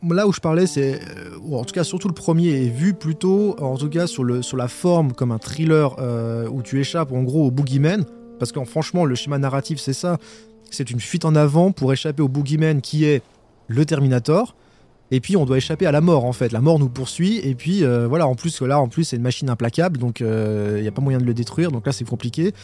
là 0.08 0.26
où 0.26 0.32
je 0.32 0.40
parlais, 0.40 0.66
c'est, 0.66 0.94
euh, 0.94 1.36
ou 1.42 1.58
en 1.58 1.64
tout 1.64 1.74
cas 1.74 1.84
surtout 1.84 2.08
le 2.08 2.14
premier 2.14 2.48
est 2.64 2.70
vu 2.70 2.94
plutôt, 2.94 3.54
en 3.60 3.76
tout 3.76 3.90
cas 3.90 4.06
sur 4.06 4.24
le 4.24 4.40
sur 4.40 4.56
la 4.56 4.68
forme 4.68 5.12
comme 5.12 5.30
un 5.30 5.38
thriller 5.38 5.94
euh, 5.98 6.48
où 6.48 6.62
tu 6.62 6.80
échappes 6.80 7.12
en 7.12 7.22
gros 7.22 7.46
au 7.46 7.50
boogeyman, 7.50 8.04
parce 8.38 8.50
que 8.52 8.64
franchement 8.64 9.04
le 9.04 9.14
schéma 9.14 9.36
narratif 9.38 9.78
c'est 9.78 9.92
ça, 9.92 10.16
c'est 10.70 10.90
une 10.90 11.00
fuite 11.00 11.26
en 11.26 11.34
avant 11.34 11.70
pour 11.72 11.92
échapper 11.92 12.22
au 12.22 12.28
boogeyman 12.28 12.80
qui 12.80 13.04
est 13.04 13.22
le 13.68 13.84
Terminator. 13.84 14.54
Et 15.12 15.18
puis 15.20 15.36
on 15.36 15.44
doit 15.44 15.56
échapper 15.58 15.86
à 15.86 15.92
la 15.92 16.00
mort 16.00 16.24
en 16.24 16.32
fait. 16.32 16.52
La 16.52 16.60
mort 16.60 16.78
nous 16.78 16.88
poursuit 16.88 17.38
et 17.42 17.56
puis 17.56 17.84
euh, 17.84 18.06
voilà. 18.06 18.28
En 18.28 18.36
plus 18.36 18.62
là 18.62 18.80
en 18.80 18.86
plus 18.88 19.02
c'est 19.04 19.16
une 19.16 19.22
machine 19.22 19.50
implacable 19.50 19.98
donc 19.98 20.20
il 20.20 20.80
n'y 20.80 20.88
a 20.88 20.92
pas 20.92 21.02
moyen 21.02 21.18
de 21.18 21.24
le 21.24 21.34
détruire 21.34 21.70
donc 21.72 21.84
là 21.84 21.92
c'est 21.92 22.04
compliqué. 22.08 22.54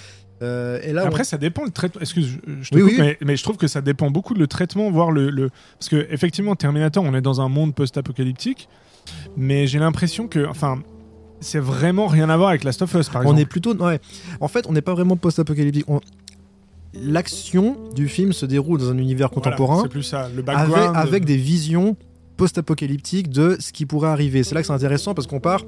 Euh, 0.42 0.78
et 0.82 0.92
là 0.92 1.04
on- 1.04 1.08
Après, 1.08 1.24
ça 1.24 1.38
dépend 1.38 1.64
le 1.64 1.70
traitement. 1.70 2.00
Excuse, 2.00 2.38
je, 2.46 2.52
je 2.62 2.70
te 2.70 2.74
Oui, 2.76 2.82
coupe, 2.82 2.90
oui. 2.90 2.96
Mais, 2.98 3.18
mais 3.24 3.36
je 3.36 3.42
trouve 3.42 3.56
que 3.56 3.66
ça 3.68 3.80
dépend 3.80 4.10
beaucoup 4.10 4.34
de 4.34 4.38
le 4.38 4.46
traitement, 4.46 4.90
voire 4.90 5.10
le, 5.10 5.30
le- 5.30 5.50
parce 5.78 5.88
que 5.88 6.06
effectivement, 6.10 6.54
Terminator, 6.56 7.02
on 7.04 7.14
est 7.14 7.20
dans 7.22 7.40
un 7.40 7.48
monde 7.48 7.74
post-apocalyptique, 7.74 8.68
mais 9.36 9.66
j'ai 9.66 9.78
l'impression 9.78 10.28
que, 10.28 10.46
enfin, 10.46 10.78
c'est 11.40 11.58
vraiment 11.58 12.06
rien 12.06 12.28
à 12.28 12.36
voir 12.36 12.50
avec 12.50 12.64
Last 12.64 12.82
of 12.82 12.92
Us, 12.94 13.08
par 13.08 13.20
On 13.20 13.24
exemple. 13.24 13.40
est 13.40 13.46
plutôt. 13.46 13.74
Ouais. 13.76 13.98
En 14.40 14.48
fait, 14.48 14.66
on 14.68 14.72
n'est 14.72 14.82
pas 14.82 14.94
vraiment 14.94 15.16
post-apocalyptique. 15.16 15.84
On- 15.88 16.00
L'action 16.94 17.76
du 17.94 18.08
film 18.08 18.32
se 18.32 18.46
déroule 18.46 18.78
dans 18.80 18.90
un 18.90 18.96
univers 18.98 19.28
Voilà, 19.28 19.50
contemporain 19.50 19.82
c'est 19.82 19.88
plus 19.90 20.02
ça. 20.02 20.28
Le 20.28 20.34
avec, 20.36 20.44
background. 20.46 20.96
avec 20.96 21.24
des 21.26 21.36
visions 21.36 21.94
post-apocalyptiques 22.38 23.28
de 23.28 23.56
ce 23.60 23.72
qui 23.72 23.84
pourrait 23.84 24.08
arriver. 24.08 24.42
C'est 24.44 24.54
là 24.54 24.62
que 24.62 24.66
c'est 24.66 24.72
intéressant 24.72 25.12
parce 25.14 25.26
qu'on 25.26 25.40
part 25.40 25.62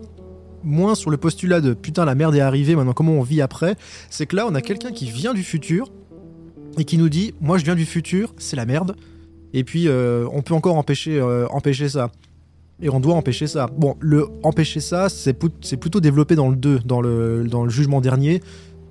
moins 0.65 0.95
sur 0.95 1.11
le 1.11 1.17
postulat 1.17 1.61
de 1.61 1.75
putain 1.75 2.05
la 2.05 2.15
merde 2.15 2.35
est 2.35 2.41
arrivée, 2.41 2.75
maintenant 2.77 2.93
comment 2.93 3.13
on 3.13 3.23
vit 3.23 3.41
après? 3.41 3.77
C'est 4.11 4.27
que 4.27 4.37
là, 4.37 4.47
on 4.49 4.55
a 4.55 4.61
quelqu'un 4.63 4.93
qui 4.93 5.07
vient 5.11 5.35
du 5.35 5.43
futur 5.43 5.91
et 6.79 6.85
qui 6.85 6.99
nous 6.99 7.09
dit 7.09 7.35
moi 7.41 7.59
je 7.59 7.65
viens 7.65 7.75
du 7.75 7.85
futur, 7.87 8.35
c'est 8.39 8.57
la 8.57 8.67
merde. 8.67 8.97
Et 9.55 9.65
puis 9.65 9.89
euh, 9.89 10.27
on 10.33 10.43
peut 10.43 10.55
encore 10.55 10.77
empêcher, 10.77 11.19
euh, 11.19 11.47
empêcher 11.49 11.89
ça. 11.89 12.11
Et 12.81 12.89
on 12.91 13.01
doit 13.01 13.15
empêcher 13.15 13.47
ça. 13.49 13.67
Bon, 13.77 13.97
le 13.99 14.27
empêcher 14.45 14.79
ça, 14.81 15.09
c'est 15.09 15.33
plut- 15.33 15.51
c'est 15.63 15.77
plutôt 15.79 16.01
développé 16.01 16.37
dans 16.37 16.49
le 16.49 16.55
2, 16.57 16.81
dans 16.85 17.01
le, 17.01 17.45
dans 17.49 17.65
le 17.65 17.71
jugement 17.71 18.01
dernier, 18.01 18.41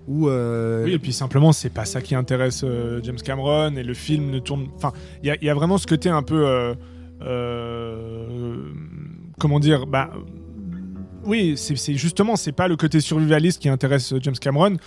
où... 0.10 0.28
euh, 0.28 0.84
Oui, 0.84 0.92
et 0.94 1.00
puis 1.00 1.14
simplement, 1.14 1.54
c'est 1.54 1.70
pas 1.70 1.86
ça 1.86 2.02
qui 2.02 2.14
intéresse 2.14 2.66
James 3.04 3.16
Cameron 3.24 3.76
et 3.78 3.84
le 3.84 3.94
film 3.94 4.30
ne 4.30 4.40
tourne. 4.40 4.68
Enfin, 4.76 4.92
il 5.24 5.34
y, 5.42 5.46
y 5.46 5.50
a 5.50 5.54
vraiment 5.54 5.78
ce 5.78 5.88
côté 5.88 6.10
un 6.10 6.22
peu. 6.24 6.74
comment 9.40 9.60
dire 9.60 9.86
bah, 9.88 10.12
oui, 11.28 11.56
c'est 11.58 11.96
justement, 11.96 12.36
c'est 12.36 12.52
pas 12.52 12.68
le 12.68 12.76
côté 12.76 13.00
survivaliste 13.00 13.62
qui 13.62 13.70
intéresse 13.70 14.14
James 14.22 14.36
Cameron, 14.40 14.78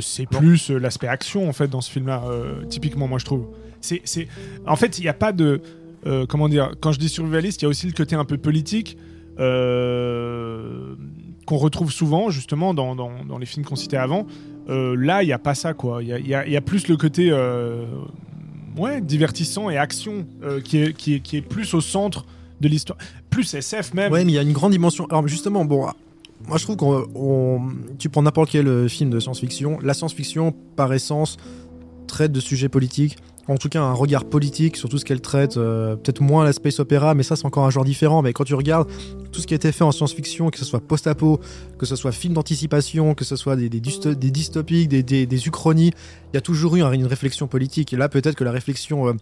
c'est 0.00 0.28
plus 0.28 0.70
l'aspect 0.70 1.08
action 1.08 1.48
en 1.48 1.52
fait 1.52 1.68
dans 1.68 1.80
ce 1.80 1.90
film-là, 1.90 2.22
typiquement 2.68 3.08
moi 3.08 3.18
je 3.18 3.24
trouve. 3.24 3.48
C'est, 3.80 4.28
en 4.66 4.76
fait, 4.76 4.98
il 4.98 5.02
n'y 5.02 5.08
a 5.08 5.14
pas 5.14 5.32
de, 5.32 5.60
comment 6.28 6.48
dire, 6.48 6.72
quand 6.80 6.92
je 6.92 6.98
dis 6.98 7.08
survivaliste, 7.08 7.62
il 7.62 7.64
y 7.64 7.66
a 7.66 7.68
aussi 7.68 7.86
le 7.86 7.92
côté 7.92 8.14
un 8.14 8.24
peu 8.24 8.38
politique. 8.38 8.96
qu'on 9.36 9.46
retrouve 11.56 11.92
souvent 11.92 12.30
justement 12.30 12.74
dans, 12.74 12.94
dans, 12.94 13.38
les 13.38 13.46
films 13.46 13.64
qu'on 13.64 13.76
citait 13.76 13.96
avant. 13.96 14.26
là, 14.68 15.22
il 15.22 15.26
n'y 15.26 15.32
a 15.32 15.38
pas 15.38 15.54
ça, 15.54 15.74
quoi. 15.74 16.02
Il 16.02 16.08
y, 16.08 16.30
y 16.30 16.56
a, 16.56 16.60
plus 16.60 16.88
le 16.88 16.96
côté 16.96 17.32
ouais, 18.76 19.00
divertissant 19.00 19.70
et 19.70 19.76
action 19.76 20.26
euh, 20.42 20.60
qui, 20.60 20.78
est, 20.78 20.92
qui, 20.92 21.14
est, 21.14 21.20
qui 21.20 21.36
est 21.36 21.42
plus 21.42 21.74
au 21.74 21.80
centre 21.80 22.24
l'histoire. 22.68 22.98
Plus 23.30 23.54
SF 23.54 23.94
même. 23.94 24.12
Ouais, 24.12 24.24
mais 24.24 24.32
il 24.32 24.34
y 24.34 24.38
a 24.38 24.42
une 24.42 24.52
grande 24.52 24.72
dimension. 24.72 25.06
Alors 25.06 25.26
justement, 25.28 25.64
bon, 25.64 25.86
moi 26.46 26.58
je 26.58 26.64
trouve 26.64 26.76
qu'on. 26.76 27.68
Tu 27.98 28.08
prends 28.08 28.22
n'importe 28.22 28.50
quel 28.50 28.68
euh, 28.68 28.88
film 28.88 29.10
de 29.10 29.20
science-fiction. 29.20 29.78
La 29.82 29.94
science-fiction, 29.94 30.54
par 30.76 30.92
essence, 30.92 31.36
traite 32.06 32.32
de 32.32 32.40
sujets 32.40 32.68
politiques 32.68 33.16
en 33.48 33.56
tout 33.56 33.68
cas 33.68 33.82
un 33.82 33.92
regard 33.92 34.24
politique 34.24 34.76
sur 34.76 34.88
tout 34.88 34.98
ce 34.98 35.04
qu'elle 35.04 35.20
traite, 35.20 35.56
euh, 35.56 35.96
peut-être 35.96 36.20
moins 36.20 36.44
la 36.44 36.52
space 36.52 36.80
opéra, 36.80 37.14
mais 37.14 37.22
ça 37.22 37.36
c'est 37.36 37.44
encore 37.44 37.64
un 37.64 37.70
genre 37.70 37.84
différent. 37.84 38.22
Mais 38.22 38.32
quand 38.32 38.44
tu 38.44 38.54
regardes 38.54 38.88
tout 39.32 39.40
ce 39.40 39.46
qui 39.46 39.54
a 39.54 39.56
été 39.56 39.70
fait 39.72 39.84
en 39.84 39.92
science-fiction, 39.92 40.50
que 40.50 40.58
ce 40.58 40.64
soit 40.64 40.80
post-apo, 40.80 41.40
que 41.78 41.86
ce 41.86 41.96
soit 41.96 42.12
film 42.12 42.34
d'anticipation, 42.34 43.14
que 43.14 43.24
ce 43.24 43.36
soit 43.36 43.56
des, 43.56 43.68
des, 43.68 43.80
dystopiques, 43.80 44.88
des, 44.88 45.02
des, 45.02 45.46
uchronies, 45.46 45.92
il 46.32 46.34
y 46.34 46.38
a 46.38 46.40
toujours 46.40 46.76
eu 46.76 46.80
une 46.80 47.06
réflexion 47.06 47.46
politique. 47.46 47.92
Et 47.92 47.96
là 47.96 48.08
peut-être 48.08 48.36
que 48.36 48.44
la 48.44 48.52
réflexion, 48.52 49.08
euh, 49.08 49.12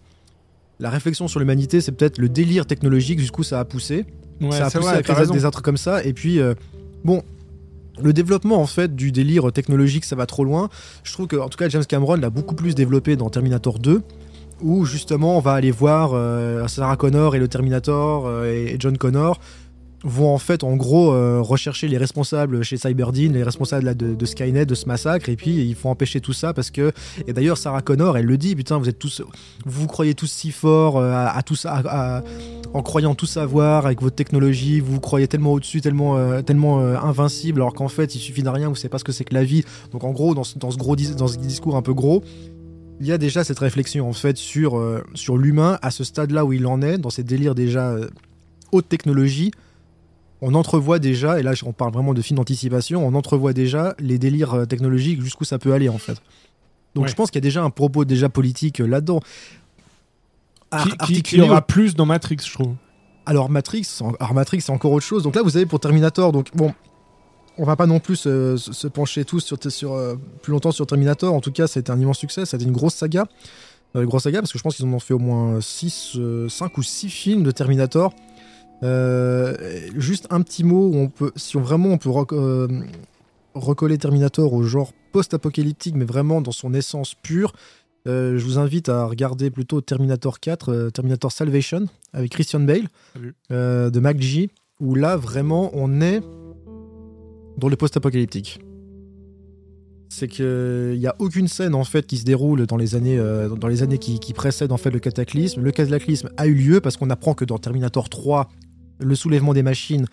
la 0.79 0.89
réflexion 0.89 1.27
sur 1.27 1.39
l'humanité, 1.39 1.81
c'est 1.81 1.91
peut-être 1.91 2.17
le 2.17 2.29
délire 2.29 2.65
technologique 2.65 3.19
jusqu'où 3.19 3.43
ça 3.43 3.59
a 3.59 3.65
poussé. 3.65 4.05
ça 4.51 4.67
a 4.67 4.71
poussé 4.71 4.89
à 4.89 5.01
créer 5.01 5.27
des 5.27 5.45
êtres 5.45 5.61
comme 5.61 5.77
ça. 5.77 6.03
Et 6.03 6.13
puis, 6.13 6.39
euh, 6.39 6.53
bon, 7.03 7.23
le 8.01 8.13
développement 8.13 8.61
en 8.61 8.65
fait 8.65 8.95
du 8.95 9.11
délire 9.11 9.51
technologique, 9.51 10.05
ça 10.05 10.15
va 10.15 10.25
trop 10.25 10.43
loin. 10.43 10.69
Je 11.03 11.13
trouve 11.13 11.27
que 11.27 11.35
en 11.35 11.49
tout 11.49 11.57
cas 11.57 11.69
James 11.69 11.85
Cameron 11.85 12.15
l'a 12.15 12.29
beaucoup 12.29 12.55
plus 12.55 12.75
développé 12.75 13.15
dans 13.15 13.29
Terminator 13.29 13.79
2 13.79 14.01
où 14.61 14.85
justement 14.85 15.37
on 15.37 15.41
va 15.41 15.53
aller 15.53 15.71
voir 15.71 16.11
euh, 16.13 16.67
Sarah 16.67 16.95
Connor 16.95 17.35
et 17.35 17.39
le 17.39 17.47
Terminator 17.47 18.25
euh, 18.27 18.45
et 18.45 18.77
John 18.79 18.97
Connor 18.97 19.39
vont 20.03 20.33
en 20.33 20.37
fait 20.37 20.63
en 20.63 20.75
gros 20.75 21.13
euh, 21.13 21.41
rechercher 21.41 21.87
les 21.87 21.97
responsables 21.97 22.63
chez 22.63 22.77
Cyberdyne, 22.77 23.33
les 23.33 23.43
responsables 23.43 23.95
de, 23.95 24.25
Skynet, 24.25 24.65
de 24.65 24.75
ce 24.75 24.85
massacre, 24.85 25.29
et 25.29 25.35
puis 25.35 25.65
il 25.65 25.75
faut 25.75 25.89
empêcher 25.89 26.21
tout 26.21 26.33
ça 26.33 26.53
parce 26.53 26.71
que 26.71 26.91
et 27.27 27.33
d'ailleurs 27.33 27.57
Sarah 27.57 27.81
Connor 27.81 28.17
elle 28.17 28.25
le 28.25 28.37
dit 28.37 28.55
putain 28.55 28.77
vous 28.77 28.89
êtes 28.89 28.99
tous 28.99 29.21
vous 29.65 29.81
vous 29.81 29.87
croyez 29.87 30.13
tous 30.13 30.27
si 30.27 30.51
forts 30.51 31.01
à, 31.01 31.41
tout 31.43 31.55
ça 31.55 32.23
en 32.73 32.81
croyant 32.81 33.15
tout 33.15 33.25
savoir 33.25 33.85
avec 33.85 34.01
votre 34.01 34.15
technologie, 34.15 34.79
vous 34.79 34.93
vous 34.93 34.99
croyez 34.99 35.27
tellement 35.27 35.53
au-dessus, 35.53 35.81
tellement 35.81 36.41
tellement 36.41 36.79
invincible 36.79 37.61
alors 37.61 37.73
qu'en 37.73 37.87
fait 37.87 38.15
il 38.15 38.19
suffit 38.19 38.43
de 38.43 38.49
rien, 38.49 38.69
vous 38.69 38.75
savez 38.75 38.89
pas 38.89 38.99
ce 38.99 39.03
que 39.03 39.11
c'est 39.11 39.25
que 39.25 39.33
la 39.33 39.43
vie. 39.43 39.63
Donc 39.91 40.03
en 40.03 40.11
gros 40.11 40.33
dans, 40.33 40.43
dans 40.57 40.71
ce 40.71 40.77
gros 40.77 40.95
dans 40.95 41.27
ce 41.27 41.37
discours 41.37 41.75
un 41.75 41.81
peu 41.81 41.93
gros, 41.93 42.23
il 42.99 43.07
y 43.07 43.11
a 43.11 43.17
déjà 43.17 43.43
cette 43.43 43.59
réflexion 43.59 44.07
en 44.07 44.13
fait 44.13 44.37
sur, 44.37 44.77
euh, 44.77 45.03
sur 45.13 45.37
l'humain 45.37 45.77
à 45.81 45.91
ce 45.91 46.03
stade-là 46.03 46.45
où 46.45 46.53
il 46.53 46.65
en 46.65 46.81
est, 46.81 46.97
dans 46.97 47.09
ses 47.09 47.23
délires 47.23 47.55
déjà 47.55 47.89
euh, 47.89 48.07
haute 48.71 48.87
technologie. 48.87 49.51
On 50.45 50.55
entrevoit 50.55 50.99
déjà, 50.99 51.39
et 51.39 51.43
là 51.43 51.53
on 51.65 51.73
parle 51.73 51.93
vraiment 51.93 52.13
de 52.13 52.21
film 52.21 52.37
d'anticipation, 52.37 53.05
on 53.05 53.13
entrevoit 53.13 53.53
déjà 53.53 53.95
les 53.99 54.17
délires 54.17 54.53
euh, 54.53 54.65
technologiques 54.65 55.21
jusqu'où 55.21 55.45
ça 55.45 55.57
peut 55.57 55.73
aller 55.73 55.89
en 55.89 55.97
fait. 55.97 56.21
Donc 56.95 57.07
je 57.07 57.15
pense 57.15 57.31
qu'il 57.31 57.37
y 57.37 57.43
a 57.43 57.47
déjà 57.47 57.63
un 57.63 57.69
propos 57.69 58.05
déjà 58.05 58.29
politique 58.29 58.79
là-dedans. 58.79 59.21
Qui, 61.05 61.21
qui, 61.21 61.39
aura 61.39 61.61
plus 61.61 61.95
dans 61.95 62.07
Matrix, 62.07 62.37
je 62.45 62.51
trouve. 62.51 62.73
Alors 63.25 63.49
Matrix, 63.49 63.99
alors 64.19 64.33
Matrix 64.33 64.61
c'est 64.61 64.71
encore 64.71 64.91
autre 64.91 65.05
chose. 65.05 65.23
Donc 65.23 65.35
là 65.35 65.43
vous 65.43 65.55
avez 65.55 65.65
pour 65.65 65.79
Terminator, 65.79 66.31
donc 66.31 66.49
bon, 66.55 66.73
on 67.57 67.63
va 67.65 67.75
pas 67.75 67.85
non 67.85 67.99
plus 67.99 68.15
se, 68.15 68.87
pencher 68.87 69.25
tous 69.25 69.41
sur, 69.41 69.57
sur 69.71 69.93
euh, 69.93 70.15
plus 70.41 70.51
longtemps 70.51 70.71
sur 70.71 70.87
Terminator. 70.87 71.33
En 71.33 71.41
tout 71.41 71.51
cas, 71.51 71.67
c'était 71.67 71.91
un 71.91 71.99
immense 71.99 72.17
succès. 72.17 72.45
C'était 72.45 72.63
une 72.63 72.71
grosse 72.71 72.95
saga. 72.95 73.25
Euh, 73.95 74.01
une 74.01 74.07
grosse 74.07 74.23
saga 74.23 74.39
parce 74.39 74.51
que 74.51 74.57
je 74.57 74.63
pense 74.63 74.75
qu'ils 74.75 74.85
en 74.85 74.93
ont 74.93 74.99
fait 74.99 75.13
au 75.13 75.19
moins 75.19 75.61
6, 75.61 76.17
5 76.49 76.65
euh, 76.65 76.69
ou 76.77 76.83
6 76.83 77.09
films 77.09 77.43
de 77.43 77.51
Terminator. 77.51 78.13
Juste 79.95 80.27
un 80.29 80.41
petit 80.41 80.63
mot 80.63 80.91
on 80.93 81.09
peut, 81.09 81.31
si 81.35 81.57
on, 81.57 81.61
vraiment 81.61 81.89
on 81.89 81.97
peut 81.97 82.09
recoller 83.53 83.97
Terminator 83.97 84.53
au 84.53 84.63
genre 84.63 84.91
post-apocalyptique, 85.11 85.95
mais 85.95 86.05
vraiment 86.05 86.41
dans 86.41 86.51
son 86.51 86.73
essence 86.73 87.15
pure. 87.15 87.53
je 88.05 88.43
vous 88.43 88.57
invite 88.57 88.89
à 88.89 89.05
regarder 89.05 89.51
plutôt 89.51 89.81
Terminator 89.81 90.39
4, 90.39 90.89
Terminator 90.89 91.31
Salvation, 91.31 91.85
avec 92.13 92.31
Christian 92.31 92.61
Bale, 92.61 92.87
de 93.49 93.99
MacG, 93.99 94.49
où 94.79 94.95
là 94.95 95.17
vraiment 95.17 95.71
on 95.73 96.01
est 96.01 96.21
dans 97.57 97.69
le 97.69 97.75
post-apocalyptique. 97.75 98.59
C'est 100.09 100.27
qu'il 100.27 100.99
n'y 100.99 101.07
a 101.07 101.15
aucune 101.17 101.47
scène 101.47 101.73
en 101.73 101.83
fait 101.83 102.05
qui 102.05 102.17
se 102.17 102.23
déroule 102.23 102.67
dans 102.67 102.77
les 102.77 102.93
années, 102.95 103.17
euh, 103.17 103.49
dans 103.49 103.67
les 103.67 103.81
années 103.81 103.97
qui, 103.97 104.33
précèdent 104.33 104.71
en 104.71 104.77
fait 104.77 104.91
le 104.91 104.99
cataclysme. 104.99 105.61
Le 105.61 105.71
cataclysme 105.71 106.29
a 106.37 106.45
eu 106.45 106.53
lieu 106.53 106.81
parce 106.81 106.97
qu'on 106.97 107.09
apprend 107.09 107.33
que 107.33 107.45
dans 107.45 107.57
Terminator 107.57 108.09
3, 108.09 108.49
le 108.99 109.15
soulèvement 109.15 109.53
des 109.53 109.63
machines, 109.63 110.05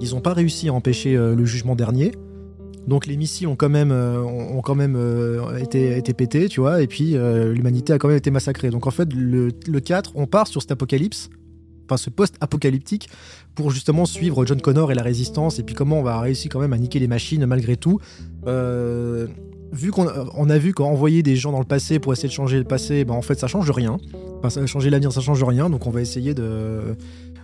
ils 0.00 0.10
n'ont 0.10 0.20
pas 0.20 0.32
réussi 0.32 0.68
à 0.68 0.72
empêcher 0.72 1.16
euh, 1.16 1.34
le 1.34 1.44
jugement 1.44 1.76
dernier. 1.76 2.12
Donc 2.86 3.06
les 3.06 3.16
missiles 3.16 3.46
ont 3.46 3.56
quand 3.56 3.68
même, 3.68 3.92
euh, 3.92 4.20
ont 4.22 4.60
quand 4.60 4.74
même 4.74 4.98
été, 5.60 5.96
été 5.96 6.14
pétés, 6.14 6.48
tu 6.48 6.60
vois, 6.60 6.82
et 6.82 6.88
puis 6.88 7.14
l'humanité 7.14 7.92
a 7.92 7.98
quand 7.98 8.08
même 8.08 8.16
été 8.16 8.32
massacrée. 8.32 8.70
Donc 8.70 8.86
en 8.88 8.90
fait, 8.90 9.12
le, 9.12 9.50
le 9.68 9.80
4, 9.80 10.12
on 10.16 10.26
part 10.26 10.48
sur 10.48 10.62
cet 10.62 10.72
apocalypse 10.72 11.30
enfin 11.86 11.96
ce 11.96 12.10
post-apocalyptique, 12.10 13.08
pour 13.54 13.70
justement 13.70 14.06
suivre 14.06 14.46
John 14.46 14.60
Connor 14.60 14.92
et 14.92 14.94
la 14.94 15.02
résistance, 15.02 15.58
et 15.58 15.62
puis 15.62 15.74
comment 15.74 16.00
on 16.00 16.02
va 16.02 16.20
réussir 16.20 16.50
quand 16.50 16.60
même 16.60 16.72
à 16.72 16.78
niquer 16.78 16.98
les 16.98 17.08
machines 17.08 17.44
malgré 17.46 17.76
tout. 17.76 18.00
Euh, 18.46 19.26
vu 19.72 19.90
qu'on 19.90 20.06
on 20.34 20.50
a 20.50 20.58
vu 20.58 20.72
qu'envoyer 20.72 21.22
des 21.22 21.36
gens 21.36 21.52
dans 21.52 21.58
le 21.58 21.64
passé 21.64 21.98
pour 21.98 22.12
essayer 22.12 22.28
de 22.28 22.32
changer 22.32 22.58
le 22.58 22.64
passé, 22.64 23.04
ben 23.04 23.14
en 23.14 23.22
fait 23.22 23.38
ça 23.38 23.46
change 23.46 23.70
rien. 23.70 23.98
Enfin, 24.38 24.50
ça, 24.50 24.66
changer 24.66 24.90
l'avenir, 24.90 25.12
ça 25.12 25.20
change 25.20 25.42
rien, 25.44 25.70
donc 25.70 25.86
on 25.86 25.90
va 25.90 26.00
essayer 26.00 26.34
de, 26.34 26.96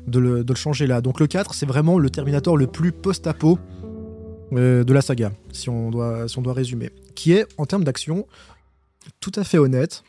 de, 0.09 0.19
le, 0.19 0.55
changer 0.55 0.87
là. 0.87 1.01
Donc 1.01 1.21
le 1.21 1.27
4, 1.27 1.55
c'est 1.55 1.67
vraiment 1.67 1.99
le 1.99 2.11
Terminator 2.11 2.57
le 2.57 2.67
plus 2.67 2.93
post-apo 2.93 3.59
euh, 4.53 4.85
de 4.85 4.93
la 4.93 5.03
saga, 5.03 5.33
si 5.53 5.69
on, 5.69 5.91
doit, 5.91 6.29
si 6.29 6.39
on 6.39 6.43
doit 6.43 6.55
résumer. 6.55 6.91
Qui 7.15 7.33
est, 7.33 7.47
en 7.59 7.67
termes 7.67 7.85
d'action, 7.85 8.27
tout 9.21 9.33
à 9.37 9.45
fait 9.45 9.59
honnête. 9.59 10.03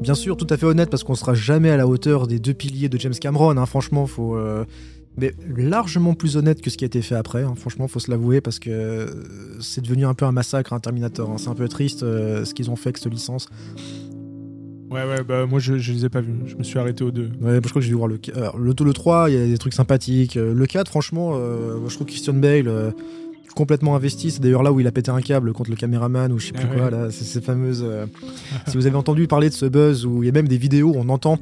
Bien 0.00 0.14
sûr, 0.14 0.36
tout 0.36 0.46
à 0.50 0.56
fait 0.56 0.66
honnête, 0.66 0.90
parce 0.90 1.04
qu'on 1.04 1.14
sera 1.14 1.34
jamais 1.34 1.70
à 1.70 1.76
la 1.76 1.86
hauteur 1.86 2.26
des 2.26 2.38
deux 2.38 2.54
piliers 2.54 2.88
de 2.88 2.98
James 2.98 3.14
Cameron. 3.14 3.56
Hein. 3.56 3.66
franchement, 3.66 4.06
faut. 4.06 4.36
Euh, 4.36 4.64
mais 5.16 5.34
largement 5.56 6.14
plus 6.14 6.36
honnête 6.36 6.62
que 6.62 6.70
ce 6.70 6.78
qui 6.78 6.84
a 6.84 6.86
été 6.86 7.02
fait 7.02 7.16
après. 7.16 7.42
Hein. 7.42 7.54
Franchement, 7.56 7.88
faut 7.88 7.98
se 7.98 8.10
l'avouer 8.10 8.40
parce 8.40 8.58
que 8.58 9.06
c'est 9.60 9.80
devenu 9.80 10.06
un 10.06 10.14
peu 10.14 10.24
un 10.24 10.32
massacre, 10.32 10.72
un 10.72 10.80
Terminator. 10.80 11.28
Hein. 11.30 11.36
C'est 11.36 11.48
un 11.48 11.54
peu 11.54 11.68
triste 11.68 12.02
euh, 12.02 12.44
ce 12.44 12.54
qu'ils 12.54 12.70
ont 12.70 12.76
fait 12.76 12.88
avec 12.88 12.98
cette 12.98 13.12
licence. 13.12 13.48
Ouais, 14.90 15.04
ouais, 15.04 15.22
bah 15.26 15.46
moi 15.46 15.60
je, 15.60 15.78
je 15.78 15.92
les 15.92 16.04
ai 16.04 16.08
pas 16.08 16.20
vus. 16.20 16.34
Je 16.46 16.56
me 16.56 16.62
suis 16.62 16.78
arrêté 16.78 17.04
aux 17.04 17.10
deux. 17.10 17.30
Ouais, 17.40 17.54
je 17.54 17.68
crois 17.68 17.74
que 17.74 17.80
j'ai 17.80 17.88
dû 17.90 17.94
voir 17.94 18.08
le, 18.08 18.18
le, 18.58 18.84
le 18.84 18.92
3, 18.92 19.30
il 19.30 19.36
y 19.36 19.42
a 19.42 19.46
des 19.46 19.58
trucs 19.58 19.74
sympathiques. 19.74 20.36
Euh, 20.36 20.52
le 20.52 20.66
4, 20.66 20.88
franchement, 20.88 21.34
je 21.34 21.94
trouve 21.94 22.06
Christian 22.06 22.34
Bale 22.34 22.92
complètement 23.54 23.96
investi. 23.96 24.30
C'est 24.30 24.40
d'ailleurs 24.40 24.62
là 24.62 24.72
où 24.72 24.80
il 24.80 24.86
a 24.86 24.92
pété 24.92 25.10
un 25.10 25.20
câble 25.20 25.52
contre 25.52 25.70
le 25.70 25.76
caméraman 25.76 26.32
ou 26.32 26.38
je 26.38 26.46
sais 26.46 26.52
plus 26.52 26.66
ah 26.72 26.76
quoi. 26.76 26.90
Là, 26.90 27.08
c'est 27.10 27.24
ces 27.24 27.40
fameuses. 27.40 27.84
Euh, 27.86 28.06
si 28.66 28.76
vous 28.76 28.86
avez 28.86 28.96
entendu 28.96 29.26
parler 29.26 29.48
de 29.48 29.54
ce 29.54 29.66
buzz 29.66 30.06
où 30.06 30.22
il 30.22 30.26
y 30.26 30.28
a 30.28 30.32
même 30.32 30.48
des 30.48 30.56
vidéos 30.56 30.90
où 30.90 30.96
on 30.96 31.08
entend 31.08 31.38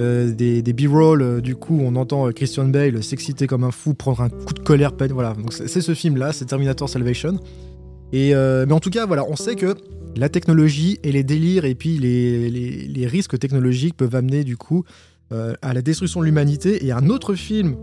euh, 0.00 0.32
des, 0.32 0.62
des 0.62 0.72
b-roll, 0.72 1.22
euh, 1.22 1.40
du 1.40 1.56
coup 1.56 1.80
on 1.82 1.96
entend 1.96 2.30
Christian 2.32 2.66
Bale 2.66 3.02
s'exciter 3.02 3.46
comme 3.46 3.64
un 3.64 3.70
fou, 3.70 3.94
prendre 3.94 4.20
un 4.20 4.28
coup 4.28 4.54
de 4.54 4.60
colère, 4.60 4.92
peine. 4.92 5.12
Voilà. 5.12 5.34
Donc 5.34 5.52
c'est 5.52 5.80
ce 5.80 5.94
film 5.94 6.16
là, 6.16 6.32
c'est 6.32 6.46
Terminator 6.46 6.88
Salvation. 6.88 7.38
Et 8.12 8.32
mais 8.32 8.72
en 8.72 8.80
tout 8.80 8.90
cas, 8.90 9.06
voilà, 9.06 9.24
on 9.28 9.36
sait 9.36 9.54
que 9.54 9.74
la 10.18 10.28
technologie 10.28 10.98
et 11.02 11.12
les 11.12 11.22
délires 11.22 11.64
et 11.64 11.74
puis 11.74 11.98
les, 11.98 13.06
risques 13.06 13.38
technologiques 13.38 13.96
peuvent 13.96 14.14
amener 14.14 14.44
du 14.44 14.56
coup 14.56 14.84
à 15.30 15.72
la 15.74 15.82
destruction 15.82 16.20
de 16.20 16.26
l'humanité. 16.26 16.84
Et 16.84 16.92
un 16.92 17.08
autre 17.08 17.34
film 17.34 17.76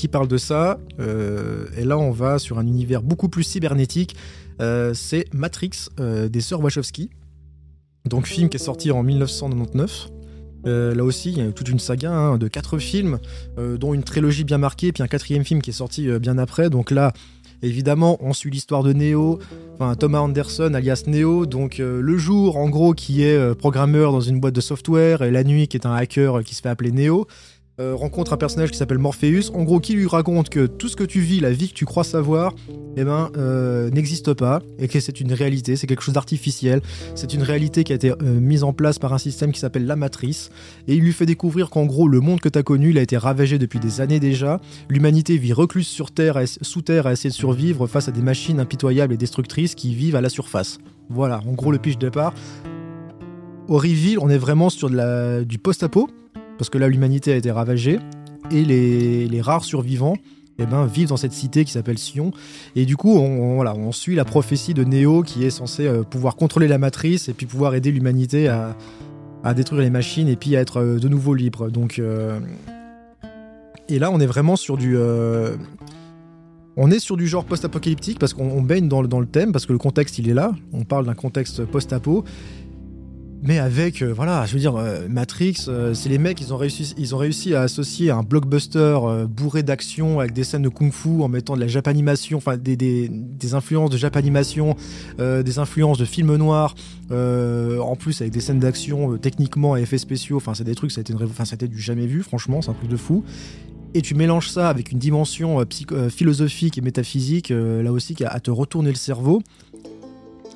qui 0.00 0.08
parle 0.08 0.28
de 0.28 0.38
ça. 0.38 0.80
Euh, 0.98 1.66
et 1.76 1.84
là, 1.84 1.98
on 1.98 2.10
va 2.10 2.38
sur 2.38 2.58
un 2.58 2.66
univers 2.66 3.02
beaucoup 3.02 3.28
plus 3.28 3.42
cybernétique. 3.42 4.16
Euh, 4.60 4.94
c'est 4.94 5.26
Matrix 5.34 5.88
euh, 6.00 6.28
des 6.28 6.40
sœurs 6.40 6.62
Wachowski. 6.62 7.10
Donc, 8.06 8.26
film 8.26 8.48
qui 8.48 8.56
est 8.56 8.64
sorti 8.64 8.90
en 8.90 9.02
1999. 9.02 10.08
là 10.64 11.04
aussi, 11.04 11.32
il 11.32 11.38
y 11.38 11.42
a 11.42 11.52
toute 11.52 11.68
une 11.68 11.78
saga 11.78 12.10
hein, 12.12 12.38
de 12.38 12.48
quatre 12.48 12.78
films, 12.78 13.18
dont 13.58 13.92
une 13.92 14.02
trilogie 14.02 14.44
bien 14.44 14.56
marquée, 14.56 14.90
puis 14.90 15.02
un 15.02 15.06
quatrième 15.06 15.44
film 15.44 15.60
qui 15.60 15.68
est 15.68 15.74
sorti 15.74 16.08
bien 16.18 16.38
après. 16.38 16.70
Donc 16.70 16.90
là, 16.90 17.12
évidemment, 17.62 18.18
on 18.20 18.32
suit 18.32 18.50
l'histoire 18.50 18.82
de 18.82 18.92
Neo, 18.92 19.38
Thomas 19.98 20.20
Anderson 20.20 20.74
alias 20.74 21.04
Neo, 21.06 21.46
donc 21.46 21.78
le 21.78 22.16
jour 22.16 22.56
en 22.56 22.68
gros 22.68 22.92
qui 22.94 23.22
est 23.22 23.54
programmeur 23.54 24.12
dans 24.12 24.20
une 24.20 24.40
boîte 24.40 24.54
de 24.54 24.60
software, 24.60 25.22
et 25.22 25.30
la 25.30 25.44
nuit 25.44 25.68
qui 25.68 25.76
est 25.76 25.86
un 25.86 25.94
hacker 25.94 26.42
qui 26.44 26.54
se 26.54 26.62
fait 26.62 26.68
appeler 26.68 26.92
Neo. 26.92 27.26
Euh, 27.80 27.94
rencontre 27.94 28.34
un 28.34 28.36
personnage 28.36 28.70
qui 28.70 28.76
s'appelle 28.76 28.98
Morpheus, 28.98 29.50
en 29.54 29.62
gros 29.62 29.80
qui 29.80 29.94
lui 29.94 30.06
raconte 30.06 30.50
que 30.50 30.66
tout 30.66 30.88
ce 30.88 30.96
que 30.96 31.04
tu 31.04 31.20
vis, 31.20 31.40
la 31.40 31.50
vie 31.50 31.68
que 31.68 31.74
tu 31.74 31.86
crois 31.86 32.04
savoir, 32.04 32.54
eh 32.98 33.04
ben, 33.04 33.30
euh, 33.38 33.88
n'existe 33.88 34.34
pas 34.34 34.60
et 34.78 34.86
que 34.86 35.00
c'est 35.00 35.18
une 35.18 35.32
réalité, 35.32 35.76
c'est 35.76 35.86
quelque 35.86 36.02
chose 36.02 36.12
d'artificiel, 36.12 36.82
c'est 37.14 37.32
une 37.32 37.42
réalité 37.42 37.82
qui 37.82 37.92
a 37.92 37.94
été 37.94 38.10
euh, 38.10 38.38
mise 38.38 38.64
en 38.64 38.74
place 38.74 38.98
par 38.98 39.14
un 39.14 39.18
système 39.18 39.50
qui 39.50 39.60
s'appelle 39.60 39.86
la 39.86 39.96
matrice. 39.96 40.50
Et 40.88 40.94
il 40.94 41.00
lui 41.00 41.14
fait 41.14 41.24
découvrir 41.24 41.70
qu'en 41.70 41.86
gros 41.86 42.06
le 42.06 42.20
monde 42.20 42.40
que 42.40 42.50
tu 42.50 42.58
as 42.58 42.62
connu, 42.62 42.90
il 42.90 42.98
a 42.98 43.02
été 43.02 43.16
ravagé 43.16 43.58
depuis 43.58 43.80
des 43.80 44.02
années 44.02 44.20
déjà, 44.20 44.60
l'humanité 44.90 45.38
vit 45.38 45.54
recluse 45.54 45.86
sur 45.86 46.10
terre, 46.10 46.38
sous 46.60 46.82
terre 46.82 47.06
à 47.06 47.12
essayer 47.12 47.30
de 47.30 47.34
survivre 47.34 47.86
face 47.86 48.08
à 48.08 48.12
des 48.12 48.22
machines 48.22 48.60
impitoyables 48.60 49.14
et 49.14 49.16
destructrices 49.16 49.74
qui 49.74 49.94
vivent 49.94 50.16
à 50.16 50.20
la 50.20 50.28
surface. 50.28 50.76
Voilà, 51.08 51.40
en 51.46 51.52
gros 51.52 51.72
le 51.72 51.78
pitch 51.78 51.96
de 51.96 52.08
départ. 52.08 52.34
Au 53.68 53.78
reveal, 53.78 54.18
on 54.18 54.28
est 54.28 54.36
vraiment 54.36 54.68
sur 54.68 54.90
la, 54.90 55.44
du 55.44 55.58
post-apo, 55.58 56.10
parce 56.60 56.68
que 56.68 56.76
là 56.76 56.88
l'humanité 56.88 57.32
a 57.32 57.36
été 57.36 57.50
ravagée, 57.50 58.00
et 58.50 58.64
les, 58.66 59.40
rares 59.40 59.64
survivants 59.64 60.16
eh 60.58 60.66
ben, 60.66 60.84
vivent 60.84 61.08
dans 61.08 61.16
cette 61.16 61.32
cité 61.32 61.64
qui 61.64 61.72
s'appelle 61.72 61.96
Sion. 61.96 62.32
Et 62.76 62.84
du 62.84 62.98
coup, 62.98 63.16
on, 63.16 63.92
suit 63.92 64.14
la 64.14 64.26
prophétie 64.26 64.74
de 64.74 64.84
Néo 64.84 65.22
qui 65.22 65.46
est 65.46 65.50
censé 65.50 65.86
euh, 65.86 66.02
pouvoir 66.02 66.36
contrôler 66.36 66.68
la 66.68 66.76
matrice 66.76 67.30
et 67.30 67.32
puis 67.32 67.46
pouvoir 67.46 67.74
aider 67.74 67.90
l'humanité 67.90 68.48
à, 68.48 68.76
détruire 69.54 69.80
les 69.80 69.88
machines 69.88 70.28
et 70.28 70.36
puis 70.36 70.54
à 70.54 70.60
être 70.60 70.82
euh, 70.82 70.98
de 70.98 71.08
nouveau 71.08 71.32
libre. 71.32 71.70
Donc, 71.70 71.98
euh, 71.98 72.38
Et 73.88 73.98
là, 73.98 74.10
on 74.10 74.20
est 74.20 74.26
vraiment 74.26 74.56
sur 74.56 74.76
du. 74.76 74.98
On 76.76 76.90
est 76.90 76.98
sur 76.98 77.16
du 77.16 77.26
genre 77.26 77.46
post-apocalyptique 77.46 78.18
parce 78.18 78.34
qu'on 78.34 78.60
baigne 78.60 78.86
dans, 78.86 79.02
dans, 79.02 79.20
le 79.20 79.26
thème, 79.26 79.50
parce 79.50 79.64
que 79.64 79.72
le 79.72 79.78
contexte 79.78 80.18
il 80.18 80.28
est 80.28 80.34
là. 80.34 80.52
On 80.74 80.84
parle 80.84 81.06
d'un 81.06 81.14
contexte 81.14 81.64
post-apo 81.64 82.22
mais 83.42 83.58
avec 83.58 84.02
euh, 84.02 84.12
voilà 84.12 84.44
je 84.46 84.52
veux 84.52 84.58
dire 84.58 84.76
euh, 84.76 85.08
Matrix 85.08 85.64
euh, 85.68 85.94
c'est 85.94 86.08
les 86.08 86.18
mecs 86.18 86.40
ils 86.40 86.52
ont 86.52 86.56
réussi 86.56 86.94
ils 86.98 87.14
ont 87.14 87.18
réussi 87.18 87.54
à 87.54 87.62
associer 87.62 88.10
un 88.10 88.22
blockbuster 88.22 88.98
bourré 89.28 89.62
d'action 89.62 90.20
avec 90.20 90.32
des 90.32 90.44
scènes 90.44 90.62
de 90.62 90.68
kung-fu 90.68 91.22
en 91.22 91.28
mettant 91.28 91.56
de 91.56 91.60
la 91.60 91.66
japanimation 91.66 92.38
enfin 92.38 92.56
des, 92.56 92.76
des, 92.76 93.54
influences 93.54 93.90
de 93.90 93.96
japanimation 93.96 94.76
des 95.18 95.58
influences 95.58 95.98
de 95.98 96.04
films 96.04 96.36
noirs 96.36 96.74
en 97.10 97.96
plus 97.96 98.20
avec 98.20 98.32
des 98.32 98.40
scènes 98.40 98.60
d'action 98.60 99.16
techniquement 99.18 99.76
et 99.76 99.82
effets 99.82 99.98
spéciaux 99.98 100.36
enfin 100.36 100.54
c'est 100.54 100.64
des 100.64 100.74
trucs 100.74 100.92
ça 100.92 101.00
a 101.00 101.54
été 101.54 101.68
du 101.68 101.78
jamais 101.78 102.06
vu 102.06 102.22
franchement 102.22 102.62
c'est 102.62 102.70
un 102.70 102.74
truc 102.74 102.90
de 102.90 102.96
fou. 102.96 103.24
Et 103.92 104.02
tu 104.02 104.14
mélanges 104.14 104.48
ça 104.48 104.68
avec 104.68 104.92
une 104.92 105.00
dimension 105.00 105.66
philosophique 106.10 106.78
et 106.78 106.80
métaphysique 106.80 107.48
là 107.50 107.90
aussi 107.90 108.14
qui 108.14 108.24
a 108.24 108.28
à 108.28 108.38
te 108.38 108.52
retourner 108.52 108.90
le 108.90 108.96
cerveau 108.96 109.42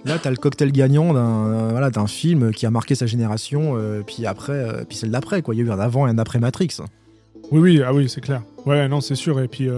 Là, 0.04 0.18
tu 0.18 0.28
as 0.28 0.30
le 0.30 0.36
cocktail 0.36 0.70
gagnant 0.70 1.14
d'un 1.14 1.46
euh, 1.46 1.68
voilà, 1.70 1.90
film 2.06 2.52
qui 2.52 2.66
a 2.66 2.70
marqué 2.70 2.94
sa 2.94 3.06
génération, 3.06 3.76
euh, 3.76 4.02
puis 4.06 4.26
après, 4.26 4.52
euh, 4.52 4.84
puis 4.86 4.98
celle 4.98 5.10
d'après. 5.10 5.42
Il 5.48 5.54
y 5.54 5.60
a 5.60 5.64
eu 5.64 5.70
un 5.70 5.78
avant 5.78 6.06
et 6.06 6.10
un 6.10 6.18
après 6.18 6.38
Matrix. 6.40 6.76
Oui, 7.50 7.60
oui, 7.60 7.82
ah 7.84 7.94
oui, 7.94 8.08
c'est 8.08 8.20
clair. 8.20 8.42
Ouais, 8.66 8.86
non, 8.88 9.00
c'est 9.00 9.14
sûr. 9.14 9.40
Et 9.40 9.48
puis, 9.48 9.68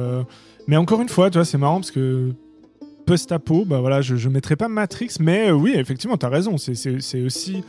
mais 0.66 0.76
encore 0.76 1.00
une 1.00 1.08
fois, 1.08 1.30
c'est 1.44 1.58
marrant 1.58 1.76
parce 1.76 1.92
que 1.92 2.32
post-apo, 3.06 3.64
bah 3.64 3.80
voilà, 3.80 4.00
je, 4.00 4.16
je 4.16 4.28
mettrais 4.28 4.56
pas 4.56 4.68
Matrix, 4.68 5.10
mais 5.20 5.52
oui, 5.52 5.74
effectivement, 5.76 6.16
tu 6.16 6.26
as 6.26 6.28
raison. 6.28 6.58
C'est 6.58 7.22
aussi. 7.22 7.62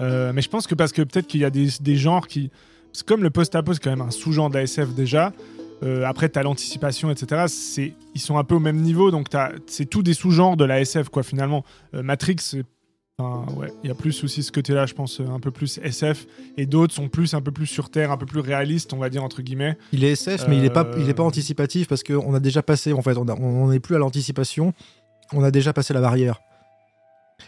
mais 0.00 0.42
je 0.42 0.48
pense 0.48 0.66
que 0.66 0.74
parce 0.74 0.92
que 0.92 1.02
peut-être 1.02 1.26
qu'il 1.26 1.40
y 1.40 1.44
a 1.44 1.50
des, 1.50 1.96
genres 1.96 2.26
qui. 2.26 2.50
Comme 3.06 3.22
le 3.22 3.30
post-apo, 3.30 3.74
c'est 3.74 3.82
quand 3.82 3.90
même 3.90 4.00
un 4.00 4.10
sous-genre 4.10 4.50
d'ASF 4.50 4.94
déjà. 4.94 5.32
Euh, 5.82 6.04
après, 6.04 6.28
tu 6.28 6.38
as 6.38 6.42
l'anticipation, 6.42 7.10
etc. 7.10 7.44
C'est, 7.48 7.94
ils 8.14 8.20
sont 8.20 8.38
un 8.38 8.44
peu 8.44 8.56
au 8.56 8.60
même 8.60 8.80
niveau, 8.80 9.10
donc 9.10 9.28
c'est 9.66 9.86
tout 9.86 10.02
des 10.02 10.14
sous-genres 10.14 10.56
de 10.56 10.64
la 10.64 10.80
SF, 10.80 11.08
quoi, 11.08 11.22
finalement. 11.22 11.64
Euh, 11.94 12.02
Matrix, 12.02 12.36
ouais, 13.18 13.72
il 13.82 13.88
y 13.88 13.90
a 13.90 13.94
plus 13.94 14.24
aussi 14.24 14.42
ce 14.42 14.50
côté-là, 14.50 14.86
je 14.86 14.94
pense, 14.94 15.20
un 15.20 15.40
peu 15.40 15.50
plus 15.50 15.78
SF, 15.78 16.26
et 16.56 16.66
d'autres 16.66 16.94
sont 16.94 17.08
plus, 17.08 17.34
un 17.34 17.40
peu 17.40 17.52
plus 17.52 17.66
sur 17.66 17.90
Terre, 17.90 18.10
un 18.10 18.16
peu 18.16 18.26
plus 18.26 18.40
réalistes, 18.40 18.92
on 18.92 18.98
va 18.98 19.08
dire, 19.08 19.22
entre 19.22 19.42
guillemets. 19.42 19.76
Il 19.92 20.04
est 20.04 20.12
SF, 20.12 20.48
mais 20.48 20.56
il 20.56 20.62
n'est 20.62 20.70
pas, 20.70 20.88
il 20.96 21.08
est 21.08 21.14
pas 21.14 21.22
euh, 21.22 21.26
anticipatif, 21.26 21.88
parce 21.88 22.02
qu'on 22.02 22.34
a 22.34 22.40
déjà 22.40 22.62
passé, 22.62 22.92
en 22.92 23.02
fait, 23.02 23.16
on 23.16 23.68
n'est 23.68 23.80
plus 23.80 23.94
à 23.94 23.98
l'anticipation, 23.98 24.72
on 25.32 25.44
a 25.44 25.50
déjà 25.50 25.72
passé 25.72 25.94
la 25.94 26.00
barrière. 26.00 26.40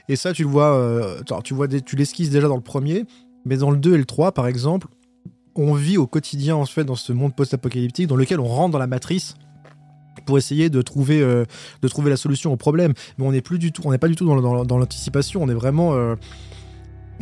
Et 0.09 0.15
ça, 0.15 0.33
tu 0.33 0.45
le 0.45 0.49
vois, 0.49 1.17
tu, 1.43 1.53
vois 1.53 1.67
tu 1.67 1.97
l'esquisses 1.97 2.31
déjà 2.31 2.47
dans 2.47 2.57
le 2.57 2.63
premier, 2.63 3.07
mais 3.45 3.57
dans 3.57 3.73
le 3.73 3.77
2 3.77 3.95
et 3.95 3.99
le 3.99 4.05
3, 4.05 4.33
par 4.33 4.47
exemple, 4.47 4.87
on 5.55 5.75
vit 5.75 5.99
au 5.99 6.07
quotidien 6.07 6.57
en 6.57 6.67
fait 6.67 6.85
dans 6.85 6.97
ce 6.97 7.13
monde 7.13 7.35
post-apocalyptique 7.35 8.07
dans 8.07 8.17
lequel 8.17 8.41
on 8.41 8.47
rentre 8.47 8.73
dans 8.73 8.79
la 8.79 8.87
matrice 8.87 9.35
pour 10.27 10.39
essayer 10.39 10.71
de 10.71 10.83
trouver, 10.83 11.21
euh, 11.21 11.45
la 11.83 12.17
solution 12.17 12.53
au 12.53 12.57
problème. 12.57 12.93
Mais 13.19 13.27
on 13.27 13.33
n'est 13.33 13.41
plus 13.41 13.59
du 13.59 13.73
tout, 13.73 13.83
on 13.85 13.91
n'est 13.91 13.99
pas 13.99 14.09
du 14.09 14.17
tout 14.17 14.27
dans, 14.27 14.79
l'anticipation. 14.79 15.43
On 15.43 15.49
est 15.49 15.55
vraiment, 15.55 15.95
euh, 15.95 16.15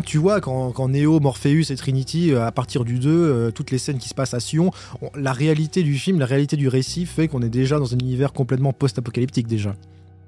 tu 0.05 0.19
vois, 0.19 0.41
quand, 0.41 0.73
quand, 0.73 0.89
Neo, 0.89 1.21
Morpheus 1.21 1.71
et 1.71 1.77
Trinity, 1.77 2.33
euh, 2.33 2.47
à 2.47 2.53
partir 2.53 2.85
du 2.85 2.99
2, 2.99 3.53
toutes 3.53 3.71
les 3.71 3.79
scènes 3.79 3.99
qui 3.99 4.09
se 4.09 4.15
passent 4.15 4.35
à 4.35 4.41
Sion, 4.41 4.71
la 5.15 5.33
réalité 5.33 5.83
du 5.83 5.95
film, 5.95 6.19
la 6.19 6.27
réalité 6.27 6.57
du 6.57 6.69
récit 6.69 7.07
fait 7.07 7.29
qu'on 7.29 7.43
est 7.43 7.49
déjà 7.49 7.79
dans 7.79 7.95
un 7.95 7.99
univers 7.99 8.33
complètement 8.33 8.73
post-apocalyptique 8.73 9.47
déjà. 9.47 9.75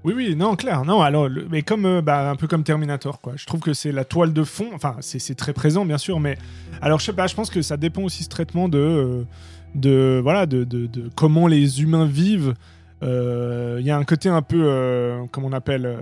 Oui, 0.02 0.14
oui, 0.16 0.34
non, 0.34 0.56
clair. 0.56 0.84
Non, 0.84 1.02
alors, 1.02 1.28
mais 1.50 1.62
comme, 1.62 1.84
euh, 1.84 2.00
bah, 2.00 2.30
un 2.30 2.36
peu 2.36 2.46
comme 2.46 2.64
Terminator, 2.64 3.20
quoi. 3.20 3.34
Je 3.36 3.44
trouve 3.44 3.60
que 3.60 3.74
c'est 3.74 3.92
la 3.92 4.04
toile 4.04 4.32
de 4.32 4.44
fond. 4.44 4.68
Enfin, 4.74 4.96
c'est 5.00 5.34
très 5.34 5.52
présent, 5.52 5.84
bien 5.84 5.98
sûr, 5.98 6.20
mais 6.20 6.38
alors, 6.80 7.00
je 7.00 7.04
sais 7.04 7.12
pas, 7.12 7.26
je 7.26 7.34
pense 7.34 7.50
que 7.50 7.60
ça 7.60 7.76
dépend 7.76 8.02
aussi 8.02 8.24
ce 8.24 8.28
traitement 8.28 8.68
de, 8.68 8.78
euh, 8.78 9.24
de 9.74 10.20
voilà, 10.22 10.46
de, 10.46 10.64
de, 10.64 11.10
comment 11.14 11.46
les 11.46 11.82
humains 11.82 12.06
vivent. 12.06 12.54
Euh, 13.02 13.76
il 13.80 13.86
y 13.86 13.90
a 13.90 13.96
un 13.96 14.04
côté 14.04 14.28
un 14.28 14.42
peu, 14.42 15.18
comme 15.32 15.44
on 15.44 15.52
appelle, 15.52 15.98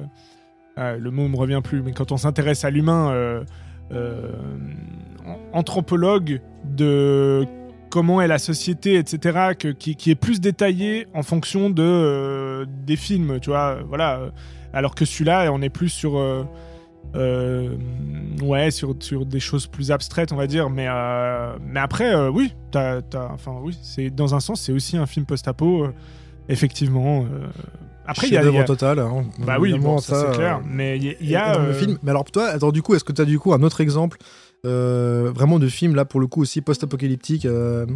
le 0.77 1.11
mot 1.11 1.27
me 1.29 1.37
revient 1.37 1.61
plus, 1.63 1.83
mais 1.83 1.93
quand 1.93 2.13
on 2.13 2.17
s'intéresse 2.17 2.65
à 2.65 2.71
l'humain, 2.71 3.43
anthropologue 5.53 6.41
de 6.65 7.47
comment 7.89 8.21
est 8.21 8.29
la 8.29 8.39
société, 8.39 8.97
etc., 8.97 9.55
qui, 9.79 10.11
est 10.11 10.15
plus 10.15 10.41
détaillé 10.41 11.07
en 11.15 11.23
fonction 11.23 11.71
de, 11.71 11.83
euh, 11.83 12.67
des 12.87 12.97
films, 12.97 13.39
tu 13.41 13.51
vois. 13.51 13.79
Voilà. 13.89 14.31
Alors 14.73 14.95
que 14.95 15.05
celui-là, 15.05 15.51
on 15.53 15.63
est 15.63 15.71
plus 15.71 15.89
sur. 15.89 16.19
Euh, 16.19 16.45
euh, 17.17 17.75
ouais, 18.43 18.71
sur, 18.71 18.95
sur 19.01 19.25
des 19.25 19.41
choses 19.41 19.67
plus 19.67 19.91
abstraites, 19.91 20.33
on 20.33 20.37
va 20.37 20.47
dire. 20.47 20.69
Mais, 20.69 20.89
mais 21.67 21.81
après, 21.81 22.29
oui, 22.29 22.55
enfin, 22.75 23.59
oui 23.63 23.79
c'est, 23.83 24.11
dans 24.11 24.35
un 24.35 24.41
sens, 24.41 24.61
c'est 24.61 24.73
aussi 24.73 24.97
un 24.97 25.07
film 25.07 25.25
post-apo, 25.25 25.89
effectivement. 26.49 27.25
Après, 28.09 28.27
il 28.27 28.33
y 28.33 28.37
a. 28.39 28.65
total. 28.65 28.99
Hein. 29.01 29.25
Bah 29.39 29.59
oui, 29.61 29.79
ça, 30.01 30.27
c'est 30.27 30.37
clair. 30.37 30.61
Mais 30.65 30.99
il 30.99 31.29
y, 31.29 31.37
a. 31.37 31.59
Le 31.59 31.73
film. 31.75 31.99
Mais 32.03 32.11
alors, 32.11 32.25
toi, 32.25 32.47
attends, 32.47 32.73
du 32.73 32.83
coup, 32.83 32.95
est-ce 32.95 33.05
que 33.05 33.13
tu 33.13 33.21
as 33.21 33.27
du 33.27 33.39
coup 33.39 33.53
un 33.53 33.63
autre 33.63 33.83
exemple 33.83 34.19
vraiment 34.65 35.59
de 35.59 35.69
films 35.69 35.95
là 35.95 36.05
pour 36.05 36.21
le 36.21 36.27
coup 36.27 36.43
aussi 36.43 36.61
post-apocalyptique 36.61 37.47
euh. 37.47 37.87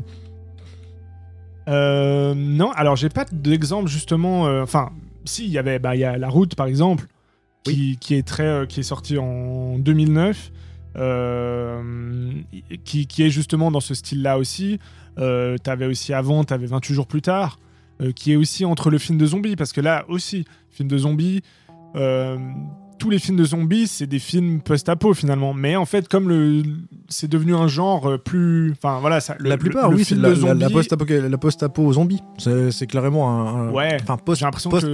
Euh, 1.69 2.35
non, 2.35 2.73
alors 2.73 2.97
j'ai 2.97 3.09
pas 3.09 3.25
d'exemple 3.31 3.89
justement. 3.89 4.45
Enfin, 4.63 4.91
si 5.25 5.45
il 5.45 5.51
y 5.51 5.59
avait, 5.59 5.79
bah, 5.79 5.95
il 5.95 6.01
y 6.01 6.05
a 6.05 6.19
La 6.19 6.29
Route 6.29 6.57
par 6.57 6.67
exemple, 6.67 7.07
qui, 7.63 7.99
qui 7.99 8.15
est 8.15 8.27
très, 8.27 8.67
qui 8.67 8.81
est 8.81 8.85
sorti 8.85 9.17
en 9.17 9.79
2009, 9.79 10.51
qui, 12.85 13.07
qui, 13.07 13.23
est 13.23 13.31
justement 13.31 13.71
dans 13.71 13.81
ce 13.81 13.95
style-là 13.95 14.39
aussi. 14.39 14.81
t'avais 15.63 15.87
aussi 15.87 16.13
avant, 16.13 16.43
t'avais 16.43 16.67
28 16.67 16.95
jours 16.95 17.07
plus 17.07 17.23
tard, 17.23 17.61
qui 18.17 18.33
est 18.33 18.37
aussi 18.37 18.65
entre 18.65 18.91
le 18.91 18.99
film 18.99 19.17
de 19.17 19.27
zombies, 19.27 19.55
parce 19.55 19.73
que 19.73 19.81
là 19.81 20.05
aussi, 20.09 20.45
film 20.71 20.89
de 20.89 20.99
zombies 20.99 21.43
tous 22.99 23.11
les 23.11 23.19
films 23.19 23.37
de 23.37 23.45
zombies, 23.45 23.87
c'est 23.87 24.07
des 24.07 24.19
films 24.19 24.61
post-apo 24.61 25.15
finalement. 25.15 25.55
Mais 25.55 25.77
en 25.77 25.85
fait, 25.85 26.09
comme 26.09 26.29
le, 26.29 26.63
c'est 27.09 27.29
devenu 27.29 27.55
un 27.55 27.67
genre 27.67 28.07
euh, 28.07 28.19
plus, 28.19 28.73
enfin 28.73 28.99
voilà, 29.01 29.21
ça, 29.21 29.37
la 29.41 29.57
plupart, 29.57 29.91
oui, 29.91 30.05
c'est 30.05 30.15
la, 30.15 30.31
la, 30.55 30.71
post-apo, 30.71 31.05
la 31.05 31.39
post-apo 31.39 31.93
zombie. 31.93 32.21
C'est, 32.39 32.87
clairement 32.87 33.31
un, 33.31 33.71
ouais. 33.71 33.99
Enfin, 34.03 34.17
post, 34.17 34.45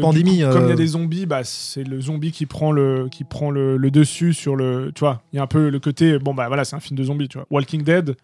pandémie. 0.01 0.41
Comme 0.41 0.65
il 0.65 0.69
y 0.69 0.71
a 0.71 0.73
euh. 0.73 0.75
des 0.75 0.87
zombies, 0.89 1.27
bah 1.27 1.41
c'est 1.45 1.85
le 1.85 2.01
zombie 2.01 2.33
qui 2.33 2.47
prend 2.47 2.73
le, 2.73 3.09
qui 3.11 3.25
prend 3.25 3.51
le, 3.51 3.77
le, 3.77 3.91
dessus 3.91 4.33
sur 4.33 4.57
le, 4.57 4.93
tu 4.95 5.01
vois. 5.01 5.23
Il 5.33 5.37
y 5.37 5.39
a 5.39 5.43
un 5.43 5.47
peu 5.47 5.69
le 5.69 5.81
côté, 5.81 6.19
bon 6.19 6.35
bah 6.35 6.49
voilà, 6.49 6.65
c'est 6.65 6.77
un 6.77 6.81
film 6.81 6.99
de 6.99 7.05
zombies, 7.05 7.29
tu 7.29 7.39
vois. 7.39 7.47
Walking 7.51 7.83
Dead, 7.83 8.17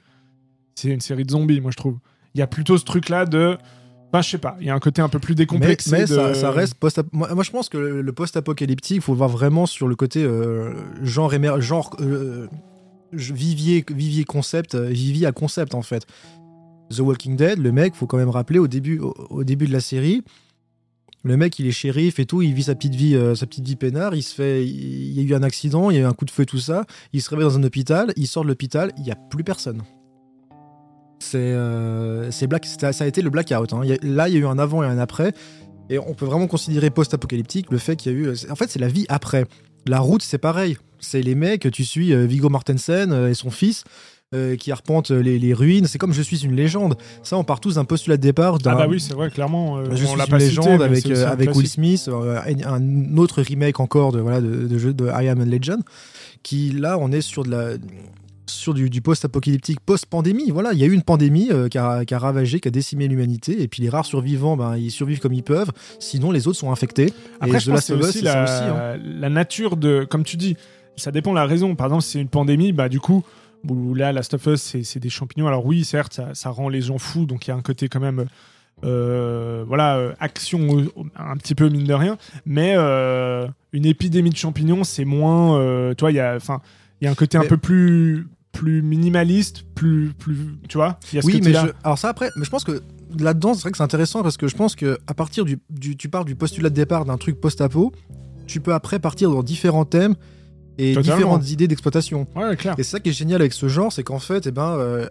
c'est 0.75 0.89
une 0.89 1.01
série 1.01 1.25
de 1.25 1.31
zombies, 1.31 1.61
moi 1.61 1.71
je 1.71 1.77
trouve. 1.77 1.99
Il 2.35 2.41
y 2.41 2.43
a 2.43 2.47
plutôt 2.47 2.79
ce 2.79 2.85
truc 2.85 3.09
là 3.09 3.27
de 3.27 3.57
bah, 4.15 4.23
je 4.23 4.31
sais 4.31 4.39
pas, 4.39 4.57
il 4.61 4.69
y 4.69 4.71
a 4.71 4.75
un 4.77 4.79
côté 4.79 5.03
un 5.03 5.09
peu 5.09 5.19
plus 5.19 5.35
décomplexé. 5.35 5.91
Mais, 5.91 6.07
ça, 6.07 6.53
reste 6.53 6.75
post 6.75 7.01
moi, 7.11 7.35
moi, 7.35 7.43
je 7.43 7.51
pense 7.51 7.69
que 7.69 7.77
le, 7.79 8.13
post-apocalyptique, 8.13 8.99
il 8.99 9.03
faut 9.03 9.13
voir 9.13 9.29
vraiment 9.29 9.67
sur 9.67 9.89
le 9.89 9.97
côté 9.97 10.23
euh, 10.23 10.73
genre, 11.03 11.33
genre 11.61 11.97
euh, 11.99 12.47
vivier, 13.13 13.85
vivier 13.91 14.23
concept, 14.23 14.77
euh, 14.77 14.85
vivier 14.85 15.27
à 15.27 15.33
concept 15.33 15.75
en 15.75 15.83
fait. 15.83 16.07
The 16.91 17.01
Walking 17.01 17.35
Dead, 17.35 17.59
le 17.59 17.73
mec, 17.73 17.97
faut 17.97 18.07
quand 18.07 18.17
même 18.17 18.31
rappeler 18.31 18.61
au 18.61 18.69
début, 18.69 19.01
au, 19.01 19.43
début 19.43 19.67
de 19.67 19.73
la 19.73 19.81
série, 19.81 20.23
le 21.25 21.37
mec, 21.37 21.59
il 21.59 21.67
est 21.67 21.73
shérif 21.73 22.21
et 22.21 22.25
tout, 22.25 22.41
il 22.41 22.55
vit 22.55 22.63
sa 22.63 22.77
petite 22.77 22.95
vie, 22.95 23.19
sa 23.35 23.47
petite 23.47 23.67
vie 23.67 23.75
peinard. 23.75 24.15
Il 24.15 24.23
se 24.23 24.33
fait, 24.33 24.65
il 24.65 25.13
y 25.13 25.19
a 25.19 25.23
eu 25.25 25.35
un 25.35 25.43
accident, 25.43 25.91
il 25.91 25.97
y 25.97 25.99
a 25.99 26.03
eu 26.03 26.07
un 26.07 26.13
coup 26.13 26.25
de 26.25 26.31
feu, 26.31 26.47
tout 26.47 26.61
ça. 26.61 26.85
Il 27.13 27.21
se 27.21 27.31
réveille 27.31 27.47
dans 27.47 27.59
un 27.59 27.65
hôpital, 27.65 28.13
il 28.15 28.29
sort 28.29 28.45
de 28.45 28.49
l'hôpital, 28.49 28.93
il 28.97 29.05
y 29.05 29.11
a 29.11 29.17
plus 29.17 29.43
personne. 29.43 29.83
C'est 31.31 31.39
euh, 31.39 32.31
black, 32.49 32.67
ça 32.67 32.91
a 33.01 33.07
été 33.07 33.23
le 33.23 33.31
blackout. 33.31 33.73
Hein. 33.73 33.81
là, 34.03 34.29
il 34.29 34.35
y 34.35 34.37
a 34.37 34.41
eu 34.41 34.47
un 34.47 34.59
avant 34.59 34.83
et 34.83 34.87
un 34.87 34.99
après. 34.99 35.33
Et 35.91 35.99
on 35.99 36.15
peut 36.15 36.27
vraiment 36.27 36.47
considérer 36.47 36.91
post-apocalyptique 36.91 37.71
le 37.71 37.79
fait 37.79 37.97
qu'il 37.97 38.13
y 38.13 38.15
a 38.15 38.19
eu. 38.19 38.31
En 38.51 38.57
fait, 38.57 38.71
c'est 38.71 38.79
la 38.79 38.89
vie 38.89 39.07
après. 39.09 39.45
La 39.87 40.01
route, 40.01 40.23
c'est 40.23 40.39
pareil. 40.39 40.77
C'est 40.99 41.21
les 41.23 41.35
mecs, 41.35 41.71
tu 41.71 41.85
suis 41.85 42.15
euh, 42.15 42.25
Viggo 42.27 42.49
Mortensen 42.49 43.13
euh, 43.13 43.29
et 43.31 43.35
son 43.35 43.51
fils. 43.51 43.85
euh, 44.35 44.57
qui 44.57 44.73
arpente 44.73 45.11
les, 45.11 45.39
les 45.39 45.55
ruines. 45.55 45.87
C'est 45.87 45.99
comme 45.99 46.13
Je 46.13 46.23
suis 46.23 46.45
une 46.45 46.57
légende. 46.57 46.97
Ça, 47.23 47.37
on 47.37 47.45
part 47.45 47.61
tous 47.61 47.75
d'un 47.77 47.85
postulat 47.85 48.17
de 48.17 48.23
départ. 48.23 48.59
Ah 48.65 48.75
bah 48.75 48.87
oui, 48.89 48.99
c'est 49.01 49.15
vrai, 49.15 49.31
clairement. 49.31 49.77
euh, 49.79 49.85
Je 49.93 50.05
on 50.05 50.09
suis 50.09 50.21
une 50.21 50.27
pas 50.27 50.39
légende 50.39 50.65
cité, 50.65 50.85
avec, 50.85 51.07
euh, 51.07 51.27
un 51.29 51.53
Will. 51.57 51.69
Smith, 51.69 52.09
euh, 52.09 52.41
un, 52.65 52.73
un 52.75 53.17
autre 53.17 53.43
remake 53.43 53.79
encore 53.81 54.13
de, 54.13 54.21
voilà, 54.21 54.41
de, 54.41 54.67
de 54.67 54.79
jeu 54.79 54.93
de 54.93 55.07
I 55.07 55.29
Am 55.29 55.41
a 55.41 55.45
Legend, 55.45 55.83
qui 56.43 56.71
là, 56.71 56.99
on 56.99 57.13
est 57.13 57.21
sur 57.21 57.45
de 57.45 57.51
la 57.51 57.69
sur 58.47 58.75
du, 58.75 58.91
du 58.91 59.01
post-apocalyptique, 59.01 59.81
post-pandémie. 59.81 60.51
Voilà, 60.51 60.73
il 60.73 60.79
y 60.79 60.83
a 60.83 60.87
eu 60.87 60.93
une 60.93 61.03
pandémie 61.03 61.49
euh, 61.51 61.69
qui, 61.69 61.79
a, 61.79 62.05
qui 62.05 62.15
a 62.15 62.19
ravagé, 62.19 62.61
qui 62.61 62.69
a 62.69 62.71
décimé 62.71 63.09
l'humanité, 63.09 63.63
et 63.63 63.69
puis 63.69 63.83
les 63.83 63.89
rares 63.89 64.07
survivants, 64.07 64.57
ben, 64.57 64.77
ils 64.77 64.91
survivent 64.91 65.21
comme 65.21 65.33
ils 65.33 65.43
peuvent, 65.43 65.73
sinon 65.99 66.31
les 66.31 66.47
autres 66.49 66.59
sont 66.59 66.71
infectés. 66.71 67.13
Après, 67.41 67.57
et 67.57 67.61
je 67.61 67.67
The 67.67 67.75
pense 67.75 67.85
c'est 67.85 67.95
Us, 67.95 68.05
aussi, 68.05 68.23
la, 68.23 68.95
hein. 68.95 68.99
la 69.03 69.29
nature 69.29 69.77
de. 69.77 70.07
Comme 70.09 70.25
tu 70.25 70.37
dis, 70.37 70.57
ça 70.97 71.11
dépend 71.11 71.31
de 71.31 71.37
la 71.37 71.47
raison. 71.47 71.75
Par 71.75 71.87
exemple, 71.87 72.03
si 72.03 72.11
c'est 72.13 72.21
une 72.21 72.29
pandémie, 72.29 72.73
bah 72.73 72.89
du 72.89 73.01
coup, 73.01 73.25
là, 73.95 74.13
Last 74.13 74.35
of 74.35 74.47
Us, 74.47 74.77
c'est 74.83 74.99
des 75.01 75.11
champignons. 75.11 75.47
Alors 75.47 75.65
oui, 75.65 75.85
certes, 75.85 76.13
ça, 76.15 76.29
ça 76.35 76.51
rend 76.51 76.69
les 76.69 76.83
gens 76.83 76.99
fous, 76.99 77.27
donc 77.27 77.47
il 77.47 77.51
y 77.51 77.53
a 77.53 77.57
un 77.57 77.63
côté 77.63 77.89
quand 77.89 78.01
même. 78.01 78.27
euh, 78.83 79.65
voilà, 79.67 79.97
euh, 79.97 80.13
action 80.21 80.85
un 81.17 81.37
petit 81.37 81.55
peu 81.55 81.69
mine 81.69 81.85
de 81.85 81.95
rien, 81.95 82.19
mais 82.45 82.75
euh, 82.77 83.47
une 83.73 83.87
épidémie 83.87 84.31
de 84.31 84.37
champignons, 84.37 84.85
c'est 84.85 85.05
moins. 85.05 85.95
toi, 85.95 86.11
il 86.11 86.17
y 86.17 86.21
a, 86.21 86.35
enfin, 86.37 86.61
il 87.01 87.05
y 87.05 87.09
a 87.09 87.11
un 87.11 87.15
côté 87.15 87.39
un 87.39 87.45
peu 87.45 87.57
plus 87.57 88.27
plus 88.53 88.83
minimaliste, 88.83 89.65
plus 89.75 90.13
plus, 90.19 90.37
tu 90.69 90.77
vois. 90.79 90.99
Y 91.13 91.19
a 91.19 91.23
ce 91.23 91.27
Oui, 91.27 91.41
mais 91.45 91.53
je- 91.53 91.73
alors 91.83 91.99
ça 91.99 92.09
après, 92.09 92.31
mais 92.37 92.45
je 92.45 92.51
pense 92.51 92.63
que 92.65 92.83
là-dedans, 93.19 93.55
c'est 93.55 93.63
vrai 93.63 93.73
que 93.73 93.77
c'est 93.77 93.83
intéressant 93.83 94.23
parce 94.23 94.37
que 94.37 94.47
je 94.47 94.55
pense 94.57 94.77
que 94.77 94.97
à 95.09 95.15
partir 95.15 95.45
du, 95.45 95.59
du- 95.71 95.97
tu 95.97 96.09
pars 96.09 96.25
du 96.25 96.37
postulat 96.37 96.71
de 96.71 96.75
départ 96.75 97.05
d'un 97.05 97.17
truc 97.19 97.41
post-apo, 97.41 97.93
tu 98.47 98.61
peux 98.61 98.73
après 98.73 99.01
partir 99.01 99.31
dans 99.31 99.43
différents 99.43 99.85
thèmes 99.85 100.15
et 100.79 100.95
Totalement. 100.95 101.17
différentes 101.17 101.51
idées 101.51 101.67
d'exploitation. 101.69 102.27
Ouais, 102.37 102.57
clair. 102.57 102.75
Et 102.79 102.83
c'est 102.85 102.91
ça 102.91 103.01
qui 103.01 103.09
est 103.09 103.13
génial 103.13 103.41
avec 103.41 103.53
ce 103.53 103.67
genre, 103.69 103.93
c'est 103.93 104.03
qu'en 104.05 104.19
fait, 104.21 104.47
eh 104.47 104.51
ben, 104.53 104.77
euh, 104.79 105.09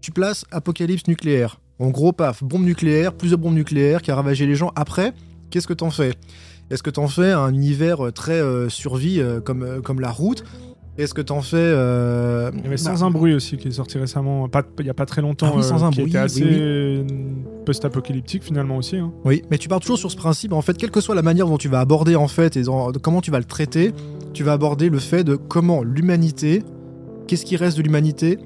tu 0.00 0.12
places 0.12 0.44
apocalypse 0.52 1.06
nucléaire. 1.08 1.60
En 1.80 1.88
gros, 1.90 2.12
paf, 2.12 2.42
bombe 2.44 2.64
nucléaire, 2.64 3.12
plusieurs 3.12 3.38
bombes 3.40 3.54
nucléaires 3.54 4.02
qui 4.02 4.10
a 4.12 4.14
ravagé 4.16 4.46
les 4.46 4.54
gens. 4.54 4.70
Après, 4.76 5.14
qu'est-ce 5.50 5.66
que 5.66 5.74
t'en 5.74 5.90
fais? 5.90 6.14
Est-ce 6.70 6.82
que 6.82 6.90
t'en 6.90 7.08
fais 7.08 7.32
un 7.32 7.52
univers 7.52 8.06
euh, 8.06 8.12
très 8.12 8.40
euh, 8.40 8.68
survie 8.68 9.20
euh, 9.20 9.40
comme, 9.40 9.80
comme 9.82 10.00
la 10.00 10.10
route? 10.10 10.44
Est-ce 10.98 11.14
que 11.14 11.20
t'en 11.22 11.40
fais 11.42 11.56
euh, 11.58 12.50
Il 12.54 12.58
y 12.58 12.66
avait 12.66 12.70
bah, 12.70 12.76
Sans 12.76 13.04
un 13.04 13.10
bruit 13.10 13.32
aussi 13.32 13.56
qui 13.56 13.68
est 13.68 13.72
sorti 13.72 13.98
récemment, 13.98 14.48
pas, 14.48 14.64
il 14.80 14.86
y 14.86 14.90
a 14.90 14.94
pas 14.94 15.06
très 15.06 15.22
longtemps, 15.22 15.50
Ah 15.52 15.56
oui, 15.56 15.62
Sans 15.62 15.82
euh, 15.84 15.86
un 15.86 15.90
qui 15.90 16.00
bruit, 16.00 16.10
était 16.10 16.18
assez 16.18 16.42
oui. 16.42 16.50
euh, 16.52 17.04
post-apocalyptique 17.64 18.42
finalement 18.42 18.76
aussi. 18.76 18.96
hein. 18.96 19.12
Oui, 19.24 19.42
mais 19.50 19.58
tu 19.58 19.68
pars 19.68 19.78
toujours 19.80 19.98
sur 19.98 20.10
ce 20.10 20.16
principe. 20.16 20.52
En 20.52 20.62
fait, 20.62 20.76
quelle 20.76 20.90
que 20.90 21.00
soit 21.00 21.14
la 21.14 21.22
manière 21.22 21.46
dont 21.46 21.58
tu 21.58 21.68
vas 21.68 21.80
aborder 21.80 22.16
en 22.16 22.28
fait 22.28 22.56
et 22.56 22.62
dans- 22.62 22.90
comment 22.92 23.20
tu 23.20 23.30
vas 23.30 23.38
le 23.38 23.44
traiter, 23.44 23.92
tu 24.32 24.42
vas 24.42 24.52
aborder 24.54 24.88
le 24.88 24.98
fait 24.98 25.22
de 25.24 25.36
comment 25.36 25.82
l'humanité, 25.82 26.62
qu'est-ce 27.26 27.44
qui 27.44 27.56
reste 27.56 27.76
de 27.78 27.82
l'humanité, 27.82 28.38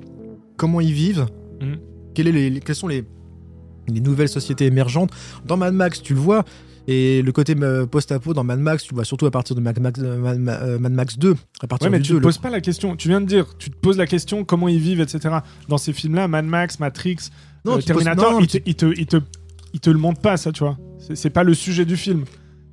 comment 0.57 0.81
ils 0.81 0.93
vivent, 0.93 1.27
Mhm. 1.61 1.77
quelles, 2.15 2.29
est 2.29 2.33
les, 2.33 2.51
les- 2.51 2.61
quelles 2.61 2.75
sont 2.77 2.89
les, 2.89 3.05
les 3.89 4.01
nouvelles 4.01 4.29
sociétés 4.29 4.67
émergentes. 4.67 5.11
Dans 5.47 5.57
Mad 5.57 5.73
Max, 5.75 6.03
tu 6.03 6.13
le 6.15 6.21
vois. 6.21 6.45
Et 6.89 7.23
le 7.23 7.31
côté 7.33 7.55
euh, 7.61 7.87
post-apo 7.87 8.35
dans 8.35 8.43
Mad 8.43 8.59
Max, 8.59 8.83
tu 8.83 8.95
vois 8.95 9.05
surtout 9.05 9.27
à 9.27 9.31
partir 9.31 9.55
de 9.55 9.61
Mad 9.61 9.79
Max, 9.79 10.01
euh, 10.03 10.19
Mad, 10.19 10.39
Ma- 10.39 10.61
euh, 10.63 10.79
Mad 10.79 10.93
Max 10.93 11.17
2. 11.17 11.37
À 11.63 11.67
partir 11.69 11.87
Ouais, 11.87 11.91
mais 11.93 11.99
du 11.99 12.05
tu 12.05 12.13
2, 12.13 12.19
te 12.19 12.21
le- 12.23 12.27
poses 12.27 12.39
pas 12.39 12.51
la 12.51 12.61
question. 12.61 12.97
Tu 12.97 13.09
viens 13.09 13.21
de 13.21 13.27
dire, 13.27 13.57
tu 13.59 13.71
te 13.71 13.77
poses 13.77 13.99
la 13.99 14.07
question 14.07 14.45
comment 14.45 14.67
ils 14.69 14.81
vivent, 14.81 15.01
etc. 15.01 15.37
Dans 15.69 15.79
ces 15.79 15.93
films-là, 15.93 16.27
Mad 16.27 16.45
Max, 16.45 16.81
Matrix, 16.81 17.17
Non, 17.65 17.77
euh, 17.79 17.81
Terminator, 17.81 18.41
ils, 18.41 18.49
te, 18.49 18.59
ils, 18.67 18.75
te, 18.75 18.87
ils, 19.73 19.81
te, 19.81 19.91
le 19.91 19.99
montrent 19.99 20.21
pas, 20.21 20.37
ça, 20.37 20.51
tu 20.51 20.65
vois. 20.65 20.77
C'est 21.15 21.31
pas 21.31 21.45
le 21.45 21.55
sujet 21.55 21.85
du 21.85 21.97
film. 21.97 22.25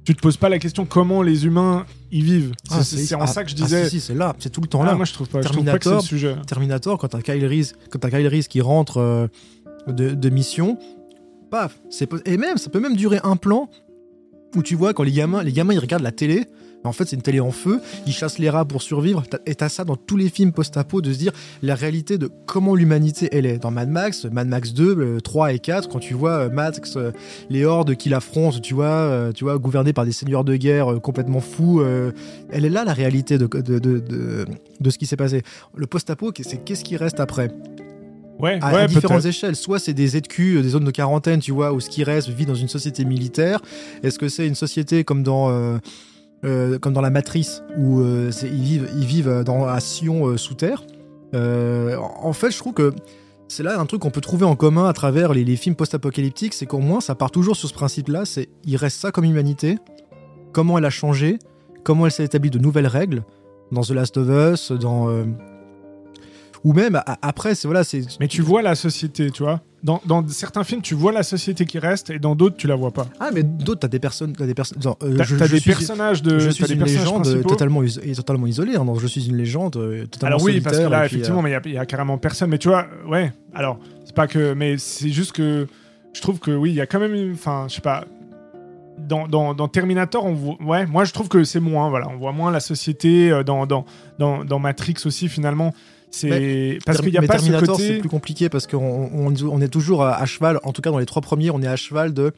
Tu 0.06 0.16
te 0.16 0.22
poses 0.22 0.38
pas 0.38 0.50
la 0.50 0.58
question 0.58 0.86
comment 0.88 1.22
les 1.22 1.46
humains 1.46 1.86
y 2.12 2.22
vivent. 2.22 2.54
Ah, 2.72 2.84
C'est 2.84 3.14
en 3.14 3.22
ah, 3.22 3.28
ça 3.28 3.44
que 3.44 3.52
je 3.52 3.56
ah, 3.60 3.64
disais. 3.64 3.84
si, 3.90 4.00
si, 4.00 4.08
c'est 4.08 4.16
là, 4.16 4.36
c'est 4.40 4.50
tout 4.50 4.62
le 4.62 4.68
temps 4.68 4.82
là. 4.82 4.96
moi, 4.96 5.06
je 5.06 5.14
trouve 5.14 5.28
pas. 5.30 5.42
Je 5.44 5.50
trouve 5.50 5.64
pas 5.66 5.78
que 5.78 5.84
c'est 5.84 5.90
le 5.92 5.98
Terminator, 5.98 6.02
sujet. 6.02 6.36
Terminator, 6.48 6.98
quand 6.98 7.08
t'as 7.10 7.22
Kyle 7.22 7.46
Reese, 7.46 7.74
quand 7.92 8.00
t'as 8.00 8.10
Kyle 8.10 8.28
Reese 8.28 8.48
qui 8.48 8.62
rentre 8.62 8.98
euh, 8.98 9.28
de, 9.88 10.16
de 10.16 10.30
mission, 10.30 10.80
paf, 11.52 11.80
et 12.26 12.38
même 12.38 12.58
ça 12.58 12.72
peut 12.72 12.80
même 12.80 12.96
durer 12.96 13.20
un 13.24 13.36
plan 13.36 13.70
où 14.56 14.64
tu 14.64 14.76
vois 14.76 14.94
quand 14.94 15.04
les 15.04 15.12
gamins, 15.12 15.44
les 15.44 15.52
gamins 15.54 15.74
ils 15.74 15.80
regardent 15.80 16.04
la 16.04 16.12
télé. 16.12 16.46
En 16.86 16.94
fait, 16.94 17.04
c'est 17.06 17.18
une 17.18 17.22
télé 17.22 17.42
en 17.42 17.52
feu. 17.52 17.82
Ils 18.08 18.14
chassent 18.14 18.40
les 18.40 18.50
rats 18.50 18.64
pour 18.64 18.82
survivre. 18.82 19.24
Et 19.46 19.54
t'as 19.54 19.68
ça 19.68 19.84
dans 19.84 19.98
tous 19.98 20.16
les 20.16 20.30
films 20.30 20.54
post-apo 20.54 21.02
de 21.02 21.12
se 21.12 21.18
dire 21.18 21.34
la 21.62 21.76
réalité 21.76 22.18
de 22.18 22.30
comment 22.46 22.74
l'humanité 22.74 23.28
elle 23.34 23.46
est. 23.46 23.58
Dans 23.58 23.70
Mad 23.70 23.90
Max, 23.90 24.24
Mad 24.32 24.48
Max 24.48 24.74
2, 24.74 24.96
euh, 24.98 25.20
3 25.20 25.52
et 25.52 25.60
4, 25.60 25.90
quand 25.90 26.00
tu 26.00 26.14
vois 26.14 26.46
euh, 26.46 26.50
Max, 26.50 26.96
euh, 26.96 27.12
les 27.50 27.66
hordes 27.66 27.96
qui 27.96 28.08
l'affrontent, 28.08 28.60
tu 28.62 28.76
vois, 28.76 28.86
euh, 28.86 29.34
tu 29.34 29.44
vois, 29.44 29.58
gouvernées 29.58 29.92
par 29.92 30.06
des 30.06 30.14
seigneurs 30.14 30.46
de 30.46 30.56
guerre 30.56 30.94
euh, 30.94 31.00
complètement 31.00 31.42
fous. 31.42 31.82
euh, 31.82 32.14
elle 32.50 32.64
est 32.64 32.70
là 32.70 32.86
la 32.86 32.94
réalité 32.94 33.38
de, 33.38 33.46
de, 33.46 33.78
de, 33.78 34.00
de, 34.00 34.46
de 34.80 34.90
ce 34.90 34.98
qui 34.98 35.06
s'est 35.06 35.18
passé. 35.18 35.42
Le 35.76 35.86
post-apo, 35.86 36.32
c'est 36.40 36.64
qu'est-ce 36.64 36.86
qui 36.86 36.96
reste 36.96 37.20
après? 37.20 37.52
Ouais, 38.40 38.58
à, 38.62 38.74
ouais 38.74 38.82
à 38.82 38.88
différentes 38.88 39.26
échelles. 39.26 39.56
Soit 39.56 39.80
c'est 39.80 39.94
des 39.94 40.08
ZQ, 40.08 40.58
euh, 40.58 40.62
des 40.62 40.70
zones 40.70 40.86
de 40.86 40.92
quarantaine, 40.92 41.40
tu 41.40 41.52
vois, 41.52 41.74
où 41.74 41.80
ce 41.80 41.90
qui 41.90 42.04
reste 42.04 42.30
vit 42.30 42.46
dans 42.46 42.56
une 42.56 42.70
société 42.70 43.04
militaire. 43.06 43.60
Est-ce 44.02 44.18
que 44.18 44.30
c'est 44.30 44.48
une 44.48 44.56
société 44.56 45.04
comme 45.04 45.24
dans, 45.24 45.50
euh, 45.50 45.78
euh, 46.46 46.80
comme 46.80 46.94
dans 46.94 47.02
la 47.02 47.10
Matrice, 47.10 47.64
où 47.78 48.00
euh, 48.00 48.32
ils 48.44 48.64
vivent, 48.64 48.90
ils 48.98 49.06
vivent 49.06 49.44
dans, 49.46 49.66
à 49.66 49.80
Sion 49.80 50.38
sous 50.38 50.56
terre? 50.56 50.84
En 51.34 52.34
fait, 52.34 52.52
je 52.52 52.58
trouve 52.58 52.74
que 52.74 52.94
c'est 53.48 53.64
là 53.64 53.80
un 53.80 53.86
truc 53.86 54.02
qu'on 54.02 54.12
peut 54.12 54.22
trouver 54.22 54.46
en 54.46 54.56
commun 54.56 54.88
à 54.88 54.94
travers 54.94 55.34
les, 55.34 55.44
les 55.44 55.56
films 55.56 55.76
post-apocalyptiques, 55.76 56.54
c'est 56.54 56.66
qu'au 56.66 56.80
moins 56.80 57.02
ça 57.02 57.16
part 57.16 57.32
toujours 57.32 57.56
sur 57.56 57.68
ce 57.68 57.74
principe-là, 57.74 58.26
c'est 58.26 58.48
il 58.64 58.78
reste 58.78 59.00
ça 59.00 59.12
comme 59.12 59.26
humanité, 59.26 59.78
comment 60.54 60.78
elle 60.78 60.86
a 60.86 60.92
changé, 60.92 61.40
comment 61.84 62.06
elle 62.06 62.12
s'est 62.12 62.24
établie 62.24 62.52
de 62.52 62.60
nouvelles 62.60 62.88
règles 62.88 63.24
dans 63.72 63.82
The 63.82 63.92
Last 63.92 64.18
of 64.18 64.28
Us, 64.30 64.72
dans 64.72 65.08
ou 66.64 66.74
même 66.74 67.02
après, 67.22 67.56
c'est 67.56 67.68
voilà, 67.68 67.84
c'est 67.84 68.02
Mais 68.20 68.28
tu 68.28 68.42
vois 68.42 68.62
la 68.62 68.76
société, 68.76 69.32
tu 69.32 69.44
vois. 69.44 69.62
Dans, 69.82 70.02
dans 70.06 70.28
certains 70.28 70.66
films, 70.66 70.82
tu 70.82 70.94
vois 70.94 71.14
la 71.14 71.24
société 71.24 71.66
qui 71.66 71.80
reste 71.80 72.10
et 72.10 72.20
dans 72.20 72.36
d'autres, 72.36 72.58
tu 72.58 72.68
la 72.68 72.76
vois 72.76 72.92
pas. 72.92 73.08
Ah, 73.22 73.30
mais 73.34 73.44
d'autres, 73.44 73.80
t'as 73.80 73.88
des 73.88 74.00
personnes. 74.00 74.34
T'as 74.34 74.46
des 74.46 74.54
personnes. 74.54 74.78
euh, 75.04 75.16
T'as 75.18 75.48
des 75.48 75.60
suis, 75.60 75.70
personnages 75.72 76.22
de. 76.22 76.38
je 76.38 76.50
suis 76.50 76.74
une 76.74 76.84
légende 76.84 77.26
euh, 77.28 77.44
totalement, 77.44 77.82
is- 77.82 77.98
totalement 78.16 78.46
isolée. 78.46 78.76
hein, 78.76 78.86
je 79.00 79.08
suis 79.08 79.28
une 79.30 79.38
légende 79.38 79.78
euh, 79.78 80.06
totalement 80.06 80.36
Alors 80.36 80.46
oui, 80.46 80.60
parce 80.60 80.78
que 80.80 80.84
là, 80.84 81.00
puis, 81.06 81.16
effectivement, 81.16 81.40
euh, 81.40 81.44
mais 81.44 81.50
il 81.52 81.54
y 81.54 81.56
a- 81.56 81.62
il 81.66 81.72
y, 81.74 81.78
a 81.78 81.86
carrément 81.86 82.18
personne. 82.18 82.50
Mais 82.50 82.58
tu 82.58 82.68
vois, 82.68 82.88
ouais. 83.08 83.32
Alors, 83.54 83.80
c'est 84.04 84.14
pas 84.16 84.28
que, 84.28 84.54
mais 84.54 84.78
c'est 84.78 85.10
juste 85.12 85.32
que 85.32 85.66
je 86.12 86.22
trouve 86.22 86.40
que 86.40 86.52
oui, 86.52 86.72
il 86.72 86.76
y 86.76 86.82
a 86.82 86.86
quand 86.86 87.00
même, 87.00 87.32
enfin, 87.34 87.68
je 87.70 87.76
sais 87.76 87.82
pas. 87.82 88.04
Dans, 89.08 89.30
dans, 89.30 89.54
dans 89.54 89.70
Terminator, 89.70 90.26
on 90.26 90.34
voit, 90.34 90.58
ouais, 90.62 90.86
moi 90.86 91.06
je 91.06 91.14
trouve 91.14 91.30
que 91.30 91.46
c'est 91.46 91.62
moins, 91.62 91.90
voilà, 91.90 92.10
on 92.10 92.18
voit 92.18 92.34
moins 92.34 92.52
la 92.52 92.60
société. 92.60 93.30
Dans, 93.46 93.66
dans, 93.66 93.86
dans, 94.20 94.44
dans 94.44 94.60
Matrix 94.60 94.96
aussi, 95.06 95.30
finalement, 95.30 95.74
c'est 96.12 96.80
parce 96.86 97.02
qu'il 97.02 97.14
y 97.14 97.18
a 97.18 97.22
mais 97.22 97.28
pas 97.28 97.38
ce 97.38 97.44
Terminator, 97.46 97.78
c'est 97.78 97.88
côté. 97.88 98.00
plus 98.00 98.10
compliqué 98.10 98.50
parce 98.50 98.66
qu'on 98.68 98.78
on, 99.14 99.34
on 99.44 99.62
est 99.62 99.68
toujours 99.68 100.04
à, 100.04 100.16
à 100.16 100.26
cheval. 100.26 100.60
En 100.64 100.72
tout 100.74 100.82
cas, 100.82 100.92
dans 100.92 100.98
les 101.00 101.06
trois 101.06 101.22
premiers, 101.22 101.52
on 101.52 101.62
est 101.62 101.68
à 101.68 101.76
cheval 101.76 102.14
de 102.14 102.32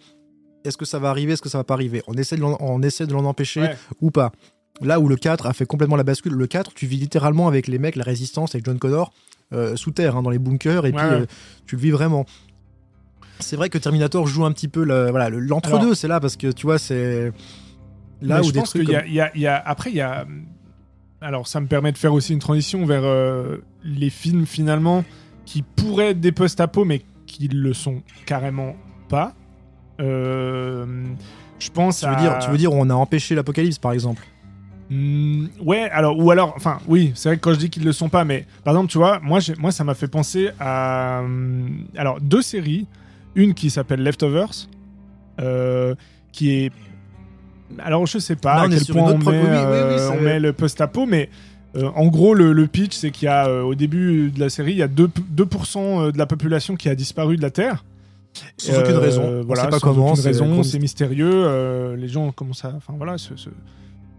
est-ce 0.66 0.78
que 0.78 0.86
ça 0.86 1.00
va 1.00 1.10
arriver, 1.10 1.34
est-ce 1.34 1.42
que 1.42 1.50
ça 1.50 1.58
va 1.58 1.64
pas 1.64 1.74
arriver? 1.74 2.04
On 2.08 2.14
essaie 2.14 2.36
de 2.36 2.42
l'en, 2.42 2.58
on 2.60 2.82
essaie 2.84 3.08
de 3.08 3.14
l'en 3.14 3.26
empêcher 3.26 3.62
Ouais. 3.62 3.78
ou 4.02 4.12
pas. 4.12 4.32
Là 4.82 5.00
où 5.00 5.08
le 5.08 5.16
4 5.16 5.46
a 5.48 5.54
fait 5.54 5.66
complètement 5.66 5.96
la 5.96 6.04
bascule, 6.04 6.34
le 6.34 6.48
4, 6.48 6.74
tu 6.74 6.86
vis 6.86 6.98
littéralement 6.98 7.48
avec 7.48 7.68
les 7.68 7.78
mecs, 7.80 7.96
la 7.96 8.04
résistance, 8.04 8.56
avec 8.56 8.66
John 8.66 8.78
Connor, 8.80 9.14
euh, 9.54 9.76
sous 9.76 9.92
terre, 9.92 10.16
hein, 10.18 10.22
dans 10.24 10.30
les 10.30 10.40
bunkers, 10.40 10.86
et 10.86 10.92
Ouais, 10.92 10.98
puis 10.98 11.06
euh, 11.06 11.26
tu 11.66 11.76
le 11.76 11.82
vis 11.82 11.92
vraiment. 11.92 12.26
C'est 13.40 13.56
vrai 13.56 13.70
que 13.70 13.78
Terminator 13.78 14.28
joue 14.28 14.46
un 14.46 14.52
petit 14.52 14.68
peu 14.68 14.84
le, 14.84 15.10
voilà, 15.10 15.30
le- 15.30 15.40
l'entre-deux, 15.40 15.78
Alors- 15.78 15.96
c'est 15.96 16.08
là, 16.08 16.20
parce 16.20 16.36
que 16.38 16.52
tu 16.52 16.66
vois, 16.66 16.78
c'est 16.78 17.32
là 18.22 18.36
Mais 18.36 18.40
où 18.42 18.44
je 18.50 18.52
des 18.54 18.60
pense 18.60 18.70
trucs 18.70 18.84
y, 18.84 18.86
comme- 18.88 18.96
a- 18.96 19.06
il 19.08 19.14
y 19.14 19.20
a- 19.22 19.32
il 19.36 19.42
y 19.42 19.48
a- 19.48 19.58
après 19.58 19.90
il 19.90 19.96
y 19.96 20.02
a 20.02 20.26
alors 21.22 21.48
ça 21.48 21.60
me 21.62 21.68
permet 21.68 21.92
de 21.92 21.98
faire 21.98 22.14
aussi 22.14 22.34
une 22.34 22.40
transition 22.40 22.86
vers 22.86 23.04
euh, 23.04 23.58
les 23.84 24.10
films 24.10 24.46
finalement 24.46 25.04
qui 25.46 25.62
pourraient 25.62 26.10
être 26.12 26.20
des 26.20 26.32
post-apo 26.32 26.84
mais 26.86 27.02
qui 27.28 27.48
le 27.48 27.74
sont 27.74 28.02
carrément 28.26 28.76
pas. 29.08 29.34
Euh, 30.00 30.86
je 31.60 31.70
pense 31.70 32.00
Tu 32.00 32.06
veux, 32.08 32.12
à- 32.14 32.16
dire, 32.20 32.40
tu 32.40 32.50
veux 32.50 32.58
dire 32.58 32.74
on 32.74 32.90
a 32.90 32.94
empêché 32.94 33.36
l'apocalypse 33.36 33.78
par 33.78 33.94
exemple 33.94 34.24
Hmm, 34.90 35.46
ouais, 35.62 35.90
alors 35.92 36.20
ou 36.20 36.32
alors, 36.32 36.54
enfin, 36.58 36.80
oui, 36.86 37.14
c'est 37.16 37.30
vrai 37.30 37.38
que 37.38 37.42
quand 37.42 37.54
je 37.54 37.60
dis 37.60 37.70
qu'ils 37.70 37.86
le 37.86 37.94
sont 37.94 38.10
pas, 38.10 38.26
mais 38.26 38.46
par 38.66 38.74
exemple, 38.74 38.92
tu 38.92 38.98
vois, 38.98 39.22
moi, 39.22 39.40
moi, 39.58 39.72
ça 39.72 39.86
m'a 39.86 39.94
fait 39.94 40.10
penser 40.10 40.50
à, 40.60 41.22
hum, 41.24 41.86
alors 41.96 42.20
deux 42.20 42.42
séries, 42.42 42.88
une 43.36 43.54
qui 43.54 43.70
s'appelle 43.70 44.04
Leftovers, 44.04 44.68
euh, 45.40 45.96
qui 46.34 46.52
est, 46.52 46.74
alors 47.80 48.06
je 48.08 48.18
sais 48.20 48.36
pas 48.36 48.62
à 48.62 48.68
quel 48.70 48.80
point 48.94 49.12
on 49.14 49.20
pro- 49.20 49.32
met, 49.32 49.40
oui, 49.42 49.48
oui, 49.48 49.52
oui, 49.52 50.00
euh, 50.00 50.10
on 50.18 50.22
met 50.22 50.40
le 50.40 50.54
post-apo, 50.54 51.06
mais 51.06 51.30
euh, 51.76 51.90
en 51.96 52.08
gros, 52.08 52.34
le, 52.34 52.52
le 52.54 52.68
pitch, 52.68 52.94
c'est 52.94 53.12
qu'il 53.12 53.26
y 53.26 53.30
a 53.30 53.48
euh, 53.48 53.62
au 53.62 53.76
début 53.76 54.30
de 54.32 54.40
la 54.40 54.50
série, 54.50 54.72
il 54.74 54.78
y 54.78 54.84
a 54.84 54.88
2%, 54.88 55.08
2% 55.36 56.12
de 56.12 56.18
la 56.18 56.26
population 56.26 56.76
qui 56.76 56.90
a 56.90 56.96
disparu 56.96 57.38
de 57.38 57.42
la 57.42 57.50
Terre. 57.52 57.84
Sans 58.58 58.80
aucune 58.80 58.96
raison. 58.96 59.24
On 59.24 59.44
Voilà, 59.44 59.64
sait 59.64 59.70
pas 59.70 59.80
sans 59.80 59.88
comment, 59.88 60.06
aucune 60.12 60.22
c'est 60.22 60.28
raison, 60.30 60.64
c'est 60.64 60.80
mystérieux. 60.80 61.96
les 61.96 62.08
gens 62.08 62.32
commencent 62.32 62.66
à, 62.66 62.74
enfin 62.76 62.94
voilà, 62.98 63.18
ce- 63.18 63.36
ce- 63.36 63.50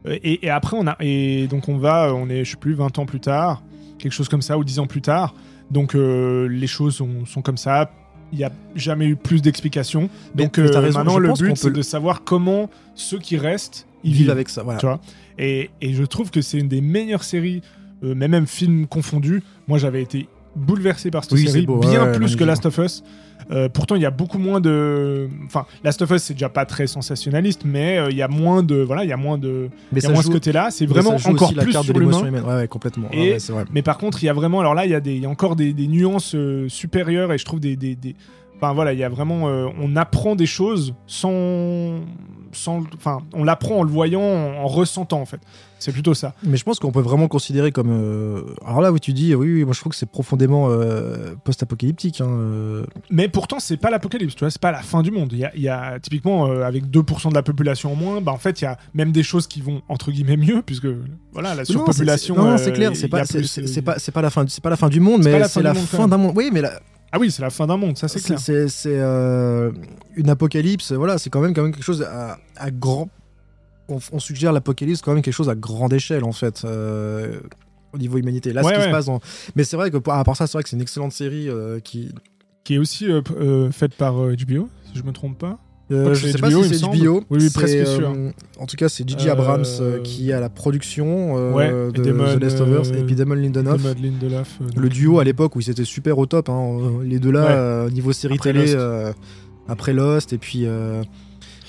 et, 0.09 0.45
et 0.47 0.51
après 0.51 0.77
on 0.79 0.87
a, 0.87 0.97
et 1.01 1.47
donc 1.47 1.69
on 1.69 1.79
va, 1.79 2.13
on 2.15 2.29
est, 2.29 2.45
je 2.45 2.51
sais 2.53 2.57
plus, 2.57 2.75
20 2.75 2.99
ans 2.99 3.07
plus 3.07 3.21
tard, 3.21 3.63
quelque 3.99 4.13
chose 4.13 4.29
comme 4.29 4.43
ça, 4.43 4.59
ou 4.59 4.65
10 4.65 4.81
ans 4.81 4.87
plus 4.87 5.01
tard. 5.03 5.35
Donc 5.71 5.95
les 5.95 6.67
choses 6.67 6.97
sont, 6.97 7.25
sont 7.27 7.41
comme 7.43 7.57
ça. 7.57 7.91
Il 8.33 8.39
n'y 8.39 8.45
a 8.45 8.53
jamais 8.75 9.07
eu 9.07 9.17
plus 9.17 9.43
d'explications. 9.43 10.09
Donc 10.35 10.59
mais 10.59 10.65
euh, 10.65 10.81
raison, 10.81 10.99
maintenant 10.99 11.19
le 11.19 11.33
but 11.35 11.57
c'est 11.57 11.71
de 11.71 11.83
savoir 11.83 12.25
comment 12.25 12.71
ceux 12.95 13.19
qui 13.19 13.37
restent 13.37 13.87
ils 14.05 14.15
vivent 14.15 14.31
avec 14.31 14.49
ça. 14.49 14.63
Voilà. 14.63 14.81
tu 14.81 14.87
vois. 14.87 15.01
Et, 15.39 15.71
et 15.81 15.95
je 15.95 16.03
trouve 16.05 16.31
que 16.31 16.41
c'est 16.43 16.59
une 16.59 16.69
des 16.69 16.81
meilleures 16.81 17.25
séries, 17.25 17.63
euh, 18.03 18.15
mais 18.17 18.29
même 18.29 18.47
films 18.47 18.87
confondus. 18.87 19.43
Moi, 19.69 19.79
j'avais 19.79 20.03
été 20.03 20.29
bouleversé 20.57 21.11
par 21.11 21.25
cette 21.25 21.33
Oui, 21.33 21.47
série, 21.47 21.67
beau, 21.67 21.79
bien 21.79 22.05
ouais, 22.07 22.13
plus 22.13 22.37
que. 22.37 22.45
Last 22.45 22.67
of 22.67 22.79
Us. 22.79 23.03
Euh, 23.51 23.69
pourtant, 23.69 23.97
il 23.97 24.03
y 24.03 24.07
a 24.07 24.11
beaucoup 24.11 24.39
moins 24.39 24.61
de. 24.61 25.29
Enfin, 25.47 25.67
Last 25.83 26.01
of 26.03 26.11
Us, 26.13 26.23
c'est 26.23 26.35
déjà 26.35 26.49
pas 26.49 26.65
très 26.65 26.87
sensationnaliste, 26.87 27.63
mais 27.65 27.99
euh, 27.99 28.09
il 28.11 28.17
y 28.17 28.23
a 28.23 28.29
moins 28.29 28.63
de. 28.63 28.77
Voilà, 28.77 29.03
il 29.05 29.11
y 29.11 29.13
a 29.13 29.17
moins 29.17 29.37
de. 29.37 29.69
Mais 29.93 30.01
y 30.01 30.07
a 30.07 30.11
moins 30.11 30.23
ce 30.23 30.31
côté-là. 30.31 30.69
C'est 30.71 30.87
vraiment 30.87 31.17
encore 31.25 31.53
la 31.55 31.63
plus 31.65 31.73
carte 31.73 31.85
sur 31.87 31.95
de 31.95 31.99
l'émotion 31.99 32.25
l'humain. 32.25 32.39
humaine. 32.39 32.51
Ouais, 32.51 32.61
ouais, 32.61 32.69
complètement. 32.69 33.09
Et- 33.13 33.33
Ouais, 33.33 33.39
vrai. 33.49 33.65
Mais 33.73 33.83
par 33.83 33.99
contre, 33.99 34.23
il 34.23 34.27
y 34.27 34.29
a 34.29 34.33
vraiment. 34.33 34.61
Alors 34.61 34.75
là, 34.75 34.85
il 34.87 34.93
y 34.93 34.95
a, 34.95 35.01
des, 35.01 35.17
y 35.19 35.27
a 35.27 35.29
encore 35.29 35.57
des, 35.57 35.73
des 35.73 35.89
nuances 35.89 36.35
euh, 36.37 36.69
supérieures 36.69 37.33
et 37.33 37.39
je 37.39 37.45
trouve 37.45 37.61
des. 37.61 37.75
des, 37.77 37.95
des- 37.97 38.15
Enfin 38.63 38.75
voilà, 38.75 38.93
il 38.93 38.99
y 38.99 39.05
a 39.05 39.09
vraiment. 39.09 39.49
euh, 39.49 39.67
on 39.81 39.97
apprend 39.97 40.37
des 40.37 40.47
choses 40.47 40.95
sans. 41.07 42.01
sans 42.53 42.85
enfin, 42.97 43.19
on 43.35 43.43
l'apprend 43.45 43.79
en 43.79 43.83
le 43.83 43.91
voyant, 43.91 44.21
en, 44.23 44.63
en 44.63 44.67
ressentant 44.67 45.21
en 45.21 45.27
fait. 45.27 45.41
C'est 45.81 45.91
plutôt 45.91 46.15
ça. 46.15 46.35
Mais 46.45 46.57
je 46.57 46.63
pense 46.63 46.79
qu'on 46.79 46.93
peut 46.93 47.01
vraiment 47.01 47.27
considérer 47.27 47.73
comme. 47.73 47.91
euh, 47.91 48.43
Alors 48.65 48.81
là 48.83 48.93
où 48.93 49.01
tu 49.01 49.13
dis, 49.13 49.35
oui, 49.35 49.53
oui, 49.53 49.65
moi 49.65 49.73
je 49.75 49.81
trouve 49.81 49.91
que 49.91 49.97
c'est 49.99 50.09
profondément 50.09 50.69
euh, 50.71 51.35
post-apocalyptique. 51.45 52.21
hein, 52.21 52.29
euh. 52.31 52.85
Mais 53.11 53.29
pourtant, 53.29 53.59
c'est 53.59 53.77
pas 53.79 53.91
l'apocalypse, 53.91 54.37
tu 54.37 54.41
vois, 54.45 54.51
c'est 54.51 54.61
pas 54.61 54.71
la 54.71 54.83
fin 54.83 55.03
du 55.03 55.11
monde. 55.11 55.31
Il 55.33 55.39
y 55.41 55.45
a, 55.45 55.51
il 55.57 55.63
y 55.63 55.69
a 55.69 55.99
typiquement, 55.99 56.45
avec 56.63 56.85
2% 56.87 57.31
de 57.31 57.35
la 57.35 57.43
population 57.43 57.93
en 57.93 57.97
moins, 57.97 58.21
bah, 58.21 58.31
en 58.31 58.39
fait, 58.39 58.61
il 58.61 58.65
y 58.65 58.69
a 58.69 58.79
même 58.95 59.11
des 59.11 59.25
choses 59.25 59.49
qui 59.49 59.61
vont 59.61 59.83
entre 59.89 60.13
guillemets 60.13 60.37
mieux, 60.37 60.63
puisque 60.65 60.87
voilà, 61.33 61.57
la 61.57 61.65
surpopulation. 61.65 62.37
Non, 62.37 62.59
c'est 62.59 62.73
clair, 62.73 62.93
c'est 62.95 63.09
pas, 63.09 63.25
plus, 63.39 63.49
pas, 63.83 63.99
c'est 63.99 64.13
pas 64.13 64.23
la 64.23 64.31
fin, 64.31 64.45
c'est 64.47 64.63
pas 64.63 64.71
la 64.71 64.77
fin 64.77 64.89
du 64.89 65.01
monde, 65.01 65.23
mais 65.25 65.33
c'est 65.49 65.63
la 65.65 65.75
fin 65.99 66.07
d'un 66.07 66.17
monde. 66.19 66.33
Oui, 66.37 66.51
mais 66.53 66.61
la- 66.61 66.79
Ah 67.13 67.19
oui, 67.19 67.31
c'est 67.31 67.43
la 67.43 67.51
fin 67.51 67.67
d'un 67.67 67.77
monde, 67.77 67.99
ça 67.99 68.09
c'est 68.09 68.21
clair. 68.23 68.39
c'est, 68.41 68.67
euh, 68.87 69.71
une 70.17 70.31
apocalypse. 70.31 70.93
Voilà, 70.93 71.19
c'est 71.19 71.29
quand 71.31 71.41
même, 71.41 71.53
quand 71.55 71.63
même 71.63 71.73
quelque 71.73 71.85
chose 71.85 72.03
à, 72.03 72.39
à 72.57 72.71
grand. 72.71 73.11
On, 73.89 73.99
on 74.13 74.19
suggère 74.19 74.53
l'apocalypse 74.53 75.03
quand 75.03 75.13
même 75.13 75.23
quelque 75.23 75.35
chose 75.35 75.51
à 75.51 75.55
grande 75.55 75.93
échelle 75.93 76.25
en 76.25 76.33
fait. 76.33 76.63
euh, 76.65 77.41
au 77.93 77.99
niveau 77.99 78.17
humanité. 78.17 78.55
Là, 78.55 78.63
Ouais, 78.63 78.69
ce 78.69 78.73
qui 78.73 78.81
ouais. 78.81 78.87
se 78.87 78.91
passe 78.91 79.05
dans... 79.07 79.21
Mais 79.55 79.65
c'est 79.65 79.77
vrai 79.77 79.91
que, 79.91 79.99
à 80.11 80.25
part 80.25 80.35
ça, 80.37 80.47
c'est 80.47 80.55
vrai 80.55 80.63
que 80.63 80.71
c'est 80.71 80.77
une 80.77 80.83
excellente 80.83 81.13
série 81.13 81.49
euh, 81.51 81.79
qui. 81.81 82.15
Qui 82.65 82.75
est 82.77 82.79
aussi 82.79 83.07
faite 83.73 83.95
par 83.97 84.15
HBO, 84.15 84.69
si 84.85 84.95
je 84.95 85.03
me 85.03 85.11
trompe 85.13 85.37
pas. 85.37 85.59
Euh, 85.91 86.15
je 86.15 86.27
c'est 86.27 86.33
sais 86.33 86.39
pas 86.39 86.49
si 86.51 86.75
c'est. 86.79 86.87
HBO. 86.87 87.23
Oui, 87.29 87.39
oui, 87.43 87.51
presque 87.53 87.87
sûr. 87.87 88.11
euh, 88.17 88.31
En 88.59 88.67
tout 88.67 88.77
cas, 88.77 88.89
c'est 88.89 89.07
Gigi 89.07 89.29
Euh, 89.29 89.33
Abrams 89.33 89.65
qui 90.05 90.31
est 90.31 90.33
à 90.33 90.41
la 90.41 90.49
production 90.49 91.53
Ouais, 91.55 91.69
de 91.71 92.03
Damon, 92.03 92.37
The 92.37 92.41
Last 92.43 92.61
of 92.61 92.69
Us 92.81 92.89
et 92.97 93.03
puis 93.03 93.15
Damon 93.15 93.35
Lindelof. 93.35 93.81
Le 94.77 94.89
duo 94.89 95.19
à 95.19 95.25
l'époque 95.25 95.55
où 95.57 95.61
ils 95.61 95.69
étaient 95.71 95.85
super 95.85 96.17
au 96.19 96.27
top, 96.27 96.49
hein, 96.49 96.79
les 97.05 97.19
deux 97.19 97.31
là, 97.33 97.85
Ouais. 97.85 97.91
niveau 97.91 98.13
série 98.13 98.35
Après 98.35 98.53
télé, 98.53 98.73
Lost. 98.75 99.17
après 99.69 99.93
Lost, 99.93 100.33
et 100.33 100.39
puis 100.39 100.67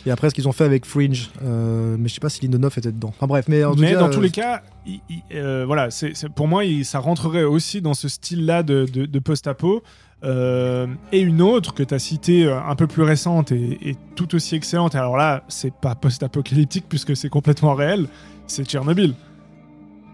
et 0.05 0.11
après 0.11 0.29
ce 0.29 0.35
qu'ils 0.35 0.47
ont 0.49 0.51
fait 0.53 0.65
avec 0.65 0.85
Fringe, 0.85 1.29
mais 1.41 2.07
je 2.07 2.13
sais 2.13 2.19
pas 2.21 2.29
si 2.29 2.41
Lindelof 2.45 2.77
était 2.77 2.91
dedans. 2.91 3.09
Enfin 3.09 3.27
bref, 3.27 3.45
mais 3.49 3.63
en 3.63 3.73
tout 3.73 3.81
mais 3.81 3.91
cas, 3.93 3.99
dans 3.99 4.09
tous 4.09 4.21
les 4.21 4.29
cas, 4.31 4.61
il- 4.85 4.99
il- 5.09 5.63
voilà, 5.65 5.91
c'est- 5.91 6.13
pour 6.29 6.47
moi, 6.47 6.63
il- 6.65 6.85
ça 6.85 6.99
rentrerait 6.99 7.43
aussi 7.43 7.81
dans 7.81 7.93
ce 7.93 8.07
style-là 8.07 8.63
de, 8.63 8.85
de- 8.85 9.05
de 9.05 9.19
post-apo. 9.19 9.81
Euh, 10.23 10.87
et 11.11 11.19
une 11.19 11.41
autre 11.41 11.73
que 11.73 11.83
tu 11.83 11.93
as 11.93 11.99
citée, 11.99 12.45
euh, 12.45 12.57
un 12.63 12.75
peu 12.75 12.87
plus 12.87 13.03
récente 13.03 13.51
et, 13.51 13.77
et 13.89 13.95
tout 14.15 14.33
aussi 14.35 14.55
excellente. 14.55 14.95
Alors 14.95 15.17
là, 15.17 15.43
c'est 15.49 15.73
pas 15.73 15.95
post-apocalyptique 15.95 16.85
puisque 16.87 17.15
c'est 17.15 17.29
complètement 17.29 17.73
réel. 17.73 18.07
C'est 18.47 18.63
Tchernobyl. 18.65 19.15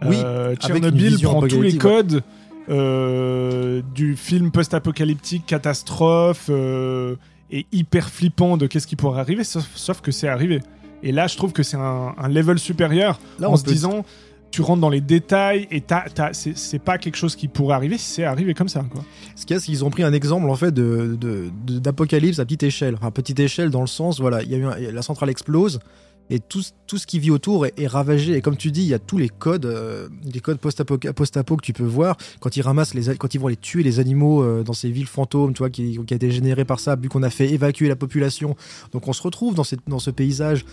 Oui, 0.05 0.15
Euh, 0.23 0.55
Tchernobyl 0.55 1.19
prend 1.21 1.41
tous 1.47 1.61
les 1.61 1.73
ouais. 1.73 1.77
codes 1.77 2.23
euh, 2.69 3.81
du 3.93 4.15
film 4.15 4.49
post-apocalyptique, 4.51 5.45
catastrophe 5.45 6.49
et 7.51 7.65
hyper 7.71 8.09
flippant 8.09 8.57
de 8.57 8.67
qu'est-ce 8.67 8.87
qui 8.87 8.95
pourrait 8.95 9.19
arriver, 9.19 9.43
sauf, 9.43 9.67
sauf 9.75 10.01
que 10.01 10.11
c'est 10.11 10.27
arrivé. 10.27 10.61
Et 11.01 11.11
là, 11.11 11.27
je 11.27 11.35
trouve 11.37 11.51
que 11.53 11.63
c'est 11.63 11.77
un, 11.77 12.13
un 12.17 12.27
level 12.27 12.59
supérieur 12.59 13.19
là 13.39 13.49
en 13.49 13.55
se 13.57 13.63
peut- 13.63 13.71
disant 13.71 14.05
tu 14.51 14.61
rentres 14.61 14.81
dans 14.81 14.89
les 14.89 15.01
détails 15.01 15.67
et 15.71 15.83
c'est 16.33 16.79
pas 16.79 16.97
quelque 16.97 17.15
chose 17.17 17.35
qui 17.35 17.47
pourrait 17.47 17.75
arriver, 17.75 17.97
c'est 17.97 18.23
arrivé 18.23 18.53
comme 18.53 18.69
ça. 18.69 18.83
Quoi. 18.91 19.03
ce 19.35 19.45
qu'il 19.45 19.53
y 19.55 19.57
a, 19.57 19.59
c'est 19.59 19.67
qu'ils 19.67 19.85
ont 19.85 19.89
pris 19.89 20.03
un 20.03 20.13
exemple 20.13 20.49
en 20.49 20.55
fait 20.55 20.71
de 20.73 21.15
de- 21.19 21.49
de- 21.65 21.79
d'apocalypse 21.79 22.39
à 22.39 22.45
petite 22.45 22.63
échelle, 22.63 22.95
enfin 22.95 23.11
petite 23.11 23.39
échelle 23.39 23.69
dans 23.69 23.81
le 23.81 23.87
sens, 23.87 24.19
voilà, 24.19 24.41
il 24.43 24.49
y 24.49 24.55
a 24.55 24.57
eu 24.57 24.91
la 24.91 25.01
centrale 25.01 25.29
explose. 25.29 25.79
Et 26.31 26.37
tout, 26.39 26.61
tout 26.85 26.99
ce 26.99 27.07
qui 27.07 27.17
vit 27.17 27.31
autour 27.31 27.65
est, 27.65 27.87
ravagé. 27.87 28.35
Et 28.35 28.41
comme 28.41 28.55
tu 28.55 28.69
dis, 28.69 28.81
il 28.83 28.87
y 28.87 28.93
a 28.93 28.99
tous 28.99 29.17
les 29.17 29.29
codes, 29.29 29.65
euh, 29.65 30.07
des 30.23 30.39
codes 30.41 30.59
post-apo 30.59 30.99
post-apo 30.99 31.57
que 31.57 31.65
tu 31.65 31.73
peux 31.73 31.83
voir 31.83 32.17
quand 32.39 32.55
ils 32.55 32.61
ramassent 32.61 32.93
les, 32.93 33.15
quand 33.17 33.33
ils 33.33 33.39
vont 33.39 33.47
aller 33.47 33.55
tuer 33.55 33.81
les 33.81 33.99
animaux 33.99 34.43
euh, 34.43 34.61
dans 34.61 34.73
ces 34.73 34.91
villes 34.91 35.07
fantômes, 35.07 35.53
tu 35.53 35.57
vois, 35.59 35.71
qui, 35.71 35.97
qui 36.05 36.13
a 36.13 36.17
été 36.17 36.29
généré 36.29 36.65
par 36.65 36.79
ça, 36.79 36.95
vu 36.95 37.09
qu'on 37.09 37.23
a 37.23 37.31
fait 37.31 37.49
évacuer 37.49 37.87
la 37.87 37.95
population. 37.95 38.55
Donc 38.91 39.07
on 39.07 39.13
se 39.13 39.23
retrouve 39.23 39.55
dans, 39.55 39.63
cette, 39.63 39.79
dans 39.87 39.97
ce 39.97 40.11
paysage 40.11 40.65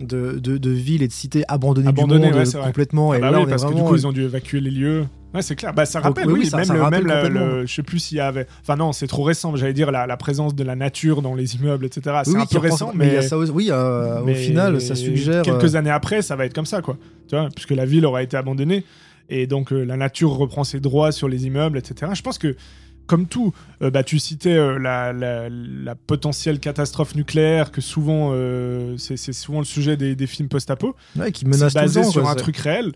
de, 0.00 0.38
de, 0.38 0.58
de 0.58 0.70
villes 0.70 1.02
et 1.02 1.08
de 1.08 1.12
cités 1.12 1.44
abandonnées, 1.48 1.88
Abandonnées, 1.88 2.20
du 2.20 2.26
monde 2.26 2.34
ouais, 2.34 2.40
euh, 2.42 2.44
c'est 2.44 2.58
vrai. 2.58 2.66
complètement. 2.66 3.14
et 3.14 3.18
Ah 3.18 3.20
bah 3.20 3.30
là, 3.30 3.38
oui, 3.38 3.44
on 3.46 3.48
parce 3.48 3.62
que 3.62 3.68
du 3.68 3.74
vraiment- 3.74 3.88
coup, 3.88 3.96
ils 3.96 4.06
ont 4.06 4.12
dû 4.12 4.22
évacuer 4.22 4.60
les 4.60 4.70
lieux. 4.70 5.04
Ouais, 5.34 5.42
c'est 5.42 5.56
clair. 5.56 5.74
Bah, 5.74 5.84
ça 5.86 6.00
rappelle, 6.00 6.26
oui, 6.28 6.32
oui, 6.34 6.40
oui, 6.44 6.46
ça- 6.46 6.56
même, 6.58 6.66
ça 6.66 6.74
le, 6.74 6.82
rappelle 6.82 7.04
même 7.04 7.32
la- 7.34 7.46
le- 7.60 7.66
je 7.66 7.74
sais 7.74 7.82
plus 7.82 7.98
s'il 7.98 8.16
y 8.18 8.20
avait. 8.20 8.46
Enfin, 8.62 8.76
non, 8.76 8.92
c'est 8.92 9.06
trop 9.06 9.22
récent, 9.22 9.54
j'allais 9.56 9.72
dire 9.74 9.90
la, 9.90 10.06
la 10.06 10.16
présence 10.16 10.54
de 10.54 10.64
la 10.64 10.76
nature 10.76 11.20
dans 11.22 11.34
les 11.34 11.56
immeubles, 11.56 11.84
etc. 11.86 12.16
C'est 12.24 12.30
Oui, 12.30 12.40
un 12.40 12.46
peu 12.46 12.58
récent, 12.58 12.92
mais 12.94 13.06
mais. 13.06 13.10
il 13.12 13.14
y 13.14 13.18
a 13.18 13.22
ça 13.22 13.36
aussi- 13.36 13.50
oui, 13.52 13.68
euh, 13.70 14.20
au 14.22 14.26
final, 14.34 14.80
ça 14.80 14.94
suggère. 14.94 15.42
Quelques 15.42 15.74
euh, 15.74 15.78
années 15.78 15.90
après, 15.90 16.22
ça 16.22 16.36
va 16.36 16.46
être 16.46 16.54
comme 16.54 16.66
ça, 16.66 16.80
quoi. 16.82 16.96
Tu 17.28 17.36
vois, 17.36 17.48
puisque 17.54 17.72
la 17.72 17.84
ville 17.86 18.06
aura 18.06 18.22
été 18.22 18.36
abandonnée. 18.36 18.84
Et 19.28 19.46
donc, 19.46 19.72
euh, 19.72 19.82
la 19.82 19.96
nature 19.96 20.30
reprend 20.30 20.62
ses 20.62 20.78
droits 20.78 21.10
sur 21.10 21.26
les 21.28 21.46
immeubles, 21.46 21.78
etc. 21.78 22.12
Je 22.14 22.22
pense 22.22 22.38
que. 22.38 22.54
Comme 23.06 23.26
tout, 23.26 23.52
euh, 23.82 23.90
bah, 23.90 24.02
tu 24.02 24.18
citais 24.18 24.54
euh, 24.56 24.78
la, 24.78 25.12
la- 25.12 25.48
la 25.48 25.94
potentielle 25.94 26.58
catastrophe 26.58 27.14
nucléaire, 27.14 27.70
que 27.70 27.80
souvent, 27.80 28.30
euh, 28.32 28.96
c'est 28.98 29.16
souvent 29.32 29.60
le 29.60 29.64
sujet 29.64 29.96
des, 29.96 30.16
des 30.16 30.26
films 30.26 30.48
post-apo. 30.48 30.96
ouais, 31.16 31.30
qui 31.32 31.44
menace 31.46 31.72
tout 31.74 31.78
le 31.78 31.84
basé 31.84 32.00
temps, 32.02 32.10
sur 32.10 32.22
quoi, 32.22 32.30
un 32.32 32.34
truc 32.34 32.56
réel, 32.56 32.92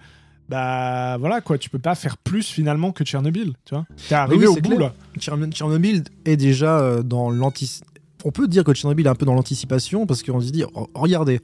bah 0.49 1.17
voilà 1.19 1.41
quoi, 1.41 1.59
tu 1.59 1.71
peux 1.71 1.79
pas 1.79 1.95
faire 1.95 2.17
plus 2.17 2.43
finalement 2.49 2.91
que 2.91 3.05
Tchernobyl, 3.05 3.53
tu 3.65 3.75
vois. 3.75 3.87
T'es 4.09 4.17
arrivé 4.17 4.49
oui, 4.49 4.57
au 4.59 4.61
bout 4.61 4.71
clair. 4.77 4.81
là. 4.81 4.95
Tchern- 5.17 5.53
Tchernobyl 5.53 6.03
est 6.25 6.37
déjà 6.37 6.81
euh, 6.81 7.03
dans 7.05 7.31
l'anti. 7.31 7.79
On 8.25 8.33
peut 8.33 8.49
dire 8.49 8.65
que 8.65 8.73
Tchernobyl 8.73 9.07
est 9.07 9.11
un 9.11 9.15
peu 9.15 9.27
dans 9.27 9.35
l'anticipation 9.35 10.07
parce 10.07 10.25
qu'on 10.25 10.41
se 10.41 10.51
dit, 10.51 10.65
oh, 10.75 10.89
regardez, 10.93 11.41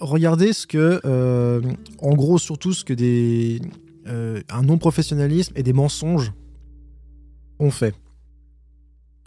regardez 0.00 0.52
ce 0.52 0.66
que, 0.66 1.00
en 2.00 2.14
gros, 2.14 2.38
surtout 2.38 2.72
ce 2.72 2.84
que 2.84 2.92
des 2.92 3.60
un 4.04 4.62
non 4.64 4.78
professionnalisme 4.78 5.52
et 5.54 5.62
des 5.62 5.72
mensonges 5.72 6.32
fait. 7.70 7.94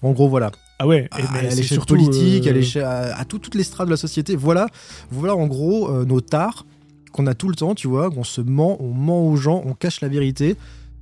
En 0.02 0.12
gros, 0.12 0.28
voilà. 0.30 0.52
Ah 0.80 0.88
ouais, 0.88 1.08
et, 1.18 1.22
à, 1.22 1.32
mais 1.32 1.48
à 1.48 1.50
c'est 1.52 1.56
l'échelle 1.58 1.80
politique, 1.80 2.48
euh, 2.48 2.50
à, 2.50 2.54
l'échelle- 2.54 2.84
à, 2.84 3.18
à 3.18 3.26
tout- 3.26 3.40
toutes 3.40 3.56
les 3.56 3.64
strates 3.64 3.88
de 3.88 3.92
la 3.92 3.98
société. 3.98 4.36
Voilà, 4.36 4.68
voilà 5.10 5.36
en 5.36 5.48
gros 5.48 5.90
euh, 5.90 6.04
nos 6.06 6.20
tares 6.22 6.66
qu'on 7.14 7.28
a 7.28 7.34
tout 7.34 7.48
le 7.48 7.56
temps, 7.56 7.76
tu 7.76 7.88
vois, 7.88 8.12
qu'on 8.12 8.26
se 8.26 8.42
ment, 8.42 8.76
on 8.84 8.94
ment 8.94 9.26
aux 9.26 9.38
gens, 9.38 9.62
on 9.66 9.74
cache 9.74 10.02
la 10.02 10.10
vérité, 10.10 10.58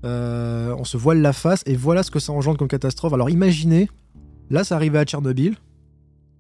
euh, 0.06 0.76
on 0.78 0.84
se 0.84 0.96
voile 0.96 1.22
la 1.22 1.34
face, 1.34 1.64
et 1.66 1.76
voilà 1.76 2.04
ce 2.04 2.12
que 2.12 2.20
ça 2.20 2.32
engendre 2.34 2.60
comme 2.60 2.68
catastrophe. 2.68 3.14
Alors 3.14 3.32
imaginez, 3.32 3.90
là 4.52 4.64
ça 4.64 4.76
arrivait 4.76 5.00
à 5.00 5.06
Tchernobyl, 5.06 5.56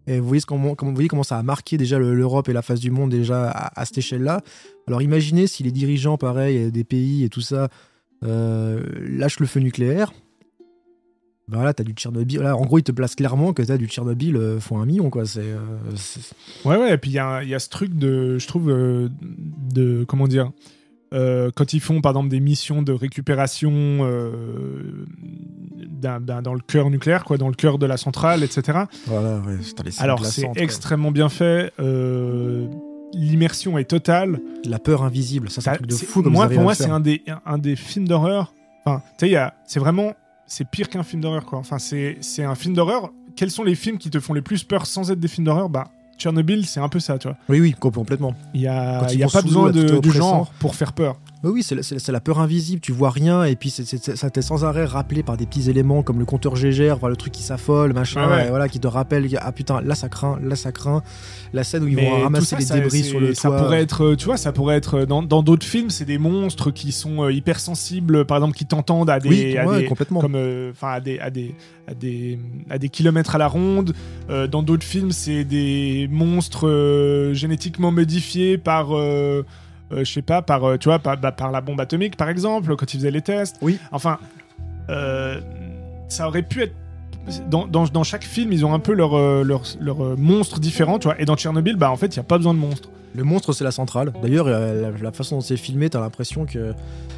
et 0.05 0.19
vous 0.19 0.27
voyez, 0.27 0.41
ce 0.41 0.45
comment, 0.45 0.75
vous 0.79 0.93
voyez 0.93 1.07
comment 1.09 1.23
ça 1.23 1.39
a 1.39 1.43
marqué 1.43 1.77
déjà 1.77 1.97
le- 1.97 2.13
l'Europe 2.13 2.49
et 2.49 2.53
la 2.53 2.61
face 2.61 2.81
du 2.81 2.91
monde 2.91 3.09
déjà 3.09 3.49
à, 3.49 3.81
à 3.81 3.85
cette 3.85 3.97
échelle-là. 3.97 4.41
Alors 4.87 5.01
imaginez 5.01 5.47
si 5.47 5.63
les 5.63 5.71
dirigeants, 5.71 6.17
pareil, 6.19 6.71
des 6.71 6.83
pays 6.83 7.23
et 7.23 7.29
tout 7.29 7.41
ça, 7.41 7.69
euh, 8.23 8.83
lâchent 9.09 9.39
le 9.39 9.47
feu 9.47 9.59
nucléaire. 9.59 10.13
Ben 11.49 11.61
là, 11.63 11.73
t'as 11.73 11.83
du 11.83 11.91
Tchernobyl. 11.93 12.39
Là, 12.39 12.55
en 12.55 12.61
gros, 12.65 12.79
ils 12.79 12.83
te 12.83 12.91
placent 12.93 13.15
clairement 13.15 13.51
que 13.51 13.61
t'as 13.61 13.77
du 13.77 13.87
Tchernobyl 13.87 14.37
euh, 14.37 14.59
fois 14.61 14.79
un 14.79 14.85
million, 14.85 15.09
quoi. 15.09 15.25
C'est. 15.25 15.41
euh, 15.41 15.57
Ouais, 16.65 16.77
ouais, 16.77 16.93
et 16.93 16.97
puis 16.97 17.11
il 17.11 17.15
y, 17.15 17.19
a 17.19 17.43
y 17.43 17.53
a 17.53 17.59
ce 17.59 17.67
truc 17.69 17.93
de, 17.95 18.37
je 18.37 18.47
trouve, 18.47 18.69
euh, 18.69 19.09
de, 19.21 20.05
comment 20.07 20.27
dire, 20.27 20.51
euh, 21.13 21.51
quand 21.53 21.73
ils 21.73 21.79
font 21.81 22.01
par 22.01 22.13
exemple 22.13 22.29
des 22.29 22.39
missions 22.39 22.81
de 22.81 22.91
récupération 22.93 23.71
euh, 23.73 25.05
d'un- 26.01 26.19
d'un- 26.21 26.41
dans 26.41 26.53
le 26.53 26.61
cœur 26.61 26.89
nucléaire, 26.89 27.23
quoi, 27.23 27.37
dans 27.37 27.49
le 27.49 27.53
cœur 27.55 27.77
de 27.77 27.85
la 27.85 27.97
centrale, 27.97 28.43
etc. 28.43 28.79
Voilà, 29.07 29.39
ouais. 29.39 29.57
Alors 30.01 30.19
c'est 30.31 30.41
extrêmement 30.63 31.11
bien 31.11 31.29
fait. 31.29 31.71
euh, 31.79 32.67
L'immersion 33.15 33.77
est 33.77 33.83
totale. 33.83 34.39
La 34.65 34.79
peur 34.79 35.03
invisible, 35.03 35.49
ça, 35.51 35.61
c'est 35.61 35.69
un 35.69 35.73
truc 35.75 35.87
de 35.87 35.93
c'est- 35.93 36.05
fou 36.07 36.23
comme 36.23 36.33
moi, 36.33 36.45
pour 36.55 36.63
moi, 36.63 36.73
c'est 36.85 36.89
un 36.89 36.99
des, 36.99 37.21
un 37.45 37.57
des 37.59 37.75
films 37.75 38.07
d'horreur. 38.07 38.53
Enfin, 38.85 39.01
tu 39.19 39.25
sais, 39.25 39.29
il 39.29 39.33
y 39.33 39.35
a- 39.35 39.53
c'est 39.67 39.79
vraiment, 39.79 40.13
c'est 40.47 40.67
pire 40.67 40.89
qu'un 40.89 41.03
film 41.03 41.21
d'horreur, 41.21 41.45
quoi. 41.45 41.59
Enfin, 41.59 41.79
c'est, 41.79 42.17
c'est 42.21 42.43
un 42.43 42.55
film 42.55 42.73
d'horreur. 42.73 43.11
Quels 43.35 43.51
sont 43.51 43.63
les 43.63 43.75
films 43.75 43.97
qui 43.97 44.09
te 44.09 44.19
font 44.19 44.33
les 44.33 44.41
plus 44.41 44.63
peur 44.63 44.85
sans 44.85 45.11
être 45.11 45.19
des 45.19 45.27
films 45.27 45.45
d'horreur? 45.45 45.69
Bah, 45.69 45.85
Tchernobyl, 46.17 46.65
c'est 46.65 46.79
un 46.79 46.89
peu 46.89 46.99
ça, 46.99 47.17
tu 47.17 47.27
vois. 47.27 47.37
Oui, 47.49 47.59
oui, 47.59 47.73
complètement. 47.73 48.33
Il 48.53 48.61
y 48.61 48.67
a, 48.67 49.11
il 49.11 49.19
y 49.19 49.23
a 49.23 49.27
pas 49.27 49.41
besoin 49.41 49.71
de, 49.71 49.99
du 49.99 50.11
genre 50.11 50.51
pour 50.59 50.75
faire 50.75 50.93
peur. 50.93 51.17
Oui, 51.43 51.51
oui, 51.55 51.63
c'est 51.63 52.11
la, 52.11 52.19
peur 52.21 52.39
invisible, 52.39 52.79
tu 52.79 52.93
vois 52.93 53.09
rien, 53.09 53.43
et 53.43 53.57
puis 53.57 53.69
ça 53.69 54.29
t'est 54.29 54.41
sans 54.41 54.63
arrêt 54.63 54.85
rappelé 54.85 55.23
par 55.23 55.35
des 55.35 55.45
petits 55.45 55.69
éléments 55.69 56.01
comme 56.01 56.19
le 56.19 56.23
compteur 56.25 56.55
Gégère, 56.55 56.97
voilà, 56.99 57.11
le 57.13 57.17
truc 57.17 57.33
qui 57.33 57.43
s'affole, 57.43 57.91
machin, 57.91 58.29
ouais. 58.29 58.45
et 58.47 58.49
voilà, 58.49 58.69
qui 58.69 58.79
te 58.79 58.87
rappelle, 58.87 59.27
ah 59.41 59.51
putain, 59.51 59.81
là 59.81 59.93
ça 59.93 60.07
craint, 60.07 60.39
là 60.41 60.55
ça 60.55 60.71
craint. 60.71 61.03
La 61.51 61.65
scène 61.65 61.83
où 61.83 61.87
ils 61.89 61.95
Mais 61.97 62.09
vont 62.09 62.21
ramasser 62.21 62.61
ça, 62.61 62.75
les 62.75 62.81
débris 62.81 63.03
sur 63.03 63.19
le 63.19 63.33
ça 63.33 63.49
toit. 63.49 63.57
pourrait 63.57 63.81
être, 63.81 64.05
euh, 64.05 64.15
tu 64.15 64.25
vois, 64.25 64.37
ça 64.37 64.53
pourrait 64.53 64.77
être 64.77 64.99
euh, 64.99 65.05
dans 65.05 65.43
d'autres 65.43 65.65
films, 65.65 65.89
c'est 65.89 66.05
des 66.05 66.17
monstres 66.17 66.71
qui 66.71 66.91
sont 66.93 67.23
euh, 67.23 67.31
hypersensibles, 67.33 68.23
par 68.25 68.37
exemple, 68.37 68.55
qui 68.55 68.65
t'entendent 68.65 69.09
à 69.09 69.19
des, 69.19 69.27
oui, 69.29 69.57
à 69.57 69.67
ouais, 69.67 69.79
des- 69.81 69.85
complètement. 69.85 70.21
comme 70.21 70.35
euh, 70.35 70.71
à 70.81 70.99
des 71.01 71.19
à 71.19 71.29
des 71.29 71.53
à 71.87 71.93
des 71.93 72.39
à 72.69 72.77
des 72.77 72.87
kilomètres 72.89 73.35
à 73.35 73.37
la 73.37 73.47
ronde 73.47 73.93
Euh, 74.29 74.47
dans 74.47 74.63
d'autres 74.63 74.85
films 74.85 75.11
c'est 75.11 75.43
des 75.43 76.07
monstres 76.09 76.67
euh, 76.69 77.33
génétiquement 77.33 77.91
modifiés 77.91 78.57
par 78.57 78.95
euh, 78.95 79.43
je 79.99 80.11
sais 80.11 80.21
pas 80.21 80.41
par 80.41 80.63
euh, 80.67 80.77
tu 80.77 80.89
vois 80.89 80.99
par, 80.99 81.17
bah, 81.17 81.31
par 81.31 81.51
la 81.51 81.61
bombe 81.61 81.79
atomique 81.81 82.17
par 82.17 82.29
exemple 82.29 82.75
quand 82.75 82.93
ils 82.93 82.97
faisaient 82.97 83.11
les 83.11 83.21
tests 83.21 83.57
Oui. 83.61 83.79
enfin 83.91 84.17
euh, 84.89 85.39
ça 86.09 86.27
aurait 86.27 86.43
pu 86.43 86.61
être 86.63 86.75
dans, 87.49 87.67
dans, 87.67 87.85
dans 87.85 88.03
chaque 88.03 88.23
film, 88.23 88.51
ils 88.51 88.65
ont 88.65 88.73
un 88.73 88.79
peu 88.79 88.93
leur, 88.93 89.13
euh, 89.17 89.43
leur, 89.43 89.61
leur 89.79 90.03
euh, 90.03 90.15
monstre 90.17 90.59
différent, 90.59 90.99
tu 90.99 91.07
vois. 91.07 91.19
Et 91.21 91.25
dans 91.25 91.35
Tchernobyl, 91.35 91.75
bah 91.77 91.89
en 91.91 91.95
fait, 91.95 92.15
il 92.15 92.19
n'y 92.19 92.21
a 92.21 92.23
pas 92.23 92.37
besoin 92.37 92.53
de 92.53 92.59
monstre. 92.59 92.89
Le 93.15 93.23
monstre, 93.23 93.53
c'est 93.53 93.63
la 93.63 93.71
centrale. 93.71 94.11
D'ailleurs, 94.23 94.47
euh, 94.47 94.91
la, 94.91 94.97
la 94.97 95.11
façon 95.11 95.35
dont 95.35 95.41
c'est 95.41 95.55
filmé, 95.55 95.89
t'as 95.89 95.99
l'impression 95.99 96.45
que. 96.45 96.73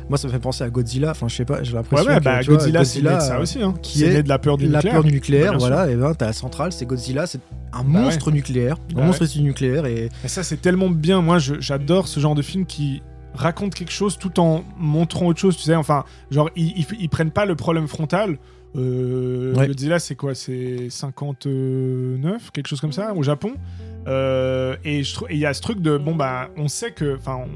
Moi, 0.10 0.18
ça 0.18 0.28
me 0.28 0.34
fait 0.34 0.40
penser 0.40 0.64
à 0.64 0.70
Godzilla. 0.70 1.12
Enfin, 1.12 1.28
je 1.30 1.36
sais 1.36 1.46
pas, 1.46 1.64
j'ai 1.64 1.72
Ouais, 1.72 1.78
l'impression 1.78 2.10
ouais, 2.12 2.20
que. 2.20 2.24
bah 2.24 2.44
Godzilla, 2.44 2.84
c'est 2.84 3.02
ça 3.02 3.40
aussi. 3.40 3.64
Hein. 3.64 3.74
qui 3.82 4.04
est 4.04 4.14
né 4.14 4.24
de 4.24 4.30
la 4.30 4.38
peur 4.38 4.58
du 4.58 4.68
la 4.68 4.80
nucléaire. 4.80 4.94
peur 4.96 5.04
du 5.06 5.12
nucléaire, 5.14 5.58
voilà, 5.58 5.90
et 5.90 5.96
ben 5.96 6.14
t'as 6.14 6.28
la 6.28 6.34
centrale, 6.34 6.72
c'est 6.74 6.86
Godzilla, 6.86 7.26
c'est 7.28 7.40
un 7.74 7.84
Bah 7.84 8.02
monstre 8.02 8.30
nucléaire, 8.32 8.76
un 8.92 8.96
Bah 9.00 9.06
monstre 9.06 9.26
du 9.26 9.42
nucléaire, 9.42 9.86
et 9.86 10.10
Et 10.24 10.28
ça, 10.28 10.44
c'est 10.44 10.62
tellement 10.62 10.90
bien. 10.90 11.22
Moi, 11.22 11.38
j'adore 11.40 12.08
ce 12.10 12.20
genre 12.20 12.36
de 12.36 12.42
film 12.42 12.66
qui 12.66 13.02
raconte 13.36 13.76
quelque 13.76 13.92
chose 13.92 14.18
tout 14.18 14.40
en 14.40 14.64
montrant 14.78 15.28
autre 15.28 15.40
chose. 15.40 15.56
Tu 15.58 15.64
sais, 15.64 15.76
enfin, 15.76 16.04
genre, 16.32 16.50
ils, 16.56 16.78
ils, 16.78 16.86
ils 17.00 17.10
prennent 17.10 17.32
pas 17.32 17.46
le 17.46 17.56
problème 17.56 17.88
frontal. 17.88 18.38
Euh, 18.76 19.54
Ouais. 19.56 19.68
Godzilla, 19.68 20.00
c'est 20.00 20.16
quoi? 20.16 20.36
C'est 20.36 20.90
59, 20.90 22.52
quelque 22.52 22.68
chose 22.68 22.82
comme 22.82 22.92
ça, 22.92 23.14
au 23.14 23.24
Japon. 23.24 23.54
Euh, 24.08 24.76
et 24.84 25.02
il 25.30 25.38
y 25.38 25.46
a 25.46 25.54
ce 25.54 25.62
truc 25.62 25.80
de 25.82 25.98
bon 25.98 26.14
bah 26.16 26.50
on 26.58 26.68
sait 26.68 26.92
que 26.92 27.16
enfin 27.16 27.38
on, 27.44 27.50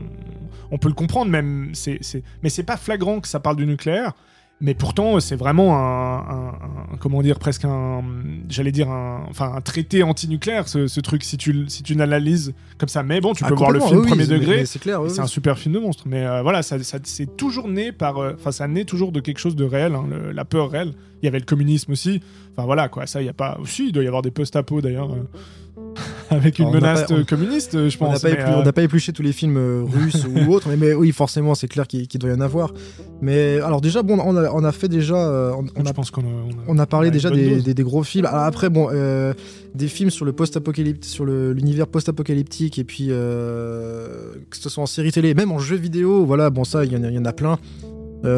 on 0.71 0.77
peut 0.79 0.87
le 0.87 0.95
comprendre 0.95 1.29
même 1.29 1.69
c'est 1.73 1.99
mais 2.41 2.49
c'est 2.49 2.63
pas 2.63 2.75
flagrant 2.75 3.19
que 3.19 3.27
ça 3.27 3.39
parle 3.39 3.55
du 3.57 3.67
nucléaire 3.67 4.13
mais 4.61 4.73
pourtant 4.73 5.19
c'est 5.21 5.35
vraiment 5.37 5.77
un, 5.77 6.17
un- 6.19 6.93
un- 6.93 6.97
comment 6.99 7.21
dire 7.21 7.39
presque 7.39 7.63
un 7.65 8.03
j'allais 8.49 8.71
dire 8.73 8.89
un 8.89 9.23
enfin 9.29 9.53
un 9.55 9.61
traité 9.61 10.03
anti-nucléaire 10.03 10.67
ce, 10.67 10.87
ce 10.87 10.99
truc 10.99 11.23
si 11.23 11.37
tu 11.37 11.65
si 11.69 11.81
tu 11.83 11.93
l'analyses 11.93 12.53
comme 12.77 12.89
ça. 12.89 13.01
Mais 13.03 13.21
bon 13.21 13.33
tu 13.33 13.43
Ah, 13.45 13.49
peux 13.49 13.55
voir 13.55 13.71
le 13.71 13.79
film 13.79 13.99
oui, 14.01 14.07
premier 14.07 14.27
degré. 14.27 14.65
C'est 14.65 14.79
clair, 14.79 15.01
oui, 15.01 15.09
c'est 15.09 15.19
oui. 15.19 15.23
un 15.23 15.27
super 15.27 15.57
film 15.57 15.75
de 15.75 15.79
monstre. 15.79 16.03
Mais 16.07 16.25
euh, 16.25 16.41
voilà 16.41 16.61
ça, 16.61 16.77
ça- 16.83 16.97
c'est 17.03 17.37
toujours 17.37 17.67
né 17.69 17.91
par 17.91 18.17
euh, 18.17 18.33
enfin 18.37 18.51
ça 18.51 18.67
naît 18.67 18.85
toujours 18.85 19.11
de 19.11 19.19
quelque 19.21 19.39
chose 19.39 19.55
de 19.55 19.63
réel 19.63 19.95
hein, 19.95 20.05
le- 20.09 20.31
la 20.31 20.43
peur 20.45 20.71
réelle. 20.71 20.93
Il 21.21 21.25
y 21.25 21.27
avait 21.27 21.39
le 21.39 21.45
communisme 21.45 21.91
aussi. 21.91 22.21
Enfin 22.55 22.65
voilà 22.65 22.89
quoi. 22.89 23.07
Ça 23.07 23.21
il 23.21 23.25
y 23.25 23.29
a 23.29 23.33
pas 23.33 23.57
aussi 23.61 23.87
il 23.87 23.91
doit 23.93 24.03
y 24.03 24.07
avoir 24.07 24.21
des 24.21 24.31
post-apo 24.31 24.81
d'ailleurs 24.81 25.11
euh, 25.13 25.83
avec 26.35 26.59
une 26.59 26.65
on 26.65 26.71
menace 26.73 27.05
pas- 27.05 27.13
on- 27.13 27.17
euh, 27.19 27.23
communiste 27.23 27.75
euh, 27.75 27.89
je 27.89 27.97
On 27.99 28.05
n'a 28.05 28.11
pense 28.13 28.21
pas, 28.21 28.29
mais, 28.29 28.35
éplu- 28.35 28.49
euh, 28.51 28.57
on 28.59 28.63
n'a 28.63 28.73
pas 28.73 28.81
épluché 28.83 29.11
tous 29.13 29.21
les 29.23 29.31
films 29.33 29.57
russes 29.85 30.25
ou 30.25 30.51
autres, 30.53 30.69
mais, 30.69 30.75
mais 30.77 30.93
oui, 30.93 31.11
forcément, 31.11 31.55
c'est 31.55 31.67
clair 31.67 31.87
qu'il 31.87 32.07
qu'il 32.07 32.19
doit 32.19 32.29
y 32.29 32.33
en 32.33 32.41
avoir. 32.41 32.73
Mais 33.21 33.59
alors 33.59 33.81
déjà, 33.81 34.01
bon, 34.03 34.17
on 34.23 34.35
a, 34.37 34.49
on 34.51 34.63
a 34.63 34.71
fait 34.71 34.87
déjà, 34.87 35.15
on, 35.15 35.65
je 35.83 35.89
a, 35.89 35.93
pense 35.93 36.11
qu'on 36.11 36.21
a, 36.21 36.25
on 36.67 36.77
a- 36.77 36.85
parlé 36.85 37.11
déjà 37.11 37.29
des, 37.29 37.55
dose. 37.55 37.63
des- 37.63 37.73
des 37.73 37.83
gros 37.83 38.03
films. 38.03 38.25
Alors 38.25 38.43
après, 38.43 38.69
bon, 38.69 38.89
euh, 38.91 39.33
des 39.75 39.87
films 39.87 40.09
sur 40.09 40.25
le 40.25 40.31
post-apocalyptique, 40.33 41.05
sur 41.11 41.25
le- 41.25 41.53
l'univers 41.53 41.87
post-apocalyptique, 41.87 42.79
et 42.79 42.83
puis 42.83 43.07
euh, 43.09 44.33
que 44.49 44.57
ce 44.57 44.69
soit 44.69 44.83
en 44.83 44.87
série 44.87 45.11
télé, 45.11 45.33
même 45.33 45.51
en 45.51 45.59
jeu 45.59 45.75
vidéo, 45.75 46.25
voilà, 46.25 46.49
bon 46.49 46.63
ça, 46.63 46.85
il 46.85 46.93
y, 46.93 46.97
en 46.97 47.03
a- 47.03 47.07
il 47.09 47.15
y 47.15 47.19
en 47.19 47.25
a 47.25 47.33
plein. 47.33 47.57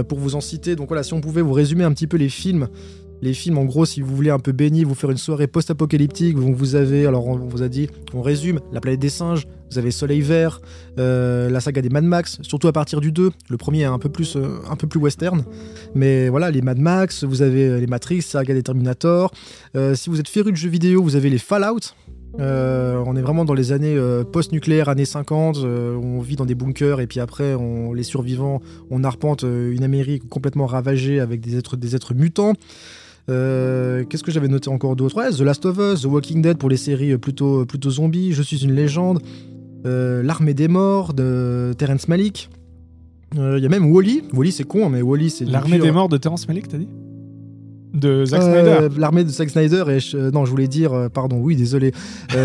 Pour 0.07 0.19
vous 0.19 0.35
en 0.35 0.41
citer, 0.41 0.75
donc 0.75 0.89
voilà, 0.89 1.01
si 1.01 1.13
on 1.15 1.21
pouvait 1.21 1.41
vous 1.41 1.53
résumer 1.53 1.83
un 1.83 1.91
petit 1.91 2.05
peu 2.05 2.15
les 2.17 2.29
films. 2.29 2.67
Les 3.21 3.33
films, 3.33 3.57
en 3.57 3.65
gros, 3.65 3.85
si 3.85 4.01
vous 4.01 4.15
voulez 4.15 4.31
un 4.31 4.39
peu 4.39 4.51
béni, 4.51 4.83
vous 4.83 4.95
faire 4.95 5.11
une 5.11 5.17
soirée 5.17 5.47
post-apocalyptique, 5.47 6.37
vous 6.37 6.75
avez, 6.75 7.05
alors 7.05 7.27
on 7.27 7.37
vous 7.37 7.61
a 7.61 7.69
dit, 7.69 7.87
on 8.13 8.21
résume, 8.21 8.59
La 8.71 8.81
planète 8.81 8.99
des 8.99 9.09
singes, 9.09 9.47
vous 9.71 9.77
avez 9.77 9.91
Soleil 9.91 10.21
vert, 10.21 10.59
euh, 10.99 11.49
la 11.49 11.61
saga 11.61 11.81
des 11.81 11.89
Mad 11.89 12.03
Max, 12.03 12.39
surtout 12.41 12.67
à 12.67 12.73
partir 12.73 12.99
du 12.99 13.11
2. 13.11 13.31
Le 13.49 13.57
premier 13.57 13.81
est 13.81 13.85
un 13.85 13.99
peu 13.99 14.09
plus, 14.09 14.35
euh, 14.35 14.59
un 14.69 14.75
peu 14.75 14.87
plus 14.87 14.99
western. 14.99 15.45
Mais 15.95 16.29
voilà, 16.29 16.51
les 16.51 16.61
Mad 16.61 16.77
Max, 16.77 17.23
vous 17.23 17.41
avez 17.41 17.67
euh, 17.67 17.79
les 17.79 17.87
Matrix, 17.87 18.21
saga 18.21 18.53
des 18.53 18.63
Terminator. 18.63 19.31
Si 19.93 20.09
vous 20.09 20.19
êtes 20.19 20.27
féru 20.27 20.51
de 20.51 20.57
jeux 20.57 20.69
vidéo, 20.69 21.01
vous 21.01 21.15
avez 21.15 21.29
les 21.29 21.37
Fallout. 21.37 21.93
On 22.37 23.15
est 23.15 23.21
vraiment 23.21 23.45
dans 23.45 23.53
les 23.53 23.71
années 23.71 23.97
post-nucléaires, 24.31 24.89
années 24.89 25.05
50. 25.05 25.57
euh, 25.57 25.95
on 25.95 26.19
vit 26.21 26.35
dans 26.35 26.45
des 26.45 26.55
bunkers 26.55 26.99
et 26.99 27.07
puis 27.07 27.19
après, 27.19 27.53
on, 27.55 27.93
les 27.93 28.03
survivants, 28.03 28.61
on 28.89 29.03
arpente 29.03 29.43
une 29.43 29.83
Amérique 29.83 30.27
complètement 30.27 30.65
ravagée 30.65 31.19
avec 31.19 31.41
des 31.41 31.57
êtres, 31.57 31.77
des 31.77 31.95
êtres 31.95 32.13
mutants. 32.13 32.53
Euh, 33.31 34.03
Qu'est-ce 34.09 34.23
que 34.23 34.31
j'avais 34.31 34.47
noté 34.47 34.69
encore 34.69 34.95
d'autre? 34.95 35.15
Ouais, 35.17 35.31
The 35.31 35.41
Last 35.41 35.65
of 35.65 35.77
Us, 35.77 36.01
The 36.01 36.05
Walking 36.05 36.41
Dead 36.41 36.57
pour 36.57 36.69
les 36.69 36.77
séries 36.77 37.17
plutôt, 37.17 37.65
plutôt 37.65 37.89
zombies, 37.89 38.33
Je 38.33 38.41
suis 38.41 38.63
une 38.63 38.73
légende, 38.73 39.19
euh, 39.85 40.21
L'Armée 40.21 40.53
des 40.53 40.67
Morts 40.67 41.13
de 41.13 41.73
Terrence 41.77 42.07
Malick. 42.07 42.49
Euh, 43.37 43.55
Il 43.57 43.63
y 43.63 43.65
a 43.65 43.69
même 43.69 43.89
Wally. 43.91 44.23
Wally, 44.33 44.51
c'est 44.51 44.65
con, 44.65 44.89
mais 44.89 45.01
Wally, 45.01 45.29
c'est 45.29 45.45
l'armée 45.45 45.79
des 45.79 45.91
morts 45.91 46.09
de 46.09 46.17
Terrence 46.17 46.47
Malick 46.47 46.67
t'as 46.67 46.77
dit? 46.77 46.87
De 47.93 48.23
Zack 48.23 48.41
Snyder 48.41 48.87
L'armée 48.97 49.23
de 49.25 49.29
Zack 49.29 49.49
Snyder 49.49 49.83
et 49.89 49.99
je- 49.99 50.29
non, 50.31 50.45
je 50.45 50.49
voulais 50.51 50.67
dire, 50.69 51.09
pardon, 51.13 51.37
oui, 51.41 51.55
désolé, 51.57 51.91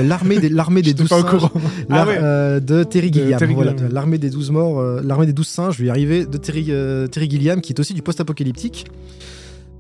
l'armée 0.05 0.39
des 0.41 0.49
l'armée 0.49 0.83
des 0.83 0.89
J'étais 0.89 1.03
douze 1.03 1.09
pas 1.09 1.19
au 1.19 1.23
singes, 1.23 1.31
courant. 1.41 1.51
l'ar- 1.89 2.09
Ah 2.11 2.61
de 2.61 2.83
Terry 2.83 3.13
Gilliam. 3.13 3.39
L'armée 3.93 4.19
des 4.19 4.31
douze 4.31 4.51
morts, 4.51 4.83
l'armée 5.05 5.27
des 5.27 5.33
douze 5.33 5.47
singes, 5.47 5.75
je 5.77 5.83
vais 5.83 5.87
y 5.87 5.91
arriver, 5.91 6.27
de 6.27 6.37
Terry, 6.37 6.67
Terry 7.11 7.31
Gilliam, 7.31 7.61
qui 7.61 7.73
est 7.73 7.79
aussi 7.81 7.95
du 7.95 8.03
post-apocalyptique. 8.03 8.87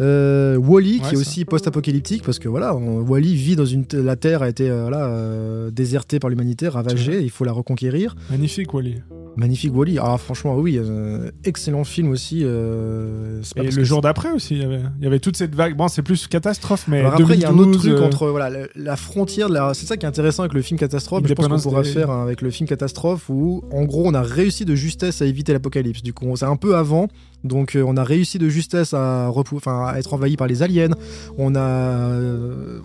Euh, 0.01 0.56
Wally, 0.56 0.94
Ouais, 0.94 0.98
qui 1.01 1.06
est 1.06 1.14
ça. 1.14 1.20
aussi 1.20 1.44
post-apocalyptique, 1.44 2.23
parce 2.23 2.39
que 2.39 2.48
voilà, 2.48 2.74
on- 2.77 3.01
Wally 3.01 3.35
vit 3.35 3.56
dans 3.56 3.64
une 3.64 3.85
la 3.93 4.16
Terre 4.16 4.43
a 4.43 4.48
été 4.48 4.68
euh, 4.70 4.82
voilà, 4.82 5.06
euh, 5.06 5.70
désertée 5.70 6.18
par 6.18 6.28
l'humanité, 6.31 6.68
ravagée, 6.68 7.23
il 7.23 7.31
faut 7.31 7.44
la 7.44 7.52
reconquérir. 7.52 8.14
magnifique 8.31 8.73
Wally 8.74 8.97
Magnifique 9.37 9.75
Wally. 9.77 9.99
Ah 10.01 10.17
franchement 10.19 10.57
oui, 10.57 10.79
euh, 10.83 11.31
excellent 11.45 11.85
film 11.85 12.09
aussi. 12.11 12.41
euh, 12.45 13.43
et 13.57 13.71
le 13.71 13.85
jour 13.85 14.01
d'après 14.01 14.33
aussi 14.33 14.55
il 14.57 14.63
y 14.63 14.65
avait 14.65 14.81
il 14.99 15.05
y 15.05 15.07
avait 15.07 15.19
toute 15.19 15.37
cette 15.37 15.55
vague 15.55 15.77
bon 15.77 15.89
c'est 15.89 16.01
plus 16.03 16.27
catastrophe 16.27 16.87
mais 16.89 17.01
Alors 17.01 17.15
après, 17.21 17.35
il 17.35 17.41
y 17.41 17.45
a 17.45 17.51
un 17.51 17.59
autre 17.59 17.73
2012, 17.73 17.83
truc 17.83 17.93
euh, 18.01 18.07
entre 18.07 18.29
voilà, 18.29 18.49
la, 18.51 18.67
la 18.75 18.97
frontière. 18.97 19.49
la- 19.49 19.75
C'est 19.75 19.87
ça 19.87 19.97
qui 19.97 20.07
est 20.07 20.09
intéressant 20.09 20.43
avec 20.43 20.55
le 20.55 20.63
film 20.63 20.79
catastrophe. 20.81 21.23
Je 21.27 21.35
pense 21.35 21.47
qu'on 21.49 21.71
pourra 21.71 21.83
faire 21.93 22.11
hein, 22.11 22.23
avec 22.23 22.41
le 22.43 22.51
film 22.51 22.69
catastrophe 22.69 23.29
où, 23.29 23.63
en 23.73 23.85
gros, 23.85 24.07
on 24.07 24.15
a 24.15 24.23
réussi 24.23 24.65
de 24.65 24.75
justesse 24.75 25.21
à 25.23 25.27
éviter 25.27 25.53
l'apocalypse. 25.53 26.03
Du 26.03 26.13
coup, 26.15 26.27
on- 26.27 26.37
c'est 26.37 26.45
un 26.47 26.57
peu 26.57 26.77
avant. 26.77 27.09
Donc, 27.45 27.77
euh, 27.77 27.85
on 27.87 27.97
a 27.97 28.05
réussi 28.05 28.39
de 28.39 28.49
justesse 28.49 28.95
à, 28.95 29.29
repou- 29.29 29.57
enfin, 29.57 29.87
à 29.87 29.99
être 29.99 30.15
envahi 30.15 30.37
par 30.37 30.47
les 30.49 30.63
aliens. 30.63 30.95
On 31.39 31.55
a 31.55 32.09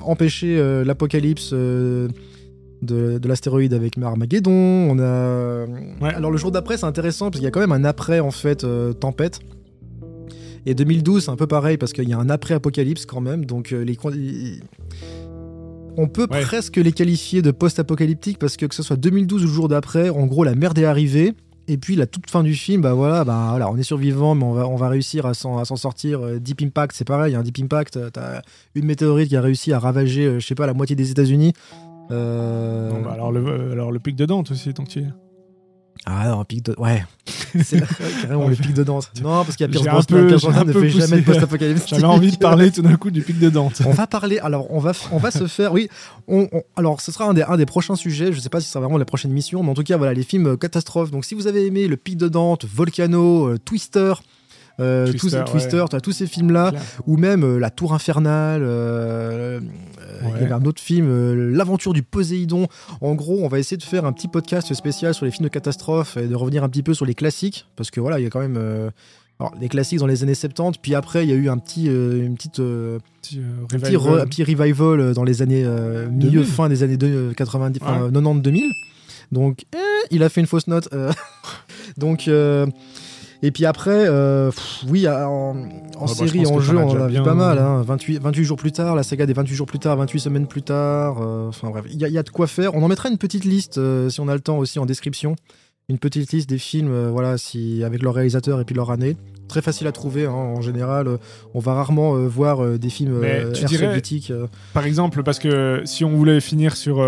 empêché 0.03 0.61
l'apocalypse. 0.86 1.53
De, 2.81 3.17
de 3.19 3.27
l'astéroïde 3.27 3.73
avec 3.73 3.97
Armageddon, 3.97 4.51
on 4.51 4.99
a. 4.99 5.65
Ouais. 6.01 6.13
Alors 6.13 6.31
le 6.31 6.37
jour 6.37 6.51
d'après, 6.51 6.77
c'est 6.77 6.85
intéressant 6.85 7.25
parce 7.25 7.37
qu'il 7.37 7.43
y 7.45 7.47
a 7.47 7.51
quand 7.51 7.59
même 7.59 7.71
un 7.71 7.83
après 7.83 8.19
en 8.19 8.31
fait 8.31 8.63
euh, 8.63 8.93
tempête. 8.93 9.39
Et 10.65 10.75
2012, 10.75 11.25
c'est 11.25 11.31
un 11.31 11.35
peu 11.35 11.47
pareil 11.47 11.77
parce 11.77 11.91
qu'il 11.93 12.07
y 12.07 12.13
a 12.13 12.17
un 12.19 12.29
après-apocalypse 12.29 13.05
quand 13.05 13.21
même. 13.21 13.45
Donc 13.45 13.71
euh, 13.73 13.83
les, 13.83 13.97
on 15.97 16.07
peut 16.07 16.27
Ouais. 16.31 16.41
presque 16.41 16.77
les 16.77 16.91
qualifier 16.91 17.41
de 17.41 17.51
post-apocalyptique 17.51 18.37
parce 18.39 18.57
que 18.57 18.65
que 18.65 18.75
ce 18.75 18.83
soit 18.83 18.95
2012 18.95 19.43
ou 19.43 19.47
le 19.47 19.51
jour 19.51 19.67
d'après, 19.67 20.09
en 20.09 20.25
gros 20.25 20.43
la 20.43 20.55
merde 20.55 20.77
est 20.77 20.85
arrivée. 20.85 21.33
Et 21.67 21.77
puis 21.77 21.95
la 21.95 22.05
toute 22.05 22.29
fin 22.29 22.43
du 22.43 22.53
film, 22.55 22.81
bah 22.81 22.93
voilà, 22.93 23.23
bah 23.23 23.47
voilà, 23.51 23.69
on 23.71 23.77
est 23.77 23.83
survivant, 23.83 24.35
mais 24.35 24.43
on 24.43 24.51
va, 24.53 24.67
on 24.67 24.75
va 24.75 24.89
réussir 24.89 25.25
à 25.25 25.33
s'en, 25.33 25.63
sortir. 25.63 26.21
Euh, 26.21 26.39
Deep 26.39 26.61
Impact, 26.63 26.93
c'est 26.95 27.05
pareil, 27.05 27.35
un 27.35 27.43
Deep 27.43 27.59
Impact, 27.61 28.11
t'as 28.11 28.41
une 28.75 28.85
météorite 28.85 29.29
qui 29.29 29.37
a 29.37 29.41
réussi 29.41 29.71
à 29.71 29.79
ravager, 29.79 30.39
je 30.39 30.45
sais 30.45 30.55
pas, 30.55 30.65
la 30.65 30.73
moitié 30.73 30.95
des 30.95 31.11
États-Unis. 31.11 31.53
Euh, 32.10 32.91
bah, 33.03 33.11
alors 33.14 33.32
le 33.32 33.45
euh, 33.45 33.72
alors 33.73 33.91
le 33.91 33.99
pic 33.99 34.15
de 34.15 34.26
Dante 34.26 34.52
aussi 34.52 34.73
tant. 34.73 34.84
Ah 36.06 36.30
non, 36.30 36.40
un 36.40 36.45
pic 36.45 36.65
de. 36.65 36.73
Ouais. 36.80 37.03
C'est 37.64 37.80
ouais, 37.80 37.88
carrément 38.23 38.48
le 38.48 38.56
pic 38.56 38.73
de 38.73 38.84
danse. 38.84 39.11
Non, 39.22 39.44
parce 39.44 39.56
qu'il 39.56 39.65
y 39.68 39.69
a 39.69 39.72
Pierce 39.72 39.86
Brosnan. 39.86 40.28
Pierce 40.28 40.41
Brosnan 40.41 40.65
ne 40.65 40.73
fait 40.73 40.90
jamais 40.90 41.22
de 41.22 41.26
post-apocalypse. 41.26 41.84
j'avais 41.88 42.03
envie 42.06 42.32
de 42.32 42.38
parler 42.38 42.72
tout 42.72 42.82
d'un 42.82 42.95
coup 42.95 43.11
du 43.11 43.22
pic 43.22 43.38
de 43.38 43.49
Dante 43.49 43.82
On 43.86 43.91
va 43.91 44.07
parler. 44.07 44.40
Alors, 44.40 44.65
on 44.72 44.80
va, 44.80 44.94
on 45.11 45.18
va 45.18 45.30
se 45.30 45.45
faire. 45.45 45.73
Oui. 45.73 45.90
On, 46.28 46.48
on- 46.52 46.64
alors, 46.76 47.02
ce 47.02 47.11
sera 47.11 47.26
un 47.26 47.34
des, 47.36 47.44
un 47.44 47.57
des 47.57 47.68
prochains 47.68 47.95
sujets. 47.95 48.34
Je 48.34 48.40
sais 48.40 48.49
pas 48.49 48.60
si 48.61 48.65
ce 48.68 48.73
sera 48.73 48.82
vraiment 48.84 48.98
la 48.98 49.06
prochaine 49.06 49.30
émission, 49.32 49.61
mais 49.61 49.69
en 49.69 49.73
tout 49.76 49.84
cas, 49.84 49.98
voilà, 49.98 50.14
les 50.14 50.23
films 50.23 50.48
euh, 50.48 50.57
catastrophes. 50.57 51.11
Donc, 51.11 51.23
si 51.26 51.36
vous 51.36 51.45
avez 51.45 51.68
aimé 51.68 51.88
Le 51.88 51.98
Pic 51.98 52.18
de 52.18 52.30
Dante, 52.30 52.65
Volcano, 52.65 53.48
euh, 53.49 53.57
Twister. 53.64 54.14
euh, 54.80 55.11
tous, 55.11 55.18
Twister, 55.19 55.44
Twister, 55.52 55.86
tous 56.02 56.14
ces 56.14 56.26
films-là, 56.26 56.72
ou 57.06 57.18
même 57.18 57.44
euh, 57.44 57.60
La 57.60 57.69
Tour 57.69 57.94
Infernale, 57.94 58.61
euh, 58.64 59.60
euh, 60.23 60.30
il 60.35 60.41
y 60.41 60.45
avait 60.45 60.53
un 60.53 60.65
autre 60.65 60.81
film, 60.81 61.07
euh, 61.10 61.52
L'Aventure 61.56 61.93
du 61.93 62.03
Poséidon. 62.03 62.68
En 63.02 63.15
gros, 63.15 63.39
on 63.43 63.48
va 63.48 63.60
essayer 63.60 63.77
de 63.77 63.84
faire 63.84 64.06
un 64.06 64.14
petit 64.14 64.27
podcast 64.27 64.73
spécial 64.73 65.14
sur 65.14 65.26
les 65.26 65.31
films 65.31 65.45
de 65.45 65.49
catastrophe 65.53 66.18
et 66.18 66.27
de 66.27 66.35
revenir 66.35 66.64
un 66.64 66.69
petit 66.69 66.84
peu 66.84 66.93
sur 66.93 67.06
les 67.06 67.14
classiques, 67.15 67.65
parce 67.76 67.91
que 67.91 67.99
voilà, 67.99 68.19
il 68.19 68.23
y 68.23 68.26
a 68.26 68.30
quand 68.30 68.39
même 68.39 68.57
euh, 68.57 68.89
alors, 69.39 69.53
les 69.60 69.69
classiques 69.69 69.98
dans 69.99 70.06
les 70.07 70.22
années 70.23 70.35
70, 70.35 70.77
puis 70.81 70.93
après, 70.93 71.23
il 71.26 71.30
y 71.30 71.34
a 71.34 71.35
eu 71.35 71.49
un 71.49 71.57
petit, 71.57 71.89
euh, 71.89 72.23
une 72.26 72.35
petite, 72.35 72.57
Petit, 72.57 73.39
un 73.39 73.65
petit, 73.77 73.95
revival. 73.95 74.19
re- 74.19 74.22
un 74.22 74.27
petit 74.27 74.43
revival 74.43 75.14
dans 75.14 75.23
les 75.23 75.41
années 75.41 75.64
milieu 76.11 76.41
2000. 76.41 76.45
fin 76.45 76.69
des 76.69 76.84
années 76.84 76.98
deux- 76.98 77.34
90 77.35 77.80
enfin, 77.81 78.03
Ouais. 78.03 78.11
90 78.11 78.41
2000 78.41 78.72
donc 79.31 79.64
eh, 79.73 79.77
il 80.11 80.23
a 80.23 80.30
fait 80.30 80.41
une 80.41 80.48
fausse 80.48 80.68
note 80.68 80.89
donc 81.98 82.30
et 83.43 83.51
puis 83.51 83.65
après 83.65 84.05
euh, 84.07 84.49
pff, 84.51 84.84
oui 84.88 85.07
en, 85.07 85.11
en 85.18 85.55
bah, 86.05 86.07
série 86.07 86.45
en 86.45 86.59
jeu 86.59 86.77
on 86.77 86.95
a 87.01 87.07
vu 87.07 87.22
pas 87.23 87.34
mal 87.34 87.57
euh. 87.57 87.61
hein, 87.61 87.81
28, 87.85 88.19
28 88.22 88.43
jours 88.43 88.57
plus 88.57 88.72
tard 88.72 88.95
la 88.95 89.03
saga 89.03 89.26
des 89.26 89.34
28 89.34 89.55
jours 89.55 89.68
plus 89.68 89.80
tard 89.80 89.97
28 89.97 90.19
semaines 90.19 90.47
plus 90.47 90.61
tard 90.61 91.18
euh, 91.22 91.47
enfin 91.49 91.69
bref 91.69 91.85
il 91.89 91.99
y, 91.99 92.05
a- 92.05 92.07
il 92.07 92.13
y 92.13 92.18
a 92.18 92.23
de 92.23 92.30
quoi 92.30 92.47
faire. 92.47 92.76
On 92.76 92.84
en 92.84 92.88
mettra 92.88 93.09
une 93.09 93.18
petite 93.18 93.45
liste 93.45 93.77
euh, 93.77 94.09
si 94.09 94.19
on 94.22 94.27
a 94.27 94.34
le 94.34 94.41
temps 94.41 94.57
aussi 94.57 94.80
en 94.80 94.85
description. 94.85 95.35
Une 95.89 95.97
petite 95.97 96.31
liste 96.31 96.47
des 96.47 96.59
films 96.59 97.09
voilà 97.09 97.38
si 97.38 97.84
avec 97.84 98.01
leur 98.01 98.13
réalisateur 98.13 98.61
et 98.61 98.65
puis 98.65 98.76
leur 98.76 98.91
année. 98.91 99.18
Très 99.49 99.61
facile 99.61 99.88
à 99.88 99.91
trouver 99.91 100.26
hein, 100.26 100.31
en 100.31 100.61
général. 100.61 101.07
Euh, 101.07 101.18
on 101.53 101.59
va 101.59 101.73
rarement 101.73 102.15
euh, 102.15 102.27
voir 102.27 102.63
euh, 102.63 102.77
des 102.77 102.89
films 102.89 103.19
tu 103.51 103.65
dirais- 103.65 103.88
par 104.73 104.85
exemple 104.85 105.23
parce 105.23 105.39
que 105.39 105.81
si 105.84 106.05
on 106.05 106.11
voulait 106.15 106.39
finir 106.39 106.77
sur 106.77 107.01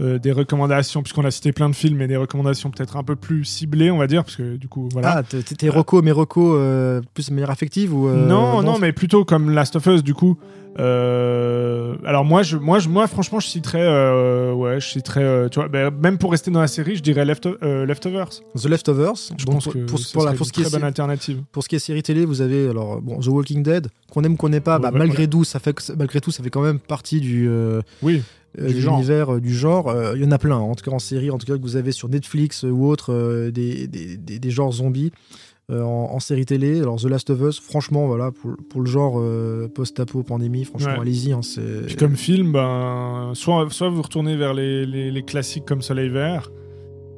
euh, 0.00 0.18
des 0.18 0.32
recommandations, 0.32 1.02
puisqu'on 1.02 1.24
a 1.24 1.30
cité 1.30 1.52
plein 1.52 1.68
de 1.68 1.74
films, 1.74 1.98
mais 1.98 2.08
des 2.08 2.16
recommandations 2.16 2.70
peut-être 2.70 2.96
un 2.96 3.02
peu 3.04 3.14
plus 3.16 3.44
ciblées, 3.44 3.90
on 3.90 3.98
va 3.98 4.06
dire, 4.06 4.24
parce 4.24 4.36
que 4.36 4.56
du 4.56 4.68
coup, 4.68 4.88
voilà. 4.92 5.18
Ah, 5.18 5.22
t'es- 5.22 5.68
reco, 5.68 6.00
mes 6.02 6.12
reco, 6.12 6.56
euh, 6.56 7.00
plus 7.14 7.28
de 7.28 7.34
manière 7.34 7.50
affective 7.50 7.94
ou 7.94 8.08
euh, 8.08 8.26
non, 8.26 8.62
non, 8.62 8.78
mais 8.78 8.92
plutôt 8.92 9.24
comme 9.24 9.50
Last 9.50 9.76
of 9.76 9.86
Us, 9.86 10.02
du 10.02 10.14
coup. 10.14 10.38
Alors 10.78 12.24
moi, 12.24 12.42
je, 12.42 12.56
moi, 12.56 12.78
je, 12.78 12.88
moi, 12.88 13.06
franchement, 13.06 13.40
je 13.40 13.46
citerais, 13.46 13.86
ouais, 14.52 14.80
je 14.80 14.88
citerais, 14.88 15.48
tu 15.50 15.58
vois, 15.60 15.68
bah, 15.68 15.90
même 15.90 16.18
pour 16.18 16.30
rester 16.30 16.50
dans 16.50 16.60
la 16.60 16.68
série, 16.68 16.96
je 16.96 17.02
dirais 17.02 17.24
Left, 17.24 17.48
Leftovers. 17.62 18.28
The 18.56 18.66
Leftovers. 18.66 19.14
Je 19.36 19.44
pense 19.44 19.64
pour, 19.64 19.72
que 19.72 19.78
pour, 19.80 20.00
pour 20.12 20.24
la- 20.24 20.32
pour 20.32 20.46
ce 20.46 20.52
qui 20.52 20.60
est, 20.60 20.64
très 20.64 20.72
bonne 20.72 20.84
alternative. 20.86 21.42
pour 21.52 21.62
ce 21.62 21.68
qui 21.68 21.76
est 21.76 21.78
série 21.78 22.02
télé, 22.02 22.24
vous 22.24 22.40
avez 22.40 22.68
alors 22.68 23.00
bon 23.00 23.18
The 23.20 23.26
Walking 23.28 23.62
Dead, 23.62 23.88
qu'on 24.10 24.22
aime 24.24 24.36
qu'on 24.36 24.48
n'aime 24.48 24.62
pas, 24.62 24.78
bah, 24.78 24.90
Ouais, 24.92 24.98
malgré 24.98 25.28
tout, 25.28 25.44
ça 25.44 25.58
fait 25.58 25.74
malgré 25.96 26.20
tout, 26.20 26.30
ça 26.30 26.42
fait 26.42 26.50
quand 26.50 26.62
même 26.62 26.78
partie 26.78 27.20
du 27.20 27.48
Oui, 28.02 28.22
euh, 28.60 28.68
Du 28.68 28.80
genre. 28.80 29.00
euh, 29.08 29.40
du 29.40 29.54
genre. 29.54 29.88
Euh, 29.88 30.12
Il 30.16 30.22
y 30.22 30.26
en 30.26 30.30
a 30.30 30.38
plein, 30.38 30.56
en 30.56 30.74
tout 30.74 30.84
cas 30.84 30.94
en 30.94 30.98
série, 30.98 31.30
en 31.30 31.38
tout 31.38 31.46
cas 31.46 31.56
que 31.56 31.62
vous 31.62 31.76
avez 31.76 31.92
sur 31.92 32.08
Netflix 32.08 32.62
ou 32.64 32.86
autre, 32.86 33.50
des, 33.50 33.86
des, 33.86 34.16
des, 34.16 34.38
des 34.38 34.50
genres 34.50 34.72
zombies 34.72 35.10
en, 35.70 35.76
en 36.12 36.20
série 36.20 36.44
télé. 36.44 36.80
Alors 36.80 36.96
The 37.00 37.04
Last 37.06 37.30
of 37.30 37.40
Us, 37.40 37.60
franchement, 37.60 38.06
voilà, 38.06 38.30
pour, 38.30 38.56
pour 38.68 38.80
le 38.82 38.86
genre 38.90 39.22
post-apo, 39.74 40.22
pandémie, 40.22 40.64
franchement, 40.64 40.92
Ouais. 40.94 41.00
allez-y. 41.00 41.32
hein, 41.32 41.40
Puis 41.86 41.96
comme 41.96 42.16
film, 42.16 42.52
ben, 42.52 43.32
soit, 43.34 43.66
soit 43.70 43.88
vous 43.88 44.02
retournez 44.02 44.36
vers 44.36 44.52
les, 44.54 44.84
les, 44.86 45.10
les 45.10 45.22
classiques 45.22 45.64
comme 45.64 45.80
Soleil 45.82 46.08
Vert, 46.10 46.50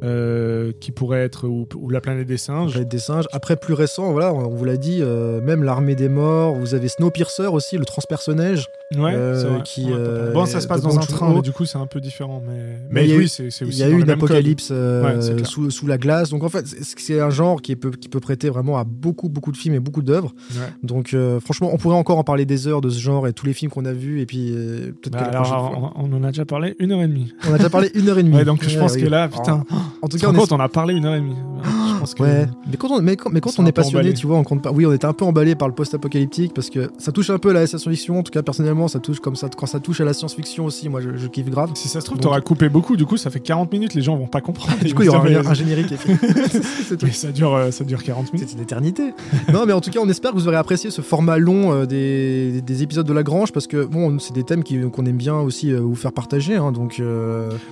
euh, 0.05 0.73
qui 0.81 0.93
pourrait 0.93 1.23
être 1.23 1.47
ou, 1.49 1.67
ou 1.77 1.91
La 1.91 2.01
planète 2.01 2.27
des 2.27 2.37
singes. 2.37 2.73
Planète 2.73 2.89
des 2.91 2.99
singes. 2.99 3.25
Après, 3.33 3.57
plus 3.57 3.75
récent, 3.75 4.13
voilà, 4.13 4.33
on 4.35 4.49
vous 4.49 4.65
l'a 4.65 4.77
dit, 4.77 4.99
euh, 5.01 5.41
même 5.41 5.63
l'armée 5.65 5.95
des 5.95 6.09
morts. 6.09 6.55
Vous 6.55 6.75
avez 6.75 6.89
Snowpiercer 6.89 7.47
aussi, 7.47 7.79
le 7.79 7.85
transpersonnage. 7.85 8.67
Ouais, 8.97 9.13
euh, 9.15 9.45
vrai. 9.49 9.63
qui, 9.65 9.87
euh, 9.91 10.33
bon, 10.33 10.47
ça 10.47 10.61
se 10.61 10.67
passe 10.69 10.83
dans 10.83 10.97
un 10.97 11.01
train, 11.03 11.33
mais 11.35 11.41
du 11.43 11.53
coup, 11.53 11.65
c'est 11.65 11.79
un 11.79 11.87
peu 11.87 12.01
différent. 12.01 12.43
Mais, 12.47 12.53
Mais 12.55 12.79
mais 12.91 13.05
il 13.05 13.11
y 13.11 13.15
a 13.15 13.17
oui, 13.17 13.25
eu- 13.25 13.29
c'est 13.29 13.51
c'est 13.51 13.65
Il 13.65 13.69
aussi. 13.69 13.79
y 13.81 13.83
a 13.83 13.89
eu 13.89 14.01
une 14.01 14.11
apocalypse 14.11 14.69
euh, 14.71 15.21
Ouais, 15.21 15.45
sous, 15.45 15.71
sous 15.71 15.87
la 15.87 15.99
glace. 15.99 16.31
Donc 16.31 16.45
en 16.45 16.49
fait, 16.49 16.67
c'est 16.67 17.21
un 17.21 17.31
genre 17.31 17.61
qui 17.63 17.75
peut, 17.77 17.91
qui 17.91 18.09
peut 18.09 18.21
prêter 18.21 18.49
vraiment 18.51 18.79
à 18.79 18.85
beaucoup, 18.85 19.29
beaucoup 19.29 19.51
de 19.53 19.57
films 19.57 19.75
et 19.75 19.81
beaucoup 19.81 20.03
d'œuvres. 20.03 20.33
Ouais. 20.53 20.61
Donc 20.83 21.15
euh, 21.15 21.41
franchement, 21.41 21.71
on 21.73 21.77
pourrait 21.79 21.97
encore 21.97 22.19
en 22.19 22.25
parler 22.25 22.45
des 22.47 22.69
heures 22.69 22.81
de 22.81 22.91
ce 22.91 22.99
genre 23.01 23.27
et 23.27 23.33
tous 23.33 23.47
les 23.47 23.53
films 23.55 23.71
qu'on 23.71 23.85
a 23.85 23.93
vus. 23.93 24.21
Et 24.21 24.27
puis 24.27 24.53
euh, 24.55 24.93
peut-être 25.03 25.13
Bah, 25.13 25.19
que 25.21 25.25
la 25.25 25.31
alors, 25.31 25.43
prochaine 25.43 25.81
fois- 25.81 25.93
on, 25.97 26.13
on 26.13 26.17
en 26.17 26.25
a 26.25 26.29
déjà 26.29 26.45
parlé 26.45 26.77
une 26.79 26.93
heure 26.93 27.03
et 27.03 27.09
demie. 27.09 27.33
On 27.49 27.55
a 27.55 27.57
déjà 27.57 27.71
parlé 27.71 27.91
une 27.95 28.09
heure 28.09 28.19
et 28.19 28.23
demie. 28.23 28.35
Ouais, 28.37 28.45
donc 28.45 28.69
je 28.69 28.79
pense 28.79 28.97
que 28.97 29.07
là, 29.07 29.29
putain. 29.29 29.65
En 30.03 30.09
tout 30.09 30.19
cas, 30.19 30.29
on 30.29 30.33
est... 30.33 30.37
compte, 30.37 30.53
on 30.53 30.61
a 30.61 30.69
parlé 30.69 30.95
une 30.95 31.05
heure 31.07 31.15
et 31.15 31.21
demie. 31.21 31.37
Je 31.65 31.99
pense 32.01 32.15
que. 32.15 32.23
Ouais, 32.23 32.47
mais 32.71 32.77
quand 32.77 32.91
on, 32.91 33.01
mais 33.01 33.17
quand, 33.17 33.31
mais 33.31 33.41
quand 33.41 33.51
C'est 33.51 33.61
on 33.61 33.67
est 33.67 33.73
passionné, 33.73 34.01
emballé. 34.01 34.15
tu 34.15 34.27
vois, 34.27 34.37
on 34.37 34.45
compte 34.45 34.61
pas. 34.63 34.71
Oui, 34.71 34.85
on 34.85 34.93
était 34.93 35.07
un 35.07 35.13
peu 35.15 35.25
emballé 35.25 35.55
par 35.55 35.69
le 35.69 35.75
post-apocalyptique 35.75 36.53
parce 36.53 36.69
que 36.69 36.91
ça 36.99 37.13
touche 37.13 37.31
un 37.31 37.39
peu 37.39 37.51
à 37.51 37.53
la 37.55 37.67
science-fiction. 37.67 38.19
En 38.19 38.23
tout 38.23 38.31
cas, 38.33 38.43
personnellement, 38.43 38.89
ça 38.89 38.99
touche 39.01 39.21
comme 39.21 39.37
ça. 39.37 39.49
Quand 39.57 39.67
ça 39.67 39.81
touche 39.81 40.01
à 40.01 40.05
la 40.05 40.13
science-fiction 40.13 40.67
aussi, 40.67 40.89
moi, 40.91 41.01
je, 41.01 41.17
je 41.17 41.27
kiffe 41.29 41.49
grave. 41.49 41.71
Si 41.75 41.89
ça 41.89 42.01
se 42.01 42.07
trouve, 42.07 42.19
t'auras 42.19 42.41
coupé 42.43 42.69
beaucoup, 42.69 42.97
du 42.97 43.07
coup, 43.07 43.17
ça 43.17 43.31
fait 43.31 43.41
40 43.41 43.73
minutes, 43.73 43.95
les 43.95 44.03
gens 44.03 44.17
vont 44.17 44.27
pas 44.27 44.41
comprendre. 44.41 44.73
Du 44.85 44.95
coup, 44.95 45.03
il 45.03 45.07
y 45.07 45.09
aura 45.09 45.21
un, 45.27 45.47
un 45.47 45.55
générique. 45.55 45.95
C'est 46.87 46.97
tout. 46.99 47.07
mais 47.07 47.13
ça 47.13 47.33
dure, 47.33 47.55
euh, 47.55 47.71
ça 47.71 47.85
dure 47.85 48.03
40 48.03 48.33
minutes. 48.35 48.49
C'est 48.51 48.57
une 48.57 48.63
éternité. 48.63 49.15
non, 49.53 49.65
mais 49.67 49.73
en 49.73 49.81
tout 49.81 49.91
cas, 49.91 50.01
on 50.03 50.09
espère 50.09 50.33
que 50.33 50.37
vous 50.37 50.47
aurez 50.49 50.57
apprécié 50.57 50.91
ce 50.91 51.01
format 51.01 51.39
long 51.39 51.73
euh, 51.73 51.87
des, 51.87 52.61
des 52.61 52.83
épisodes 52.83 53.07
de 53.07 53.13
La 53.13 53.23
Grange 53.23 53.53
parce 53.53 53.67
que 53.67 53.85
bon, 53.85 54.19
c'est 54.19 54.35
des 54.35 54.43
thèmes 54.45 54.63
qu'on 54.65 55.07
aime 55.07 55.17
bien 55.17 55.37
aussi 55.37 55.73
euh, 55.73 55.81
vous 55.81 55.95
faire 55.95 56.13
partager. 56.13 56.57
hein, 56.57 56.73
donc, 56.73 57.01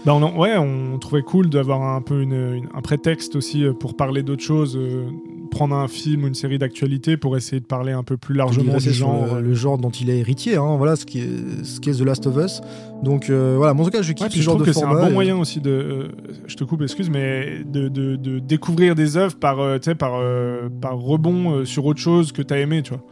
Bah, 0.06 0.14
on 0.14 0.22
en- 0.22 0.36
ouais, 0.38 0.56
on 0.56 0.98
trouvait 0.98 1.22
cool 1.22 1.50
d'avoir 1.50 1.82
un 1.82 2.00
peu 2.02 2.20
une, 2.22 2.32
une- 2.34 2.68
un 2.74 2.80
prétexte 2.82 3.34
aussi 3.36 3.64
euh, 3.64 3.72
pour 3.72 3.96
parler 3.96 4.22
d'autres 4.22 4.42
choses, 4.42 4.76
euh, 4.76 5.06
prendre 5.50 5.74
un 5.74 5.88
film 5.88 6.24
ou 6.24 6.26
une 6.28 6.34
série 6.34 6.58
d'actualité 6.58 7.16
pour 7.16 7.36
essayer 7.36 7.60
de 7.60 7.66
parler 7.66 7.92
un 7.92 8.02
peu 8.02 8.16
plus 8.16 8.34
largement 8.34 8.76
du 8.76 8.90
genre. 8.92 9.36
le, 9.36 9.40
le 9.42 9.54
genre 9.54 9.78
dont 9.78 9.90
il 9.90 10.10
est 10.10 10.18
héritier. 10.18 10.56
hein, 10.56 10.76
voilà 10.76 10.96
ce 10.96 11.06
qui 11.06 11.20
est, 11.20 11.64
ce 11.64 11.80
qui 11.80 11.90
est 11.90 11.94
The 11.94 12.04
Last 12.04 12.26
of 12.26 12.36
Us. 12.36 12.60
Donc 13.02 13.30
euh, 13.30 13.54
voilà, 13.56 13.74
tout 13.84 13.90
cas, 13.90 14.02
je 14.02 14.12
kiffe 14.12 14.22
Ouais, 14.24 14.28
ce 14.28 14.32
puis 14.32 14.40
je 14.40 14.44
genre 14.44 14.54
trouve 14.56 14.66
de 14.66 14.72
que 14.72 14.78
c'est 14.78 14.84
un 14.84 14.92
bon 14.94 15.08
et- 15.08 15.12
moyen 15.12 15.36
aussi 15.38 15.60
de. 15.60 15.70
euh, 15.70 16.08
je 16.46 16.56
te 16.56 16.64
coupe, 16.64 16.82
excuse, 16.82 17.10
mais 17.10 17.62
de, 17.64 17.88
de- 17.88 18.16
de 18.16 18.38
découvrir 18.38 18.94
des 18.94 19.16
œuvres 19.16 19.36
par, 19.36 19.60
euh, 19.60 19.78
par, 19.98 20.12
euh, 20.16 20.68
par 20.80 20.96
rebond 20.98 21.52
euh, 21.56 21.64
sur 21.64 21.84
autre 21.86 22.00
chose 22.00 22.32
que 22.32 22.42
t'as 22.42 22.58
aimé, 22.58 22.82
tu 22.82 22.90
vois. 22.94 23.04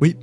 Oui. 0.00 0.16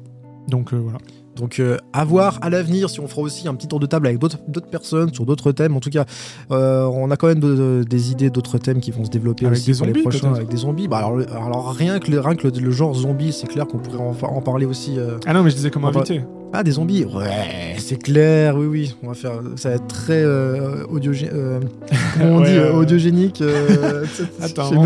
Donc 0.48 0.74
euh, 0.74 0.78
voilà. 0.78 0.98
Donc 1.36 1.60
euh, 1.60 1.78
à 1.94 2.06
voir 2.06 2.40
à 2.42 2.50
l'avenir 2.50 2.90
si 2.90 3.00
on 3.00 3.08
fera 3.08 3.22
aussi 3.22 3.48
un 3.48 3.54
petit 3.56 3.68
tour 3.68 3.80
de 3.80 3.86
table 3.86 4.08
avec 4.08 4.20
d'autres 4.20 4.40
personnes 4.70 5.14
sur 5.14 5.26
d'autres 5.26 5.52
thèmes. 5.52 5.76
En 5.76 5.80
tout 5.80 5.90
cas, 5.90 6.06
euh, 6.52 6.86
on 6.86 7.12
a 7.12 7.18
quand 7.18 7.28
même 7.28 7.40
de- 7.40 7.56
de- 7.56 7.84
des 7.88 8.12
idées 8.12 8.30
d'autres 8.30 8.58
thèmes 8.58 8.80
qui 8.80 8.92
vont 8.92 9.04
se 9.06 9.10
développer 9.10 9.46
Avec 9.46 9.58
aussi 9.60 9.72
des 9.72 9.78
pour 9.78 9.86
les 9.88 9.92
zombies, 9.94 10.02
prochains 10.04 10.20
peut-être 10.20 10.36
avec 10.38 10.50
des 10.50 10.58
zombies. 10.58 10.88
Bah, 10.88 10.98
alors, 11.00 11.72
rien 11.74 12.00
que 12.00 12.10
le, 12.12 12.20
rien 12.20 12.36
que 12.36 12.48
le, 12.48 12.58
le 12.60 12.72
genre 12.72 12.94
zombie, 12.96 13.34
c'est 13.34 13.48
clair 13.48 13.68
qu'on 13.68 13.80
pourrait 13.80 13.98
en, 14.00 14.16
en 14.28 14.42
parler 14.42 14.66
aussi. 14.66 14.98
euh. 14.98 15.18
Ah 15.26 15.34
non, 15.34 15.44
mais 15.44 15.50
je 15.50 15.56
disais 15.56 15.70
comme 15.72 15.86
invité. 15.86 16.22
Ah 16.58 16.64
des 16.64 16.72
zombies, 16.72 17.04
ouais, 17.04 17.76
c'est 17.80 18.02
clair, 18.02 18.56
oui 18.56 18.66
oui. 18.66 18.96
On 19.04 19.10
va 19.10 19.14
faire, 19.14 19.34
ça 19.58 19.70
va 19.70 19.76
être 19.76 19.88
très 19.88 20.24
euh, 20.24 20.86
audiogé- 20.86 21.30
euh, 21.34 21.60
comment 22.18 22.36
on 22.36 22.40
Ouais, 22.42 22.52
dit, 22.52 22.58
euh, 22.58 22.72
audiogénique. 22.72 23.42
euh, 23.42 24.06
Attends, 24.42 24.70
j'ai 24.70 24.78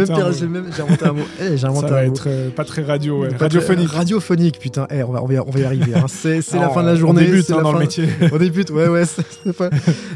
même, 0.47 0.65
un 0.71 0.83
inventé 0.83 1.05
un 1.05 1.13
mot. 1.13 1.21
Eh, 1.39 1.49
j'ai 1.51 1.57
Ça 1.59 1.67
inventé 1.67 1.89
va 1.91 1.97
un 1.99 2.05
mot. 2.07 2.13
être 2.13 2.23
euh, 2.27 2.49
pas 2.49 2.65
très 2.65 2.81
radio, 2.81 3.19
ouais. 3.21 3.27
Pas 3.29 3.35
très- 3.35 3.43
radiophonique. 3.59 3.89
Radiophonique, 3.91 4.59
putain. 4.59 4.87
Eh, 4.89 5.03
on, 5.03 5.11
va, 5.11 5.21
on, 5.23 5.27
va, 5.27 5.43
on 5.45 5.51
va 5.51 5.59
y 5.59 5.63
arriver. 5.63 5.93
hein. 5.95 6.05
C'est 6.07 6.37
la 6.55 6.69
fin 6.69 6.81
de 6.81 6.87
la 6.87 6.93
on 6.93 6.95
journée. 6.95 7.25
débute, 7.25 7.45
c'est 7.45 7.53
hein, 7.53 7.57
la 7.57 7.63
dans 7.63 7.69
fin- 7.71 7.77
le 7.77 7.83
métier. 7.83 8.05
on 8.33 8.37
débute, 8.37 8.71
ouais, 8.71 8.87
ouais. 8.87 9.03
pas- 9.55 9.69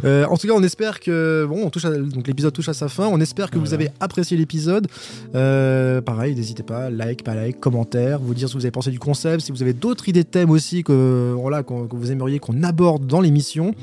Euh, 0.06 0.26
en 0.26 0.38
tout 0.38 0.48
cas, 0.48 0.54
on 0.56 0.64
espère 0.64 1.00
que 1.00 1.46
bon, 1.48 1.62
on 1.66 1.70
touche 1.70 1.86
à- 1.86 1.92
donc 1.96 2.26
l'épisode 2.28 2.52
touche 2.52 2.70
à 2.70 2.74
sa 2.74 2.88
fin. 2.90 3.06
On 3.08 3.20
espère 3.22 3.52
que 3.52 3.60
vous 3.60 3.76
avez 3.76 3.90
apprécié 4.00 4.38
l'épisode. 4.38 4.88
Euh, 5.36 6.02
pareil, 6.02 6.36
n'hésitez 6.36 6.64
pas, 6.64 6.90
like, 6.90 7.24
pas 7.24 7.36
like, 7.36 7.60
commentaire, 7.60 8.20
vous 8.20 8.34
dire 8.34 8.48
ce 8.48 8.54
que 8.54 8.58
vous 8.60 8.66
avez 8.66 8.72
pensé 8.72 8.90
du 8.90 9.00
concept, 9.00 9.42
si 9.42 9.52
vous 9.52 9.62
avez 9.62 9.74
d'autres 9.74 10.10
idées 10.10 10.24
de 10.24 10.28
thèmes 10.30 10.50
aussi 10.50 10.84
que 10.84 11.34
voilà 11.44 11.61
qu'on- 11.64 11.88
que 11.88 11.95
vous 11.95 12.11
aimeriez 12.11 12.40
qu'on 12.40 12.64
aborde 12.64 13.06
dans 13.06 13.22
l'émission. 13.22 13.76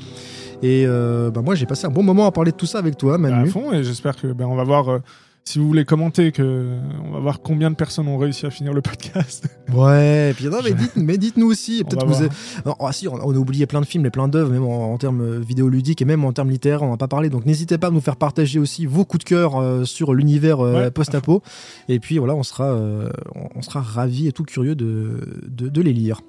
Et 0.63 0.83
euh, 0.85 1.31
bah, 1.31 1.41
moi, 1.41 1.55
j'ai 1.55 1.65
passé 1.65 1.87
un 1.87 1.89
bon 1.91 2.03
moment 2.03 2.25
à 2.27 2.31
parler 2.31 2.51
de 2.51 2.57
tout 2.57 2.67
ça 2.67 2.77
avec 2.79 2.97
toi, 2.97 3.15
à 3.15 3.17
Manu. 3.17 3.49
fond 3.49 3.71
et 3.73 3.83
j'espère 3.83 4.15
que 4.15 4.27
on 4.43 4.55
va 4.55 4.63
voir 4.63 4.89
euh, 4.89 4.99
si 5.43 5.57
vous 5.57 5.65
voulez 5.65 5.85
commenter 5.85 6.31
que 6.31 6.77
on 7.03 7.13
va 7.13 7.19
voir 7.19 7.41
combien 7.41 7.71
de 7.71 7.75
personnes 7.75 8.07
ont 8.07 8.19
réussi 8.19 8.45
à 8.45 8.51
finir 8.51 8.71
le 8.73 8.81
podcast. 8.81 9.47
Ouais, 9.73 10.31
et 10.31 10.33
puis 10.33 10.47
non, 10.47 10.57
mais, 10.63 10.73
dites, 10.73 10.95
mais 10.97 11.17
dites-nous 11.17 11.47
aussi. 11.47 11.81
On 11.83 11.87
Peut-être 11.89 12.05
vous 12.05 12.17
avez- 12.21 12.29
Non, 12.65 12.75
ah, 12.81 12.91
si, 12.91 13.07
on, 13.07 13.13
on 13.15 13.31
a 13.33 13.37
oublié 13.37 13.65
plein 13.65 13.79
de 13.79 13.85
films 13.85 14.05
et 14.05 14.09
plein 14.11 14.27
d'œuvres, 14.27 14.51
même 14.51 14.65
en, 14.65 14.91
en 14.93 14.97
termes 14.97 15.39
vidéoludiques 15.39 16.01
et 16.01 16.05
même 16.05 16.25
en 16.25 16.33
termes 16.33 16.49
littéraires, 16.51 16.83
on 16.83 16.87
n'en 16.89 16.93
a 16.95 16.97
pas 16.97 17.07
parlé. 17.07 17.29
Donc 17.29 17.45
n'hésitez 17.45 17.77
pas 17.77 17.87
à 17.87 17.91
nous 17.91 18.01
faire 18.01 18.17
partager 18.17 18.59
aussi 18.59 18.85
vos 18.85 19.05
coups 19.05 19.23
de 19.23 19.29
cœur 19.29 19.55
euh, 19.57 19.85
sur 19.85 20.13
l'univers 20.13 20.59
euh, 20.59 20.73
Ouais. 20.83 20.91
post-apo. 20.91 21.41
Et 21.87 21.99
puis 21.99 22.17
voilà, 22.19 22.35
on 22.35 22.43
sera, 22.43 22.65
euh, 22.65 23.09
on- 23.33 23.47
on 23.55 23.61
sera 23.61 23.79
ravis 23.81 24.27
et 24.27 24.31
tout 24.33 24.43
curieux 24.43 24.75
de, 24.75 25.39
de, 25.47 25.69
de 25.69 25.81
les 25.81 25.93
lire. 25.93 26.19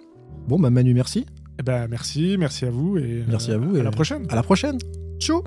Bon, 0.48 0.58
bah 0.58 0.70
Manu, 0.70 0.94
merci. 0.94 1.26
Eh 1.58 1.62
ben 1.62 1.86
merci, 1.88 2.36
merci 2.38 2.64
à 2.64 2.70
vous 2.70 2.98
et 2.98 3.24
Merci 3.28 3.50
euh, 3.50 3.54
à 3.54 3.58
vous 3.58 3.76
À 3.76 3.80
et- 3.80 3.82
la 3.82 3.90
prochaine. 3.90 4.26
À 4.28 4.34
la 4.34 4.42
prochaine. 4.42 4.78
Ciao 5.18 5.42